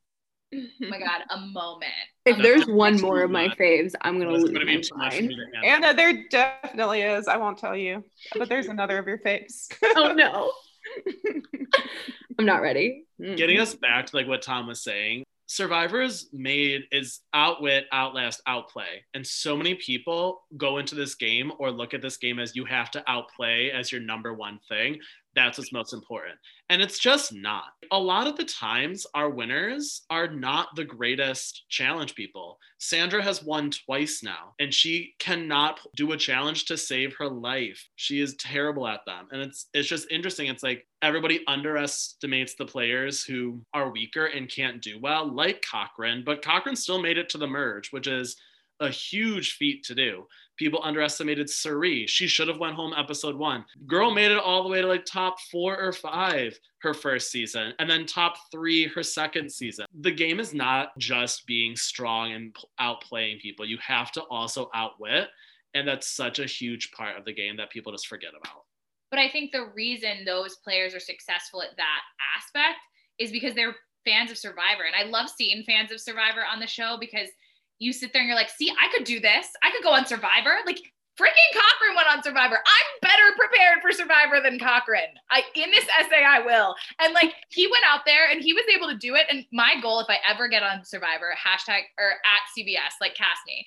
Oh 0.54 0.58
my 0.80 0.98
God, 0.98 1.22
a 1.30 1.38
moment. 1.38 1.92
If 2.24 2.38
there's 2.38 2.66
one 2.66 3.00
more 3.00 3.22
of 3.22 3.30
my 3.30 3.48
faves, 3.48 3.94
I'm 4.00 4.18
gonna 4.18 4.30
lose 4.30 4.44
going 4.44 4.60
to 4.60 4.66
my 4.66 4.76
be 4.76 4.82
too 4.82 4.96
much 4.96 5.14
for 5.16 5.22
mind. 5.22 5.28
me 5.28 5.36
to 5.36 5.60
handle. 5.60 5.88
Anna, 5.88 5.96
there 5.96 6.24
definitely 6.30 7.02
is. 7.02 7.28
I 7.28 7.36
won't 7.36 7.58
tell 7.58 7.76
you, 7.76 8.04
but 8.36 8.48
there's 8.48 8.66
another 8.66 8.98
of 8.98 9.06
your 9.06 9.18
faves. 9.18 9.66
Oh 9.96 10.12
no. 10.12 10.52
I'm 12.38 12.44
not 12.44 12.62
ready. 12.62 13.06
Mm. 13.20 13.36
Getting 13.36 13.58
us 13.58 13.74
back 13.74 14.06
to 14.06 14.16
like 14.16 14.28
what 14.28 14.42
Tom 14.42 14.66
was 14.66 14.82
saying, 14.82 15.24
Survivors 15.48 16.28
made 16.32 16.82
is 16.90 17.20
outwit, 17.32 17.86
outlast, 17.92 18.42
outplay. 18.48 19.04
And 19.14 19.24
so 19.24 19.56
many 19.56 19.76
people 19.76 20.42
go 20.56 20.78
into 20.78 20.96
this 20.96 21.14
game 21.14 21.52
or 21.58 21.70
look 21.70 21.94
at 21.94 22.02
this 22.02 22.16
game 22.16 22.40
as 22.40 22.56
you 22.56 22.64
have 22.64 22.90
to 22.92 23.04
outplay 23.06 23.70
as 23.70 23.92
your 23.92 24.00
number 24.00 24.34
one 24.34 24.58
thing. 24.68 24.98
That's 25.36 25.58
what's 25.58 25.72
most 25.72 25.92
important. 25.92 26.34
And 26.70 26.80
it's 26.80 26.98
just 26.98 27.32
not. 27.32 27.66
A 27.92 27.98
lot 27.98 28.26
of 28.26 28.36
the 28.36 28.44
times, 28.44 29.06
our 29.14 29.28
winners 29.28 30.02
are 30.08 30.26
not 30.26 30.68
the 30.74 30.84
greatest 30.84 31.66
challenge 31.68 32.14
people. 32.14 32.58
Sandra 32.78 33.22
has 33.22 33.44
won 33.44 33.70
twice 33.70 34.22
now, 34.22 34.54
and 34.58 34.72
she 34.72 35.14
cannot 35.18 35.78
do 35.94 36.12
a 36.12 36.16
challenge 36.16 36.64
to 36.64 36.76
save 36.76 37.14
her 37.18 37.28
life. 37.28 37.86
She 37.96 38.20
is 38.20 38.34
terrible 38.36 38.88
at 38.88 39.04
them. 39.06 39.28
And 39.30 39.42
it's 39.42 39.66
it's 39.74 39.88
just 39.88 40.10
interesting. 40.10 40.48
It's 40.48 40.62
like 40.62 40.86
everybody 41.02 41.44
underestimates 41.46 42.54
the 42.54 42.66
players 42.66 43.22
who 43.22 43.60
are 43.74 43.92
weaker 43.92 44.26
and 44.26 44.50
can't 44.50 44.82
do 44.82 44.98
well, 44.98 45.32
like 45.32 45.62
Cochran, 45.70 46.22
but 46.24 46.42
Cochran 46.42 46.76
still 46.76 47.00
made 47.00 47.18
it 47.18 47.28
to 47.28 47.38
the 47.38 47.46
merge, 47.46 47.92
which 47.92 48.06
is 48.06 48.36
a 48.80 48.88
huge 48.88 49.56
feat 49.56 49.84
to 49.84 49.94
do. 49.94 50.26
People 50.56 50.80
underestimated 50.82 51.50
Cirie. 51.50 52.06
She 52.06 52.26
should 52.26 52.48
have 52.48 52.58
went 52.58 52.74
home 52.74 52.94
episode 52.96 53.36
one. 53.36 53.64
Girl 53.86 54.10
made 54.10 54.30
it 54.30 54.38
all 54.38 54.62
the 54.62 54.68
way 54.68 54.80
to 54.80 54.86
like 54.86 55.04
top 55.04 55.40
four 55.50 55.78
or 55.78 55.92
five 55.92 56.58
her 56.78 56.94
first 56.94 57.30
season, 57.30 57.74
and 57.78 57.88
then 57.88 58.06
top 58.06 58.34
three 58.50 58.86
her 58.88 59.02
second 59.02 59.50
season. 59.50 59.86
The 60.00 60.12
game 60.12 60.40
is 60.40 60.54
not 60.54 60.96
just 60.98 61.46
being 61.46 61.76
strong 61.76 62.32
and 62.32 62.56
outplaying 62.80 63.40
people. 63.40 63.66
You 63.66 63.78
have 63.86 64.12
to 64.12 64.22
also 64.22 64.70
outwit, 64.74 65.28
and 65.74 65.86
that's 65.86 66.08
such 66.08 66.38
a 66.38 66.46
huge 66.46 66.90
part 66.92 67.18
of 67.18 67.24
the 67.24 67.34
game 67.34 67.56
that 67.58 67.70
people 67.70 67.92
just 67.92 68.06
forget 68.06 68.30
about. 68.30 68.64
But 69.10 69.20
I 69.20 69.30
think 69.30 69.52
the 69.52 69.70
reason 69.74 70.24
those 70.24 70.56
players 70.56 70.94
are 70.94 71.00
successful 71.00 71.62
at 71.62 71.76
that 71.76 72.00
aspect 72.36 72.78
is 73.18 73.30
because 73.30 73.54
they're 73.54 73.76
fans 74.04 74.30
of 74.30 74.38
Survivor. 74.38 74.84
And 74.86 74.94
I 74.94 75.10
love 75.10 75.28
seeing 75.28 75.64
fans 75.64 75.92
of 75.92 76.00
Survivor 76.00 76.44
on 76.50 76.60
the 76.60 76.66
show 76.66 76.96
because 76.98 77.28
you 77.78 77.92
sit 77.92 78.12
there 78.12 78.22
and 78.22 78.28
you're 78.28 78.36
like, 78.36 78.50
see, 78.50 78.70
I 78.70 78.88
could 78.96 79.04
do 79.04 79.20
this. 79.20 79.48
I 79.62 79.70
could 79.70 79.82
go 79.82 79.92
on 79.92 80.06
Survivor. 80.06 80.56
Like 80.66 80.80
freaking 81.18 81.52
Cochran 81.52 81.96
went 81.96 82.08
on 82.08 82.22
Survivor. 82.22 82.56
I'm 82.56 83.00
better 83.00 83.36
prepared 83.36 83.78
for 83.80 83.92
Survivor 83.92 84.40
than 84.42 84.58
Cochran. 84.58 85.16
I 85.30 85.42
in 85.54 85.70
this 85.70 85.86
essay 85.98 86.24
I 86.24 86.40
will. 86.40 86.74
And 87.00 87.14
like 87.14 87.34
he 87.50 87.66
went 87.66 87.84
out 87.86 88.00
there 88.06 88.30
and 88.30 88.42
he 88.42 88.52
was 88.52 88.64
able 88.74 88.88
to 88.88 88.96
do 88.96 89.14
it. 89.14 89.26
And 89.30 89.44
my 89.52 89.74
goal, 89.80 90.00
if 90.00 90.08
I 90.08 90.18
ever 90.28 90.48
get 90.48 90.62
on 90.62 90.84
Survivor, 90.84 91.34
hashtag 91.34 91.82
or 91.98 92.12
at 92.12 92.44
CBS, 92.56 93.00
like 93.00 93.14
cast 93.14 93.40
me. 93.46 93.66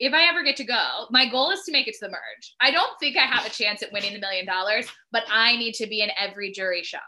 If 0.00 0.12
I 0.12 0.28
ever 0.28 0.44
get 0.44 0.56
to 0.56 0.64
go, 0.64 1.06
my 1.10 1.28
goal 1.28 1.50
is 1.50 1.62
to 1.64 1.72
make 1.72 1.88
it 1.88 1.94
to 1.94 2.06
the 2.06 2.10
merge. 2.10 2.54
I 2.60 2.70
don't 2.70 2.92
think 3.00 3.16
I 3.16 3.26
have 3.26 3.44
a 3.44 3.50
chance 3.50 3.82
at 3.82 3.92
winning 3.92 4.12
the 4.12 4.20
million 4.20 4.46
dollars, 4.46 4.86
but 5.10 5.24
I 5.28 5.56
need 5.56 5.74
to 5.74 5.88
be 5.88 6.02
in 6.02 6.10
every 6.16 6.52
jury 6.52 6.84
shot. 6.84 7.02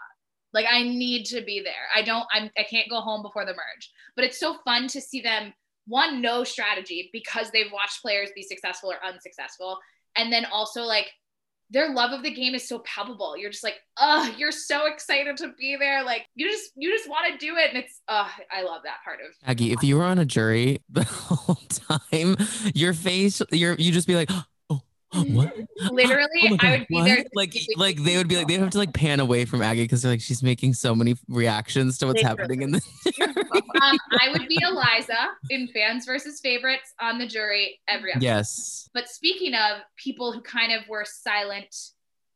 Like 0.53 0.67
I 0.69 0.83
need 0.83 1.25
to 1.27 1.43
be 1.43 1.63
there. 1.65 1.87
I 1.95 2.03
don't. 2.03 2.27
I'm. 2.33 2.51
I 2.59 2.65
can't 2.65 2.91
go 2.91 3.01
home 3.01 3.23
before 3.23 3.45
the 3.45 3.53
merge. 3.53 3.91
But 4.17 4.25
it's 4.25 4.41
so 4.41 4.57
fun 4.65 4.89
to 4.89 5.01
see 5.01 5.21
them 5.21 5.53
one 5.91 6.23
no 6.23 6.45
strategy 6.45 7.11
because 7.13 7.51
they've 7.51 7.71
watched 7.73 8.01
players 8.01 8.31
be 8.35 8.43
successful 8.43 8.91
or 8.91 9.05
unsuccessful, 9.07 9.79
and 10.17 10.33
then 10.33 10.47
also 10.47 10.83
like 10.83 11.11
their 11.73 11.93
love 11.93 12.13
of 12.13 12.23
the 12.23 12.33
game 12.33 12.55
is 12.55 12.69
so 12.69 12.81
palpable. 12.81 13.37
You're 13.37 13.51
just 13.51 13.63
like, 13.63 13.77
oh, 13.97 14.35
you're 14.37 14.51
so 14.51 14.87
excited 14.87 15.37
to 15.39 15.53
be 15.59 15.77
there. 15.79 16.03
Like 16.05 16.27
you 16.35 16.51
just 16.51 16.71
you 16.77 16.91
just 16.91 17.09
want 17.09 17.33
to 17.33 17.45
do 17.45 17.57
it, 17.57 17.71
and 17.71 17.79
it's 17.79 18.01
oh, 18.09 18.31
I 18.51 18.63
love 18.63 18.83
that 18.85 18.99
part 19.05 19.19
of. 19.21 19.35
Aggie, 19.45 19.73
if 19.73 19.83
you 19.83 19.97
were 19.97 20.05
on 20.05 20.19
a 20.19 20.25
jury 20.25 20.81
the 20.89 21.05
whole 21.05 21.61
time, 21.69 22.37
your 22.75 22.93
face, 22.93 23.43
your 23.53 23.75
you 23.75 23.93
just 23.93 24.07
be 24.07 24.15
like, 24.15 24.31
what? 25.33 25.55
Literally, 25.93 26.29
Oh 26.45 26.51
my 26.51 26.59
I 26.61 26.71
would 26.79 26.87
be 26.89 26.95
what? 26.95 27.05
there. 27.05 27.25
Like, 27.35 27.55
like 27.77 28.03
they 28.03 28.17
would 28.17 28.29
be 28.29 28.37
like, 28.37 28.47
they'd 28.49 28.61
have 28.61 28.71
to 28.71 28.79
like 28.79 28.93
pan 28.93 29.21
away 29.21 29.45
from 29.45 29.63
Aggie 29.63 29.83
because 29.83 30.03
they're 30.03 30.13
like, 30.13 30.21
she's 30.21 30.43
making 30.43 30.75
so 30.75 30.95
many 30.95 31.17
reactions 31.29 31.99
to 31.99 32.07
what's 32.07 32.23
happening 32.23 32.63
in 32.63 32.71
the. 32.73 32.81
um, 33.83 33.99
I 34.21 34.29
would 34.33 34.47
be 34.49 34.59
Eliza 34.63 35.31
in 35.51 35.69
fans 35.69 36.07
versus 36.07 36.41
favorites 36.41 36.95
on 37.01 37.19
the 37.19 37.27
jury 37.27 37.81
every 37.89 38.13
episode. 38.13 38.25
yes. 38.25 38.89
But 38.95 39.09
speaking 39.09 39.55
of 39.55 39.81
people 39.97 40.33
who 40.33 40.41
kind 40.43 40.73
of 40.73 40.87
were 40.89 41.05
silent 41.05 41.75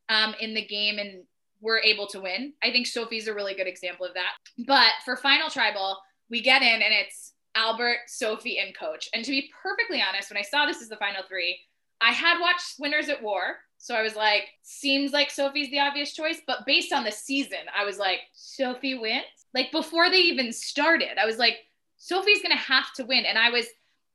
um, 0.09 0.35
in 0.39 0.53
the 0.53 0.65
game 0.65 0.97
and 0.99 1.23
were 1.61 1.79
able 1.79 2.07
to 2.07 2.19
win, 2.19 2.53
I 2.63 2.71
think 2.71 2.87
Sophie's 2.87 3.27
a 3.27 3.33
really 3.33 3.53
good 3.55 3.67
example 3.67 4.05
of 4.05 4.13
that. 4.15 4.33
But 4.67 4.91
for 5.05 5.15
Final 5.15 5.49
Tribal, 5.49 5.97
we 6.29 6.41
get 6.41 6.61
in 6.61 6.67
and 6.81 6.93
it's 6.93 7.33
Albert, 7.55 7.99
Sophie, 8.07 8.59
and 8.59 8.75
Coach. 8.77 9.07
And 9.13 9.23
to 9.23 9.31
be 9.31 9.49
perfectly 9.63 10.03
honest, 10.05 10.29
when 10.29 10.37
I 10.37 10.41
saw 10.41 10.65
this 10.65 10.81
as 10.81 10.89
the 10.89 10.97
final 10.97 11.23
three, 11.27 11.57
I 12.01 12.11
had 12.11 12.39
watched 12.39 12.75
Winners 12.79 13.09
at 13.09 13.23
War. 13.23 13.57
So 13.77 13.93
I 13.93 14.01
was 14.01 14.15
like, 14.15 14.47
seems 14.63 15.11
like 15.11 15.29
Sophie's 15.29 15.69
the 15.69 15.79
obvious 15.79 16.13
choice. 16.13 16.41
But 16.47 16.65
based 16.65 16.91
on 16.91 17.03
the 17.03 17.11
season, 17.11 17.59
I 17.77 17.85
was 17.85 17.99
like, 17.99 18.19
Sophie 18.33 18.97
wins. 18.97 19.25
Like 19.53 19.71
before 19.71 20.09
they 20.09 20.17
even 20.17 20.51
started, 20.51 21.17
I 21.21 21.25
was 21.25 21.37
like, 21.37 21.57
Sophie's 21.97 22.41
gonna 22.41 22.55
have 22.55 22.91
to 22.93 23.05
win. 23.05 23.25
And 23.25 23.37
I 23.37 23.49
was 23.49 23.67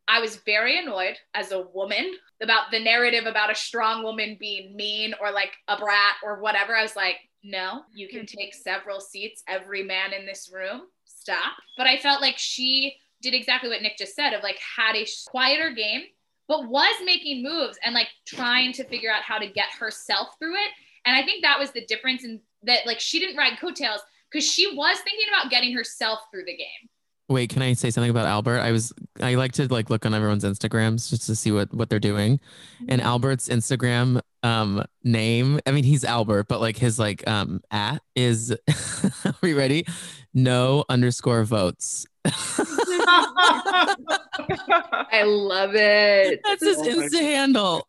I 0.09 0.19
was 0.19 0.37
very 0.45 0.77
annoyed 0.77 1.17
as 1.35 1.53
a 1.53 1.67
woman 1.73 2.15
about 2.43 2.73
the 2.73 2.81
narrative 2.81 3.27
about 3.27 3.53
a 3.53 3.55
strong 3.55 4.03
woman 4.03 4.37
being 4.41 4.75
mean 4.75 5.15
or 5.21 5.31
like 5.31 5.53
a 5.69 5.77
brat 5.77 6.17
or 6.25 6.41
whatever. 6.41 6.75
I 6.75 6.83
was 6.83 6.97
like, 6.97 7.17
no, 7.45 7.83
you 7.95 8.09
can 8.09 8.21
mm-hmm. 8.21 8.39
take 8.39 8.55
several 8.55 9.01
seats, 9.01 9.45
every 9.47 9.85
man 9.85 10.13
in 10.13 10.27
this 10.27 10.51
room. 10.53 10.83
Stop. 11.05 11.53
But 11.77 11.87
I 11.87 11.97
felt 11.97 12.21
like 12.21 12.39
she 12.39 12.97
did 13.23 13.35
exactly 13.35 13.69
what 13.71 13.83
Nick 13.83 13.99
just 13.99 14.17
said 14.17 14.33
of 14.33 14.43
like 14.43 14.59
had 14.77 14.97
a 14.97 15.07
quieter 15.29 15.71
game, 15.71 16.03
but 16.51 16.69
was 16.69 16.97
making 17.05 17.45
moves 17.45 17.79
and 17.85 17.95
like 17.95 18.09
trying 18.27 18.73
to 18.73 18.83
figure 18.83 19.09
out 19.09 19.23
how 19.23 19.39
to 19.39 19.47
get 19.47 19.67
herself 19.79 20.31
through 20.41 20.55
it. 20.55 20.71
And 21.07 21.15
I 21.17 21.23
think 21.23 21.45
that 21.45 21.61
was 21.61 21.71
the 21.71 21.87
difference 21.87 22.25
in 22.25 22.41
that 22.65 22.81
like 22.87 22.99
she 22.99 23.21
didn't 23.21 23.37
ride 23.37 23.57
coattails 23.61 24.01
because 24.31 24.45
she 24.51 24.67
was 24.75 24.99
thinking 24.99 25.29
about 25.29 25.49
getting 25.49 25.73
herself 25.73 26.19
through 26.33 26.47
the 26.47 26.57
game. 26.57 26.89
Wait, 27.29 27.51
can 27.51 27.63
I 27.63 27.75
say 27.75 27.93
something 27.93 28.11
about 28.11 28.27
Albert? 28.27 28.59
I 28.59 28.73
was 28.73 28.93
I 29.23 29.37
like 29.37 29.53
to 29.53 29.73
like 29.73 29.91
look 29.91 30.05
on 30.05 30.13
everyone's 30.13 30.43
Instagrams 30.43 31.09
just 31.09 31.27
to 31.27 31.37
see 31.37 31.53
what 31.53 31.73
what 31.73 31.89
they're 31.89 32.01
doing. 32.01 32.41
And 32.89 33.01
Albert's 33.01 33.49
Instagram 33.49 34.21
um 34.43 34.85
name, 35.05 35.61
I 35.67 35.71
mean 35.71 35.85
he's 35.85 36.05
Albert, 36.05 36.49
but 36.49 36.61
like 36.61 36.77
his 36.77 36.99
like 36.99 37.27
um 37.29 37.61
at 37.71 38.03
is 38.17 38.51
are 39.25 39.35
we 39.41 39.55
ready? 39.55 39.87
No 40.35 40.85
underscore 40.89 41.45
votes. 41.45 42.07
I 45.13 45.23
love 45.25 45.75
it. 45.75 46.41
That's 46.45 46.65
his 46.65 46.79
Oh 46.79 46.83
Insta 46.83 47.21
handle. 47.21 47.85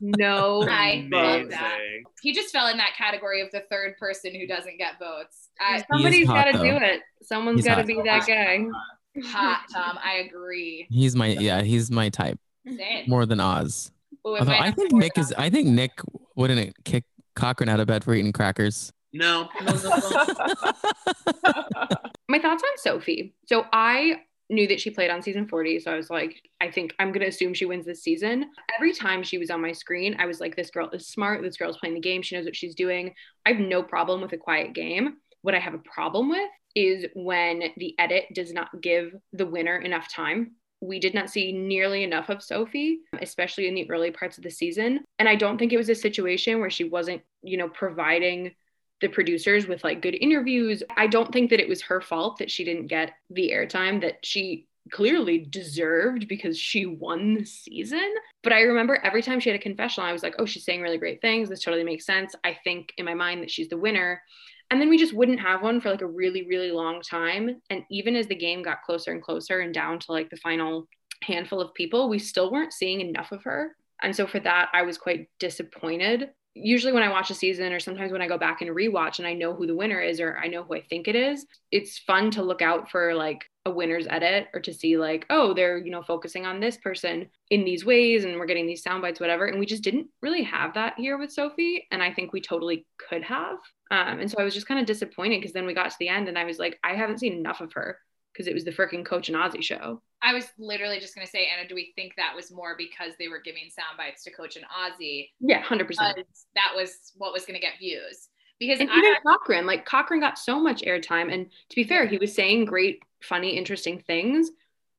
No 0.00 0.62
I 0.68 1.06
love 1.10 1.50
that. 1.50 1.78
He 2.22 2.32
just 2.32 2.52
fell 2.52 2.68
in 2.68 2.76
that 2.76 2.90
category 2.96 3.40
of 3.40 3.50
the 3.50 3.62
third 3.70 3.96
person 3.98 4.34
who 4.34 4.46
doesn't 4.46 4.78
get 4.78 4.98
votes. 4.98 5.48
I, 5.60 5.82
somebody's 5.90 6.26
hot, 6.26 6.52
got 6.52 6.52
to 6.52 6.58
do 6.58 6.76
it. 6.84 7.00
Someone's 7.22 7.58
He's 7.60 7.66
got 7.66 7.76
to 7.76 7.84
be 7.84 8.00
that 8.04 8.26
guy. 8.26 8.64
hot, 9.24 9.62
Tom. 9.72 9.98
I 10.02 10.24
agree. 10.26 10.86
He's 10.90 11.16
my 11.16 11.28
yeah, 11.28 11.62
he's 11.62 11.90
my 11.90 12.08
type 12.10 12.38
Same. 12.66 13.08
more 13.08 13.26
than 13.26 13.40
Oz. 13.40 13.90
But 14.22 14.32
we 14.34 14.38
Although 14.40 14.52
I 14.52 14.70
think 14.70 14.92
Nick 14.92 15.18
is 15.18 15.34
I 15.36 15.50
think 15.50 15.68
Nick 15.68 15.92
wouldn't 16.36 16.84
kick 16.84 17.04
Cochran 17.34 17.68
out 17.68 17.80
of 17.80 17.86
bed 17.86 18.04
for 18.04 18.14
eating 18.14 18.32
crackers. 18.32 18.92
No. 19.12 19.48
My 22.28 22.38
thoughts 22.38 22.62
on 22.62 22.76
Sophie. 22.76 23.34
So 23.46 23.64
I 23.72 24.20
knew 24.50 24.66
that 24.68 24.80
she 24.80 24.90
played 24.90 25.10
on 25.10 25.22
season 25.22 25.46
40. 25.46 25.80
So 25.80 25.92
I 25.92 25.96
was 25.96 26.10
like, 26.10 26.42
I 26.60 26.70
think 26.70 26.94
I'm 26.98 27.12
going 27.12 27.20
to 27.20 27.28
assume 27.28 27.54
she 27.54 27.66
wins 27.66 27.86
this 27.86 28.02
season. 28.02 28.50
Every 28.76 28.92
time 28.92 29.22
she 29.22 29.38
was 29.38 29.50
on 29.50 29.60
my 29.60 29.72
screen, 29.72 30.16
I 30.18 30.26
was 30.26 30.40
like, 30.40 30.56
this 30.56 30.70
girl 30.70 30.90
is 30.92 31.06
smart. 31.08 31.42
This 31.42 31.56
girl's 31.56 31.78
playing 31.78 31.94
the 31.94 32.00
game. 32.00 32.22
She 32.22 32.36
knows 32.36 32.44
what 32.44 32.56
she's 32.56 32.74
doing. 32.74 33.14
I 33.46 33.52
have 33.52 33.60
no 33.60 33.82
problem 33.82 34.20
with 34.20 34.32
a 34.32 34.38
quiet 34.38 34.74
game. 34.74 35.16
What 35.42 35.54
I 35.54 35.58
have 35.58 35.74
a 35.74 35.78
problem 35.78 36.30
with 36.30 36.50
is 36.74 37.06
when 37.14 37.64
the 37.76 37.94
edit 37.98 38.26
does 38.34 38.52
not 38.52 38.68
give 38.80 39.14
the 39.32 39.46
winner 39.46 39.76
enough 39.76 40.12
time. 40.12 40.52
We 40.80 41.00
did 41.00 41.12
not 41.12 41.30
see 41.30 41.52
nearly 41.52 42.04
enough 42.04 42.28
of 42.28 42.42
Sophie, 42.42 43.00
especially 43.20 43.66
in 43.66 43.74
the 43.74 43.90
early 43.90 44.12
parts 44.12 44.38
of 44.38 44.44
the 44.44 44.50
season. 44.50 45.00
And 45.18 45.28
I 45.28 45.34
don't 45.34 45.58
think 45.58 45.72
it 45.72 45.76
was 45.76 45.88
a 45.88 45.94
situation 45.94 46.60
where 46.60 46.70
she 46.70 46.84
wasn't, 46.84 47.22
you 47.42 47.56
know, 47.56 47.68
providing 47.68 48.52
the 49.00 49.08
producers 49.08 49.66
with 49.66 49.84
like 49.84 50.02
good 50.02 50.16
interviews. 50.20 50.82
I 50.96 51.06
don't 51.06 51.32
think 51.32 51.50
that 51.50 51.60
it 51.60 51.68
was 51.68 51.82
her 51.82 52.00
fault 52.00 52.38
that 52.38 52.50
she 52.50 52.64
didn't 52.64 52.86
get 52.86 53.12
the 53.30 53.50
airtime 53.50 54.00
that 54.00 54.24
she 54.24 54.66
clearly 54.90 55.38
deserved 55.38 56.28
because 56.28 56.58
she 56.58 56.86
won 56.86 57.34
the 57.34 57.44
season. 57.44 58.14
But 58.42 58.52
I 58.52 58.62
remember 58.62 58.98
every 59.02 59.22
time 59.22 59.40
she 59.40 59.50
had 59.50 59.58
a 59.58 59.62
confessional, 59.62 60.08
I 60.08 60.12
was 60.12 60.22
like, 60.22 60.36
oh, 60.38 60.46
she's 60.46 60.64
saying 60.64 60.80
really 60.80 60.98
great 60.98 61.20
things. 61.20 61.48
This 61.48 61.62
totally 61.62 61.84
makes 61.84 62.06
sense. 62.06 62.34
I 62.44 62.56
think 62.64 62.92
in 62.96 63.04
my 63.04 63.14
mind 63.14 63.42
that 63.42 63.50
she's 63.50 63.68
the 63.68 63.76
winner. 63.76 64.22
And 64.70 64.80
then 64.80 64.90
we 64.90 64.98
just 64.98 65.14
wouldn't 65.14 65.40
have 65.40 65.62
one 65.62 65.80
for 65.80 65.90
like 65.90 66.02
a 66.02 66.06
really, 66.06 66.46
really 66.46 66.70
long 66.70 67.00
time. 67.00 67.60
And 67.70 67.84
even 67.90 68.16
as 68.16 68.26
the 68.26 68.34
game 68.34 68.62
got 68.62 68.82
closer 68.82 69.12
and 69.12 69.22
closer 69.22 69.60
and 69.60 69.72
down 69.72 69.98
to 70.00 70.12
like 70.12 70.30
the 70.30 70.36
final 70.36 70.88
handful 71.22 71.60
of 71.60 71.74
people, 71.74 72.08
we 72.08 72.18
still 72.18 72.50
weren't 72.50 72.72
seeing 72.72 73.00
enough 73.00 73.32
of 73.32 73.42
her. 73.44 73.76
And 74.02 74.14
so 74.14 74.26
for 74.26 74.40
that, 74.40 74.68
I 74.72 74.82
was 74.82 74.98
quite 74.98 75.28
disappointed. 75.38 76.30
Usually, 76.54 76.92
when 76.92 77.02
I 77.02 77.10
watch 77.10 77.30
a 77.30 77.34
season, 77.34 77.72
or 77.72 77.80
sometimes 77.80 78.10
when 78.10 78.22
I 78.22 78.26
go 78.26 78.38
back 78.38 78.62
and 78.62 78.70
rewatch 78.70 79.18
and 79.18 79.28
I 79.28 79.34
know 79.34 79.54
who 79.54 79.66
the 79.66 79.76
winner 79.76 80.00
is, 80.00 80.20
or 80.20 80.36
I 80.42 80.48
know 80.48 80.64
who 80.64 80.74
I 80.74 80.82
think 80.82 81.06
it 81.06 81.14
is, 81.14 81.46
it's 81.70 81.98
fun 81.98 82.30
to 82.32 82.42
look 82.42 82.62
out 82.62 82.90
for 82.90 83.14
like 83.14 83.44
a 83.68 83.70
winner's 83.70 84.06
edit 84.08 84.48
or 84.52 84.60
to 84.60 84.74
see 84.74 84.96
like, 84.96 85.26
oh, 85.30 85.54
they're, 85.54 85.78
you 85.78 85.90
know, 85.90 86.02
focusing 86.02 86.46
on 86.46 86.58
this 86.58 86.76
person 86.78 87.28
in 87.50 87.64
these 87.64 87.84
ways 87.84 88.24
and 88.24 88.36
we're 88.36 88.46
getting 88.46 88.66
these 88.66 88.82
sound 88.82 89.02
bites, 89.02 89.20
whatever. 89.20 89.46
And 89.46 89.60
we 89.60 89.66
just 89.66 89.84
didn't 89.84 90.08
really 90.22 90.42
have 90.42 90.74
that 90.74 90.94
here 90.96 91.18
with 91.18 91.30
Sophie. 91.30 91.86
And 91.92 92.02
I 92.02 92.12
think 92.12 92.32
we 92.32 92.40
totally 92.40 92.86
could 93.08 93.22
have. 93.22 93.58
Um, 93.90 94.20
and 94.20 94.30
so 94.30 94.38
I 94.38 94.44
was 94.44 94.54
just 94.54 94.66
kind 94.66 94.80
of 94.80 94.86
disappointed 94.86 95.40
because 95.40 95.52
then 95.52 95.66
we 95.66 95.74
got 95.74 95.90
to 95.90 95.96
the 96.00 96.08
end 96.08 96.28
and 96.28 96.38
I 96.38 96.44
was 96.44 96.58
like, 96.58 96.78
I 96.82 96.94
haven't 96.94 97.20
seen 97.20 97.34
enough 97.34 97.60
of 97.60 97.72
her 97.74 97.98
because 98.38 98.46
it 98.48 98.54
was 98.54 98.64
the 98.64 98.70
freaking 98.70 99.04
Coach 99.04 99.28
and 99.28 99.36
Ozzy 99.36 99.62
show. 99.62 100.00
I 100.22 100.32
was 100.32 100.46
literally 100.58 101.00
just 101.00 101.16
gonna 101.16 101.26
say, 101.26 101.48
Anna, 101.52 101.68
do 101.68 101.74
we 101.74 101.92
think 101.96 102.14
that 102.16 102.34
was 102.36 102.52
more 102.52 102.76
because 102.78 103.14
they 103.18 103.26
were 103.26 103.40
giving 103.40 103.64
sound 103.68 103.96
bites 103.98 104.22
to 104.24 104.30
Coach 104.30 104.54
and 104.54 104.64
Ozzy? 104.66 105.30
Yeah, 105.40 105.62
100%. 105.64 105.96
That 105.96 106.72
was 106.76 107.12
what 107.16 107.32
was 107.32 107.44
gonna 107.44 107.58
get 107.58 107.78
views. 107.80 108.28
Because 108.60 108.78
And 108.80 108.90
I, 108.90 108.98
even 108.98 109.14
Cochran, 109.26 109.66
like 109.66 109.84
Cochran 109.84 110.20
got 110.20 110.38
so 110.38 110.60
much 110.60 110.82
airtime. 110.82 111.32
And 111.32 111.50
to 111.68 111.76
be 111.76 111.84
fair, 111.84 112.06
he 112.06 112.18
was 112.18 112.34
saying 112.34 112.64
great, 112.64 113.02
funny, 113.20 113.56
interesting 113.56 114.02
things. 114.06 114.50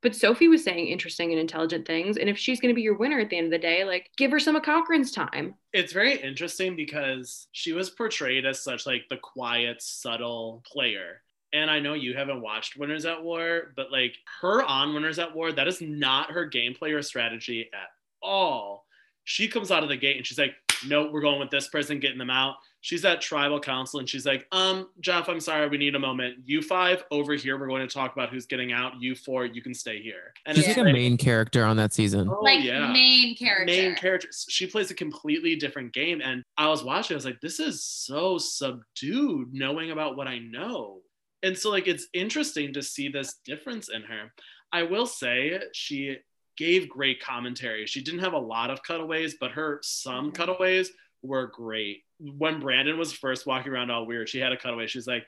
But 0.01 0.15
Sophie 0.15 0.47
was 0.47 0.63
saying 0.63 0.87
interesting 0.87 1.31
and 1.31 1.39
intelligent 1.41 1.85
things. 1.85 2.15
And 2.15 2.29
if 2.29 2.37
she's 2.37 2.61
going 2.61 2.73
to 2.73 2.75
be 2.75 2.81
your 2.81 2.97
winner 2.97 3.19
at 3.19 3.29
the 3.29 3.37
end 3.37 3.47
of 3.47 3.51
the 3.51 3.57
day, 3.57 3.83
like 3.83 4.11
give 4.15 4.31
her 4.31 4.39
some 4.39 4.55
of 4.55 4.63
Cochran's 4.63 5.11
time. 5.11 5.55
It's 5.73 5.91
very 5.91 6.15
interesting 6.15 6.77
because 6.77 7.47
she 7.51 7.73
was 7.73 7.89
portrayed 7.89 8.45
as 8.45 8.63
such 8.63 8.85
like 8.85 9.03
the 9.09 9.17
quiet, 9.17 9.81
subtle 9.81 10.63
player. 10.65 11.21
And 11.53 11.69
I 11.69 11.79
know 11.79 11.93
you 11.93 12.15
haven't 12.15 12.41
watched 12.41 12.77
Winners 12.77 13.05
at 13.05 13.23
War, 13.23 13.73
but 13.75 13.91
like 13.91 14.15
her 14.41 14.63
on 14.63 14.93
Winners 14.93 15.19
at 15.19 15.35
War, 15.35 15.51
that 15.51 15.67
is 15.67 15.81
not 15.81 16.31
her 16.31 16.47
gameplay 16.49 16.93
or 16.93 17.01
strategy 17.01 17.69
at 17.73 17.89
all. 18.21 18.85
She 19.23 19.47
comes 19.47 19.71
out 19.71 19.83
of 19.83 19.89
the 19.89 19.97
gate 19.97 20.17
and 20.17 20.25
she's 20.25 20.39
like, 20.39 20.55
nope, 20.87 21.11
we're 21.11 21.21
going 21.21 21.39
with 21.39 21.49
this 21.49 21.67
person, 21.67 21.99
getting 21.99 22.17
them 22.17 22.29
out. 22.29 22.55
She's 22.81 23.03
at 23.03 23.19
tribal 23.19 23.59
council 23.59 23.99
and 23.99 24.07
she's 24.07 24.25
like, 24.25 24.47
um, 24.53 24.87
Jeff, 25.01 25.27
I'm 25.27 25.41
sorry, 25.41 25.67
we 25.67 25.77
need 25.77 25.95
a 25.95 25.99
moment. 25.99 26.37
You 26.45 26.61
five 26.61 27.03
over 27.11 27.33
here, 27.33 27.59
we're 27.59 27.67
going 27.67 27.85
to 27.85 27.93
talk 27.93 28.13
about 28.13 28.29
who's 28.29 28.45
getting 28.45 28.71
out. 28.71 28.93
You 29.01 29.15
four, 29.15 29.45
you 29.45 29.61
can 29.61 29.73
stay 29.73 30.01
here. 30.01 30.33
And 30.45 30.55
She's 30.55 30.67
it's 30.67 30.77
like 30.77 30.87
a 30.87 30.93
main 30.93 31.17
character 31.17 31.65
on 31.65 31.75
that 31.77 31.93
season. 31.93 32.29
oh, 32.29 32.39
like 32.41 32.63
yeah 32.63 32.91
main 32.91 33.35
character. 33.35 33.65
main 33.65 33.95
character. 33.95 34.29
She 34.31 34.65
plays 34.65 34.91
a 34.91 34.95
completely 34.95 35.57
different 35.57 35.93
game. 35.93 36.21
And 36.23 36.41
I 36.57 36.69
was 36.69 36.83
watching, 36.83 37.15
I 37.15 37.17
was 37.17 37.25
like, 37.25 37.41
this 37.41 37.59
is 37.59 37.83
so 37.83 38.37
subdued 38.37 39.53
knowing 39.53 39.91
about 39.91 40.15
what 40.15 40.27
I 40.27 40.39
know. 40.39 41.01
And 41.43 41.57
so, 41.57 41.69
like, 41.69 41.87
it's 41.87 42.07
interesting 42.13 42.73
to 42.73 42.83
see 42.83 43.09
this 43.09 43.35
difference 43.45 43.89
in 43.89 44.01
her. 44.03 44.33
I 44.71 44.83
will 44.83 45.05
say 45.05 45.59
she 45.73 46.17
gave 46.57 46.89
great 46.89 47.23
commentary. 47.23 47.85
She 47.85 48.03
didn't 48.03 48.19
have 48.19 48.33
a 48.33 48.39
lot 48.39 48.69
of 48.69 48.83
cutaways, 48.83 49.35
but 49.39 49.51
her 49.51 49.79
some 49.81 50.25
mm-hmm. 50.25 50.35
cutaways 50.35 50.91
were 51.21 51.47
great. 51.47 52.03
When 52.19 52.59
Brandon 52.59 52.97
was 52.97 53.13
first 53.13 53.47
walking 53.47 53.71
around 53.71 53.91
all 53.91 54.05
weird, 54.05 54.29
she 54.29 54.39
had 54.39 54.51
a 54.51 54.57
cutaway. 54.57 54.87
She's 54.87 55.07
like, 55.07 55.25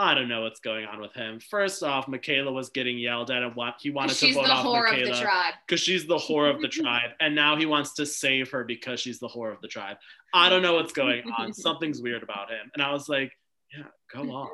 I 0.00 0.14
don't 0.14 0.28
know 0.28 0.40
what's 0.40 0.60
going 0.60 0.86
on 0.86 0.98
with 0.98 1.12
him. 1.12 1.40
First 1.40 1.82
off, 1.82 2.06
Mikayla 2.06 2.50
was 2.50 2.70
getting 2.70 2.98
yelled 2.98 3.30
at 3.30 3.42
and 3.42 3.54
what 3.54 3.74
he 3.80 3.90
wanted 3.90 4.16
to 4.16 4.32
vote 4.32 4.46
off 4.46 4.64
Mikayla 4.64 5.02
of 5.02 5.08
the 5.08 5.22
tribe. 5.22 5.54
because 5.66 5.80
she's 5.82 6.06
the 6.06 6.16
whore 6.16 6.52
of 6.52 6.62
the 6.62 6.68
tribe 6.82 7.10
and 7.20 7.34
now 7.34 7.54
he 7.54 7.66
wants 7.66 7.92
to 7.94 8.06
save 8.06 8.50
her 8.50 8.64
because 8.64 8.98
she's 8.98 9.18
the 9.18 9.28
whore 9.28 9.52
of 9.52 9.60
the 9.60 9.68
tribe 9.68 9.98
i 10.32 10.48
don't 10.48 10.62
know 10.62 10.74
what's 10.74 10.94
going 10.94 11.22
on 11.36 11.52
something's 11.52 12.00
weird 12.00 12.22
about 12.22 12.48
him 12.48 12.70
and 12.72 12.82
i 12.82 12.90
was 12.90 13.10
like 13.10 13.30
yeah 13.76 13.84
go 14.14 14.22
off 14.34 14.48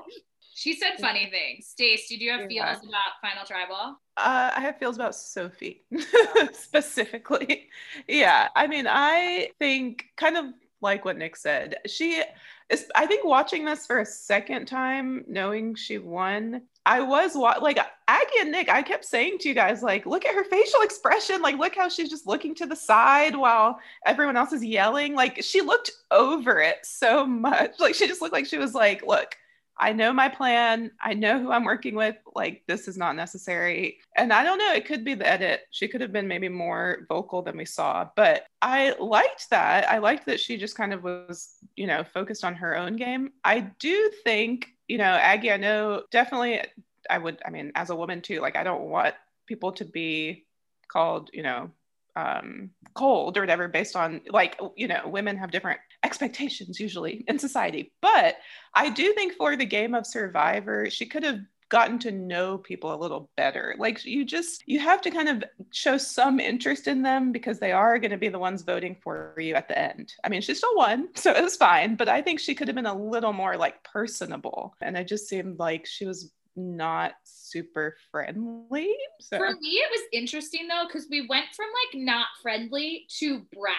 She 0.59 0.75
said 0.75 0.93
funny 0.99 1.29
things. 1.31 1.67
Stace, 1.67 2.09
did 2.09 2.23
you 2.23 2.31
have 2.31 2.51
Yeah. 2.51 2.73
feels 2.73 2.83
about 2.89 3.21
Final 3.21 3.45
Tribal? 3.45 4.01
Uh, 4.17 4.53
I 4.57 4.61
have 4.63 4.79
feels 4.79 4.97
about 4.97 5.15
Sophie 5.15 5.83
specifically. 6.53 7.69
Yeah, 8.09 8.49
I 8.57 8.67
mean, 8.67 8.87
I 8.89 9.51
think 9.59 10.07
kind 10.17 10.39
of 10.39 10.47
like 10.81 11.05
what 11.05 11.19
Nick 11.19 11.37
said. 11.37 11.77
She 11.87 12.23
is. 12.71 12.87
I 12.95 13.05
think 13.05 13.25
watching 13.25 13.67
this 13.67 13.87
for 13.87 13.99
a 14.01 14.07
second 14.07 14.65
time, 14.65 15.25
knowing 15.29 15.75
she 15.75 15.99
won, 15.99 16.63
I 16.87 17.03
was 17.03 17.35
wa- 17.35 17.59
like 17.61 17.79
Aggie 18.09 18.41
and 18.41 18.51
Nick. 18.51 18.71
I 18.71 18.81
kept 18.83 19.05
saying 19.05 19.39
to 19.41 19.49
you 19.51 19.55
guys, 19.55 19.83
like, 19.83 20.07
look 20.07 20.25
at 20.25 20.35
her 20.35 20.45
facial 20.45 20.81
expression. 20.81 21.43
Like, 21.43 21.59
look 21.59 21.75
how 21.77 21.91
she's 21.91 22.09
just 22.09 22.27
looking 22.27 22.55
to 22.57 22.67
the 22.67 22.75
side 22.77 23.37
while 23.37 23.79
everyone 24.07 24.39
else 24.39 24.53
is 24.55 24.65
yelling. 24.65 25.15
Like, 25.15 25.43
she 25.45 25.61
looked 25.61 25.91
over 26.11 26.61
it 26.61 26.79
so 26.85 27.27
much. 27.27 27.73
Like, 27.79 27.95
she 27.95 28.09
just 28.09 28.23
looked 28.23 28.33
like 28.33 28.47
she 28.47 28.57
was 28.59 28.75
like, 28.75 29.05
look. 29.07 29.37
I 29.79 29.93
know 29.93 30.13
my 30.13 30.29
plan. 30.29 30.91
I 31.01 31.15
know 31.15 31.39
who 31.39 31.51
I'm 31.51 31.65
working 31.65 31.95
with. 31.95 32.17
Like, 32.35 32.63
this 32.67 32.89
is 32.89 32.97
not 32.97 33.15
necessary. 33.15 33.99
And 34.17 34.33
I 34.33 34.43
don't 34.43 34.59
know, 34.59 34.73
it 34.73 34.87
could 34.87 35.05
be 35.05 35.15
the 35.15 35.29
edit. 35.29 35.63
She 35.71 35.89
could 35.89 36.01
have 36.01 36.13
been 36.13 36.29
maybe 36.29 36.49
more 36.49 37.05
vocal 37.09 37.43
than 37.43 37.57
we 37.57 37.67
saw, 37.67 38.09
but 38.17 38.47
I 38.63 38.95
liked 38.99 39.51
that. 39.51 39.89
I 39.91 39.99
liked 39.99 40.27
that 40.27 40.41
she 40.41 40.57
just 40.57 40.77
kind 40.77 40.95
of 40.95 41.03
was, 41.03 41.57
you 41.77 41.87
know, 41.87 42.05
focused 42.05 42.45
on 42.45 42.55
her 42.55 42.77
own 42.77 42.97
game. 42.97 43.33
I 43.45 43.61
do 43.79 44.11
think, 44.25 44.69
you 44.89 44.99
know, 44.99 45.05
Aggie, 45.05 45.53
I 45.53 45.59
know 45.59 46.05
definitely 46.11 46.63
I 47.11 47.19
would, 47.19 47.39
I 47.47 47.51
mean, 47.51 47.73
as 47.75 47.91
a 47.91 47.97
woman 47.97 48.23
too, 48.23 48.41
like, 48.41 48.57
I 48.57 48.65
don't 48.65 48.89
want 48.89 49.15
people 49.47 49.73
to 49.73 49.85
be 49.85 50.47
called, 50.89 51.31
you 51.33 51.43
know, 51.43 51.71
um, 52.17 52.71
cold 52.95 53.37
or 53.37 53.43
whatever 53.43 53.69
based 53.69 53.95
on 53.95 54.23
like 54.31 54.59
you 54.75 54.89
know 54.89 55.03
women 55.05 55.37
have 55.37 55.51
different 55.51 55.79
expectations 56.07 56.79
usually 56.79 57.25
in 57.29 57.39
society 57.39 57.93
but 58.01 58.37
i 58.75 58.89
do 58.89 59.13
think 59.15 59.35
for 59.35 59.57
the 59.57 59.67
game 59.67 59.95
of 59.95 60.07
survivor 60.07 60.89
she 60.89 61.05
could 61.05 61.25
have 61.25 61.41
gotten 61.69 61.99
to 61.99 62.13
know 62.13 62.57
people 62.59 62.95
a 62.95 63.03
little 63.03 63.29
better 63.37 63.75
like 63.79 64.05
you 64.05 64.25
just 64.25 64.63
you 64.67 64.79
have 64.79 65.01
to 65.01 65.11
kind 65.11 65.29
of 65.29 65.43
show 65.73 65.99
some 65.99 66.39
interest 66.39 66.87
in 66.87 67.03
them 67.03 67.33
because 67.33 67.59
they 67.59 67.73
are 67.73 67.99
going 67.99 68.13
to 68.13 68.17
be 68.17 68.29
the 68.29 68.39
ones 68.39 68.63
voting 68.63 68.97
for 69.03 69.35
you 69.37 69.53
at 69.55 69.67
the 69.67 69.77
end 69.77 70.15
i 70.23 70.29
mean 70.29 70.41
she 70.41 70.55
still 70.55 70.77
won 70.77 71.09
so 71.15 71.33
it 71.33 71.43
was 71.43 71.57
fine 71.57 71.97
but 71.97 72.09
i 72.09 72.23
think 72.23 72.39
she 72.39 72.55
could 72.55 72.69
have 72.69 72.77
been 72.77 72.87
a 72.87 72.97
little 72.97 73.33
more 73.33 73.57
like 73.57 73.83
personable 73.83 74.77
and 74.81 74.97
it 74.97 75.09
just 75.09 75.29
seemed 75.29 75.59
like 75.59 75.85
she 75.85 76.07
was 76.07 76.33
not 76.55 77.13
super 77.25 77.97
friendly 78.13 78.95
so 79.21 79.39
For 79.39 79.51
me, 79.51 79.69
it 79.69 79.91
was 79.91 80.03
interesting 80.13 80.69
though, 80.69 80.85
because 80.87 81.07
we 81.11 81.27
went 81.27 81.47
from 81.55 81.67
like 81.67 82.03
not 82.03 82.27
friendly 82.43 83.07
to 83.19 83.41
brat. 83.53 83.75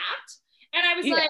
And 0.74 0.86
I 0.86 0.96
was 0.96 1.06
yeah. 1.06 1.16
like, 1.16 1.30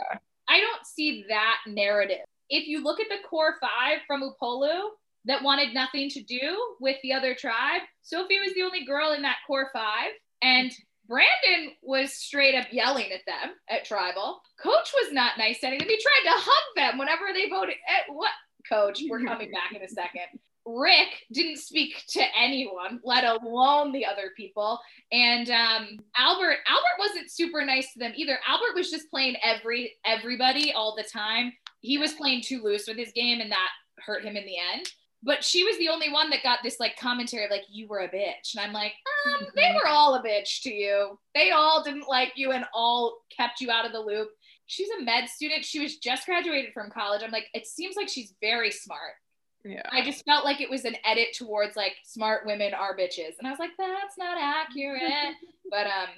I 0.49 0.59
don't 0.59 0.85
see 0.85 1.25
that 1.29 1.57
narrative. 1.67 2.25
If 2.49 2.67
you 2.67 2.83
look 2.83 2.99
at 2.99 3.07
the 3.09 3.27
core 3.27 3.55
five 3.59 3.99
from 4.07 4.21
Upolu 4.21 4.89
that 5.25 5.43
wanted 5.43 5.73
nothing 5.73 6.09
to 6.09 6.23
do 6.23 6.75
with 6.79 6.97
the 7.03 7.13
other 7.13 7.35
tribe, 7.35 7.81
Sophie 8.01 8.39
was 8.39 8.53
the 8.53 8.63
only 8.63 8.85
girl 8.85 9.11
in 9.11 9.21
that 9.23 9.37
core 9.45 9.69
five. 9.73 10.11
And 10.41 10.71
Brandon 11.07 11.73
was 11.81 12.13
straight 12.13 12.55
up 12.55 12.67
yelling 12.71 13.11
at 13.11 13.21
them 13.25 13.55
at 13.69 13.85
tribal. 13.85 14.41
Coach 14.61 14.91
was 15.01 15.13
not 15.13 15.37
nice 15.37 15.59
to 15.61 15.67
them. 15.67 15.79
He 15.79 15.79
tried 15.79 16.23
to 16.25 16.31
hug 16.31 16.75
them 16.75 16.97
whenever 16.97 17.25
they 17.33 17.49
voted. 17.49 17.75
At 17.87 18.13
what? 18.13 18.31
Coach, 18.69 19.01
we're 19.09 19.23
coming 19.25 19.51
back 19.51 19.73
in 19.73 19.81
a 19.81 19.87
second. 19.87 20.39
Rick 20.67 21.23
didn't 21.31 21.59
speak 21.59 22.03
to 22.09 22.21
anyone, 22.37 22.99
let 23.03 23.23
alone 23.23 23.93
the 23.93 24.05
other 24.05 24.31
people. 24.35 24.79
And 25.11 25.49
um, 25.49 25.99
Albert, 26.17 26.57
Albert 26.67 26.99
wasn't 26.99 27.31
super 27.31 27.63
nice 27.63 27.93
to 27.93 27.99
them 27.99 28.11
either. 28.15 28.37
Albert 28.47 28.75
was 28.75 28.91
just 28.91 29.09
playing 29.09 29.37
every 29.41 29.93
everybody 30.05 30.73
all 30.73 30.95
the 30.95 31.03
time. 31.03 31.53
He 31.79 31.97
was 31.97 32.13
playing 32.13 32.41
too 32.41 32.61
loose 32.61 32.85
with 32.87 32.97
his 32.97 33.13
game, 33.13 33.39
and 33.39 33.51
that 33.51 33.69
hurt 34.05 34.25
him 34.25 34.35
in 34.35 34.45
the 34.45 34.57
end. 34.73 34.91
But 35.23 35.43
she 35.43 35.63
was 35.63 35.77
the 35.77 35.89
only 35.89 36.11
one 36.11 36.29
that 36.29 36.43
got 36.43 36.59
this 36.63 36.79
like 36.79 36.97
commentary, 36.97 37.45
of 37.45 37.51
like 37.51 37.65
you 37.69 37.87
were 37.87 37.99
a 37.99 38.09
bitch, 38.09 38.53
and 38.55 38.65
I'm 38.65 38.73
like, 38.73 38.93
um, 39.27 39.47
they 39.55 39.71
were 39.73 39.87
all 39.87 40.15
a 40.15 40.23
bitch 40.23 40.61
to 40.63 40.73
you. 40.73 41.17
They 41.33 41.51
all 41.51 41.83
didn't 41.83 42.09
like 42.09 42.33
you 42.35 42.51
and 42.51 42.65
all 42.73 43.19
kept 43.35 43.61
you 43.61 43.71
out 43.71 43.85
of 43.85 43.93
the 43.93 43.99
loop. 43.99 44.29
She's 44.65 44.89
a 44.99 45.01
med 45.01 45.29
student. 45.29 45.63
She 45.63 45.79
was 45.79 45.97
just 45.97 46.25
graduated 46.25 46.73
from 46.73 46.91
college. 46.91 47.21
I'm 47.23 47.31
like, 47.31 47.47
it 47.53 47.65
seems 47.65 47.95
like 47.95 48.09
she's 48.09 48.33
very 48.41 48.69
smart. 48.69 49.13
Yeah. 49.67 49.87
I 49.91 50.03
just 50.03 50.25
felt 50.25 50.45
like 50.45 50.61
it 50.61 50.69
was 50.69 50.85
an 50.85 50.95
edit 51.05 51.29
towards 51.35 51.75
like 51.75 51.93
smart 52.03 52.45
women 52.45 52.73
are 52.73 52.95
bitches. 52.95 53.37
And 53.37 53.47
I 53.47 53.51
was 53.51 53.59
like, 53.59 53.71
that's 53.77 54.17
not 54.17 54.37
accurate. 54.39 55.35
but 55.69 55.87
um 55.87 56.09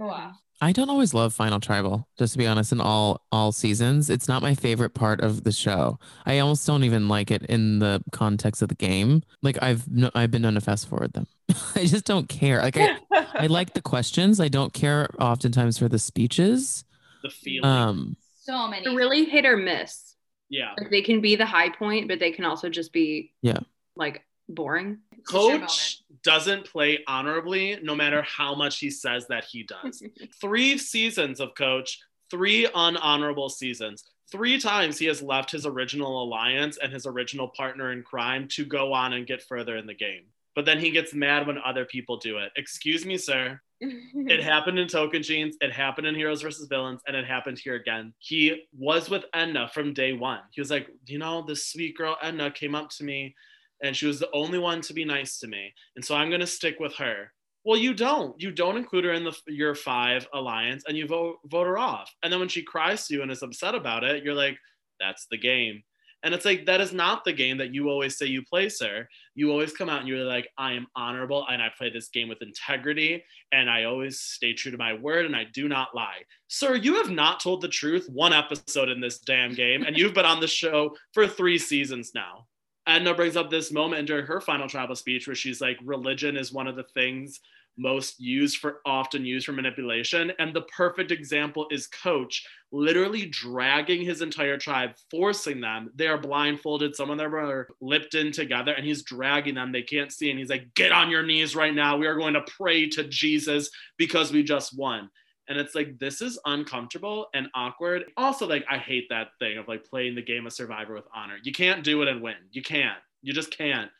oh, 0.00 0.06
wow. 0.06 0.32
I 0.62 0.72
don't 0.72 0.90
always 0.90 1.14
love 1.14 1.32
Final 1.32 1.58
Tribal, 1.58 2.06
just 2.18 2.34
to 2.34 2.38
be 2.38 2.46
honest, 2.46 2.70
in 2.70 2.82
all 2.82 3.22
all 3.32 3.50
seasons. 3.50 4.10
It's 4.10 4.28
not 4.28 4.42
my 4.42 4.54
favorite 4.54 4.92
part 4.92 5.22
of 5.22 5.42
the 5.42 5.52
show. 5.52 5.98
I 6.26 6.38
almost 6.40 6.66
don't 6.66 6.84
even 6.84 7.08
like 7.08 7.30
it 7.30 7.44
in 7.44 7.78
the 7.78 8.02
context 8.12 8.60
of 8.60 8.68
the 8.68 8.74
game. 8.74 9.22
Like 9.42 9.62
I've 9.62 9.90
no, 9.90 10.10
I've 10.14 10.30
been 10.30 10.42
known 10.42 10.54
to 10.54 10.60
fast 10.60 10.88
forward 10.88 11.14
them. 11.14 11.26
I 11.74 11.86
just 11.86 12.04
don't 12.04 12.28
care. 12.28 12.60
Like 12.60 12.76
I, 12.76 12.98
I 13.10 13.46
like 13.48 13.72
the 13.72 13.80
questions. 13.80 14.38
I 14.38 14.48
don't 14.48 14.74
care 14.74 15.08
oftentimes 15.18 15.78
for 15.78 15.88
the 15.88 15.98
speeches. 15.98 16.84
The 17.22 17.30
feeling. 17.30 17.64
Um 17.64 18.16
So 18.42 18.68
many. 18.68 18.94
Really 18.94 19.24
hit 19.24 19.46
or 19.46 19.56
miss. 19.56 20.09
Yeah. 20.50 20.72
Like 20.76 20.90
they 20.90 21.00
can 21.02 21.20
be 21.20 21.36
the 21.36 21.46
high 21.46 21.70
point, 21.70 22.08
but 22.08 22.18
they 22.18 22.30
can 22.32 22.44
also 22.44 22.68
just 22.68 22.92
be 22.92 23.32
Yeah. 23.40 23.60
like 23.96 24.24
boring. 24.48 24.98
It's 25.12 25.30
a 25.30 25.32
shit 25.32 25.42
moment. 25.42 25.62
Coach 25.62 26.02
doesn't 26.22 26.66
play 26.66 27.02
honorably 27.06 27.78
no 27.82 27.94
matter 27.94 28.20
how 28.22 28.54
much 28.54 28.78
he 28.78 28.90
says 28.90 29.26
that 29.28 29.44
he 29.44 29.62
does. 29.62 30.02
three 30.40 30.76
seasons 30.76 31.40
of 31.40 31.54
coach, 31.54 31.98
three 32.30 32.66
unhonorable 32.66 33.50
seasons. 33.50 34.04
Three 34.30 34.60
times 34.60 34.98
he 34.98 35.06
has 35.06 35.22
left 35.22 35.50
his 35.50 35.66
original 35.66 36.22
alliance 36.22 36.78
and 36.80 36.92
his 36.92 37.06
original 37.06 37.48
partner 37.48 37.92
in 37.92 38.02
crime 38.02 38.46
to 38.48 38.64
go 38.64 38.92
on 38.92 39.12
and 39.12 39.26
get 39.26 39.42
further 39.42 39.76
in 39.76 39.86
the 39.86 39.94
game. 39.94 40.24
But 40.54 40.66
then 40.66 40.78
he 40.78 40.90
gets 40.90 41.14
mad 41.14 41.46
when 41.46 41.58
other 41.58 41.84
people 41.84 42.16
do 42.16 42.38
it. 42.38 42.52
Excuse 42.56 43.04
me, 43.06 43.16
sir. 43.16 43.60
It 43.80 44.42
happened 44.42 44.78
in 44.78 44.86
Tocantins, 44.88 45.54
it 45.60 45.72
happened 45.72 46.06
in 46.06 46.14
Heroes 46.14 46.42
versus 46.42 46.68
Villains, 46.68 47.00
and 47.06 47.16
it 47.16 47.26
happened 47.26 47.58
here 47.58 47.74
again. 47.74 48.12
He 48.18 48.64
was 48.76 49.08
with 49.08 49.24
Edna 49.34 49.68
from 49.72 49.94
day 49.94 50.12
one. 50.12 50.40
He 50.50 50.60
was 50.60 50.70
like, 50.70 50.88
you 51.06 51.18
know, 51.18 51.44
this 51.46 51.66
sweet 51.66 51.96
girl 51.96 52.16
Edna 52.22 52.50
came 52.50 52.74
up 52.74 52.90
to 52.90 53.04
me 53.04 53.34
and 53.82 53.96
she 53.96 54.06
was 54.06 54.18
the 54.18 54.30
only 54.32 54.58
one 54.58 54.80
to 54.82 54.92
be 54.92 55.04
nice 55.04 55.38
to 55.38 55.48
me. 55.48 55.72
And 55.96 56.04
so 56.04 56.14
I'm 56.14 56.28
going 56.28 56.40
to 56.40 56.46
stick 56.46 56.78
with 56.78 56.94
her. 56.96 57.32
Well, 57.64 57.78
you 57.78 57.92
don't. 57.94 58.40
You 58.40 58.52
don't 58.52 58.76
include 58.76 59.04
her 59.04 59.12
in 59.12 59.24
the 59.24 59.36
your 59.46 59.74
five 59.74 60.26
alliance 60.32 60.84
and 60.88 60.96
you 60.96 61.06
vote 61.06 61.36
vote 61.46 61.66
her 61.66 61.78
off. 61.78 62.14
And 62.22 62.32
then 62.32 62.40
when 62.40 62.48
she 62.48 62.62
cries 62.62 63.06
to 63.06 63.14
you 63.14 63.22
and 63.22 63.30
is 63.30 63.42
upset 63.42 63.74
about 63.74 64.02
it, 64.04 64.24
you're 64.24 64.34
like, 64.34 64.56
that's 64.98 65.26
the 65.30 65.36
game. 65.36 65.82
And 66.22 66.34
it's 66.34 66.44
like 66.44 66.66
that 66.66 66.80
is 66.80 66.92
not 66.92 67.24
the 67.24 67.32
game 67.32 67.58
that 67.58 67.74
you 67.74 67.88
always 67.88 68.18
say 68.18 68.26
you 68.26 68.42
play, 68.42 68.68
sir. 68.68 69.08
You 69.34 69.50
always 69.50 69.72
come 69.72 69.88
out 69.88 70.00
and 70.00 70.08
you're 70.08 70.24
like, 70.24 70.48
I 70.58 70.72
am 70.72 70.86
honorable 70.94 71.46
and 71.48 71.62
I 71.62 71.68
play 71.76 71.90
this 71.90 72.08
game 72.08 72.28
with 72.28 72.42
integrity 72.42 73.24
and 73.52 73.70
I 73.70 73.84
always 73.84 74.20
stay 74.20 74.52
true 74.52 74.70
to 74.70 74.78
my 74.78 74.92
word 74.92 75.24
and 75.24 75.34
I 75.34 75.44
do 75.44 75.68
not 75.68 75.94
lie. 75.94 76.22
Sir, 76.48 76.74
you 76.74 76.96
have 76.96 77.10
not 77.10 77.40
told 77.40 77.62
the 77.62 77.68
truth 77.68 78.06
one 78.10 78.32
episode 78.32 78.88
in 78.88 79.00
this 79.00 79.18
damn 79.18 79.54
game, 79.54 79.82
and 79.82 79.96
you've 79.96 80.14
been 80.14 80.26
on 80.26 80.40
the 80.40 80.48
show 80.48 80.94
for 81.12 81.26
three 81.26 81.58
seasons 81.58 82.12
now. 82.14 82.46
Edna 82.86 83.14
brings 83.14 83.36
up 83.36 83.50
this 83.50 83.70
moment 83.70 84.06
during 84.06 84.26
her 84.26 84.40
final 84.40 84.68
tribal 84.68 84.96
speech 84.96 85.26
where 85.26 85.36
she's 85.36 85.60
like, 85.60 85.78
religion 85.84 86.36
is 86.36 86.52
one 86.52 86.66
of 86.66 86.76
the 86.76 86.86
things 86.94 87.40
most 87.80 88.20
used 88.20 88.58
for 88.58 88.80
often 88.84 89.24
used 89.24 89.46
for 89.46 89.52
manipulation. 89.52 90.32
And 90.38 90.54
the 90.54 90.62
perfect 90.62 91.10
example 91.10 91.66
is 91.70 91.86
Coach 91.86 92.46
literally 92.72 93.26
dragging 93.26 94.02
his 94.02 94.22
entire 94.22 94.58
tribe, 94.58 94.90
forcing 95.10 95.60
them. 95.60 95.90
They 95.94 96.06
are 96.06 96.18
blindfolded, 96.18 96.94
some 96.94 97.10
of 97.10 97.18
them 97.18 97.34
are 97.34 97.68
lipped 97.80 98.14
in 98.14 98.32
together, 98.32 98.72
and 98.72 98.84
he's 98.84 99.02
dragging 99.02 99.54
them. 99.54 99.72
They 99.72 99.82
can't 99.82 100.12
see. 100.12 100.30
And 100.30 100.38
he's 100.38 100.50
like, 100.50 100.74
Get 100.74 100.92
on 100.92 101.10
your 101.10 101.22
knees 101.22 101.56
right 101.56 101.74
now. 101.74 101.96
We 101.96 102.06
are 102.06 102.16
going 102.16 102.34
to 102.34 102.42
pray 102.42 102.88
to 102.90 103.04
Jesus 103.04 103.70
because 103.96 104.32
we 104.32 104.42
just 104.42 104.76
won. 104.76 105.10
And 105.48 105.58
it's 105.58 105.74
like, 105.74 105.98
this 105.98 106.22
is 106.22 106.38
uncomfortable 106.44 107.26
and 107.34 107.48
awkward. 107.54 108.04
Also, 108.16 108.46
like, 108.46 108.64
I 108.70 108.78
hate 108.78 109.08
that 109.10 109.30
thing 109.40 109.58
of 109.58 109.66
like 109.66 109.84
playing 109.84 110.14
the 110.14 110.22
game 110.22 110.46
of 110.46 110.52
Survivor 110.52 110.94
with 110.94 111.08
honor. 111.12 111.38
You 111.42 111.50
can't 111.50 111.82
do 111.82 112.02
it 112.02 112.08
and 112.08 112.22
win. 112.22 112.36
You 112.52 112.62
can't. 112.62 112.98
You 113.22 113.32
just 113.32 113.50
can't. 113.50 113.90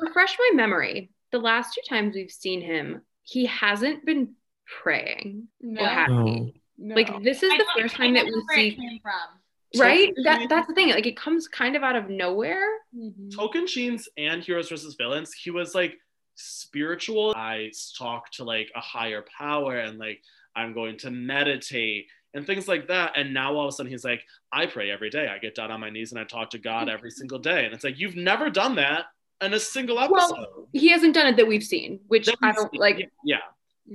Refresh 0.00 0.36
my 0.38 0.50
memory. 0.54 1.10
The 1.32 1.38
last 1.38 1.74
two 1.74 1.82
times 1.88 2.14
we've 2.14 2.30
seen 2.30 2.60
him, 2.62 3.02
he 3.22 3.46
hasn't 3.46 4.04
been 4.06 4.34
praying. 4.82 5.48
no, 5.60 5.82
Or 5.82 5.86
has 5.86 6.08
No. 6.10 6.94
Like 6.94 7.22
this 7.22 7.42
is 7.42 7.50
I 7.52 7.56
the 7.58 7.64
don't- 7.64 7.80
first 7.82 7.94
time 7.96 8.14
that 8.14 8.24
we 8.26 8.32
see 8.54 8.74
came 8.76 9.00
from. 9.00 9.80
right? 9.80 10.08
Token 10.08 10.22
That 10.24 10.48
that's 10.48 10.66
the 10.68 10.74
thing. 10.74 10.90
Like 10.90 11.06
it 11.06 11.16
comes 11.16 11.48
kind 11.48 11.74
of 11.76 11.82
out 11.82 11.96
of 11.96 12.08
nowhere. 12.10 12.66
Mhm. 12.94 13.30
Tocantins 13.32 14.06
and 14.16 14.42
Heroes 14.42 14.68
versus 14.68 14.94
Villains, 14.94 15.32
he 15.32 15.50
was 15.50 15.74
like 15.74 15.98
spiritual. 16.34 17.32
I 17.36 17.70
talk 17.98 18.30
to 18.32 18.44
like 18.44 18.70
a 18.74 18.80
higher 18.80 19.24
power 19.36 19.78
and 19.78 19.98
like 19.98 20.20
I'm 20.54 20.72
going 20.72 20.96
to 20.98 21.10
meditate 21.10 22.06
and 22.34 22.46
things 22.46 22.68
like 22.68 22.88
that. 22.88 23.12
And 23.16 23.32
now 23.34 23.54
all 23.54 23.66
of 23.66 23.68
a 23.68 23.72
sudden 23.72 23.90
he's 23.90 24.04
like, 24.04 24.22
I 24.52 24.66
pray 24.66 24.90
every 24.90 25.10
day. 25.10 25.28
I 25.28 25.38
get 25.38 25.54
down 25.54 25.70
on 25.70 25.80
my 25.80 25.90
knees 25.90 26.12
and 26.12 26.20
I 26.20 26.24
talk 26.24 26.50
to 26.50 26.58
God 26.58 26.88
every 26.88 27.10
single 27.20 27.38
day. 27.38 27.64
And 27.64 27.74
it's 27.74 27.84
like, 27.84 27.98
you've 27.98 28.16
never 28.16 28.50
done 28.50 28.74
that 28.76 29.06
in 29.42 29.54
a 29.54 29.60
single 29.60 29.98
episode. 29.98 30.36
Well. 30.38 30.68
He 30.72 30.88
hasn't 30.88 31.14
done 31.14 31.26
it 31.26 31.36
that 31.36 31.46
we've 31.46 31.62
seen, 31.64 32.00
which 32.08 32.26
That 32.26 32.36
I 32.42 32.52
don't 32.52 32.70
seen. 32.70 32.80
like. 32.80 33.10
Yeah. 33.24 33.38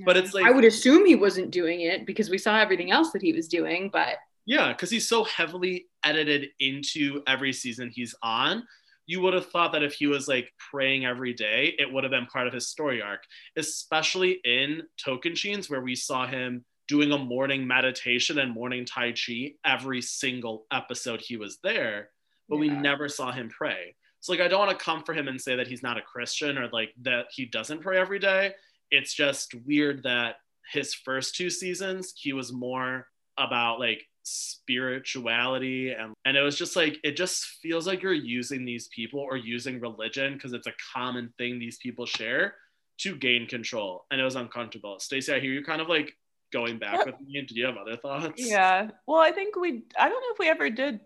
But 0.06 0.18
it's 0.18 0.34
like, 0.34 0.46
I 0.46 0.52
would 0.52 0.64
assume 0.64 1.06
he 1.06 1.16
wasn't 1.16 1.52
doing 1.52 1.82
it 1.82 2.06
because 2.06 2.30
we 2.30 2.38
saw 2.38 2.58
everything 2.58 2.92
else 2.92 3.12
that 3.12 3.22
he 3.22 3.34
was 3.34 3.48
doing. 3.48 3.90
But 3.92 4.18
Yeah, 4.46 4.70
because 4.70 4.90
he's 4.90 5.08
so 5.08 5.24
heavily 5.26 5.88
edited 6.04 6.50
into 6.60 7.22
every 7.28 7.54
season 7.54 7.90
he's 7.90 8.16
on. 8.24 8.64
You 9.06 9.20
would 9.22 9.34
have 9.34 9.48
thought 9.48 9.74
that 9.74 9.84
if 9.84 9.94
he 9.94 10.08
was 10.08 10.28
like 10.28 10.54
praying 10.72 11.06
every 11.06 11.34
day, 11.34 11.76
it 11.78 11.92
would 11.92 12.06
have 12.06 12.12
been 12.12 12.28
part 12.28 12.48
of 12.48 12.54
his 12.54 12.70
story 12.70 13.02
arc, 13.02 13.24
especially 13.58 14.40
in 14.46 14.84
Tocantins, 15.06 15.70
where 15.70 15.82
we 15.82 15.96
saw 15.96 16.26
him 16.26 16.64
doing 16.88 17.12
a 17.12 17.18
morning 17.18 17.68
meditation 17.68 18.40
and 18.40 18.54
morning 18.54 18.86
Tai 18.86 19.14
Chi 19.14 19.54
every 19.66 20.02
single 20.02 20.66
episode 20.72 21.22
he 21.22 21.36
was 21.38 21.58
there, 21.64 22.10
but 22.48 22.58
we 22.58 22.70
never 22.70 23.10
saw 23.10 23.32
him 23.32 23.50
pray. 23.50 23.96
So, 24.22 24.32
like, 24.32 24.42
I 24.42 24.48
don't 24.48 24.60
want 24.60 24.78
to 24.78 24.84
come 24.84 25.04
for 25.04 25.14
him 25.14 25.28
and 25.28 25.40
say 25.40 25.56
that 25.56 25.68
he's 25.68 25.84
not 25.84 25.98
a 25.98 26.02
Christian 26.02 26.58
or 26.58 26.70
like 26.72 26.94
that 27.02 27.26
he 27.32 27.46
doesn't 27.46 27.82
pray 27.82 28.00
every 28.00 28.20
day. 28.20 28.54
It's 28.92 29.14
just 29.14 29.54
weird 29.66 30.04
that 30.04 30.36
his 30.72 30.94
first 30.94 31.36
two 31.36 31.50
seasons, 31.50 32.14
he 32.16 32.34
was 32.34 32.54
more 32.54 33.08
about 33.38 33.80
like 33.80 34.04
spirituality 34.24 35.92
and 35.92 36.14
and 36.26 36.38
it 36.38 36.42
was 36.42 36.56
just 36.56 36.76
like 36.76 37.00
it 37.04 37.18
just 37.18 37.44
feels 37.62 37.88
like 37.88 38.04
you're 38.04 38.14
using 38.14 38.66
these 38.66 38.88
people 38.90 39.20
or 39.20 39.36
using 39.36 39.80
religion 39.80 40.34
because 40.34 40.54
it's 40.54 40.68
a 40.68 40.74
common 40.94 41.34
thing 41.40 41.58
these 41.58 41.78
people 41.78 42.06
share 42.06 42.54
to 43.00 43.16
gain 43.16 43.48
control 43.48 44.06
and 44.12 44.22
it 44.22 44.24
was 44.24 44.36
uncomfortable 44.36 45.00
stacey 45.00 45.34
i 45.34 45.40
hear 45.40 45.52
you 45.52 45.64
kind 45.64 45.82
of 45.82 45.90
like 45.90 46.16
going 46.54 46.78
back 46.78 47.04
with 47.04 47.16
me 47.22 47.42
do 47.48 47.56
you 47.56 47.66
have 47.66 47.78
other 47.78 47.96
thoughts 47.96 48.34
Yeah. 48.38 48.90
Well, 49.08 49.20
I 49.20 49.32
think 49.32 49.56
we, 49.56 49.84
I 49.98 50.10
don't 50.10 50.22
know 50.22 50.34
if 50.34 50.40
we 50.40 50.50
ever 50.50 50.70
did 50.70 51.00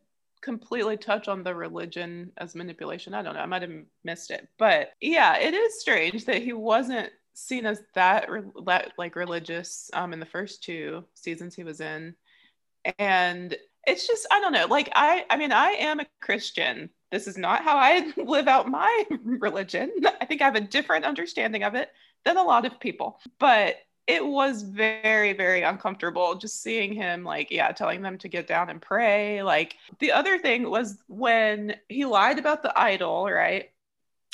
completely 0.46 0.96
touch 0.96 1.28
on 1.28 1.44
the 1.44 1.54
religion 1.54 2.32
as 2.38 2.56
manipulation. 2.56 3.16
I 3.16 3.24
don't 3.24 3.34
know. 3.34 3.42
I 3.42 3.48
might 3.48 3.64
have 3.64 3.72
missed 4.04 4.30
it. 4.30 4.48
But 4.60 4.94
yeah, 5.02 5.38
it 5.38 5.56
is 5.56 5.82
strange 5.82 6.26
that 6.26 6.44
he 6.44 6.54
wasn't 6.54 7.10
seen 7.34 7.66
as 7.66 7.82
that, 7.96 8.30
that 8.66 8.94
like 8.98 9.16
religious 9.16 9.90
um, 9.94 10.14
in 10.14 10.20
the 10.20 10.26
first 10.26 10.64
two 10.64 11.04
seasons 11.16 11.56
he 11.56 11.64
was 11.64 11.82
in. 11.82 12.16
And 13.00 13.58
it's 13.88 14.08
just, 14.08 14.28
I 14.32 14.40
don't 14.40 14.54
know. 14.54 14.68
Like, 14.68 14.92
I, 14.96 15.26
I 15.32 15.36
mean, 15.36 15.52
I 15.52 15.72
am 15.72 16.00
a 16.00 16.06
Christian. 16.22 16.92
This 17.12 17.28
is 17.28 17.38
not 17.38 17.64
how 17.64 17.78
I 17.78 18.14
live 18.18 18.48
out 18.48 18.70
my 18.70 19.04
religion. 19.24 19.92
I 20.22 20.26
think 20.26 20.42
I 20.42 20.46
have 20.46 20.56
a 20.56 20.62
different 20.62 21.06
understanding 21.06 21.64
of 21.64 21.74
it 21.74 21.90
than 22.24 22.38
a 22.38 22.44
lot 22.44 22.66
of 22.66 22.80
people. 22.80 23.20
But 23.40 23.78
it 24.08 24.26
was 24.26 24.62
very 24.62 25.34
very 25.34 25.64
uncomfortable 25.64 26.36
just 26.36 26.62
seeing 26.62 26.94
him 26.94 27.24
like 27.24 27.50
yeah 27.50 27.72
telling 27.72 28.02
them 28.02 28.18
to 28.18 28.28
get 28.28 28.48
down 28.48 28.70
and 28.70 28.82
pray 28.82 29.42
like 29.42 29.76
the 30.00 30.12
other 30.12 30.38
thing 30.38 30.70
was 30.70 30.98
when 31.08 31.76
he 31.90 32.06
lied 32.06 32.40
about 32.40 32.64
the 32.64 32.78
idol 32.80 33.30
right? 33.30 33.72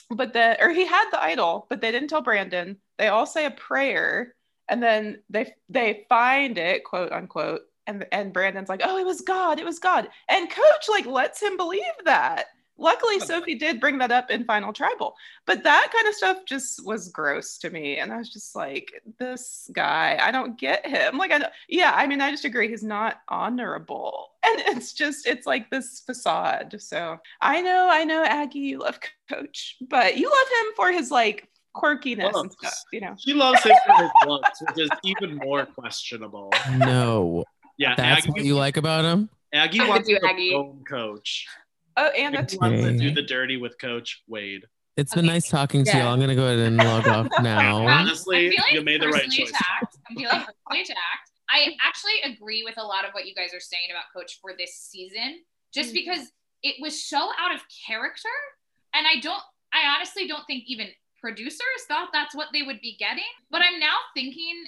But 0.09 0.33
then 0.33 0.57
or 0.59 0.71
he 0.71 0.85
had 0.85 1.09
the 1.11 1.21
idol 1.21 1.67
but 1.69 1.81
they 1.81 1.91
didn't 1.91 2.09
tell 2.09 2.21
brandon. 2.21 2.77
They 2.97 3.07
all 3.07 3.25
say 3.25 3.45
a 3.45 3.51
prayer 3.51 4.35
and 4.67 4.83
then 4.83 5.21
they 5.29 5.53
they 5.69 6.05
find 6.09 6.57
it 6.57 6.83
quote 6.83 7.11
unquote 7.11 7.61
and 7.87 8.05
and 8.11 8.33
brandon's 8.33 8.69
like 8.69 8.81
oh 8.83 8.97
it 8.97 9.05
was 9.05 9.21
god 9.21 9.59
it 9.59 9.65
was 9.65 9.79
god. 9.79 10.09
And 10.29 10.49
coach 10.49 10.89
like 10.89 11.05
lets 11.05 11.41
him 11.41 11.55
believe 11.55 11.81
that 12.05 12.47
luckily 12.81 13.19
sophie 13.19 13.55
did 13.55 13.79
bring 13.79 13.97
that 13.97 14.11
up 14.11 14.29
in 14.29 14.43
final 14.43 14.73
tribal 14.73 15.13
but 15.45 15.63
that 15.63 15.91
kind 15.93 16.07
of 16.07 16.13
stuff 16.13 16.37
just 16.45 16.85
was 16.85 17.09
gross 17.09 17.57
to 17.57 17.69
me 17.69 17.97
and 17.97 18.11
i 18.11 18.17
was 18.17 18.31
just 18.31 18.55
like 18.55 18.91
this 19.19 19.69
guy 19.73 20.17
i 20.21 20.31
don't 20.31 20.59
get 20.59 20.85
him 20.85 21.17
like 21.17 21.31
i 21.31 21.37
don't, 21.37 21.53
yeah 21.69 21.93
i 21.95 22.07
mean 22.07 22.21
i 22.21 22.31
just 22.31 22.45
agree 22.45 22.67
he's 22.67 22.83
not 22.83 23.21
honorable 23.29 24.29
and 24.45 24.59
it's 24.75 24.93
just 24.93 25.27
it's 25.27 25.45
like 25.45 25.69
this 25.69 26.01
facade 26.05 26.75
so 26.79 27.17
i 27.41 27.61
know 27.61 27.87
i 27.89 28.03
know 28.03 28.23
aggie 28.23 28.59
you 28.59 28.79
love 28.79 28.99
coach 29.29 29.77
but 29.87 30.17
you 30.17 30.25
love 30.25 30.47
him 30.47 30.73
for 30.75 30.91
his 30.91 31.11
like 31.11 31.47
quirkiness 31.75 32.37
and 32.37 32.51
stuff, 32.51 32.83
you 32.91 33.01
know. 33.01 33.15
She 33.17 33.33
loves 33.33 33.63
him 33.63 33.75
for 33.85 33.93
his 33.93 34.11
looks, 34.25 34.61
which 34.61 34.85
is 34.85 34.89
even 35.03 35.37
more 35.37 35.65
questionable. 35.65 36.51
No, 36.75 37.45
Yeah, 37.77 37.95
that's 37.95 38.23
Aggie, 38.25 38.31
what 38.31 38.43
you 38.43 38.55
like 38.55 38.77
about 38.77 39.05
him. 39.05 39.29
Aggie 39.53 39.79
wants 39.81 40.07
to 40.07 40.13
you, 40.13 40.19
Aggie. 40.27 40.53
own 40.53 40.83
coach. 40.87 41.47
Oh, 41.97 42.07
and 42.07 42.35
Aggie 42.35 42.37
that's 42.37 42.55
wants 42.57 42.81
to 42.81 42.87
Okay. 42.89 42.97
do 42.97 43.11
the 43.13 43.21
dirty 43.21 43.57
with 43.57 43.77
Coach 43.79 44.21
Wade. 44.27 44.63
It's 44.97 45.13
been 45.13 45.25
Okay. 45.25 45.33
nice 45.33 45.49
talking 45.49 45.83
to 45.85 45.91
Yeah. 45.91 46.03
y'all. 46.03 46.13
I'm 46.13 46.19
gonna 46.19 46.35
go 46.35 46.45
ahead 46.45 46.59
and 46.59 46.77
log 46.77 47.07
off 47.07 47.27
now. 47.41 47.87
Honestly, 47.87 48.47
I'm 48.57 48.75
you 48.75 48.81
made 48.81 49.01
the 49.01 49.07
right 49.09 49.29
choice. 49.29 49.49
attacked. 49.49 49.97
I'm 50.09 50.15
feeling 50.15 50.39
personally 50.39 50.81
attacked. 50.83 51.31
I 51.49 51.75
actually 51.83 52.21
agree 52.23 52.63
with 52.63 52.77
a 52.77 52.83
lot 52.83 53.03
of 53.05 53.11
what 53.13 53.25
you 53.25 53.35
guys 53.35 53.53
are 53.53 53.59
saying 53.59 53.87
about 53.91 54.05
Coach 54.15 54.39
for 54.41 54.53
this 54.57 54.75
season, 54.75 55.43
just 55.73 55.89
Mhm. 55.91 55.93
because 55.93 56.31
it 56.63 56.75
was 56.79 57.03
so 57.03 57.31
out 57.37 57.53
of 57.53 57.61
character. 57.87 58.29
And 58.93 59.05
I 59.07 59.19
don't, 59.19 59.41
I 59.73 59.87
honestly 59.95 60.27
don't 60.27 60.45
think 60.47 60.63
even 60.67 60.89
producers 61.19 61.85
thought 61.87 62.09
that's 62.13 62.35
what 62.35 62.49
they 62.53 62.61
would 62.63 62.79
be 62.81 62.95
getting. 62.97 63.23
But 63.49 63.61
I'm 63.61 63.79
now 63.79 63.97
thinking, 64.13 64.65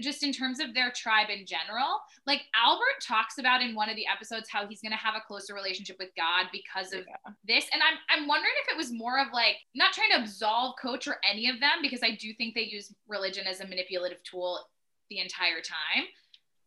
just 0.00 0.22
in 0.22 0.32
terms 0.32 0.60
of 0.60 0.74
their 0.74 0.90
tribe 0.90 1.28
in 1.30 1.46
general, 1.46 2.00
like 2.26 2.42
Albert 2.54 3.00
talks 3.02 3.38
about 3.38 3.62
in 3.62 3.74
one 3.74 3.88
of 3.88 3.96
the 3.96 4.06
episodes 4.06 4.48
how 4.50 4.66
he's 4.66 4.80
going 4.80 4.92
to 4.92 4.98
have 4.98 5.14
a 5.14 5.26
closer 5.26 5.54
relationship 5.54 5.96
with 5.98 6.10
God 6.16 6.46
because 6.52 6.92
of 6.92 7.04
this 7.46 7.66
and 7.72 7.82
I'm 7.82 7.98
I'm 8.10 8.28
wondering 8.28 8.54
if 8.62 8.72
it 8.72 8.76
was 8.76 8.92
more 8.92 9.20
of 9.20 9.28
like 9.32 9.56
not 9.74 9.92
trying 9.92 10.10
to 10.10 10.22
absolve 10.22 10.74
coach 10.80 11.06
or 11.06 11.16
any 11.28 11.48
of 11.48 11.60
them 11.60 11.82
because 11.82 12.00
I 12.02 12.16
do 12.20 12.32
think 12.34 12.54
they 12.54 12.62
use 12.62 12.92
religion 13.08 13.46
as 13.46 13.60
a 13.60 13.66
manipulative 13.66 14.22
tool 14.24 14.60
the 15.10 15.20
entire 15.20 15.60
time. 15.60 16.06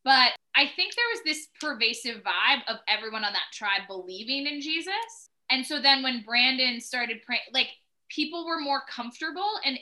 But 0.03 0.31
I 0.55 0.65
think 0.75 0.95
there 0.95 1.05
was 1.11 1.21
this 1.25 1.47
pervasive 1.59 2.23
vibe 2.23 2.61
of 2.67 2.77
everyone 2.87 3.23
on 3.23 3.33
that 3.33 3.51
tribe 3.53 3.81
believing 3.87 4.47
in 4.47 4.61
Jesus. 4.61 5.29
And 5.51 5.65
so 5.65 5.81
then 5.81 6.01
when 6.01 6.23
Brandon 6.23 6.79
started 6.79 7.21
praying, 7.25 7.41
like 7.53 7.67
people 8.09 8.45
were 8.45 8.59
more 8.59 8.83
comfortable 8.89 9.59
and 9.65 9.77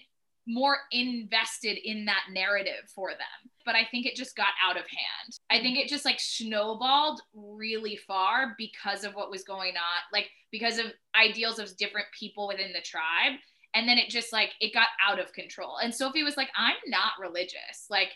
more 0.48 0.78
invested 0.92 1.78
in 1.84 2.06
that 2.06 2.26
narrative 2.32 2.90
for 2.94 3.12
them. 3.12 3.52
But 3.66 3.76
I 3.76 3.86
think 3.90 4.06
it 4.06 4.16
just 4.16 4.36
got 4.36 4.54
out 4.64 4.78
of 4.78 4.84
hand. 4.84 5.40
I 5.50 5.60
think 5.60 5.78
it 5.78 5.90
just 5.90 6.06
like 6.06 6.20
snowballed 6.20 7.22
really 7.34 7.96
far 7.96 8.56
because 8.58 9.04
of 9.04 9.16
what 9.16 9.32
was 9.32 9.44
going 9.44 9.76
on, 9.76 10.02
like 10.14 10.30
because 10.52 10.78
of 10.78 10.88
ideals 11.20 11.58
of 11.58 11.76
different 11.78 12.08
people 12.18 12.48
within 12.48 12.74
the 12.74 12.82
tribe. 12.82 13.40
And 13.74 13.90
then 13.90 13.98
it 13.98 14.10
just 14.10 14.32
like 14.32 14.52
it 14.62 14.74
got 14.74 14.88
out 15.06 15.20
of 15.20 15.34
control. 15.34 15.78
And 15.82 15.94
Sophie 15.94 16.24
was 16.24 16.38
like, 16.38 16.50
I'm 16.56 16.76
not 16.88 17.14
religious. 17.20 17.88
Like 17.90 18.10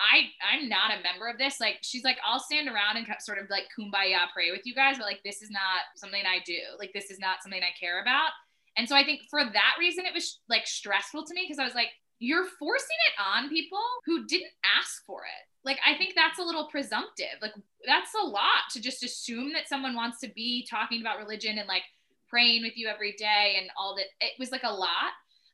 I 0.00 0.28
I'm 0.42 0.68
not 0.68 0.90
a 0.98 1.02
member 1.02 1.28
of 1.28 1.38
this. 1.38 1.60
Like 1.60 1.76
she's 1.82 2.04
like, 2.04 2.18
I'll 2.26 2.40
stand 2.40 2.68
around 2.68 2.96
and 2.96 3.06
sort 3.20 3.38
of 3.38 3.48
like 3.50 3.64
kumbaya 3.78 4.26
pray 4.32 4.50
with 4.50 4.62
you 4.64 4.74
guys, 4.74 4.96
but 4.98 5.06
like 5.06 5.22
this 5.24 5.42
is 5.42 5.50
not 5.50 5.84
something 5.96 6.22
I 6.26 6.38
do. 6.44 6.58
Like 6.78 6.92
this 6.92 7.10
is 7.10 7.18
not 7.18 7.42
something 7.42 7.62
I 7.62 7.78
care 7.78 8.00
about. 8.00 8.30
And 8.76 8.88
so 8.88 8.94
I 8.94 9.04
think 9.04 9.22
for 9.30 9.42
that 9.42 9.74
reason, 9.78 10.04
it 10.04 10.14
was 10.14 10.40
like 10.48 10.66
stressful 10.66 11.24
to 11.24 11.34
me 11.34 11.44
because 11.46 11.58
I 11.58 11.64
was 11.64 11.74
like, 11.74 11.88
you're 12.18 12.46
forcing 12.58 12.96
it 13.08 13.22
on 13.22 13.48
people 13.48 13.82
who 14.04 14.26
didn't 14.26 14.52
ask 14.78 15.04
for 15.06 15.20
it. 15.20 15.44
Like, 15.64 15.78
I 15.84 15.96
think 15.98 16.14
that's 16.14 16.38
a 16.38 16.42
little 16.42 16.68
presumptive. 16.68 17.36
Like, 17.42 17.52
that's 17.86 18.12
a 18.22 18.24
lot 18.24 18.70
to 18.72 18.80
just 18.80 19.02
assume 19.02 19.52
that 19.52 19.68
someone 19.68 19.94
wants 19.94 20.20
to 20.20 20.28
be 20.28 20.66
talking 20.70 21.00
about 21.00 21.18
religion 21.18 21.58
and 21.58 21.68
like 21.68 21.82
praying 22.28 22.62
with 22.62 22.76
you 22.76 22.88
every 22.88 23.12
day 23.12 23.56
and 23.58 23.68
all 23.78 23.96
that. 23.96 24.06
It 24.20 24.32
was 24.38 24.50
like 24.50 24.62
a 24.64 24.72
lot. 24.72 25.12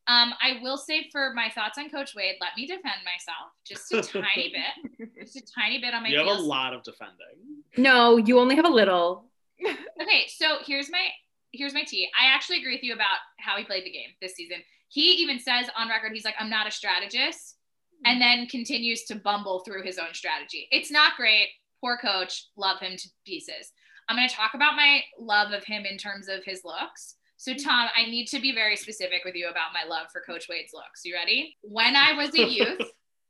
Um, 0.09 0.35
I 0.43 0.59
will 0.63 0.77
say 0.77 1.09
for 1.13 1.33
my 1.35 1.49
thoughts 1.55 1.79
on 1.79 1.89
Coach 1.89 2.15
Wade, 2.17 2.35
let 2.41 2.51
me 2.57 2.67
defend 2.67 3.03
myself 3.05 3.53
just 3.65 3.93
a 3.93 4.21
tiny 4.21 4.53
bit, 4.99 5.15
just 5.17 5.37
a 5.37 5.43
tiny 5.55 5.81
bit 5.81 5.95
on 5.95 6.03
my 6.03 6.09
You 6.09 6.19
have 6.19 6.27
a 6.27 6.41
lot 6.41 6.75
of 6.75 6.83
defending. 6.83 7.63
No, 7.77 8.17
you 8.17 8.39
only 8.41 8.57
have 8.57 8.65
a 8.65 8.73
little. 8.73 9.27
Okay, 9.65 10.27
so 10.29 10.57
here's 10.67 10.91
my 10.91 11.07
here's 11.53 11.75
my 11.75 11.85
tea. 11.85 12.09
I 12.21 12.35
actually 12.35 12.59
agree 12.59 12.75
with 12.75 12.83
you 12.83 12.95
about 12.95 13.19
how 13.39 13.57
he 13.57 13.65
played 13.65 13.85
the 13.85 13.93
game 13.93 14.11
this 14.21 14.35
season. 14.35 14.59
He 14.89 15.13
even 15.23 15.39
says 15.39 15.67
on 15.77 15.89
record, 15.89 16.13
he's 16.13 16.25
like, 16.25 16.35
I'm 16.39 16.51
not 16.51 16.67
a 16.67 16.71
strategist, 16.71 17.57
and 18.05 18.21
then 18.21 18.47
continues 18.47 19.05
to 19.05 19.15
bumble 19.15 19.61
through 19.61 19.85
his 19.85 19.99
own 19.99 20.13
strategy. 20.13 20.69
It's 20.71 20.91
not 20.91 21.17
great. 21.17 21.49
Poor 21.81 21.97
coach. 21.97 22.49
Love 22.57 22.81
him 22.81 22.97
to 22.97 23.09
pieces. 23.27 23.73
I'm 24.09 24.17
going 24.17 24.29
to 24.29 24.35
talk 24.35 24.55
about 24.55 24.77
my 24.77 25.03
love 25.19 25.53
of 25.53 25.65
him 25.65 25.85
in 25.87 25.97
terms 25.97 26.29
of 26.29 26.45
his 26.45 26.63
looks. 26.65 27.17
So, 27.37 27.55
Tom, 27.55 27.89
I 27.97 28.05
need 28.05 28.27
to 28.27 28.41
be 28.41 28.55
very 28.55 28.77
specific 28.77 29.23
with 29.25 29.35
you 29.35 29.49
about 29.49 29.73
my 29.73 29.89
love 29.89 30.09
for 30.13 30.21
Coach 30.21 30.47
Wade's 30.49 30.73
looks. 30.73 31.05
You 31.05 31.15
ready? 31.15 31.57
When 31.63 31.97
I 31.97 32.13
was 32.13 32.35
a 32.35 32.49
youth, 32.49 32.83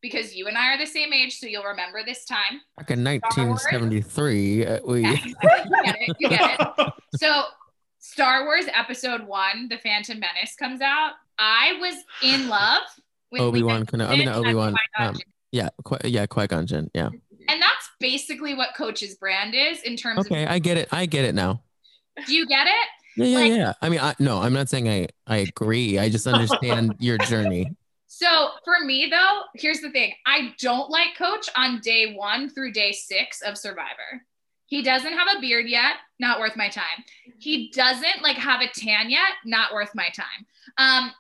because 0.03 0.35
you 0.35 0.49
and 0.49 0.59
I 0.59 0.75
are 0.75 0.79
the 0.79 0.87
same 0.87 1.13
age, 1.13 1.39
so 1.39 1.47
you'll 1.47 1.65
remember 1.65 2.01
this 2.05 2.25
time. 2.25 2.61
Back 2.77 2.91
in 2.91 3.05
1973, 3.05 4.67
uh, 4.67 4.81
we 4.85 5.01
Yeah, 5.03 5.13
you 5.13 5.35
get 5.85 5.97
it. 6.01 6.17
You 6.19 6.29
get 6.29 6.61
it. 6.61 6.93
So, 7.19 7.45
Star 8.13 8.45
Wars 8.45 8.67
Episode 8.75 9.27
One, 9.27 9.69
The 9.71 9.79
Phantom 9.79 10.19
Menace, 10.21 10.55
comes 10.55 10.83
out. 10.83 11.13
I 11.39 11.79
was 11.81 11.95
in 12.23 12.49
love 12.51 12.83
with 13.31 13.41
Obi 13.41 13.63
Wan 13.63 13.87
Kenobi. 13.87 14.09
I 14.09 14.17
mean, 14.17 14.29
Obi 14.29 14.53
Wan. 14.53 14.75
Um, 14.99 15.17
yeah, 15.51 15.71
Qui- 15.85 16.11
yeah, 16.11 16.27
Qui 16.27 16.47
Gon 16.47 16.67
Jinn. 16.67 16.91
Yeah. 16.95 17.09
and 17.49 17.63
that's 17.63 17.91
basically 18.01 18.55
what 18.55 18.75
Coach's 18.77 19.15
brand 19.15 19.55
is 19.55 19.81
in 19.83 19.97
terms 19.97 20.21
of 20.21 20.27
Okay, 20.27 20.45
I 20.47 20.59
get 20.59 20.77
it. 20.77 20.89
I 20.93 21.07
get 21.07 21.25
it 21.25 21.35
now. 21.35 21.63
Do 22.27 22.35
you 22.35 22.47
get 22.47 22.67
it? 22.67 22.89
Yeah, 23.17 23.25
yeah, 23.27 23.39
Like- 23.39 23.53
yeah. 23.53 23.73
I 23.81 23.89
mean, 23.89 24.01
I, 24.01 24.15
no, 24.19 24.39
I'm 24.43 24.53
not 24.53 24.69
saying 24.69 24.89
I 24.91 25.09
I 25.27 25.39
agree. 25.39 25.99
I 25.99 26.11
just 26.11 26.27
understand 26.27 26.97
your 27.01 27.17
journey. 27.17 27.71
So 28.09 28.51
for 28.67 28.85
me 28.85 29.09
though, 29.11 29.41
here's 29.55 29.81
the 29.81 29.91
thing. 29.91 30.13
I 30.27 30.53
don't 30.61 30.91
like 30.91 31.17
Coach 31.17 31.49
on 31.57 31.81
day 31.81 32.15
one 32.15 32.51
through 32.51 32.73
day 32.73 32.93
six 32.93 33.41
of 33.41 33.57
Survivor. 33.57 34.23
He 34.67 34.83
doesn't 34.83 35.13
have 35.13 35.29
a 35.37 35.41
beard 35.41 35.67
yet, 35.69 35.97
not 36.19 36.41
worth 36.41 36.57
my 36.57 36.69
time. 36.71 37.05
He 37.43 37.71
doesn't 37.71 38.23
like 38.23 38.37
have 38.37 38.61
a 38.61 38.69
tan 38.69 39.11
yet, 39.11 39.33
not 39.45 39.75
worth 39.75 39.91
my 39.97 40.09
time. 40.15 40.47
Um, 40.79 41.11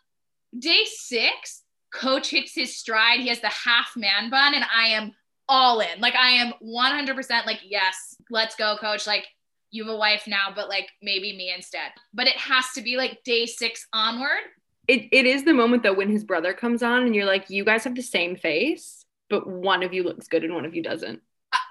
day 0.56 0.84
six, 0.84 1.62
Coach 1.92 2.30
hits 2.30 2.54
his 2.54 2.76
stride. 2.76 3.18
He 3.18 3.26
has 3.26 3.40
the 3.40 3.48
half 3.48 3.94
man 3.96 4.30
bun, 4.30 4.54
and 4.54 4.64
I 4.72 4.86
am 4.88 5.12
all 5.48 5.80
in. 5.80 6.00
Like 6.00 6.14
I 6.14 6.28
am 6.28 6.52
100% 6.62 7.44
like, 7.44 7.58
yes, 7.64 8.14
let's 8.30 8.54
go, 8.54 8.76
Coach. 8.80 9.04
Like 9.04 9.26
you 9.72 9.82
have 9.84 9.92
a 9.92 9.96
wife 9.96 10.28
now, 10.28 10.52
but 10.54 10.68
like 10.68 10.90
maybe 11.02 11.36
me 11.36 11.52
instead. 11.52 11.90
But 12.14 12.28
it 12.28 12.36
has 12.36 12.66
to 12.76 12.82
be 12.82 12.96
like 12.96 13.24
day 13.24 13.44
six 13.44 13.88
onward. 13.92 14.44
It, 14.86 15.08
it 15.10 15.26
is 15.26 15.42
the 15.44 15.52
moment 15.52 15.82
though 15.82 15.92
when 15.92 16.08
his 16.08 16.22
brother 16.22 16.54
comes 16.54 16.84
on 16.84 17.02
and 17.02 17.16
you're 17.16 17.24
like, 17.24 17.50
you 17.50 17.64
guys 17.64 17.82
have 17.82 17.96
the 17.96 18.02
same 18.02 18.36
face, 18.36 19.04
but 19.28 19.48
one 19.48 19.82
of 19.82 19.92
you 19.92 20.04
looks 20.04 20.28
good 20.28 20.44
and 20.44 20.54
one 20.54 20.66
of 20.66 20.74
you 20.76 20.84
doesn't. 20.84 21.20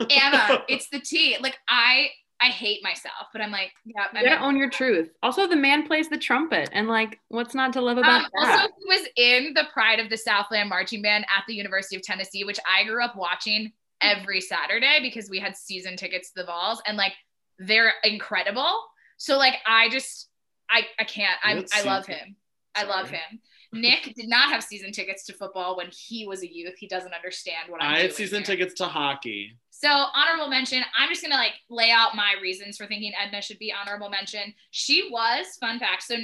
Anna, 0.01 0.61
it's 0.67 0.89
the 0.89 0.99
tea. 0.99 1.37
Like 1.39 1.57
I 1.69 2.09
I 2.41 2.47
hate 2.47 2.81
myself, 2.83 3.27
but 3.31 3.41
I'm 3.41 3.51
like, 3.51 3.71
yeah. 3.85 4.07
I 4.13 4.19
You 4.19 4.29
gotta 4.29 4.43
own 4.43 4.57
your 4.57 4.69
truth. 4.69 5.11
Also, 5.21 5.47
the 5.47 5.55
man 5.55 5.85
plays 5.85 6.09
the 6.09 6.17
trumpet, 6.17 6.69
and 6.73 6.87
like, 6.87 7.19
what's 7.27 7.53
not 7.53 7.71
to 7.73 7.81
love 7.81 7.97
about 7.97 8.23
um, 8.23 8.29
that? 8.33 8.61
also, 8.61 8.73
he 8.79 8.85
was 8.87 9.07
in 9.15 9.53
the 9.53 9.65
Pride 9.71 9.99
of 9.99 10.09
the 10.09 10.17
Southland 10.17 10.69
marching 10.69 11.03
band 11.03 11.25
at 11.25 11.43
the 11.47 11.53
University 11.53 11.95
of 11.95 12.01
Tennessee, 12.01 12.43
which 12.43 12.59
I 12.67 12.83
grew 12.85 13.03
up 13.03 13.15
watching 13.15 13.71
every 14.01 14.41
Saturday 14.41 14.99
because 15.01 15.29
we 15.29 15.39
had 15.39 15.55
season 15.55 15.95
tickets 15.95 16.31
to 16.31 16.41
the 16.41 16.45
Vols, 16.45 16.81
and 16.87 16.97
like 16.97 17.13
they're 17.59 17.93
incredible. 18.03 18.85
So 19.17 19.37
like 19.37 19.55
I 19.67 19.89
just 19.89 20.27
I 20.69 20.81
I 20.99 21.03
can't. 21.03 21.37
I 21.43 21.53
Let's 21.53 21.75
I 21.75 21.83
love 21.83 22.07
him. 22.07 22.35
I 22.73 22.85
love 22.85 23.09
him. 23.09 23.39
Nick 23.73 24.13
did 24.15 24.27
not 24.27 24.49
have 24.49 24.63
season 24.63 24.91
tickets 24.91 25.25
to 25.25 25.33
football 25.33 25.77
when 25.77 25.89
he 25.91 26.27
was 26.27 26.43
a 26.43 26.53
youth. 26.53 26.75
He 26.77 26.87
doesn't 26.87 27.13
understand 27.13 27.69
what 27.69 27.81
I'm 27.81 27.93
I 27.95 27.99
had 27.99 28.13
season 28.13 28.39
here. 28.39 28.57
tickets 28.57 28.73
to 28.75 28.85
hockey. 28.85 29.57
So 29.69 29.87
honorable 29.89 30.49
mention. 30.49 30.83
I'm 30.97 31.09
just 31.09 31.21
gonna 31.21 31.35
like 31.35 31.53
lay 31.69 31.89
out 31.89 32.15
my 32.15 32.35
reasons 32.41 32.77
for 32.77 32.85
thinking 32.85 33.13
Edna 33.19 33.41
should 33.41 33.59
be 33.59 33.73
honorable 33.73 34.09
mention. 34.09 34.53
She 34.71 35.09
was 35.11 35.45
fun 35.59 35.79
fact. 35.79 36.03
So 36.03 36.15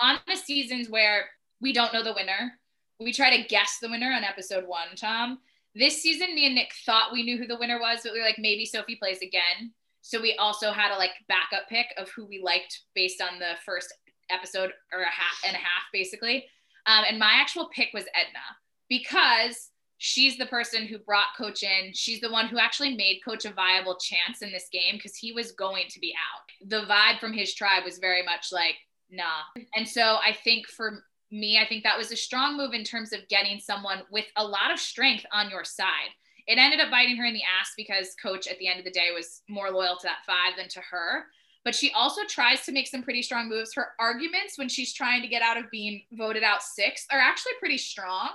on 0.00 0.18
the 0.26 0.36
seasons 0.36 0.88
where 0.88 1.24
we 1.60 1.72
don't 1.72 1.92
know 1.92 2.02
the 2.02 2.14
winner, 2.14 2.52
we 3.00 3.12
try 3.12 3.36
to 3.36 3.48
guess 3.48 3.78
the 3.80 3.88
winner 3.88 4.12
on 4.12 4.24
episode 4.24 4.64
one. 4.66 4.88
Tom, 4.96 5.38
this 5.74 6.02
season, 6.02 6.34
me 6.34 6.46
and 6.46 6.54
Nick 6.54 6.72
thought 6.84 7.12
we 7.12 7.22
knew 7.22 7.38
who 7.38 7.46
the 7.46 7.58
winner 7.58 7.80
was, 7.80 8.00
but 8.04 8.12
we 8.12 8.20
were 8.20 8.26
like 8.26 8.38
maybe 8.38 8.66
Sophie 8.66 8.96
plays 8.96 9.22
again. 9.22 9.72
So 10.02 10.20
we 10.20 10.36
also 10.36 10.72
had 10.72 10.92
a 10.92 10.98
like 10.98 11.12
backup 11.28 11.68
pick 11.68 11.86
of 11.96 12.10
who 12.10 12.26
we 12.26 12.42
liked 12.42 12.82
based 12.94 13.22
on 13.22 13.38
the 13.38 13.54
first 13.64 13.94
episode 14.30 14.72
or 14.92 15.00
a 15.00 15.06
half 15.06 15.40
and 15.46 15.54
a 15.54 15.58
half 15.58 15.84
basically. 15.92 16.44
Um, 16.86 17.04
and 17.08 17.18
my 17.18 17.32
actual 17.34 17.68
pick 17.74 17.90
was 17.92 18.04
Edna 18.14 18.40
because 18.88 19.70
she's 19.98 20.36
the 20.36 20.46
person 20.46 20.86
who 20.86 20.98
brought 20.98 21.36
coach 21.38 21.62
in. 21.62 21.92
She's 21.94 22.20
the 22.20 22.30
one 22.30 22.48
who 22.48 22.58
actually 22.58 22.96
made 22.96 23.20
coach 23.24 23.44
a 23.44 23.52
viable 23.52 23.96
chance 23.96 24.42
in 24.42 24.50
this 24.50 24.68
game 24.72 24.96
because 24.96 25.16
he 25.16 25.32
was 25.32 25.52
going 25.52 25.84
to 25.90 26.00
be 26.00 26.12
out. 26.12 26.68
The 26.68 26.86
vibe 26.86 27.20
from 27.20 27.32
his 27.32 27.54
tribe 27.54 27.84
was 27.84 27.98
very 27.98 28.24
much 28.24 28.48
like, 28.50 28.74
nah. 29.10 29.42
And 29.76 29.88
so 29.88 30.18
I 30.24 30.36
think 30.44 30.66
for 30.66 31.04
me, 31.30 31.58
I 31.58 31.66
think 31.66 31.84
that 31.84 31.96
was 31.96 32.10
a 32.10 32.16
strong 32.16 32.56
move 32.56 32.74
in 32.74 32.82
terms 32.82 33.12
of 33.12 33.28
getting 33.28 33.60
someone 33.60 34.02
with 34.10 34.26
a 34.36 34.44
lot 34.44 34.72
of 34.72 34.78
strength 34.80 35.24
on 35.32 35.50
your 35.50 35.64
side. 35.64 36.10
It 36.48 36.58
ended 36.58 36.80
up 36.80 36.90
biting 36.90 37.16
her 37.16 37.24
in 37.24 37.34
the 37.34 37.42
ass 37.60 37.72
because 37.76 38.16
coach 38.20 38.48
at 38.48 38.58
the 38.58 38.66
end 38.66 38.80
of 38.80 38.84
the 38.84 38.90
day 38.90 39.10
was 39.14 39.42
more 39.48 39.70
loyal 39.70 39.96
to 39.96 40.06
that 40.06 40.24
five 40.26 40.56
than 40.56 40.68
to 40.70 40.80
her. 40.80 41.26
But 41.64 41.74
she 41.74 41.92
also 41.92 42.22
tries 42.28 42.64
to 42.66 42.72
make 42.72 42.88
some 42.88 43.02
pretty 43.02 43.22
strong 43.22 43.48
moves. 43.48 43.74
Her 43.74 43.88
arguments 44.00 44.58
when 44.58 44.68
she's 44.68 44.92
trying 44.92 45.22
to 45.22 45.28
get 45.28 45.42
out 45.42 45.56
of 45.56 45.70
being 45.70 46.02
voted 46.12 46.42
out 46.42 46.62
sixth 46.62 47.06
are 47.10 47.20
actually 47.20 47.52
pretty 47.60 47.78
strong. 47.78 48.30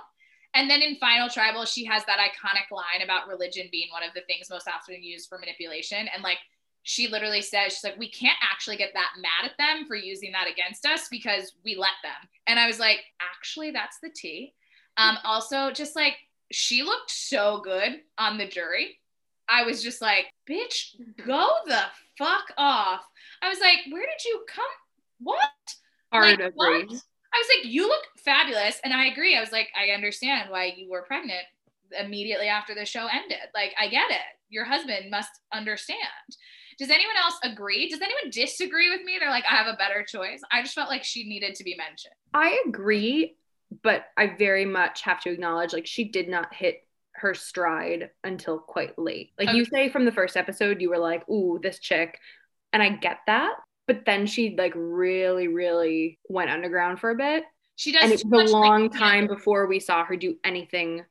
And 0.54 0.70
then 0.70 0.80
in 0.80 0.96
Final 0.96 1.28
Tribal, 1.28 1.66
she 1.66 1.84
has 1.84 2.04
that 2.06 2.18
iconic 2.18 2.74
line 2.74 3.02
about 3.04 3.28
religion 3.28 3.68
being 3.70 3.88
one 3.90 4.02
of 4.02 4.14
the 4.14 4.22
things 4.22 4.48
most 4.50 4.66
often 4.66 5.02
used 5.02 5.28
for 5.28 5.38
manipulation. 5.38 6.08
And 6.14 6.22
like, 6.22 6.38
she 6.84 7.06
literally 7.06 7.42
says, 7.42 7.74
she's 7.74 7.84
like, 7.84 7.98
we 7.98 8.10
can't 8.10 8.38
actually 8.42 8.76
get 8.76 8.94
that 8.94 9.10
mad 9.20 9.50
at 9.50 9.58
them 9.58 9.86
for 9.86 9.94
using 9.94 10.32
that 10.32 10.50
against 10.50 10.86
us 10.86 11.08
because 11.10 11.52
we 11.62 11.76
let 11.76 11.92
them. 12.02 12.28
And 12.46 12.58
I 12.58 12.66
was 12.66 12.78
like, 12.78 13.00
actually, 13.20 13.72
that's 13.72 13.98
the 14.02 14.08
tea. 14.08 14.54
Um, 14.96 15.18
also, 15.22 15.70
just 15.70 15.94
like 15.94 16.14
she 16.50 16.82
looked 16.82 17.10
so 17.10 17.60
good 17.62 18.00
on 18.16 18.38
the 18.38 18.46
jury. 18.46 18.98
I 19.50 19.64
was 19.64 19.82
just 19.82 20.00
like, 20.00 20.26
bitch, 20.48 20.94
go 21.26 21.48
the 21.66 21.82
fuck 22.18 22.52
off. 22.58 23.06
I 23.40 23.48
was 23.48 23.60
like, 23.60 23.78
where 23.90 24.02
did 24.02 24.24
you 24.24 24.44
come? 24.48 24.64
What? 25.20 25.38
Hard 26.12 26.40
Like, 26.40 26.52
what? 26.54 26.72
I 26.72 26.86
was 26.86 27.48
like, 27.56 27.72
you 27.72 27.86
look 27.86 28.02
fabulous. 28.24 28.80
And 28.84 28.92
I 28.92 29.06
agree. 29.06 29.36
I 29.36 29.40
was 29.40 29.52
like, 29.52 29.68
I 29.78 29.92
understand 29.94 30.50
why 30.50 30.72
you 30.76 30.90
were 30.90 31.02
pregnant 31.02 31.44
immediately 31.98 32.48
after 32.48 32.74
the 32.74 32.84
show 32.84 33.06
ended. 33.12 33.38
Like, 33.54 33.74
I 33.80 33.88
get 33.88 34.10
it. 34.10 34.16
Your 34.48 34.64
husband 34.64 35.10
must 35.10 35.30
understand. 35.52 35.98
Does 36.78 36.90
anyone 36.90 37.16
else 37.16 37.38
agree? 37.42 37.88
Does 37.88 38.00
anyone 38.00 38.30
disagree 38.30 38.88
with 38.88 39.02
me? 39.04 39.16
They're 39.18 39.30
like, 39.30 39.44
I 39.50 39.56
have 39.56 39.66
a 39.66 39.76
better 39.76 40.04
choice. 40.04 40.40
I 40.52 40.62
just 40.62 40.74
felt 40.74 40.88
like 40.88 41.04
she 41.04 41.28
needed 41.28 41.54
to 41.56 41.64
be 41.64 41.76
mentioned. 41.76 42.14
I 42.32 42.62
agree, 42.66 43.36
but 43.82 44.06
I 44.16 44.34
very 44.38 44.64
much 44.64 45.02
have 45.02 45.20
to 45.22 45.30
acknowledge 45.30 45.72
like 45.72 45.86
she 45.86 46.04
did 46.04 46.28
not 46.28 46.54
hit 46.54 46.86
her 47.20 47.34
stride 47.34 48.10
until 48.24 48.58
quite 48.58 48.98
late. 48.98 49.32
Like 49.38 49.54
you 49.54 49.64
say 49.64 49.88
from 49.88 50.04
the 50.04 50.12
first 50.12 50.36
episode, 50.36 50.80
you 50.80 50.90
were 50.90 50.98
like, 50.98 51.28
ooh, 51.28 51.58
this 51.62 51.78
chick. 51.78 52.18
And 52.72 52.82
I 52.82 52.90
get 52.90 53.18
that. 53.26 53.54
But 53.86 54.04
then 54.04 54.26
she 54.26 54.54
like 54.56 54.72
really, 54.76 55.48
really 55.48 56.18
went 56.28 56.50
underground 56.50 57.00
for 57.00 57.10
a 57.10 57.14
bit. 57.14 57.44
She 57.76 57.92
does 57.92 58.02
And 58.02 58.12
it 58.12 58.24
was 58.24 58.26
much, 58.26 58.48
a 58.50 58.52
like, 58.52 58.68
long 58.68 58.90
time 58.90 59.26
before 59.26 59.66
we 59.66 59.80
saw 59.80 60.04
her 60.04 60.16
do 60.16 60.36
anything 60.44 61.04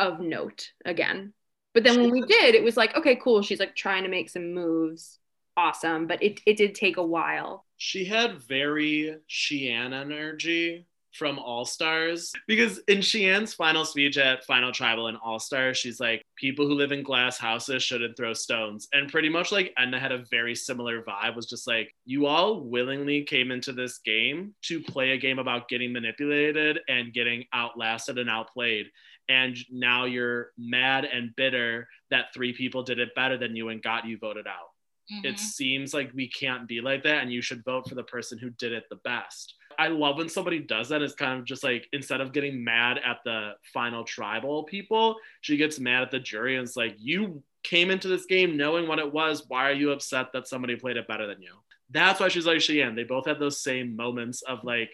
of 0.00 0.18
note 0.18 0.72
again. 0.84 1.32
But 1.74 1.84
then 1.84 2.00
when 2.00 2.10
we 2.10 2.22
did, 2.22 2.56
it 2.56 2.64
was 2.64 2.76
like, 2.76 2.96
okay, 2.96 3.14
cool. 3.16 3.42
She's 3.42 3.60
like 3.60 3.76
trying 3.76 4.02
to 4.02 4.08
make 4.08 4.30
some 4.30 4.52
moves. 4.54 5.20
Awesome. 5.56 6.08
But 6.08 6.22
it, 6.22 6.40
it 6.44 6.56
did 6.56 6.74
take 6.74 6.96
a 6.96 7.06
while. 7.06 7.64
She 7.76 8.04
had 8.04 8.40
very 8.40 9.18
Shii 9.30 9.70
Ann 9.70 9.92
energy 9.92 10.87
from 11.14 11.38
All 11.38 11.64
Stars 11.64 12.32
because 12.46 12.78
in 12.88 12.98
Shii 12.98 13.34
Ann's 13.34 13.54
final 13.54 13.84
speech 13.84 14.18
at 14.18 14.44
Final 14.44 14.72
Tribal 14.72 15.06
and 15.08 15.16
All 15.24 15.38
Stars, 15.38 15.78
she's 15.78 16.00
like, 16.00 16.22
people 16.36 16.66
who 16.66 16.74
live 16.74 16.92
in 16.92 17.02
glass 17.02 17.38
houses 17.38 17.82
shouldn't 17.82 18.16
throw 18.16 18.32
stones. 18.34 18.88
And 18.92 19.10
pretty 19.10 19.28
much 19.28 19.50
like 19.50 19.72
Edna 19.78 19.98
had 19.98 20.12
a 20.12 20.24
very 20.30 20.54
similar 20.54 21.02
vibe, 21.02 21.34
was 21.34 21.46
just 21.46 21.66
like, 21.66 21.92
you 22.04 22.26
all 22.26 22.60
willingly 22.60 23.24
came 23.24 23.50
into 23.50 23.72
this 23.72 23.98
game 23.98 24.54
to 24.62 24.80
play 24.80 25.10
a 25.10 25.16
game 25.18 25.38
about 25.38 25.68
getting 25.68 25.92
manipulated 25.92 26.80
and 26.88 27.12
getting 27.12 27.44
outlasted 27.52 28.18
and 28.18 28.28
outplayed. 28.30 28.86
And 29.28 29.56
now 29.70 30.04
you're 30.04 30.52
mad 30.56 31.04
and 31.04 31.34
bitter 31.36 31.88
that 32.10 32.32
three 32.34 32.52
people 32.52 32.82
did 32.82 32.98
it 32.98 33.14
better 33.14 33.36
than 33.36 33.54
you 33.56 33.68
and 33.70 33.82
got 33.82 34.06
you 34.06 34.18
voted 34.18 34.46
out 34.46 34.68
Mhm. 35.10 35.24
it 35.24 35.38
seems 35.38 35.94
like 35.94 36.10
we 36.14 36.28
can't 36.28 36.68
be 36.68 36.82
like 36.82 37.02
that 37.02 37.22
and 37.22 37.32
you 37.32 37.40
should 37.40 37.64
vote 37.64 37.88
for 37.88 37.94
the 37.94 38.02
person 38.04 38.36
who 38.38 38.50
did 38.50 38.72
it 38.72 38.84
the 38.90 38.96
best 39.04 39.54
i 39.78 39.88
love 39.88 40.16
when 40.16 40.28
somebody 40.28 40.58
does 40.58 40.88
that 40.88 41.02
it's 41.02 41.14
kind 41.14 41.38
of 41.38 41.44
just 41.44 41.64
like 41.64 41.86
instead 41.92 42.20
of 42.20 42.32
getting 42.32 42.62
mad 42.62 42.98
at 43.04 43.18
the 43.24 43.52
final 43.72 44.04
tribal 44.04 44.64
people 44.64 45.16
she 45.40 45.56
gets 45.56 45.78
mad 45.78 46.02
at 46.02 46.10
the 46.10 46.18
jury 46.18 46.56
and 46.56 46.66
it's 46.66 46.76
like 46.76 46.94
you 46.98 47.42
came 47.64 47.90
into 47.90 48.08
this 48.08 48.26
game 48.26 48.56
knowing 48.56 48.86
what 48.86 48.98
it 48.98 49.12
was 49.12 49.44
why 49.48 49.68
are 49.68 49.74
you 49.74 49.90
upset 49.90 50.26
that 50.32 50.46
somebody 50.46 50.76
played 50.76 50.96
it 50.96 51.08
better 51.08 51.26
than 51.26 51.40
you 51.40 51.54
that's 51.90 52.20
why 52.20 52.28
she's 52.28 52.46
like 52.46 52.58
Shii 52.58 52.84
Ann. 52.84 52.94
they 52.94 53.04
both 53.04 53.26
had 53.26 53.38
those 53.40 53.62
same 53.62 53.96
moments 53.96 54.42
of 54.42 54.62
like 54.64 54.92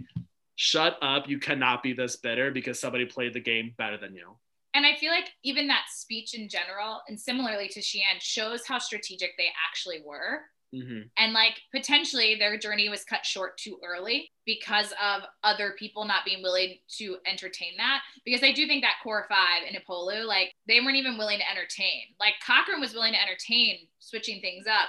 shut 0.57 0.97
up 1.03 1.29
you 1.29 1.39
cannot 1.39 1.83
be 1.83 1.93
this 1.93 2.17
bitter 2.17 2.51
because 2.51 2.81
somebody 2.81 3.05
played 3.05 3.35
the 3.35 3.41
game 3.41 3.75
better 3.77 3.99
than 3.99 4.15
you 4.15 4.37
And 4.75 4.85
I 4.85 4.97
feel 4.97 5.13
like 5.13 5.31
even 5.45 5.69
that 5.69 5.85
speech 5.89 6.35
in 6.35 6.49
general, 6.49 7.01
and 7.07 7.19
similarly 7.19 7.69
to 7.69 7.81
Shii 7.81 8.03
Ann, 8.11 8.19
shows 8.19 8.67
how 8.67 8.79
strategic 8.81 9.37
they 9.39 9.49
actually 9.69 10.03
were. 10.05 10.43
Hmm 10.83 11.01
And 11.17 11.33
like 11.33 11.61
potentially 11.73 12.35
their 12.35 12.59
journey 12.59 12.89
was 12.89 13.05
cut 13.05 13.25
short 13.25 13.57
too 13.59 13.79
early 13.85 14.31
because 14.47 14.93
of 15.03 15.23
other 15.43 15.75
people 15.79 16.05
not 16.05 16.25
being 16.25 16.43
willing 16.43 16.79
to 16.99 17.17
entertain 17.27 17.77
that. 17.79 18.03
Because 18.25 18.43
I 18.43 18.53
do 18.53 18.67
think 18.67 18.83
that 18.83 18.97
core 19.03 19.27
five 19.29 19.63
in 19.69 19.81
Upolu, 19.81 20.27
like 20.27 20.53
they 20.67 20.81
weren't 20.81 20.97
even 20.97 21.19
willing 21.19 21.39
to 21.39 21.51
entertain. 21.51 22.03
Like 22.19 22.35
Cochran 22.45 22.81
was 22.81 22.95
willing 22.95 23.13
to 23.13 23.23
entertain 23.23 23.87
switching 24.01 24.41
things 24.41 24.67
up. 24.67 24.89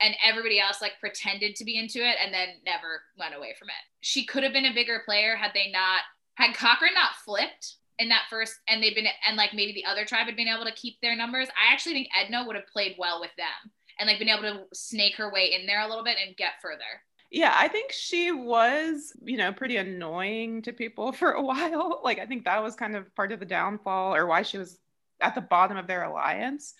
And 0.00 0.14
everybody 0.24 0.60
else 0.60 0.82
like 0.82 0.98
pretended 1.00 1.56
to 1.56 1.64
be 1.64 1.78
into 1.78 1.98
it 1.98 2.16
and 2.22 2.34
then 2.34 2.48
never 2.66 3.02
went 3.18 3.34
away 3.34 3.54
from 3.58 3.68
it. 3.68 3.82
She 4.00 4.26
could 4.26 4.42
have 4.42 4.52
been 4.52 4.66
a 4.66 4.74
bigger 4.74 5.02
player 5.04 5.36
had 5.36 5.52
they 5.54 5.70
not 5.70 6.00
had 6.34 6.54
Cochran 6.54 6.94
not 6.94 7.14
flipped 7.24 7.76
in 7.98 8.08
that 8.08 8.24
first 8.28 8.56
and 8.68 8.82
they've 8.82 8.94
been 8.94 9.06
and 9.26 9.36
like 9.36 9.54
maybe 9.54 9.72
the 9.72 9.84
other 9.84 10.04
tribe 10.04 10.26
had 10.26 10.36
been 10.36 10.48
able 10.48 10.64
to 10.64 10.72
keep 10.72 11.00
their 11.00 11.16
numbers. 11.16 11.48
I 11.50 11.72
actually 11.72 11.94
think 11.94 12.08
Edna 12.18 12.44
would 12.44 12.56
have 12.56 12.66
played 12.66 12.96
well 12.98 13.20
with 13.20 13.30
them 13.36 13.70
and 13.98 14.08
like 14.08 14.18
been 14.18 14.28
able 14.28 14.42
to 14.42 14.64
snake 14.72 15.16
her 15.16 15.32
way 15.32 15.52
in 15.58 15.66
there 15.66 15.80
a 15.80 15.88
little 15.88 16.04
bit 16.04 16.16
and 16.24 16.36
get 16.36 16.60
further. 16.60 16.82
Yeah, 17.30 17.52
I 17.56 17.66
think 17.66 17.90
she 17.90 18.30
was, 18.30 19.12
you 19.24 19.36
know, 19.36 19.52
pretty 19.52 19.76
annoying 19.76 20.62
to 20.62 20.72
people 20.72 21.12
for 21.12 21.32
a 21.32 21.42
while. 21.42 22.00
Like, 22.04 22.18
I 22.18 22.26
think 22.26 22.44
that 22.44 22.62
was 22.62 22.76
kind 22.76 22.96
of 22.96 23.14
part 23.14 23.32
of 23.32 23.40
the 23.40 23.46
downfall 23.46 24.14
or 24.14 24.26
why 24.26 24.42
she 24.42 24.58
was 24.58 24.78
at 25.20 25.34
the 25.34 25.40
bottom 25.40 25.76
of 25.76 25.86
their 25.86 26.04
alliance. 26.04 26.74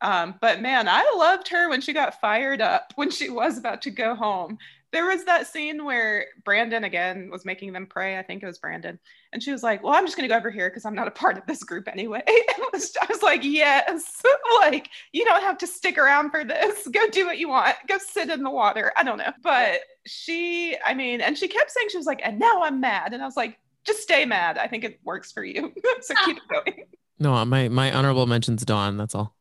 Um, 0.00 0.34
but 0.40 0.60
man, 0.60 0.88
I 0.88 1.10
loved 1.16 1.48
her 1.48 1.68
when 1.68 1.80
she 1.80 1.92
got 1.92 2.20
fired 2.20 2.60
up 2.60 2.92
when 2.96 3.10
she 3.10 3.30
was 3.30 3.58
about 3.58 3.82
to 3.82 3.90
go 3.90 4.14
home. 4.14 4.58
There 4.92 5.06
was 5.06 5.24
that 5.24 5.46
scene 5.46 5.84
where 5.84 6.26
Brandon 6.44 6.84
again 6.84 7.28
was 7.30 7.44
making 7.44 7.72
them 7.72 7.86
pray. 7.86 8.18
I 8.18 8.22
think 8.22 8.42
it 8.42 8.46
was 8.46 8.58
Brandon. 8.58 8.98
And 9.32 9.42
she 9.42 9.52
was 9.52 9.62
like, 9.62 9.82
Well, 9.82 9.92
I'm 9.92 10.06
just 10.06 10.16
going 10.16 10.28
to 10.28 10.32
go 10.32 10.38
over 10.38 10.50
here 10.50 10.70
because 10.70 10.84
I'm 10.84 10.94
not 10.94 11.08
a 11.08 11.10
part 11.10 11.36
of 11.36 11.44
this 11.46 11.62
group 11.62 11.88
anyway. 11.88 12.22
Was, 12.72 12.96
I 13.00 13.06
was 13.08 13.22
like, 13.22 13.44
Yes, 13.44 14.22
like 14.60 14.88
you 15.12 15.24
don't 15.24 15.42
have 15.42 15.58
to 15.58 15.66
stick 15.66 15.98
around 15.98 16.30
for 16.30 16.44
this. 16.44 16.86
Go 16.88 17.08
do 17.08 17.26
what 17.26 17.38
you 17.38 17.48
want. 17.48 17.76
Go 17.88 17.98
sit 17.98 18.30
in 18.30 18.42
the 18.42 18.50
water. 18.50 18.92
I 18.96 19.02
don't 19.02 19.18
know. 19.18 19.32
But 19.42 19.80
she, 20.06 20.76
I 20.84 20.94
mean, 20.94 21.20
and 21.20 21.36
she 21.36 21.48
kept 21.48 21.70
saying, 21.70 21.88
She 21.90 21.98
was 21.98 22.06
like, 22.06 22.20
And 22.24 22.38
now 22.38 22.62
I'm 22.62 22.80
mad. 22.80 23.12
And 23.12 23.22
I 23.22 23.26
was 23.26 23.36
like, 23.36 23.58
Just 23.84 24.02
stay 24.02 24.24
mad. 24.24 24.56
I 24.58 24.68
think 24.68 24.84
it 24.84 25.00
works 25.04 25.32
for 25.32 25.44
you. 25.44 25.72
so 26.00 26.14
keep 26.24 26.36
it 26.38 26.42
going. 26.48 26.86
No, 27.18 27.44
my 27.44 27.68
my 27.68 27.92
honorable 27.92 28.26
mentions 28.26 28.64
Dawn. 28.64 28.96
That's 28.96 29.14
all. 29.14 29.34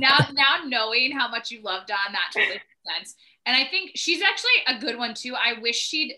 now 0.00 0.18
now 0.32 0.62
knowing 0.66 1.12
how 1.12 1.28
much 1.28 1.50
you 1.50 1.62
love 1.62 1.86
Dawn, 1.86 1.98
that 2.10 2.30
totally 2.32 2.54
makes 2.54 2.64
sense. 2.86 3.14
And 3.46 3.56
I 3.56 3.68
think 3.68 3.92
she's 3.94 4.22
actually 4.22 4.50
a 4.66 4.80
good 4.80 4.98
one 4.98 5.14
too. 5.14 5.34
I 5.34 5.60
wish 5.60 5.76
she'd 5.76 6.14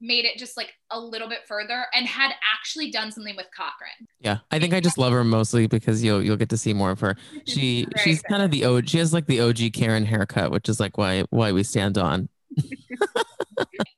made 0.00 0.24
it 0.24 0.36
just 0.36 0.56
like 0.56 0.72
a 0.90 0.98
little 0.98 1.28
bit 1.28 1.40
further 1.46 1.86
and 1.94 2.06
had 2.06 2.32
actually 2.52 2.90
done 2.90 3.12
something 3.12 3.36
with 3.36 3.46
Cochran. 3.56 4.08
Yeah, 4.18 4.38
I 4.50 4.58
think 4.58 4.74
I 4.74 4.80
just 4.80 4.98
love 4.98 5.12
her 5.12 5.22
mostly 5.24 5.68
because 5.68 6.02
you'll 6.02 6.22
you'll 6.22 6.36
get 6.36 6.48
to 6.50 6.56
see 6.56 6.74
more 6.74 6.90
of 6.90 7.00
her. 7.00 7.16
She 7.46 7.86
she's 8.02 8.20
kind 8.22 8.42
of 8.42 8.50
the 8.50 8.64
OG. 8.64 8.88
She 8.88 8.98
has 8.98 9.12
like 9.12 9.26
the 9.26 9.40
OG 9.40 9.72
Karen 9.72 10.04
haircut, 10.04 10.50
which 10.50 10.68
is 10.68 10.80
like 10.80 10.98
why 10.98 11.24
why 11.30 11.52
we 11.52 11.62
stand 11.62 11.98
on. 11.98 12.28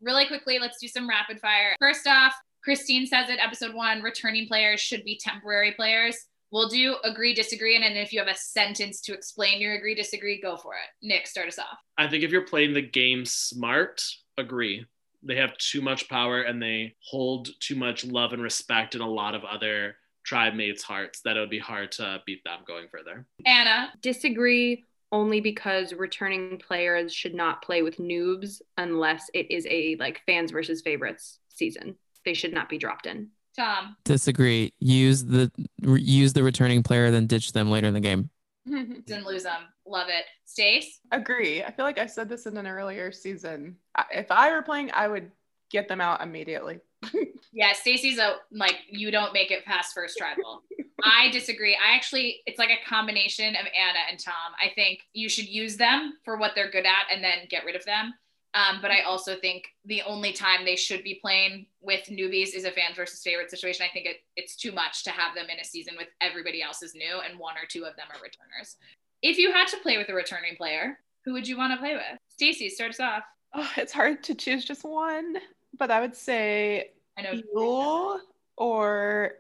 Really 0.01 0.27
quickly, 0.27 0.59
let's 0.59 0.79
do 0.79 0.87
some 0.87 1.09
rapid 1.09 1.41
fire. 1.41 1.75
First 1.79 2.07
off, 2.07 2.35
Christine 2.63 3.07
says 3.07 3.31
it, 3.31 3.39
episode 3.43 3.75
one, 3.75 4.03
returning 4.03 4.47
players 4.47 4.81
should 4.81 5.03
be 5.03 5.19
temporary 5.19 5.73
players. 5.73 6.17
We'll 6.55 6.69
do 6.69 6.99
agree, 7.03 7.35
disagree, 7.35 7.75
and 7.75 7.83
then 7.83 7.97
if 7.97 8.13
you 8.13 8.21
have 8.21 8.29
a 8.29 8.37
sentence 8.37 9.01
to 9.01 9.13
explain 9.13 9.61
your 9.61 9.75
agree, 9.75 9.97
disagree, 9.97 10.41
go 10.41 10.57
for 10.57 10.75
it. 10.75 11.05
Nick, 11.05 11.27
start 11.27 11.49
us 11.49 11.59
off. 11.59 11.79
I 11.99 12.07
think 12.07 12.23
if 12.23 12.31
you're 12.31 12.47
playing 12.47 12.75
the 12.75 12.81
game 12.81 13.25
smart, 13.25 14.01
agree. 14.39 14.87
They 15.25 15.35
have 15.35 15.59
too 15.59 15.83
much 15.83 16.09
power 16.09 16.43
and 16.43 16.63
they 16.63 16.95
hold 17.03 17.49
too 17.59 17.75
much 17.75 18.05
love 18.05 18.33
and 18.33 18.41
respect 18.41 18.95
in 18.95 19.01
a 19.01 19.11
lot 19.11 19.35
of 19.35 19.43
other 19.43 19.97
tribe 20.23 20.55
mates' 20.55 20.85
hearts 20.85 21.23
that 21.23 21.37
it 21.37 21.41
would 21.41 21.51
be 21.51 21.59
hard 21.59 21.91
to 21.93 22.23
beat 22.25 22.45
them 22.45 22.61
going 22.69 22.87
further. 22.89 23.27
Anna, 23.45 23.93
Disagree 24.01 24.85
only 25.11 25.41
because 25.41 25.93
returning 25.93 26.61
players 26.65 27.13
should 27.13 27.35
not 27.35 27.63
play 27.63 27.83
with 27.83 27.97
noobs 27.97 28.63
unless 28.79 29.29
it 29.35 29.51
is 29.51 29.67
a 29.69 29.97
like 29.99 30.23
fans 30.25 30.53
versus 30.53 30.83
favorites 30.83 31.41
season. 31.49 31.97
They 32.25 32.35
should 32.35 32.55
not 32.55 32.69
be 32.69 32.79
dropped 32.79 33.07
in. 33.07 33.31
Tom, 33.57 33.97
Disagree. 34.05 34.73
Use 34.81 35.25
the 35.25 35.51
re- 35.83 36.01
use 36.01 36.33
the 36.33 36.43
returning 36.43 36.83
player, 36.83 37.11
then 37.11 37.27
ditch 37.27 37.53
them 37.53 37.71
later 37.71 37.87
in 37.87 37.95
the 37.95 38.01
game. 38.01 38.31
didn't 38.67 39.27
lose 39.27 39.43
them. 39.45 39.63
Love 39.87 40.09
it. 40.09 40.25
Stace, 40.45 41.01
Agree. 41.11 41.63
I 41.63 41.71
feel 41.71 41.85
like 41.85 41.99
I 41.99 42.07
said 42.07 42.29
this 42.29 42.47
in 42.47 42.57
an 42.57 42.67
earlier 42.67 43.13
season. 43.13 43.77
If 44.11 44.31
I 44.31 44.51
were 44.53 44.63
playing, 44.63 44.91
I 44.93 45.09
would 45.09 45.31
get 45.71 45.89
them 45.89 46.01
out 46.01 46.23
immediately. 46.23 46.81
yeah, 47.53 47.73
Stacy's 47.73 48.19
a 48.19 48.37
like 48.51 48.77
you 48.89 49.11
don't 49.11 49.33
make 49.33 49.51
it 49.51 49.65
past 49.65 49.95
first 49.95 50.17
tribal. 50.17 50.63
I 51.03 51.31
disagree. 51.31 51.75
I 51.77 51.95
actually, 51.95 52.41
it's 52.47 52.59
like 52.59 52.71
a 52.71 52.89
combination 52.89 53.57
of 53.57 53.67
Anna 53.67 53.99
and 54.11 54.19
Tom. 54.19 54.35
I 54.63 54.73
think 54.75 55.01
you 55.13 55.29
should 55.29 55.47
use 55.47 55.77
them 55.77 56.15
for 56.25 56.37
what 56.39 56.53
they're 56.55 56.71
good 56.71 56.87
at 56.87 57.13
and 57.13 57.23
then 57.23 57.39
get 57.51 57.65
rid 57.65 57.77
of 57.77 57.85
them. 57.85 58.15
Um, 58.55 58.79
but 58.81 58.91
I 58.93 59.01
also 59.03 59.35
think 59.37 59.65
the 59.85 60.03
only 60.03 60.33
time 60.33 60.65
they 60.65 60.77
should 60.77 61.03
be 61.03 61.19
playing 61.21 61.67
with 61.81 62.07
newbies 62.07 62.55
is 62.55 62.65
a 62.65 62.71
fans 62.71 62.95
versus 62.97 63.21
favorite 63.23 63.51
situation. 63.51 63.85
I 63.89 63.93
think 63.93 64.07
it, 64.07 64.17
it's 64.37 64.55
too 64.55 64.71
much 64.71 65.03
to 65.05 65.11
have 65.11 65.35
them 65.35 65.47
in 65.53 65.59
a 65.59 65.65
season 65.65 65.95
with 65.97 66.07
everybody 66.21 66.63
else 66.63 66.81
is 66.83 66.95
new 66.95 67.21
and 67.29 67.39
one 67.39 67.57
or 67.57 67.67
two 67.69 67.85
of 67.85 67.97
them 67.97 68.07
are 68.11 68.23
returners. 68.23 68.77
If 69.23 69.39
you 69.39 69.53
had 69.53 69.67
to 69.69 69.77
play 69.79 69.99
with 69.99 70.09
a 70.09 70.15
returning 70.15 70.55
player, 70.57 70.99
who 71.25 71.33
would 71.33 71.49
you 71.49 71.57
want 71.57 71.73
to 71.73 71.79
play 71.79 71.95
with? 71.95 72.19
Stacy, 72.29 72.69
start 72.69 72.91
us 72.91 73.01
off. 73.01 73.25
Oh, 73.55 73.71
it's 73.77 73.93
hard 73.93 74.23
to 74.25 74.35
choose 74.35 74.65
just 74.65 74.85
one, 74.85 75.37
but 75.79 75.91
I 75.91 76.01
would 76.01 76.15
say 76.15 76.91
I 77.19 77.23
know. 77.23 77.41
Yul 77.57 78.19
or 78.57 79.33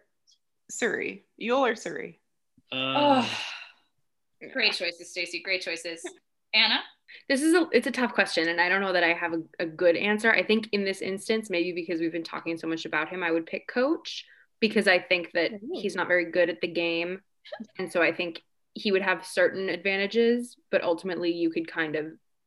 Cirie. 0.70 1.24
Yul 1.40 1.60
or 1.60 1.76
Cirie. 1.76 2.18
Uh, 2.72 3.22
Oh, 4.46 4.50
Great 4.52 4.72
choices, 4.74 5.10
Stacey. 5.10 5.40
Great 5.42 5.62
choices. 5.62 6.02
Anna? 6.52 6.80
This 7.28 7.42
is 7.42 7.54
a 7.54 7.66
it's 7.72 7.86
a 7.86 7.90
tough 7.90 8.12
question, 8.14 8.48
and 8.48 8.60
I 8.60 8.68
don't 8.68 8.80
know 8.80 8.92
that 8.92 9.04
I 9.04 9.12
have 9.12 9.32
a, 9.32 9.42
a 9.60 9.66
good 9.66 9.96
answer. 9.96 10.32
I 10.32 10.42
think 10.42 10.68
in 10.72 10.84
this 10.84 11.00
instance, 11.00 11.50
maybe 11.50 11.72
because 11.72 12.00
we've 12.00 12.12
been 12.12 12.24
talking 12.24 12.56
so 12.56 12.66
much 12.66 12.84
about 12.84 13.08
him, 13.08 13.22
I 13.22 13.30
would 13.30 13.46
pick 13.46 13.68
coach 13.68 14.24
because 14.60 14.88
I 14.88 14.98
think 14.98 15.30
that 15.34 15.50
he's 15.72 15.94
not 15.96 16.08
very 16.08 16.30
good 16.30 16.48
at 16.50 16.60
the 16.60 16.68
game. 16.68 17.20
And 17.78 17.92
so 17.92 18.02
I 18.02 18.12
think 18.12 18.42
he 18.72 18.90
would 18.92 19.02
have 19.02 19.24
certain 19.24 19.68
advantages, 19.68 20.56
but 20.70 20.82
ultimately 20.82 21.30
you 21.30 21.50
could 21.50 21.70
kind 21.70 21.96
of 21.96 22.06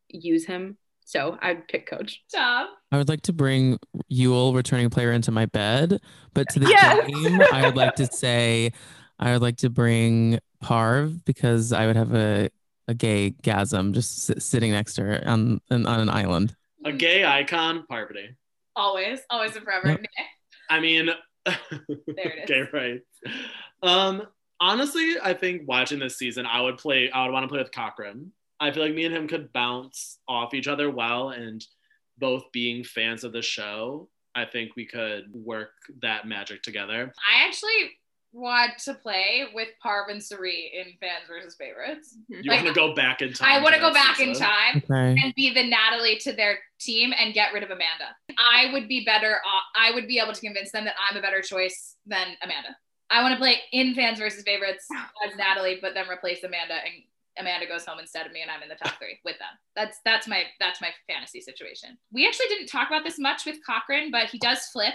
use 0.09 0.45
him. 0.45 0.77
So 1.05 1.37
I'd 1.41 1.67
pick 1.67 1.87
coach. 1.87 2.21
Tom? 2.33 2.67
I 2.91 2.97
would 2.97 3.07
like 3.07 3.21
to 3.23 3.33
bring 3.33 3.77
Yul, 4.11 4.53
returning 4.53 4.89
player, 4.89 5.11
into 5.11 5.31
my 5.31 5.45
bed, 5.45 6.01
but 6.33 6.49
to 6.49 6.59
the 6.59 6.69
Yes. 6.69 7.07
game, 7.07 7.41
I 7.53 7.65
would 7.65 7.77
like 7.77 7.95
to 7.95 8.07
say 8.07 8.71
I 9.19 9.31
would 9.31 9.41
like 9.41 9.57
to 9.57 9.69
bring 9.69 10.39
Parv 10.63 11.23
because 11.23 11.71
I 11.71 11.87
would 11.87 11.95
have 11.95 12.13
a 12.13 12.49
a 12.87 12.93
gay 12.93 13.31
gasm 13.43 13.93
just 13.93 14.25
sit, 14.25 14.41
sitting 14.41 14.71
next 14.71 14.95
to 14.95 15.03
her 15.03 15.23
on 15.25 15.61
on, 15.71 15.85
on 15.85 15.99
an 15.99 16.09
island. 16.09 16.55
A 16.85 16.91
gay 16.91 17.25
icon, 17.25 17.85
Parvati. 17.89 18.29
Always, 18.75 19.19
always 19.29 19.55
and 19.55 19.65
forever. 19.65 19.89
Yep. 19.89 20.05
I 20.69 20.79
mean, 20.79 21.09
it 21.45 21.53
is. 21.87 22.45
gay 22.47 22.63
right. 22.71 23.01
Um, 23.81 24.23
honestly, 24.59 25.15
I 25.21 25.33
think 25.33 25.67
watching 25.67 25.99
this 25.99 26.17
season, 26.17 26.45
I 26.45 26.61
would 26.61 26.77
play. 26.77 27.09
I 27.11 27.23
would 27.25 27.33
want 27.33 27.43
to 27.43 27.47
play 27.47 27.59
with 27.59 27.71
Cochran. 27.71 28.31
I 28.59 28.71
feel 28.71 28.83
like 28.83 28.95
me 28.95 29.05
and 29.05 29.15
him 29.15 29.27
could 29.27 29.53
bounce 29.53 30.19
off 30.27 30.53
each 30.53 30.67
other 30.67 30.89
well, 30.89 31.29
and 31.29 31.63
both 32.17 32.51
being 32.51 32.83
fans 32.83 33.23
of 33.23 33.31
the 33.31 33.41
show, 33.41 34.09
I 34.33 34.45
think 34.45 34.75
we 34.75 34.85
could 34.85 35.25
work 35.33 35.71
that 36.01 36.27
magic 36.27 36.63
together. 36.63 37.11
I 37.17 37.45
actually 37.45 37.91
want 38.33 38.77
to 38.79 38.93
play 38.93 39.45
with 39.53 39.69
Parv 39.83 40.09
and 40.11 40.21
Cirie 40.23 40.71
in 40.75 40.93
fans 40.99 41.23
versus 41.27 41.55
favorites. 41.55 42.15
You 42.27 42.41
Like, 42.51 42.63
want 42.63 42.67
to 42.75 42.79
go 42.79 42.93
back 42.93 43.21
in 43.21 43.33
time? 43.33 43.49
I 43.49 43.61
want 43.63 43.73
to 43.73 43.79
to 43.81 43.87
go 43.87 43.93
that 43.93 44.15
back 44.17 44.19
in 44.19 44.33
time 44.33 44.77
Okay. 44.89 45.19
and 45.23 45.33
be 45.35 45.53
the 45.53 45.63
Natalie 45.63 46.17
to 46.19 46.33
their 46.33 46.59
team 46.79 47.13
and 47.17 47.33
get 47.33 47.53
rid 47.53 47.63
of 47.63 47.69
Amanda. 47.71 48.15
I 48.37 48.71
would 48.73 48.87
be 48.87 49.03
better. 49.05 49.41
off- 49.45 49.63
I 49.75 49.91
would 49.91 50.07
be 50.07 50.19
able 50.19 50.33
to 50.33 50.41
convince 50.41 50.71
them 50.71 50.85
that 50.85 50.95
I'm 51.09 51.17
a 51.17 51.21
better 51.21 51.41
choice 51.41 51.95
than 52.05 52.35
Amanda. 52.41 52.75
I 53.09 53.21
want 53.23 53.33
to 53.33 53.39
play 53.39 53.61
in 53.71 53.95
fans 53.95 54.19
versus 54.19 54.43
favorites 54.43 54.85
as 55.25 55.35
Natalie, 55.37 55.79
but 55.81 55.93
then 55.93 56.09
replace 56.09 56.43
Amanda 56.43 56.73
and 56.75 56.93
Amanda 57.39 57.65
goes 57.67 57.85
home 57.85 57.99
instead 57.99 58.25
of 58.25 58.31
me 58.33 58.41
and 58.41 58.49
I'm 58.51 58.63
in 58.63 58.67
the 58.69 58.75
top 58.75 58.97
three 58.99 59.19
with 59.23 59.37
them. 59.39 59.47
That's 59.75 59.99
that's 60.03 60.27
my 60.27 60.43
that's 60.59 60.81
my 60.81 60.89
fantasy 61.07 61.39
situation. 61.39 61.97
We 62.11 62.27
actually 62.27 62.47
didn't 62.47 62.67
talk 62.67 62.87
about 62.89 63.03
this 63.05 63.17
much 63.19 63.45
with 63.45 63.57
Cochran, 63.65 64.11
but 64.11 64.25
he 64.29 64.37
does 64.39 64.65
flip. 64.73 64.93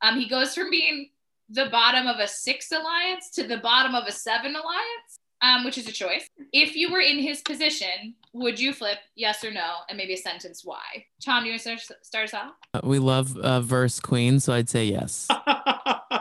Um, 0.00 0.18
he 0.18 0.28
goes 0.28 0.54
from 0.54 0.70
being 0.70 1.10
the 1.50 1.66
bottom 1.66 2.06
of 2.06 2.18
a 2.18 2.28
six 2.28 2.70
alliance 2.70 3.30
to 3.30 3.44
the 3.46 3.58
bottom 3.58 3.94
of 3.94 4.06
a 4.06 4.12
seven 4.12 4.54
alliance, 4.54 5.18
um, 5.42 5.64
which 5.64 5.76
is 5.78 5.88
a 5.88 5.92
choice. 5.92 6.26
If 6.52 6.76
you 6.76 6.92
were 6.92 7.00
in 7.00 7.18
his 7.18 7.40
position, 7.40 8.14
would 8.32 8.60
you 8.60 8.72
flip? 8.72 8.98
Yes 9.16 9.42
or 9.42 9.50
no? 9.50 9.78
And 9.88 9.98
maybe 9.98 10.14
a 10.14 10.16
sentence 10.16 10.62
why. 10.64 10.78
Tom, 11.24 11.42
do 11.42 11.48
you 11.48 11.52
want 11.52 11.62
to 11.62 11.78
start, 11.78 12.04
start 12.06 12.24
us 12.26 12.34
off? 12.34 12.52
Uh, 12.74 12.80
We 12.84 12.98
love 12.98 13.36
uh, 13.36 13.60
verse 13.60 13.98
queen, 14.00 14.38
so 14.38 14.52
I'd 14.52 14.68
say 14.68 14.84
yes. 14.84 15.26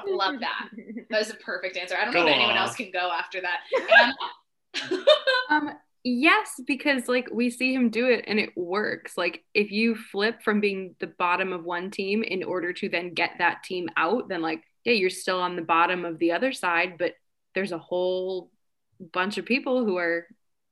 Love 0.07 0.39
that. 0.39 0.69
That 1.09 1.19
was 1.19 1.31
a 1.31 1.35
perfect 1.35 1.75
answer. 1.75 1.95
I 1.99 2.05
don't 2.05 2.13
Go 2.13 2.21
know 2.21 2.27
if 2.27 2.35
anyone 2.35 2.55
else 2.55 2.75
can 2.75 2.91
go 2.91 3.11
after 3.11 3.41
that. 3.41 4.13
Um, 5.49 5.71
yes, 6.03 6.61
because 6.67 7.07
like 7.07 7.27
we 7.31 7.49
see 7.49 7.73
him 7.73 7.89
do 7.89 8.05
it 8.05 8.25
and 8.27 8.39
it 8.39 8.55
works. 8.55 9.17
Like 9.17 9.43
if 9.55 9.71
you 9.71 9.95
flip 9.95 10.43
from 10.43 10.61
being 10.61 10.95
the 10.99 11.07
bottom 11.07 11.51
of 11.51 11.63
one 11.63 11.89
team 11.89 12.21
in 12.21 12.43
order 12.43 12.71
to 12.73 12.87
then 12.89 13.15
get 13.15 13.31
that 13.39 13.63
team 13.63 13.89
out, 13.97 14.29
then 14.29 14.43
like 14.43 14.61
yeah, 14.89 14.95
you're 14.95 15.09
still 15.09 15.39
on 15.39 15.55
the 15.55 15.61
bottom 15.61 16.05
of 16.05 16.17
the 16.19 16.31
other 16.31 16.51
side, 16.51 16.97
but 16.97 17.15
there's 17.53 17.71
a 17.71 17.77
whole 17.77 18.51
bunch 19.13 19.37
of 19.37 19.45
people 19.45 19.85
who 19.85 19.97
are 19.97 20.27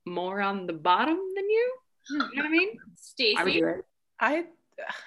more 0.06 0.40
on 0.40 0.66
the 0.66 0.72
bottom 0.72 1.18
than 1.34 1.50
you. 1.50 1.72
You 2.10 2.18
know 2.18 2.26
what 2.36 2.46
I 2.46 2.48
mean? 2.48 2.70
I 2.78 2.82
Stacey. 2.96 3.62
I 4.20 4.44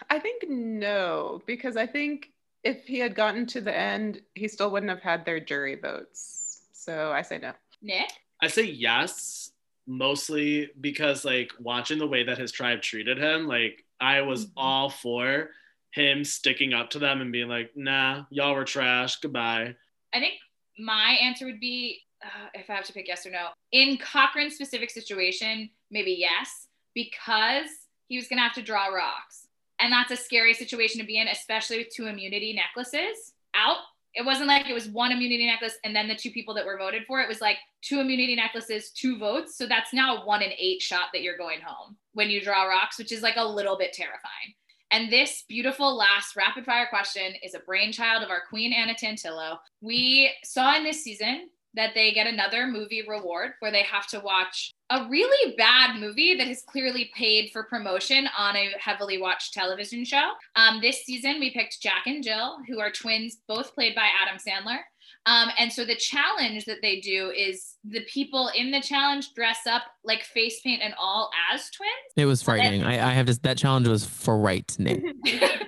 I 0.09 0.19
think 0.19 0.43
no, 0.49 1.41
because 1.45 1.77
I 1.77 1.87
think 1.87 2.31
if 2.63 2.85
he 2.85 2.99
had 2.99 3.15
gotten 3.15 3.45
to 3.47 3.61
the 3.61 3.75
end, 3.75 4.21
he 4.35 4.47
still 4.47 4.69
wouldn't 4.71 4.89
have 4.89 5.01
had 5.01 5.25
their 5.25 5.39
jury 5.39 5.75
votes. 5.75 6.61
So 6.73 7.11
I 7.11 7.21
say 7.21 7.37
no. 7.39 7.53
Nick? 7.81 8.11
I 8.41 8.47
say 8.47 8.63
yes, 8.63 9.51
mostly 9.87 10.69
because 10.79 11.25
like 11.25 11.51
watching 11.59 11.97
the 11.99 12.07
way 12.07 12.23
that 12.23 12.37
his 12.37 12.51
tribe 12.51 12.81
treated 12.81 13.17
him, 13.17 13.47
like 13.47 13.83
I 13.99 14.21
was 14.21 14.47
Mhm. 14.47 14.51
all 14.57 14.89
for 14.89 15.49
him 15.91 16.23
sticking 16.23 16.73
up 16.73 16.89
to 16.91 16.99
them 16.99 17.21
and 17.21 17.31
being 17.31 17.49
like, 17.49 17.71
nah, 17.75 18.23
y'all 18.29 18.55
were 18.55 18.63
trash, 18.63 19.17
goodbye. 19.17 19.75
I 20.13 20.19
think 20.19 20.33
my 20.79 21.17
answer 21.21 21.45
would 21.45 21.59
be 21.59 21.99
uh, 22.23 22.49
if 22.53 22.69
I 22.69 22.73
have 22.73 22.85
to 22.85 22.93
pick 22.93 23.07
yes 23.07 23.25
or 23.25 23.31
no. 23.31 23.47
In 23.71 23.97
Cochran's 23.97 24.55
specific 24.55 24.89
situation, 24.89 25.69
maybe 25.89 26.15
yes, 26.17 26.67
because 26.93 27.69
he 28.07 28.17
was 28.17 28.27
going 28.27 28.37
to 28.37 28.43
have 28.43 28.53
to 28.53 28.61
draw 28.61 28.87
rocks. 28.87 29.47
And 29.79 29.91
that's 29.91 30.11
a 30.11 30.17
scary 30.17 30.53
situation 30.53 31.01
to 31.01 31.07
be 31.07 31.17
in, 31.17 31.27
especially 31.27 31.79
with 31.79 31.93
two 31.93 32.05
immunity 32.05 32.53
necklaces 32.53 33.33
out. 33.55 33.77
It 34.13 34.25
wasn't 34.25 34.47
like 34.47 34.69
it 34.69 34.73
was 34.73 34.89
one 34.89 35.11
immunity 35.11 35.45
necklace 35.45 35.77
and 35.85 35.95
then 35.95 36.07
the 36.07 36.15
two 36.15 36.31
people 36.31 36.53
that 36.55 36.65
were 36.65 36.77
voted 36.77 37.03
for. 37.07 37.21
It 37.21 37.29
was 37.29 37.41
like 37.41 37.57
two 37.81 38.01
immunity 38.01 38.35
necklaces, 38.35 38.91
two 38.91 39.17
votes. 39.17 39.57
So 39.57 39.65
that's 39.65 39.93
now 39.93 40.17
a 40.17 40.25
one 40.25 40.41
in 40.41 40.51
eight 40.57 40.81
shot 40.81 41.05
that 41.13 41.21
you're 41.21 41.37
going 41.37 41.61
home 41.61 41.95
when 42.13 42.29
you 42.29 42.41
draw 42.41 42.65
rocks, 42.65 42.99
which 42.99 43.11
is 43.11 43.21
like 43.21 43.37
a 43.37 43.47
little 43.47 43.77
bit 43.77 43.93
terrifying. 43.93 44.53
And 44.91 45.09
this 45.09 45.45
beautiful 45.47 45.95
last 45.95 46.35
rapid 46.35 46.65
fire 46.65 46.87
question 46.89 47.33
is 47.41 47.53
a 47.53 47.59
brainchild 47.59 48.23
of 48.23 48.29
our 48.29 48.41
queen, 48.49 48.73
Anna 48.73 48.93
Tantillo. 48.93 49.57
We 49.79 50.31
saw 50.43 50.75
in 50.75 50.83
this 50.83 51.01
season 51.01 51.49
that 51.73 51.93
they 51.95 52.11
get 52.11 52.27
another 52.27 52.67
movie 52.67 53.03
reward 53.07 53.51
where 53.59 53.71
they 53.71 53.83
have 53.83 54.05
to 54.07 54.19
watch 54.19 54.73
a 54.89 55.07
really 55.09 55.55
bad 55.55 55.97
movie 55.99 56.35
that 56.35 56.47
has 56.47 56.63
clearly 56.63 57.09
paid 57.15 57.49
for 57.51 57.63
promotion 57.63 58.27
on 58.37 58.57
a 58.57 58.71
heavily 58.77 59.17
watched 59.17 59.53
television 59.53 60.03
show. 60.03 60.31
Um, 60.57 60.81
this 60.81 61.05
season, 61.05 61.39
we 61.39 61.51
picked 61.51 61.81
Jack 61.81 62.07
and 62.07 62.21
Jill, 62.21 62.57
who 62.67 62.81
are 62.81 62.91
twins, 62.91 63.37
both 63.47 63.73
played 63.73 63.95
by 63.95 64.09
Adam 64.21 64.37
Sandler. 64.37 64.79
Um, 65.25 65.49
and 65.59 65.71
so 65.71 65.85
the 65.85 65.95
challenge 65.95 66.65
that 66.65 66.77
they 66.81 66.99
do 66.99 67.29
is 67.29 67.75
the 67.83 68.03
people 68.05 68.49
in 68.55 68.71
the 68.71 68.81
challenge 68.81 69.33
dress 69.35 69.59
up 69.67 69.83
like 70.03 70.23
face 70.23 70.59
paint 70.61 70.81
and 70.83 70.93
all 70.99 71.29
as 71.53 71.69
twins. 71.69 71.91
It 72.15 72.25
was 72.25 72.41
frightening. 72.41 72.83
I, 72.83 72.93
I 73.09 73.13
have 73.13 73.27
to. 73.27 73.39
That 73.41 73.57
challenge 73.57 73.87
was 73.87 74.05
frightening. 74.05 75.13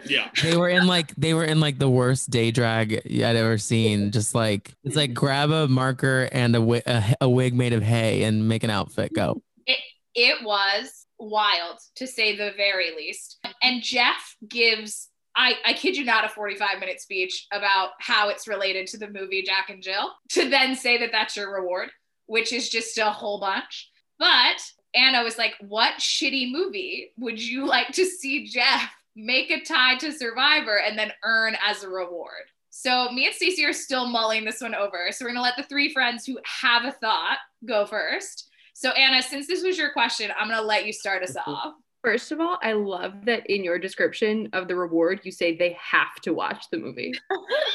Yeah. 0.05 0.29
They 0.41 0.57
were 0.57 0.67
in 0.67 0.85
like 0.85 1.15
they 1.15 1.33
were 1.33 1.45
in 1.45 1.61
like 1.61 1.79
the 1.79 1.89
worst 1.89 2.29
day 2.29 2.51
drag 2.51 2.93
I'd 2.93 3.21
ever 3.37 3.57
seen. 3.57 4.11
Just 4.11 4.35
like 4.35 4.73
it's 4.83 4.97
like 4.97 5.13
grab 5.13 5.49
a 5.51 5.67
marker 5.69 6.27
and 6.31 6.53
a, 6.55 6.59
wi- 6.59 6.83
a, 6.85 7.15
a 7.21 7.29
wig 7.29 7.53
made 7.53 7.71
of 7.71 7.83
hay 7.83 8.23
and 8.23 8.47
make 8.49 8.63
an 8.63 8.69
outfit. 8.69 9.13
Go. 9.13 9.41
It, 9.65 9.79
it 10.13 10.43
was 10.43 11.05
wild 11.19 11.79
to 11.95 12.07
say 12.07 12.35
the 12.35 12.51
very 12.57 12.95
least. 12.95 13.39
And 13.61 13.81
Jeff 13.81 14.35
gives, 14.47 15.09
I, 15.35 15.55
I 15.65 15.73
kid 15.73 15.95
you 15.95 16.05
not, 16.05 16.25
a 16.25 16.29
45 16.29 16.79
minute 16.79 17.01
speech 17.01 17.47
about 17.51 17.91
how 17.99 18.29
it's 18.29 18.47
related 18.47 18.87
to 18.87 18.97
the 18.97 19.09
movie 19.09 19.43
Jack 19.43 19.69
and 19.69 19.81
Jill 19.81 20.11
to 20.29 20.49
then 20.49 20.75
say 20.75 20.97
that 20.99 21.11
that's 21.11 21.35
your 21.35 21.53
reward, 21.53 21.89
which 22.27 22.53
is 22.53 22.69
just 22.69 22.97
a 22.97 23.05
whole 23.05 23.39
bunch. 23.39 23.89
But 24.19 24.61
Anna 24.95 25.23
was 25.23 25.37
like, 25.37 25.53
What 25.59 25.95
shitty 25.99 26.51
movie 26.51 27.11
would 27.17 27.41
you 27.41 27.65
like 27.67 27.87
to 27.93 28.05
see 28.05 28.45
Jeff 28.45 28.89
make 29.15 29.51
a 29.51 29.63
tie 29.63 29.97
to 29.97 30.11
Survivor 30.11 30.79
and 30.79 30.97
then 30.97 31.11
earn 31.23 31.55
as 31.65 31.83
a 31.83 31.89
reward? 31.89 32.43
So 32.75 33.11
me 33.11 33.27
and 33.27 33.35
Stacey 33.35 33.65
are 33.65 33.73
still 33.73 34.07
mulling 34.07 34.45
this 34.45 34.61
one 34.61 34.73
over. 34.73 35.07
So 35.11 35.25
we're 35.25 35.29
gonna 35.29 35.41
let 35.41 35.57
the 35.57 35.63
three 35.63 35.93
friends 35.93 36.25
who 36.25 36.39
have 36.43 36.85
a 36.85 36.91
thought 36.91 37.37
go 37.65 37.85
first. 37.85 38.49
So 38.73 38.89
Anna, 38.91 39.21
since 39.21 39.45
this 39.45 39.63
was 39.63 39.77
your 39.77 39.91
question, 39.91 40.31
I'm 40.37 40.49
gonna 40.49 40.61
let 40.61 40.85
you 40.85 40.93
start 40.93 41.23
us 41.23 41.35
off. 41.47 41.73
First 42.03 42.33
of 42.33 42.41
all, 42.41 42.57
I 42.61 42.73
love 42.73 43.25
that 43.25 43.49
in 43.49 43.63
your 43.63 43.79
description 43.79 44.49
of 44.51 44.67
the 44.67 44.75
reward, 44.75 45.21
you 45.23 45.31
say 45.31 45.55
they 45.55 45.77
have 45.79 46.15
to 46.23 46.33
watch 46.33 46.69
the 46.69 46.77
movie. 46.77 47.13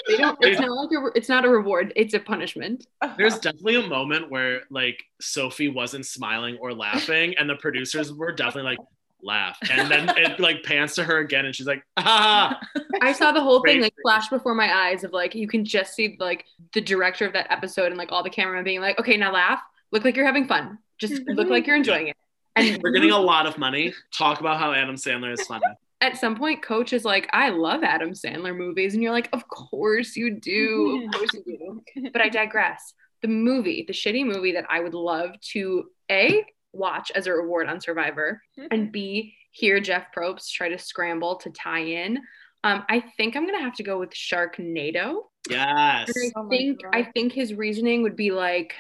They 0.07 0.19
don't. 0.19 0.39
It's 0.43 0.61
not 0.61 0.71
like 0.71 0.91
a, 0.91 1.19
it's 1.19 1.29
not 1.31 1.47
a 1.47 1.49
reward. 1.49 1.95
It's 1.97 2.13
a 2.13 2.21
punishment. 2.21 2.87
There's 3.17 3.39
definitely 3.39 3.77
a 3.77 3.89
moment 3.89 4.31
where 4.31 4.63
like 4.71 5.03
Sophie 5.21 5.69
wasn't 5.69 6.05
smiling 6.05 6.59
or 6.61 6.75
laughing, 6.75 7.35
and 7.39 7.49
the 7.49 7.57
producers 7.57 8.13
were 8.13 8.33
definitely 8.33 8.71
like, 8.71 8.79
laugh. 9.23 9.59
And 9.71 9.91
then 9.91 10.11
it 10.17 10.39
like 10.39 10.63
pans 10.63 10.95
to 10.97 11.05
her 11.05 11.19
again, 11.19 11.47
and 11.47 11.55
she's 11.55 11.67
like, 11.67 11.83
ah. 11.97 12.61
I 13.03 13.13
saw 13.13 13.33
the 13.33 13.41
whole 13.41 13.63
thing 13.63 13.81
like 13.81 13.95
flash 14.03 14.29
before 14.29 14.55
my 14.55 14.89
eyes 14.89 15.05
of 15.05 15.13
like 15.13 15.35
you 15.35 15.49
can 15.49 15.65
just 15.65 15.95
see 15.95 16.17
like 16.21 16.45
the 16.75 16.81
director 16.83 17.27
of 17.27 17.33
that 17.33 17.51
episode 17.51 17.87
and 17.87 17.97
like 17.97 18.13
all 18.13 18.23
the 18.23 18.31
cameramen 18.31 18.65
being 18.65 18.81
like, 18.81 18.99
okay, 18.99 19.17
now 19.17 19.33
laugh, 19.33 19.61
look 19.91 20.05
like 20.05 20.17
you're 20.17 20.27
having 20.27 20.47
fun, 20.47 20.79
just 20.99 21.23
look 21.29 21.49
like 21.51 21.67
you're 21.67 21.77
enjoying 21.77 22.09
it. 22.09 22.17
And 22.57 22.81
We're 22.83 22.91
getting 22.93 23.11
a 23.13 23.19
lot 23.19 23.47
of 23.47 23.59
money. 23.59 23.95
Talk 24.17 24.41
about 24.41 24.59
how 24.59 24.73
Adam 24.73 24.97
Sandler 24.97 25.33
is 25.33 25.47
funny. 25.47 25.63
at 26.01 26.17
some 26.17 26.37
point, 26.37 26.63
coach 26.63 26.93
is 26.93 27.05
like, 27.05 27.29
I 27.33 27.51
love 27.51 27.83
Adam 27.83 28.13
Sandler 28.13 28.57
movies, 28.57 28.95
and 28.95 29.03
you're 29.03 29.13
like, 29.13 29.29
of 29.33 29.47
course 29.49 30.17
you 30.17 30.31
do, 30.41 31.05
of 31.07 31.15
course 31.15 31.31
you 31.35 31.83
do. 31.95 32.11
But 32.13 32.23
I 32.23 32.29
digress. 32.29 32.95
The 33.23 33.29
movie, 33.29 33.85
the 33.87 33.93
shitty 33.93 34.25
movie 34.25 34.53
that 34.53 34.67
I 34.69 34.81
would 34.81 34.95
love 34.95 35.31
to 35.53 35.87
a 36.11 36.45
watch 36.73 37.11
as 37.15 37.27
a 37.27 37.33
reward 37.33 37.69
on 37.69 37.81
Survivor, 37.81 38.41
and 38.71 38.93
B 38.93 39.35
hear 39.51 39.81
Jeff 39.81 40.07
Probst 40.17 40.53
try 40.53 40.69
to 40.69 40.79
scramble 40.79 41.37
to 41.37 41.51
tie 41.51 41.81
in. 41.81 42.19
Um, 42.65 42.85
I 42.89 43.03
think 43.17 43.37
I'm 43.37 43.45
gonna 43.47 43.61
have 43.63 43.75
to 43.75 43.83
go 43.83 43.99
with 43.99 44.11
Sharknado. 44.11 45.23
Yes. 45.51 46.11
I 46.17 46.31
Oh 46.37 46.49
think 46.49 46.83
God. 46.83 46.91
I 46.95 47.05
think 47.15 47.33
his 47.33 47.55
reasoning 47.55 48.03
would 48.03 48.17
be 48.17 48.31
like, 48.31 48.75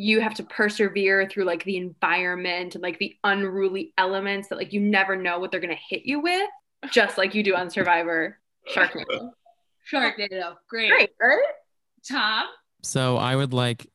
you 0.00 0.20
have 0.20 0.32
to 0.32 0.42
persevere 0.42 1.28
through 1.28 1.44
like 1.44 1.62
the 1.64 1.76
environment 1.76 2.74
and 2.74 2.82
like 2.82 2.98
the 2.98 3.14
unruly 3.22 3.92
elements 3.98 4.48
that 4.48 4.56
like 4.56 4.72
you 4.72 4.80
never 4.80 5.14
know 5.14 5.38
what 5.38 5.50
they're 5.50 5.60
gonna 5.60 5.74
hit 5.74 6.06
you 6.06 6.20
with, 6.20 6.48
just 6.90 7.18
like 7.18 7.34
you 7.34 7.42
do 7.42 7.54
on 7.54 7.68
Survivor. 7.68 8.38
Sharknado. 8.74 9.32
Sharknado. 9.92 10.56
Great. 10.68 10.90
Great, 10.90 11.10
right? 11.20 11.42
Tom. 12.08 12.46
So 12.82 13.18
I 13.18 13.36
would 13.36 13.52
like, 13.52 13.88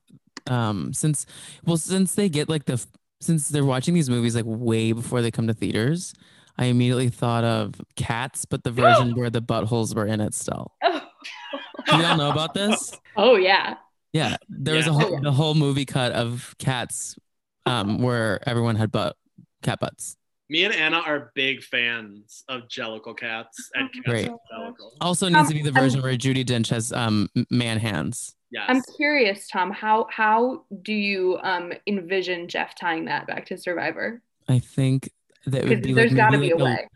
um, 0.47 0.93
since 0.93 1.25
well, 1.65 1.77
since 1.77 2.13
they 2.13 2.29
get 2.29 2.49
like 2.49 2.65
the 2.65 2.85
since 3.19 3.49
they're 3.49 3.65
watching 3.65 3.95
these 3.95 4.09
movies 4.09 4.35
like 4.35 4.45
way 4.45 4.91
before 4.91 5.23
they 5.23 5.31
come 5.31 5.47
to 5.47 5.55
theaters, 5.55 6.13
I 6.55 6.65
immediately 6.65 7.09
thought 7.09 7.43
of 7.43 7.81
Cats, 7.95 8.45
but 8.45 8.63
the 8.63 8.71
version 8.71 9.15
where 9.15 9.31
the 9.31 9.41
buttholes 9.41 9.95
were 9.95 10.05
in 10.05 10.21
it 10.21 10.35
still. 10.35 10.71
Do 10.83 11.97
y'all 11.97 12.17
know 12.17 12.29
about 12.29 12.53
this? 12.53 12.91
Oh 13.17 13.37
yeah. 13.37 13.75
Yeah, 14.15 14.37
there 14.47 14.75
was 14.75 14.87
a 14.87 14.93
whole, 14.93 15.19
the 15.19 15.31
whole 15.31 15.55
movie 15.55 15.85
cut 15.85 16.13
of 16.13 16.55
Cats, 16.57 17.17
um, 17.65 18.01
where 18.01 18.39
everyone 18.47 18.77
had 18.77 18.89
butt 18.89 19.17
cat 19.61 19.81
butts. 19.81 20.15
Me 20.47 20.63
and 20.63 20.73
Anna 20.73 20.99
are 20.99 21.31
big 21.35 21.61
fans 21.63 22.45
of 22.47 22.69
Jellicle 22.69 23.17
cats 23.17 23.69
and 23.73 23.91
cats 23.91 24.05
Great. 24.07 24.27
Jellicle. 24.27 24.91
Also 25.01 25.27
needs 25.27 25.39
Um, 25.39 25.47
to 25.47 25.53
be 25.53 25.63
the 25.63 25.71
version 25.71 26.01
where 26.01 26.13
Judi 26.15 26.45
Dench 26.45 26.69
has 26.69 26.93
um 26.93 27.27
man 27.49 27.77
hands. 27.77 28.35
Yes. 28.51 28.65
I'm 28.69 28.81
curious, 28.95 29.49
Tom, 29.49 29.69
how 29.71 30.07
how 30.09 30.63
do 30.81 30.93
you 30.93 31.37
um 31.43 31.73
envision 31.85 32.47
Jeff 32.47 32.73
tying 32.73 33.03
that 33.05 33.27
back 33.27 33.47
to 33.47 33.57
Survivor? 33.57 34.21
I 34.47 34.59
think 34.59 35.09
that 35.45 35.63
would 35.63 35.81
Because 35.81 35.87
be 35.87 35.93
there's 35.93 36.11
like 36.11 36.17
gotta 36.17 36.37
maybe 36.37 36.53
be 36.53 36.61
a 36.61 36.63
way. 36.63 36.87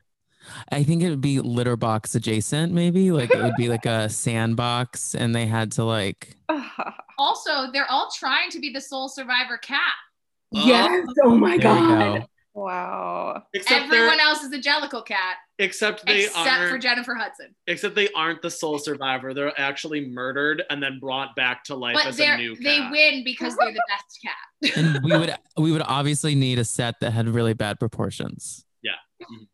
I 0.71 0.83
think 0.83 1.03
it 1.03 1.09
would 1.09 1.19
be 1.21 1.41
litter 1.41 1.75
box 1.75 2.15
adjacent, 2.15 2.71
maybe 2.71 3.11
like 3.11 3.29
it 3.31 3.41
would 3.41 3.55
be 3.57 3.67
like 3.67 3.85
a 3.85 4.07
sandbox, 4.23 5.15
and 5.15 5.35
they 5.35 5.47
had 5.47 5.73
to 5.73 5.83
like 5.83 6.35
Also, 7.19 7.71
they're 7.71 7.89
all 7.91 8.09
trying 8.17 8.49
to 8.51 8.59
be 8.59 8.71
the 8.71 8.81
sole 8.81 9.09
survivor 9.09 9.57
cat. 9.57 9.79
Oh. 10.55 10.65
Yes. 10.65 11.05
Oh 11.23 11.35
my 11.35 11.57
there 11.57 11.59
god. 11.59 12.21
go. 12.21 12.25
wow. 12.55 13.43
except 13.53 13.85
Everyone 13.85 14.19
else 14.19 14.41
is 14.41 14.51
a 14.51 14.57
Jellicle 14.57 15.05
cat, 15.05 15.35
except 15.59 16.05
they 16.05 16.25
except 16.25 16.47
aren't 16.47 16.71
for 16.71 16.77
Jennifer 16.79 17.13
Hudson. 17.13 17.53
except 17.67 17.93
they 17.93 18.09
aren't 18.15 18.41
the 18.41 18.49
sole 18.49 18.79
survivor. 18.79 19.33
They're 19.33 19.53
actually 19.59 20.07
murdered 20.09 20.63
and 20.69 20.81
then 20.81 20.97
brought 20.99 21.35
back 21.35 21.63
to 21.65 21.75
life 21.75 21.93
But 21.93 22.07
as 22.07 22.15
a 22.15 22.23
they're 22.23 22.37
new 22.37 22.55
they 22.55 22.79
win 22.89 23.23
because 23.23 23.55
they're 23.57 23.73
the 23.73 23.83
best 23.89 24.19
cat. 24.23 24.33
And 24.77 25.03
we 25.03 25.15
would 25.15 25.35
we 25.57 25.71
would 25.71 25.83
obviously 25.83 26.33
need 26.35 26.57
a 26.57 26.65
set 26.65 26.95
that 27.01 27.11
had 27.11 27.29
really 27.29 27.53
bad 27.53 27.79
proportions. 27.79 28.65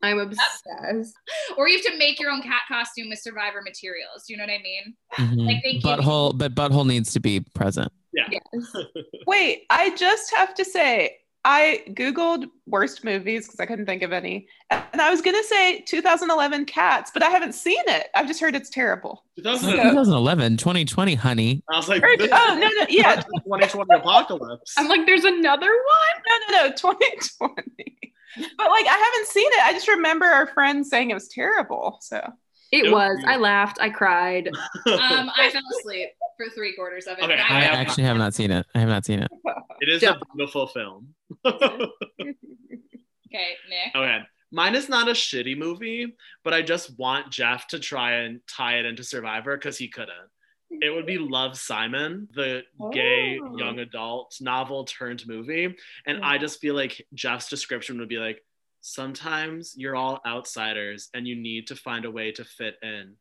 I'm 0.01 0.19
obsessed. 0.19 1.15
or 1.57 1.67
you 1.67 1.77
have 1.77 1.85
to 1.91 1.97
make 1.97 2.19
your 2.19 2.31
own 2.31 2.41
cat 2.41 2.61
costume 2.67 3.09
with 3.09 3.19
survivor 3.19 3.61
materials. 3.61 4.25
Do 4.27 4.33
you 4.33 4.37
know 4.37 4.43
what 4.43 4.51
I 4.53 4.61
mean? 4.61 4.93
Mhm. 5.13 5.45
Like 5.47 5.63
they 5.63 5.79
butthole, 5.79 6.37
but 6.37 6.53
butthole 6.55 6.85
needs 6.85 7.11
to 7.13 7.19
be 7.19 7.41
present. 7.53 7.91
Yes. 8.13 8.41
Wait, 9.27 9.63
I 9.69 9.95
just 9.95 10.33
have 10.35 10.53
to 10.55 10.65
say, 10.65 11.17
I 11.47 11.83
Googled 11.89 12.45
worst 12.65 13.03
movies 13.03 13.45
because 13.45 13.59
I 13.59 13.67
couldn't 13.67 13.85
think 13.85 14.01
of 14.01 14.11
any. 14.11 14.47
And 14.71 14.99
I 14.99 15.11
was 15.11 15.21
going 15.21 15.35
to 15.39 15.43
say 15.47 15.81
2011 15.81 16.65
Cats, 16.65 17.11
but 17.13 17.21
I 17.21 17.29
haven't 17.29 17.53
seen 17.53 17.81
it. 17.87 18.07
I've 18.15 18.25
just 18.25 18.39
heard 18.41 18.55
it's 18.55 18.69
terrible. 18.71 19.23
2000 19.37 19.69
Yeah. 19.69 19.83
2011, 19.91 20.57
2020. 20.57 21.13
Honey. 21.13 21.61
I 21.71 21.77
was 21.77 21.87
like, 21.87 22.01
Or- 22.01 22.07
oh, 22.19 22.57
no, 22.59 22.67
no, 22.67 22.85
yeah. 22.89 23.21
2020 23.21 23.93
apocalypse. 23.95 24.73
I'm 24.75 24.87
like, 24.87 25.05
there's 25.05 25.23
another 25.23 25.67
one. 25.69 26.23
No, 26.49 26.57
no, 26.57 26.67
no, 26.69 26.73
2020. 26.75 27.63
But 28.57 28.69
like, 28.69 28.85
I 28.87 28.97
haven't 29.13 29.27
seen 29.27 29.47
it. 29.53 29.63
I 29.65 29.71
just 29.73 29.87
remember 29.87 30.25
our 30.25 30.47
friends 30.47 30.89
saying 30.89 31.11
it 31.11 31.13
was 31.13 31.27
terrible. 31.27 31.99
So, 32.01 32.27
It 32.71 32.85
Nope. 32.85 32.93
was. 32.93 33.23
I 33.27 33.37
laughed. 33.37 33.77
I 33.79 33.89
cried. 33.91 34.49
Um, 34.87 35.31
I 35.35 35.49
fell 35.51 35.61
asleep 35.79 36.09
for 36.37 36.49
three 36.53 36.75
quarters 36.75 37.07
of 37.07 37.17
it. 37.17 37.23
Okay, 37.23 37.33
I 37.39 37.57
I 37.57 37.61
have- 37.61 37.73
actually 37.75 38.03
have 38.03 38.17
not 38.17 38.33
seen 38.33 38.51
it. 38.51 38.65
I 38.75 38.79
have 38.79 38.89
not 38.89 39.05
seen 39.05 39.19
it. 39.19 39.31
it 39.81 39.89
is 39.89 40.01
Yeah. 40.01 40.13
a 40.21 40.35
beautiful 40.35 40.67
film. 40.67 41.13
okay, 41.45 41.57
Nick. 43.69 43.95
Okay. 43.95 44.19
Mine 44.51 44.75
is 44.75 44.87
not 44.87 45.07
a 45.07 45.11
shitty 45.11 45.57
movie, 45.57 46.15
but 46.43 46.53
I 46.53 46.61
just 46.61 46.97
want 46.97 47.31
Jeff 47.31 47.67
to 47.69 47.79
try 47.79 48.13
and 48.21 48.39
tie 48.47 48.77
it 48.77 48.85
into 48.85 49.03
Survivor 49.03 49.57
because 49.57 49.77
he 49.77 49.87
couldn't. 49.89 50.29
It 50.69 50.93
would 50.93 51.05
be 51.05 51.17
Love 51.17 51.57
Simon, 51.57 52.27
the 52.33 52.61
gay 52.93 53.39
Oh. 53.41 53.57
young 53.57 53.79
adult 53.79 54.35
novel 54.41 54.85
turned 54.85 55.25
movie. 55.27 55.75
And 56.05 56.23
I 56.23 56.37
just 56.37 56.59
feel 56.59 56.75
like 56.75 57.05
Jeff's 57.13 57.49
description 57.49 57.99
would 57.99 58.09
be 58.09 58.17
like, 58.17 58.41
sometimes 58.81 59.73
you're 59.77 59.95
all 59.95 60.21
outsiders 60.25 61.09
and 61.13 61.27
you 61.27 61.35
need 61.35 61.67
to 61.67 61.75
find 61.75 62.05
a 62.05 62.11
way 62.11 62.31
to 62.33 62.45
fit 62.45 62.75
in. 62.81 63.15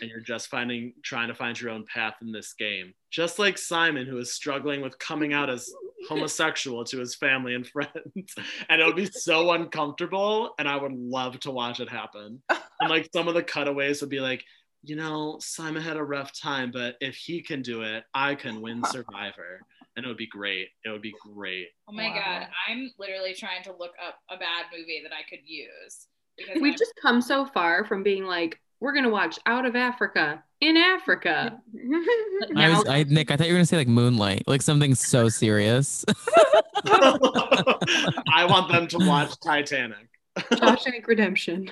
And 0.00 0.10
you're 0.10 0.20
just 0.20 0.48
finding 0.48 0.92
trying 1.02 1.28
to 1.28 1.34
find 1.34 1.60
your 1.60 1.70
own 1.70 1.84
path 1.92 2.14
in 2.22 2.32
this 2.32 2.52
game. 2.52 2.94
Just 3.10 3.38
like 3.38 3.58
Simon, 3.58 4.06
who 4.06 4.18
is 4.18 4.32
struggling 4.32 4.80
with 4.82 4.98
coming 4.98 5.32
out 5.32 5.50
as 5.50 5.70
homosexual 6.08 6.84
to 6.84 6.98
his 6.98 7.14
family 7.14 7.54
and 7.54 7.66
friends. 7.66 8.34
And 8.68 8.80
it 8.80 8.84
would 8.86 8.96
be 8.96 9.06
so 9.06 9.50
uncomfortable. 9.52 10.54
And 10.58 10.68
I 10.68 10.76
would 10.76 10.92
love 10.92 11.40
to 11.40 11.50
watch 11.50 11.80
it 11.80 11.88
happen. 11.88 12.42
And 12.48 12.90
like 12.90 13.08
some 13.12 13.28
of 13.28 13.34
the 13.34 13.42
cutaways 13.42 14.00
would 14.00 14.10
be 14.10 14.20
like, 14.20 14.44
you 14.82 14.96
know, 14.96 15.36
Simon 15.40 15.82
had 15.82 15.96
a 15.96 16.02
rough 16.04 16.32
time, 16.38 16.70
but 16.72 16.96
if 17.00 17.14
he 17.14 17.42
can 17.42 17.60
do 17.62 17.82
it, 17.82 18.04
I 18.14 18.34
can 18.34 18.60
win 18.62 18.82
Survivor. 18.90 19.60
And 19.96 20.04
it 20.06 20.08
would 20.08 20.16
be 20.16 20.28
great. 20.28 20.68
It 20.84 20.90
would 20.90 21.02
be 21.02 21.14
great. 21.34 21.66
Oh 21.88 21.92
my 21.92 22.08
Wow. 22.08 22.14
god, 22.14 22.48
I'm 22.68 22.90
literally 22.98 23.34
trying 23.34 23.62
to 23.64 23.72
look 23.72 23.92
up 24.06 24.14
a 24.30 24.36
bad 24.38 24.66
movie 24.72 25.00
that 25.02 25.12
I 25.12 25.22
could 25.28 25.40
use 25.44 26.06
We've 26.54 26.72
I'm- 26.72 26.78
just 26.78 26.94
come 27.02 27.20
so 27.20 27.44
far 27.44 27.84
from 27.84 28.02
being 28.02 28.24
like, 28.24 28.58
we're 28.80 28.94
gonna 28.94 29.10
watch 29.10 29.38
Out 29.46 29.66
of 29.66 29.76
Africa 29.76 30.42
in 30.60 30.76
Africa. 30.76 31.60
I 32.56 32.68
was, 32.70 32.86
I, 32.88 33.04
Nick, 33.08 33.30
I 33.30 33.36
thought 33.36 33.46
you 33.46 33.52
were 33.52 33.58
gonna 33.58 33.66
say 33.66 33.76
like 33.76 33.88
Moonlight, 33.88 34.44
like 34.46 34.62
something 34.62 34.94
so 34.94 35.28
serious. 35.28 36.04
I 36.84 38.46
want 38.48 38.70
them 38.70 38.86
to 38.88 38.98
watch 38.98 39.38
Titanic. 39.40 40.08
Shawshank 40.38 41.06
Redemption. 41.06 41.70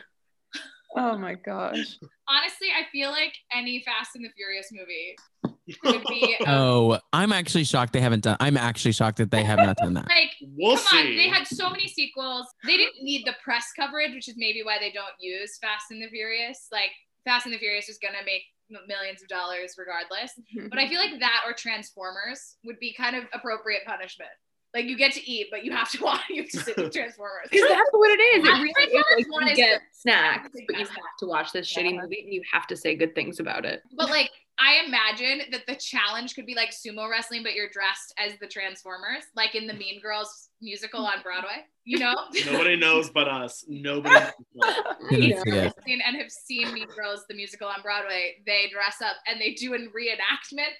oh 0.96 1.16
my 1.16 1.34
gosh. 1.34 1.98
honestly, 2.28 2.68
I 2.68 2.84
feel 2.92 3.10
like 3.10 3.34
any 3.52 3.82
Fast 3.82 4.16
and 4.16 4.24
the 4.24 4.30
Furious 4.36 4.68
movie 4.72 5.16
would 5.37 5.37
be 6.08 6.36
a- 6.40 6.44
oh, 6.50 6.98
I'm 7.12 7.32
actually 7.32 7.64
shocked 7.64 7.92
they 7.92 8.00
haven't 8.00 8.24
done. 8.24 8.36
I'm 8.40 8.56
actually 8.56 8.92
shocked 8.92 9.18
that 9.18 9.30
they 9.30 9.44
have 9.44 9.58
not 9.58 9.76
done 9.76 9.94
that. 9.94 10.06
like 10.08 10.30
We'll 10.40 10.76
Come 10.76 10.98
on, 10.98 11.16
they 11.16 11.28
had 11.28 11.46
so 11.46 11.70
many 11.70 11.88
sequels. 11.88 12.46
They 12.64 12.76
didn't 12.76 13.02
need 13.02 13.26
the 13.26 13.34
press 13.42 13.66
coverage, 13.76 14.12
which 14.14 14.28
is 14.28 14.34
maybe 14.36 14.62
why 14.62 14.78
they 14.78 14.90
don't 14.90 15.06
use 15.20 15.58
Fast 15.58 15.86
and 15.90 16.02
the 16.02 16.08
Furious. 16.08 16.68
Like 16.72 16.90
Fast 17.24 17.46
and 17.46 17.54
the 17.54 17.58
Furious 17.58 17.88
is 17.88 17.98
gonna 17.98 18.24
make 18.24 18.42
millions 18.86 19.22
of 19.22 19.28
dollars 19.28 19.74
regardless. 19.78 20.32
Mm-hmm. 20.56 20.68
But 20.68 20.78
I 20.78 20.88
feel 20.88 20.98
like 21.00 21.18
that 21.20 21.42
or 21.46 21.52
Transformers 21.52 22.56
would 22.64 22.78
be 22.78 22.92
kind 22.94 23.16
of 23.16 23.24
appropriate 23.32 23.82
punishment. 23.86 24.30
Like 24.74 24.84
you 24.84 24.96
get 24.98 25.12
to 25.12 25.30
eat, 25.30 25.46
but 25.50 25.64
you 25.64 25.72
have 25.72 25.90
to 25.92 26.02
watch. 26.04 26.20
You 26.28 26.42
have 26.42 26.50
to 26.50 26.60
sit 26.60 26.76
with 26.76 26.92
Transformers. 26.92 27.48
Because 27.50 27.68
that's 27.68 27.90
what 27.92 28.10
it 28.10 28.22
is. 28.22 28.44
It 28.44 28.46
That's 28.46 28.60
really 28.62 28.74
what 28.92 29.04
is 29.18 29.26
like 29.26 29.32
one 29.32 29.46
you 29.46 29.52
is 29.52 29.56
get 29.56 29.78
good. 29.78 29.80
snacks, 29.92 30.50
but 30.66 30.78
you 30.78 30.84
have 30.84 30.96
to 31.20 31.26
watch 31.26 31.52
this 31.52 31.72
shitty 31.72 32.00
movie 32.00 32.20
and 32.24 32.32
you 32.32 32.42
have 32.52 32.66
to 32.66 32.76
say 32.76 32.94
good 32.94 33.14
things 33.14 33.40
about 33.40 33.64
it. 33.64 33.82
But 33.96 34.10
like 34.10 34.30
I 34.60 34.84
imagine 34.86 35.42
that 35.52 35.66
the 35.66 35.76
challenge 35.76 36.34
could 36.34 36.46
be 36.46 36.54
like 36.54 36.70
sumo 36.70 37.08
wrestling, 37.08 37.42
but 37.44 37.54
you're 37.54 37.68
dressed 37.68 38.12
as 38.18 38.32
the 38.40 38.46
Transformers, 38.46 39.22
like 39.36 39.54
in 39.54 39.66
the 39.66 39.74
Mean 39.74 40.00
Girls 40.00 40.48
musical 40.60 41.06
on 41.06 41.22
Broadway. 41.22 41.64
You 41.84 42.00
know? 42.00 42.14
Nobody 42.46 42.76
knows 42.76 43.08
but 43.08 43.28
us. 43.28 43.64
Nobody 43.68 44.14
knows 44.14 44.32
but 44.54 44.68
us. 44.68 44.84
Yeah. 45.10 45.42
see 45.42 45.50
it. 45.50 45.74
seen 45.86 46.00
and 46.04 46.16
have 46.16 46.30
seen 46.30 46.72
Mean 46.72 46.88
Girls 46.88 47.24
the 47.28 47.34
musical 47.34 47.68
on 47.68 47.82
Broadway, 47.82 48.42
they 48.46 48.68
dress 48.72 48.96
up 49.00 49.16
and 49.26 49.40
they 49.40 49.54
do 49.54 49.74
a 49.74 49.78
reenactment 49.78 50.74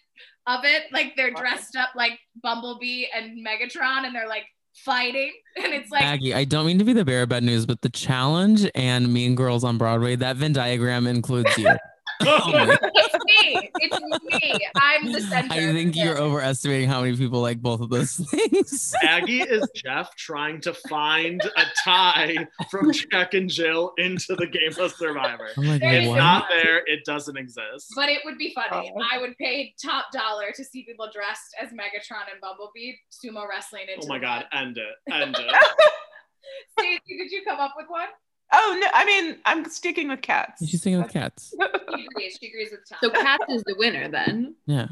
of 0.49 0.65
it. 0.65 0.85
Like 0.93 1.15
they're 1.17 1.31
dressed 1.31 1.77
up 1.77 1.91
like 1.95 2.19
Bumblebee 2.43 3.07
and 3.15 3.47
Megatron, 3.47 4.05
and 4.05 4.15
they're 4.15 4.29
like 4.29 4.45
fighting, 4.75 5.33
and 5.57 5.73
it's 5.73 5.91
like 5.91 6.03
Maggie, 6.03 6.35
I 6.35 6.45
don't 6.45 6.67
mean 6.67 6.79
to 6.79 6.85
be 6.85 6.93
the 6.93 7.05
bearer 7.05 7.23
of 7.23 7.29
bad 7.29 7.45
news, 7.45 7.67
but 7.67 7.81
the 7.83 7.91
challenge 7.91 8.69
and 8.75 9.13
Mean 9.13 9.35
Girls 9.35 9.65
on 9.65 9.79
Broadway, 9.79 10.17
that 10.17 10.37
Venn 10.37 10.53
diagram 10.53 11.07
includes 11.07 11.57
you. 11.57 11.71
It's 12.21 13.25
me, 13.27 13.71
it's 13.77 14.01
me. 14.43 14.59
I'm 14.77 15.13
the 15.13 15.21
center. 15.21 15.55
I 15.55 15.73
think 15.73 15.97
you're 15.97 16.19
overestimating 16.19 16.89
how 16.89 17.03
many 17.03 17.17
people 17.17 17.41
like 17.41 17.61
both 17.61 17.81
of 17.81 17.91
those 17.91 18.17
things. 18.31 18.95
Aggie 19.03 19.43
is 19.43 19.69
Jeff 19.75 20.15
trying 20.17 20.61
to 20.63 20.75
find 20.89 21.41
a 21.57 21.65
tie 21.85 22.47
from 22.71 22.93
Jack 22.93 23.35
and 23.35 23.49
Jill 23.49 23.93
into 23.99 24.35
the 24.37 24.47
game 24.47 24.73
of 24.79 24.93
Survivor. 24.93 25.49
I'm 25.57 25.65
like, 25.65 25.83
It's 25.83 26.09
what? 26.09 26.17
not 26.17 26.47
there. 26.49 26.79
It 26.87 27.05
doesn't 27.05 27.37
exist. 27.37 27.93
But 27.95 28.09
it 28.09 28.21
would 28.25 28.39
be 28.39 28.53
funny. 28.55 28.93
Oh. 28.95 29.03
I 29.13 29.19
would 29.19 29.37
pay 29.39 29.75
top 29.83 30.07
dollar 30.13 30.53
to 30.55 30.65
see 30.65 30.85
people 30.85 31.09
dressed 31.13 31.55
as 31.61 31.71
Megatron 31.71 32.31
and 32.33 32.41
Bumblebee 32.41 32.93
sumo 33.13 33.49
wrestling 33.49 33.87
oh 33.91 33.95
into. 33.95 34.07
Oh 34.07 34.09
my 34.09 34.19
God, 34.19 34.45
ring. 34.53 34.63
end 34.63 34.79
it. 34.79 35.13
End 35.13 35.37
it. 35.39 35.55
Stacey, 36.79 37.19
did 37.19 37.31
you 37.31 37.43
come 37.47 37.61
up 37.61 37.75
with 37.77 37.87
one? 37.89 38.09
Oh 38.53 38.79
no, 38.81 38.87
I 38.95 39.05
mean 39.05 39.37
I'm 39.45 39.69
sticking 39.69 40.09
with 40.09 40.23
cats. 40.23 40.67
She's 40.67 40.81
sticking 40.81 41.01
with 41.03 41.13
cats. 41.13 41.55
She 41.99 42.07
agrees. 42.07 42.39
She 42.41 42.49
agrees 42.49 42.69
with 42.71 42.89
Tom. 42.89 42.99
So 43.03 43.11
Cats 43.11 43.45
is 43.49 43.65
the 43.65 43.75
winner 43.77 44.09
then. 44.09 44.55
Yeah. 44.67 44.87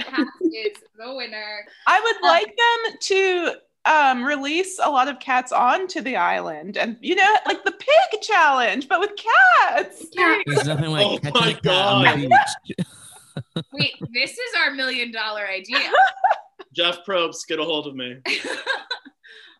Cats 0.00 0.30
is 0.42 0.76
the 0.98 1.14
winner. 1.14 1.64
I 1.86 2.00
would 2.00 2.28
like 2.28 2.54
them 2.56 2.98
to 3.00 3.52
um, 3.86 4.22
release 4.24 4.78
a 4.82 4.90
lot 4.90 5.08
of 5.08 5.20
cats 5.20 5.52
onto 5.52 6.02
the 6.02 6.16
island, 6.16 6.76
and 6.76 6.96
you 7.00 7.14
know, 7.14 7.36
like 7.46 7.64
the 7.64 7.72
pig 7.72 8.20
challenge, 8.20 8.88
but 8.88 9.00
with 9.00 9.12
cats. 9.16 10.04
Cat- 10.14 10.42
There's 10.46 10.66
nothing 10.66 10.90
like 10.90 11.06
Oh 11.06 11.18
catching 11.18 11.40
my 11.40 11.48
a 11.50 11.54
cat 11.54 11.66
on 11.72 12.04
God. 12.04 12.18
the 12.20 12.28
beach. 12.76 12.86
Wait, 13.72 13.92
this 14.12 14.32
is 14.32 14.54
our 14.62 14.72
million 14.72 15.10
dollar 15.12 15.46
idea. 15.48 15.78
Jeff 16.74 16.98
Probst, 17.08 17.46
get 17.48 17.58
a 17.58 17.64
hold 17.64 17.86
of 17.86 17.94
me. 17.96 18.18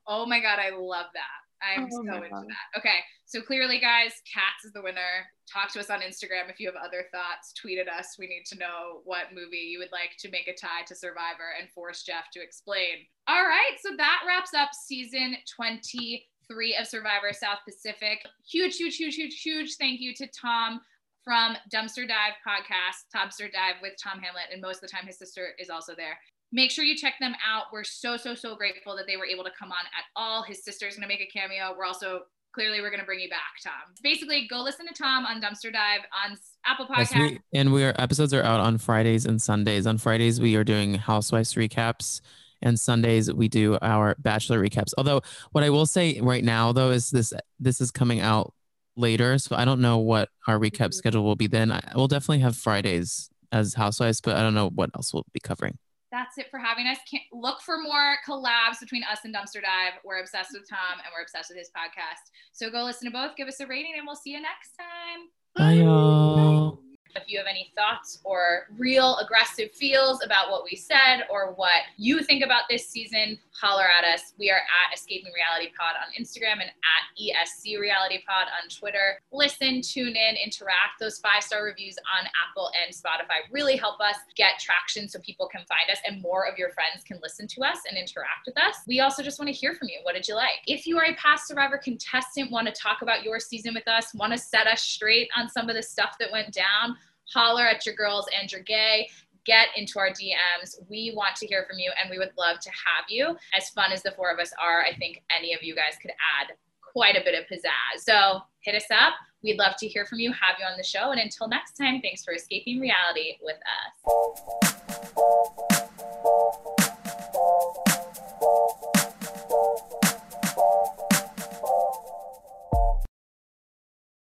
oh 0.07 0.27
my 0.27 0.41
god, 0.41 0.59
I 0.59 0.71
love 0.77 1.07
that. 1.15 1.41
I'm 1.63 1.85
Oh 1.85 1.89
so 1.91 2.01
into 2.01 2.29
God. 2.29 2.47
that. 2.49 2.79
Okay, 2.79 2.99
so 3.27 3.41
clearly, 3.43 3.79
guys, 3.79 4.13
Cats 4.33 4.65
is 4.65 4.73
the 4.73 4.83
winner. 4.83 5.27
Talk 5.53 5.73
to 5.73 5.81
us 5.81 5.91
on 5.91 6.01
Instagram 6.01 6.49
if 6.49 6.59
you 6.59 6.67
have 6.67 6.77
other 6.77 7.05
thoughts. 7.13 7.53
Tweet 7.55 7.79
at 7.79 7.89
us. 7.89 8.17
We 8.19 8.27
need 8.27 8.45
to 8.47 8.59
know 8.59 9.01
what 9.05 9.35
movie 9.35 9.69
you 9.71 9.79
would 9.79 9.93
like 9.93 10.13
to 10.21 10.31
make 10.31 10.49
a 10.49 10.55
tie 10.55 10.83
to 10.87 10.95
Survivor 10.95 11.55
and 11.59 11.71
force 11.71 12.03
Jeff 12.03 12.31
to 12.33 12.43
explain. 12.43 13.07
All 13.29 13.43
right, 13.45 13.77
so 13.83 13.91
that 13.97 14.23
wraps 14.27 14.55
up 14.55 14.71
season 14.73 15.37
23 15.55 16.77
of 16.81 16.87
Survivor 16.87 17.33
South 17.33 17.59
Pacific. 17.69 18.25
Huge, 18.49 18.77
huge, 18.77 18.97
huge, 18.97 19.15
huge, 19.15 19.41
huge 19.41 19.77
thank 19.77 20.01
you 20.01 20.15
to 20.15 20.27
Tom 20.29 20.81
from 21.23 21.57
Dumpster 21.73 22.09
Dive 22.09 22.35
podcast, 22.47 23.05
Dumpster 23.15 23.53
Dive 23.53 23.77
with 23.83 23.93
Tom 24.03 24.21
Hamlet, 24.21 24.45
and 24.53 24.63
most 24.63 24.77
of 24.77 24.83
the 24.83 24.89
time 24.89 25.07
his 25.07 25.19
sister 25.19 25.51
is 25.59 25.69
also 25.69 25.95
there 25.95 26.19
make 26.53 26.71
sure 26.71 26.85
you 26.85 26.97
check 26.97 27.15
them 27.21 27.35
out. 27.47 27.65
We're 27.73 27.85
so, 27.85 28.17
so, 28.17 28.35
so 28.35 28.57
grateful 28.57 28.97
that 28.97 29.07
they 29.07 29.17
were 29.17 29.27
able 29.27 29.45
to 29.45 29.51
come 29.59 29.71
on 29.71 29.85
at 29.97 30.05
all. 30.17 30.43
His 30.43 30.65
sister's 30.65 30.95
going 30.97 31.03
to 31.03 31.09
make 31.09 31.21
a 31.21 31.27
cameo. 31.27 31.75
We're 31.77 31.85
also 31.85 32.21
clearly 32.53 32.81
we're 32.81 32.91
going 32.91 33.01
to 33.01 33.07
bring 33.07 33.21
you 33.21 33.29
back, 33.31 33.39
Tom. 33.63 33.95
Basically, 34.03 34.49
go 34.49 34.61
listen 34.63 34.87
to 34.87 34.93
Tom 34.95 35.25
on 35.27 35.41
Dumpster 35.41 35.73
Dive 35.73 36.01
on 36.25 36.37
Apple 36.67 36.87
Yes, 36.97 37.13
Podcast. 37.13 37.31
we, 37.31 37.39
and 37.55 37.73
we 37.73 37.85
are 37.85 37.95
episodes 37.99 38.35
are 38.35 38.43
out 38.43 38.59
on 38.61 38.77
Fridays 38.79 39.27
and 39.27 39.41
Sundays. 39.41 39.87
On 39.87 39.99
Fridays 39.99 40.41
we 40.41 40.57
are 40.57 40.65
doing 40.65 40.95
Housewives 40.95 41.55
recaps, 41.55 42.21
and 42.63 42.79
Sundays 42.79 43.33
we 43.33 43.47
do 43.49 43.79
our 43.81 44.17
Bachelor 44.19 44.61
recaps. 44.61 44.93
Although 44.99 45.23
what 45.53 45.63
I 45.63 45.71
will 45.71 45.87
say 45.87 46.21
right 46.21 46.43
now 46.43 46.73
though 46.73 46.91
is 46.91 47.11
this 47.11 47.33
this 47.61 47.81
is 47.81 47.93
coming 47.93 48.19
out 48.21 48.53
later, 48.97 49.39
so 49.39 49.55
I 49.55 49.65
don't 49.65 49.81
know 49.81 49.99
what 49.99 50.29
our 50.49 50.59
recap 50.59 50.89
Mhm. 50.89 50.95
schedule 50.95 51.23
will 51.23 51.37
be 51.37 51.47
then. 51.47 51.71
I, 51.71 51.81
we'll 51.95 52.09
definitely 52.09 52.41
have 52.41 52.57
Fridays 52.57 53.31
as 53.53 53.75
Housewives, 53.75 54.21
but 54.21 54.37
I 54.37 54.43
don't 54.43 54.55
know 54.55 54.69
what 54.71 54.91
else 54.97 55.15
we'll 55.15 55.25
be 55.33 55.41
covering. 55.41 55.79
That's 56.11 56.39
it 56.39 56.51
for 56.51 56.59
having 56.59 56.87
us. 56.87 56.99
Can't, 57.09 57.23
look 57.33 57.61
for 57.61 57.79
more 57.79 58.17
collabs 58.27 58.81
between 58.81 59.05
us 59.05 59.21
and 59.25 59.35
Dumpster 59.35 59.63
Dive. 59.63 60.01
We're 60.05 60.21
obsessed 60.21 60.51
with 60.53 60.69
Tom 60.69 60.99
and 60.99 61.07
we're 61.15 61.23
obsessed 61.23 61.51
with 61.51 61.59
his 61.59 61.69
podcast. 61.69 62.31
So 62.53 62.71
go 62.71 62.85
listen 62.85 63.07
to 63.07 63.13
both, 63.13 63.37
give 63.37 63.49
us 63.49 63.61
a 63.61 63.67
rating, 63.67 63.93
and 63.97 64.07
we'll 64.07 64.17
see 64.17 64.31
you 64.31 64.41
next 64.41 64.77
time. 64.77 65.29
Bye 65.57 65.85
y'all. 65.85 66.81
If 67.17 67.25
you 67.27 67.39
have 67.39 67.47
any 67.49 67.73
thoughts 67.77 68.21
or 68.25 68.67
real 68.77 69.17
aggressive 69.19 69.73
feels 69.73 70.23
about 70.25 70.51
what 70.51 70.63
we 70.65 70.77
said 70.77 71.25
or 71.29 71.53
what 71.55 71.83
you 71.97 72.23
think 72.23 72.45
about 72.45 72.63
this 72.71 72.89
season, 72.89 73.39
holler 73.61 73.85
at 73.85 74.05
us. 74.09 74.33
We 74.39 74.51
are 74.51 74.57
at 74.57 74.97
Escaping 74.97 75.33
Reality 75.37 75.71
Pod 75.77 75.93
on 76.01 76.09
Instagram 76.17 76.65
and 76.65 76.73
at 76.81 77.05
ESC 77.21 77.79
Reality 77.79 78.25
Pod 78.27 78.49
on 78.49 78.71
Twitter. 78.71 79.21
Listen, 79.33 79.83
tune 79.83 80.17
in, 80.17 80.37
interact. 80.43 80.97
Those 80.99 81.19
five 81.19 81.43
star 81.43 81.65
reviews 81.65 81.97
on 82.19 82.27
Apple 82.41 82.71
and 82.81 82.95
Spotify 82.95 83.45
really 83.53 83.77
help 83.77 84.01
us 84.01 84.17
get 84.35 84.59
traction 84.59 85.09
so 85.09 85.21
people 85.21 85.47
can 85.47 85.61
find 85.69 85.91
us 85.93 85.99
and 86.07 86.23
more 86.23 86.47
of 86.47 86.57
your 86.57 86.71
friends 86.71 87.05
can 87.05 87.21
listen 87.23 87.47
to 87.49 87.61
us 87.61 87.81
and 87.89 87.99
interact 87.99 88.47
with 88.47 88.57
us. 88.57 88.77
We 88.89 89.01
also 89.01 89.23
just 89.23 89.39
want 89.39 89.49
to 89.49 89.55
hear 89.55 89.75
from 89.75 89.89
you. 89.89 90.01
What 90.05 90.15
did 90.15 90.27
you 90.27 90.37
like? 90.37 90.65
If 90.67 90.87
you 90.87 90.97
are 90.97 91.05
a 91.05 91.15
past 91.17 91.47
Survivor 91.47 91.77
contestant, 91.77 92.51
want 92.51 92.67
to 92.67 92.73
talk 92.73 93.03
about 93.03 93.25
your 93.25 93.39
season 93.39 93.75
with 93.75 93.87
us, 93.87 94.15
want 94.15 94.33
to 94.33 94.39
set 94.39 94.67
us 94.67 94.81
straight 94.81 95.29
on 95.37 95.49
some 95.49 95.69
of 95.69 95.77
the 95.77 95.83
stuff 95.83 96.17
that 96.19 96.33
went 96.33 96.55
down, 96.55 96.97
holler 97.33 97.67
at 97.67 97.85
your 97.85 97.95
girls 97.95 98.27
and 98.41 98.51
your 98.51 98.63
gay. 98.63 99.09
Get 99.47 99.69
into 99.77 99.99
our 99.99 100.11
DMs. 100.11 100.77
We 100.89 101.13
want 101.17 101.37
to 101.37 101.47
hear 101.47 101.65
from 101.69 101.79
you 101.79 101.91
and 102.01 102.11
we 102.11 102.19
would 102.19 102.33
love 102.39 102.61
to 102.61 102.71
have 102.71 103.05
you. 103.09 103.37
As 103.57 103.71
fun 103.71 103.93
as 103.93 104.03
the 104.03 104.13
four 104.13 104.31
of 104.31 104.39
us 104.39 104.53
are, 104.63 104.83
I 104.83 104.95
think 104.95 105.23
any 105.37 105.55
of 105.55 105.63
you 105.63 105.75
guys 105.75 105.97
could 106.01 106.11
add 106.11 106.55
quite 106.93 107.17
a 107.17 107.25
bit 107.25 107.35
of 107.35 107.47
pizzazz. 107.47 108.01
So 108.01 108.43
hit 108.61 108.75
us 108.75 108.85
up. 108.91 109.15
We'd 109.43 109.59
love 109.59 109.77
to 109.79 109.89
hear 109.89 110.05
from 110.05 110.19
you, 110.19 110.31
have 110.33 110.57
you 110.59 110.67
on 110.67 110.77
the 110.77 110.85
show. 110.85 111.13
And 111.13 111.21
until 111.21 111.49
next 111.49 111.73
time, 111.73 112.03
thanks 112.03 112.23
for 112.23 112.35
escaping 112.35 112.81
reality 112.81 113.39
with 113.41 113.57
us. 113.57 113.61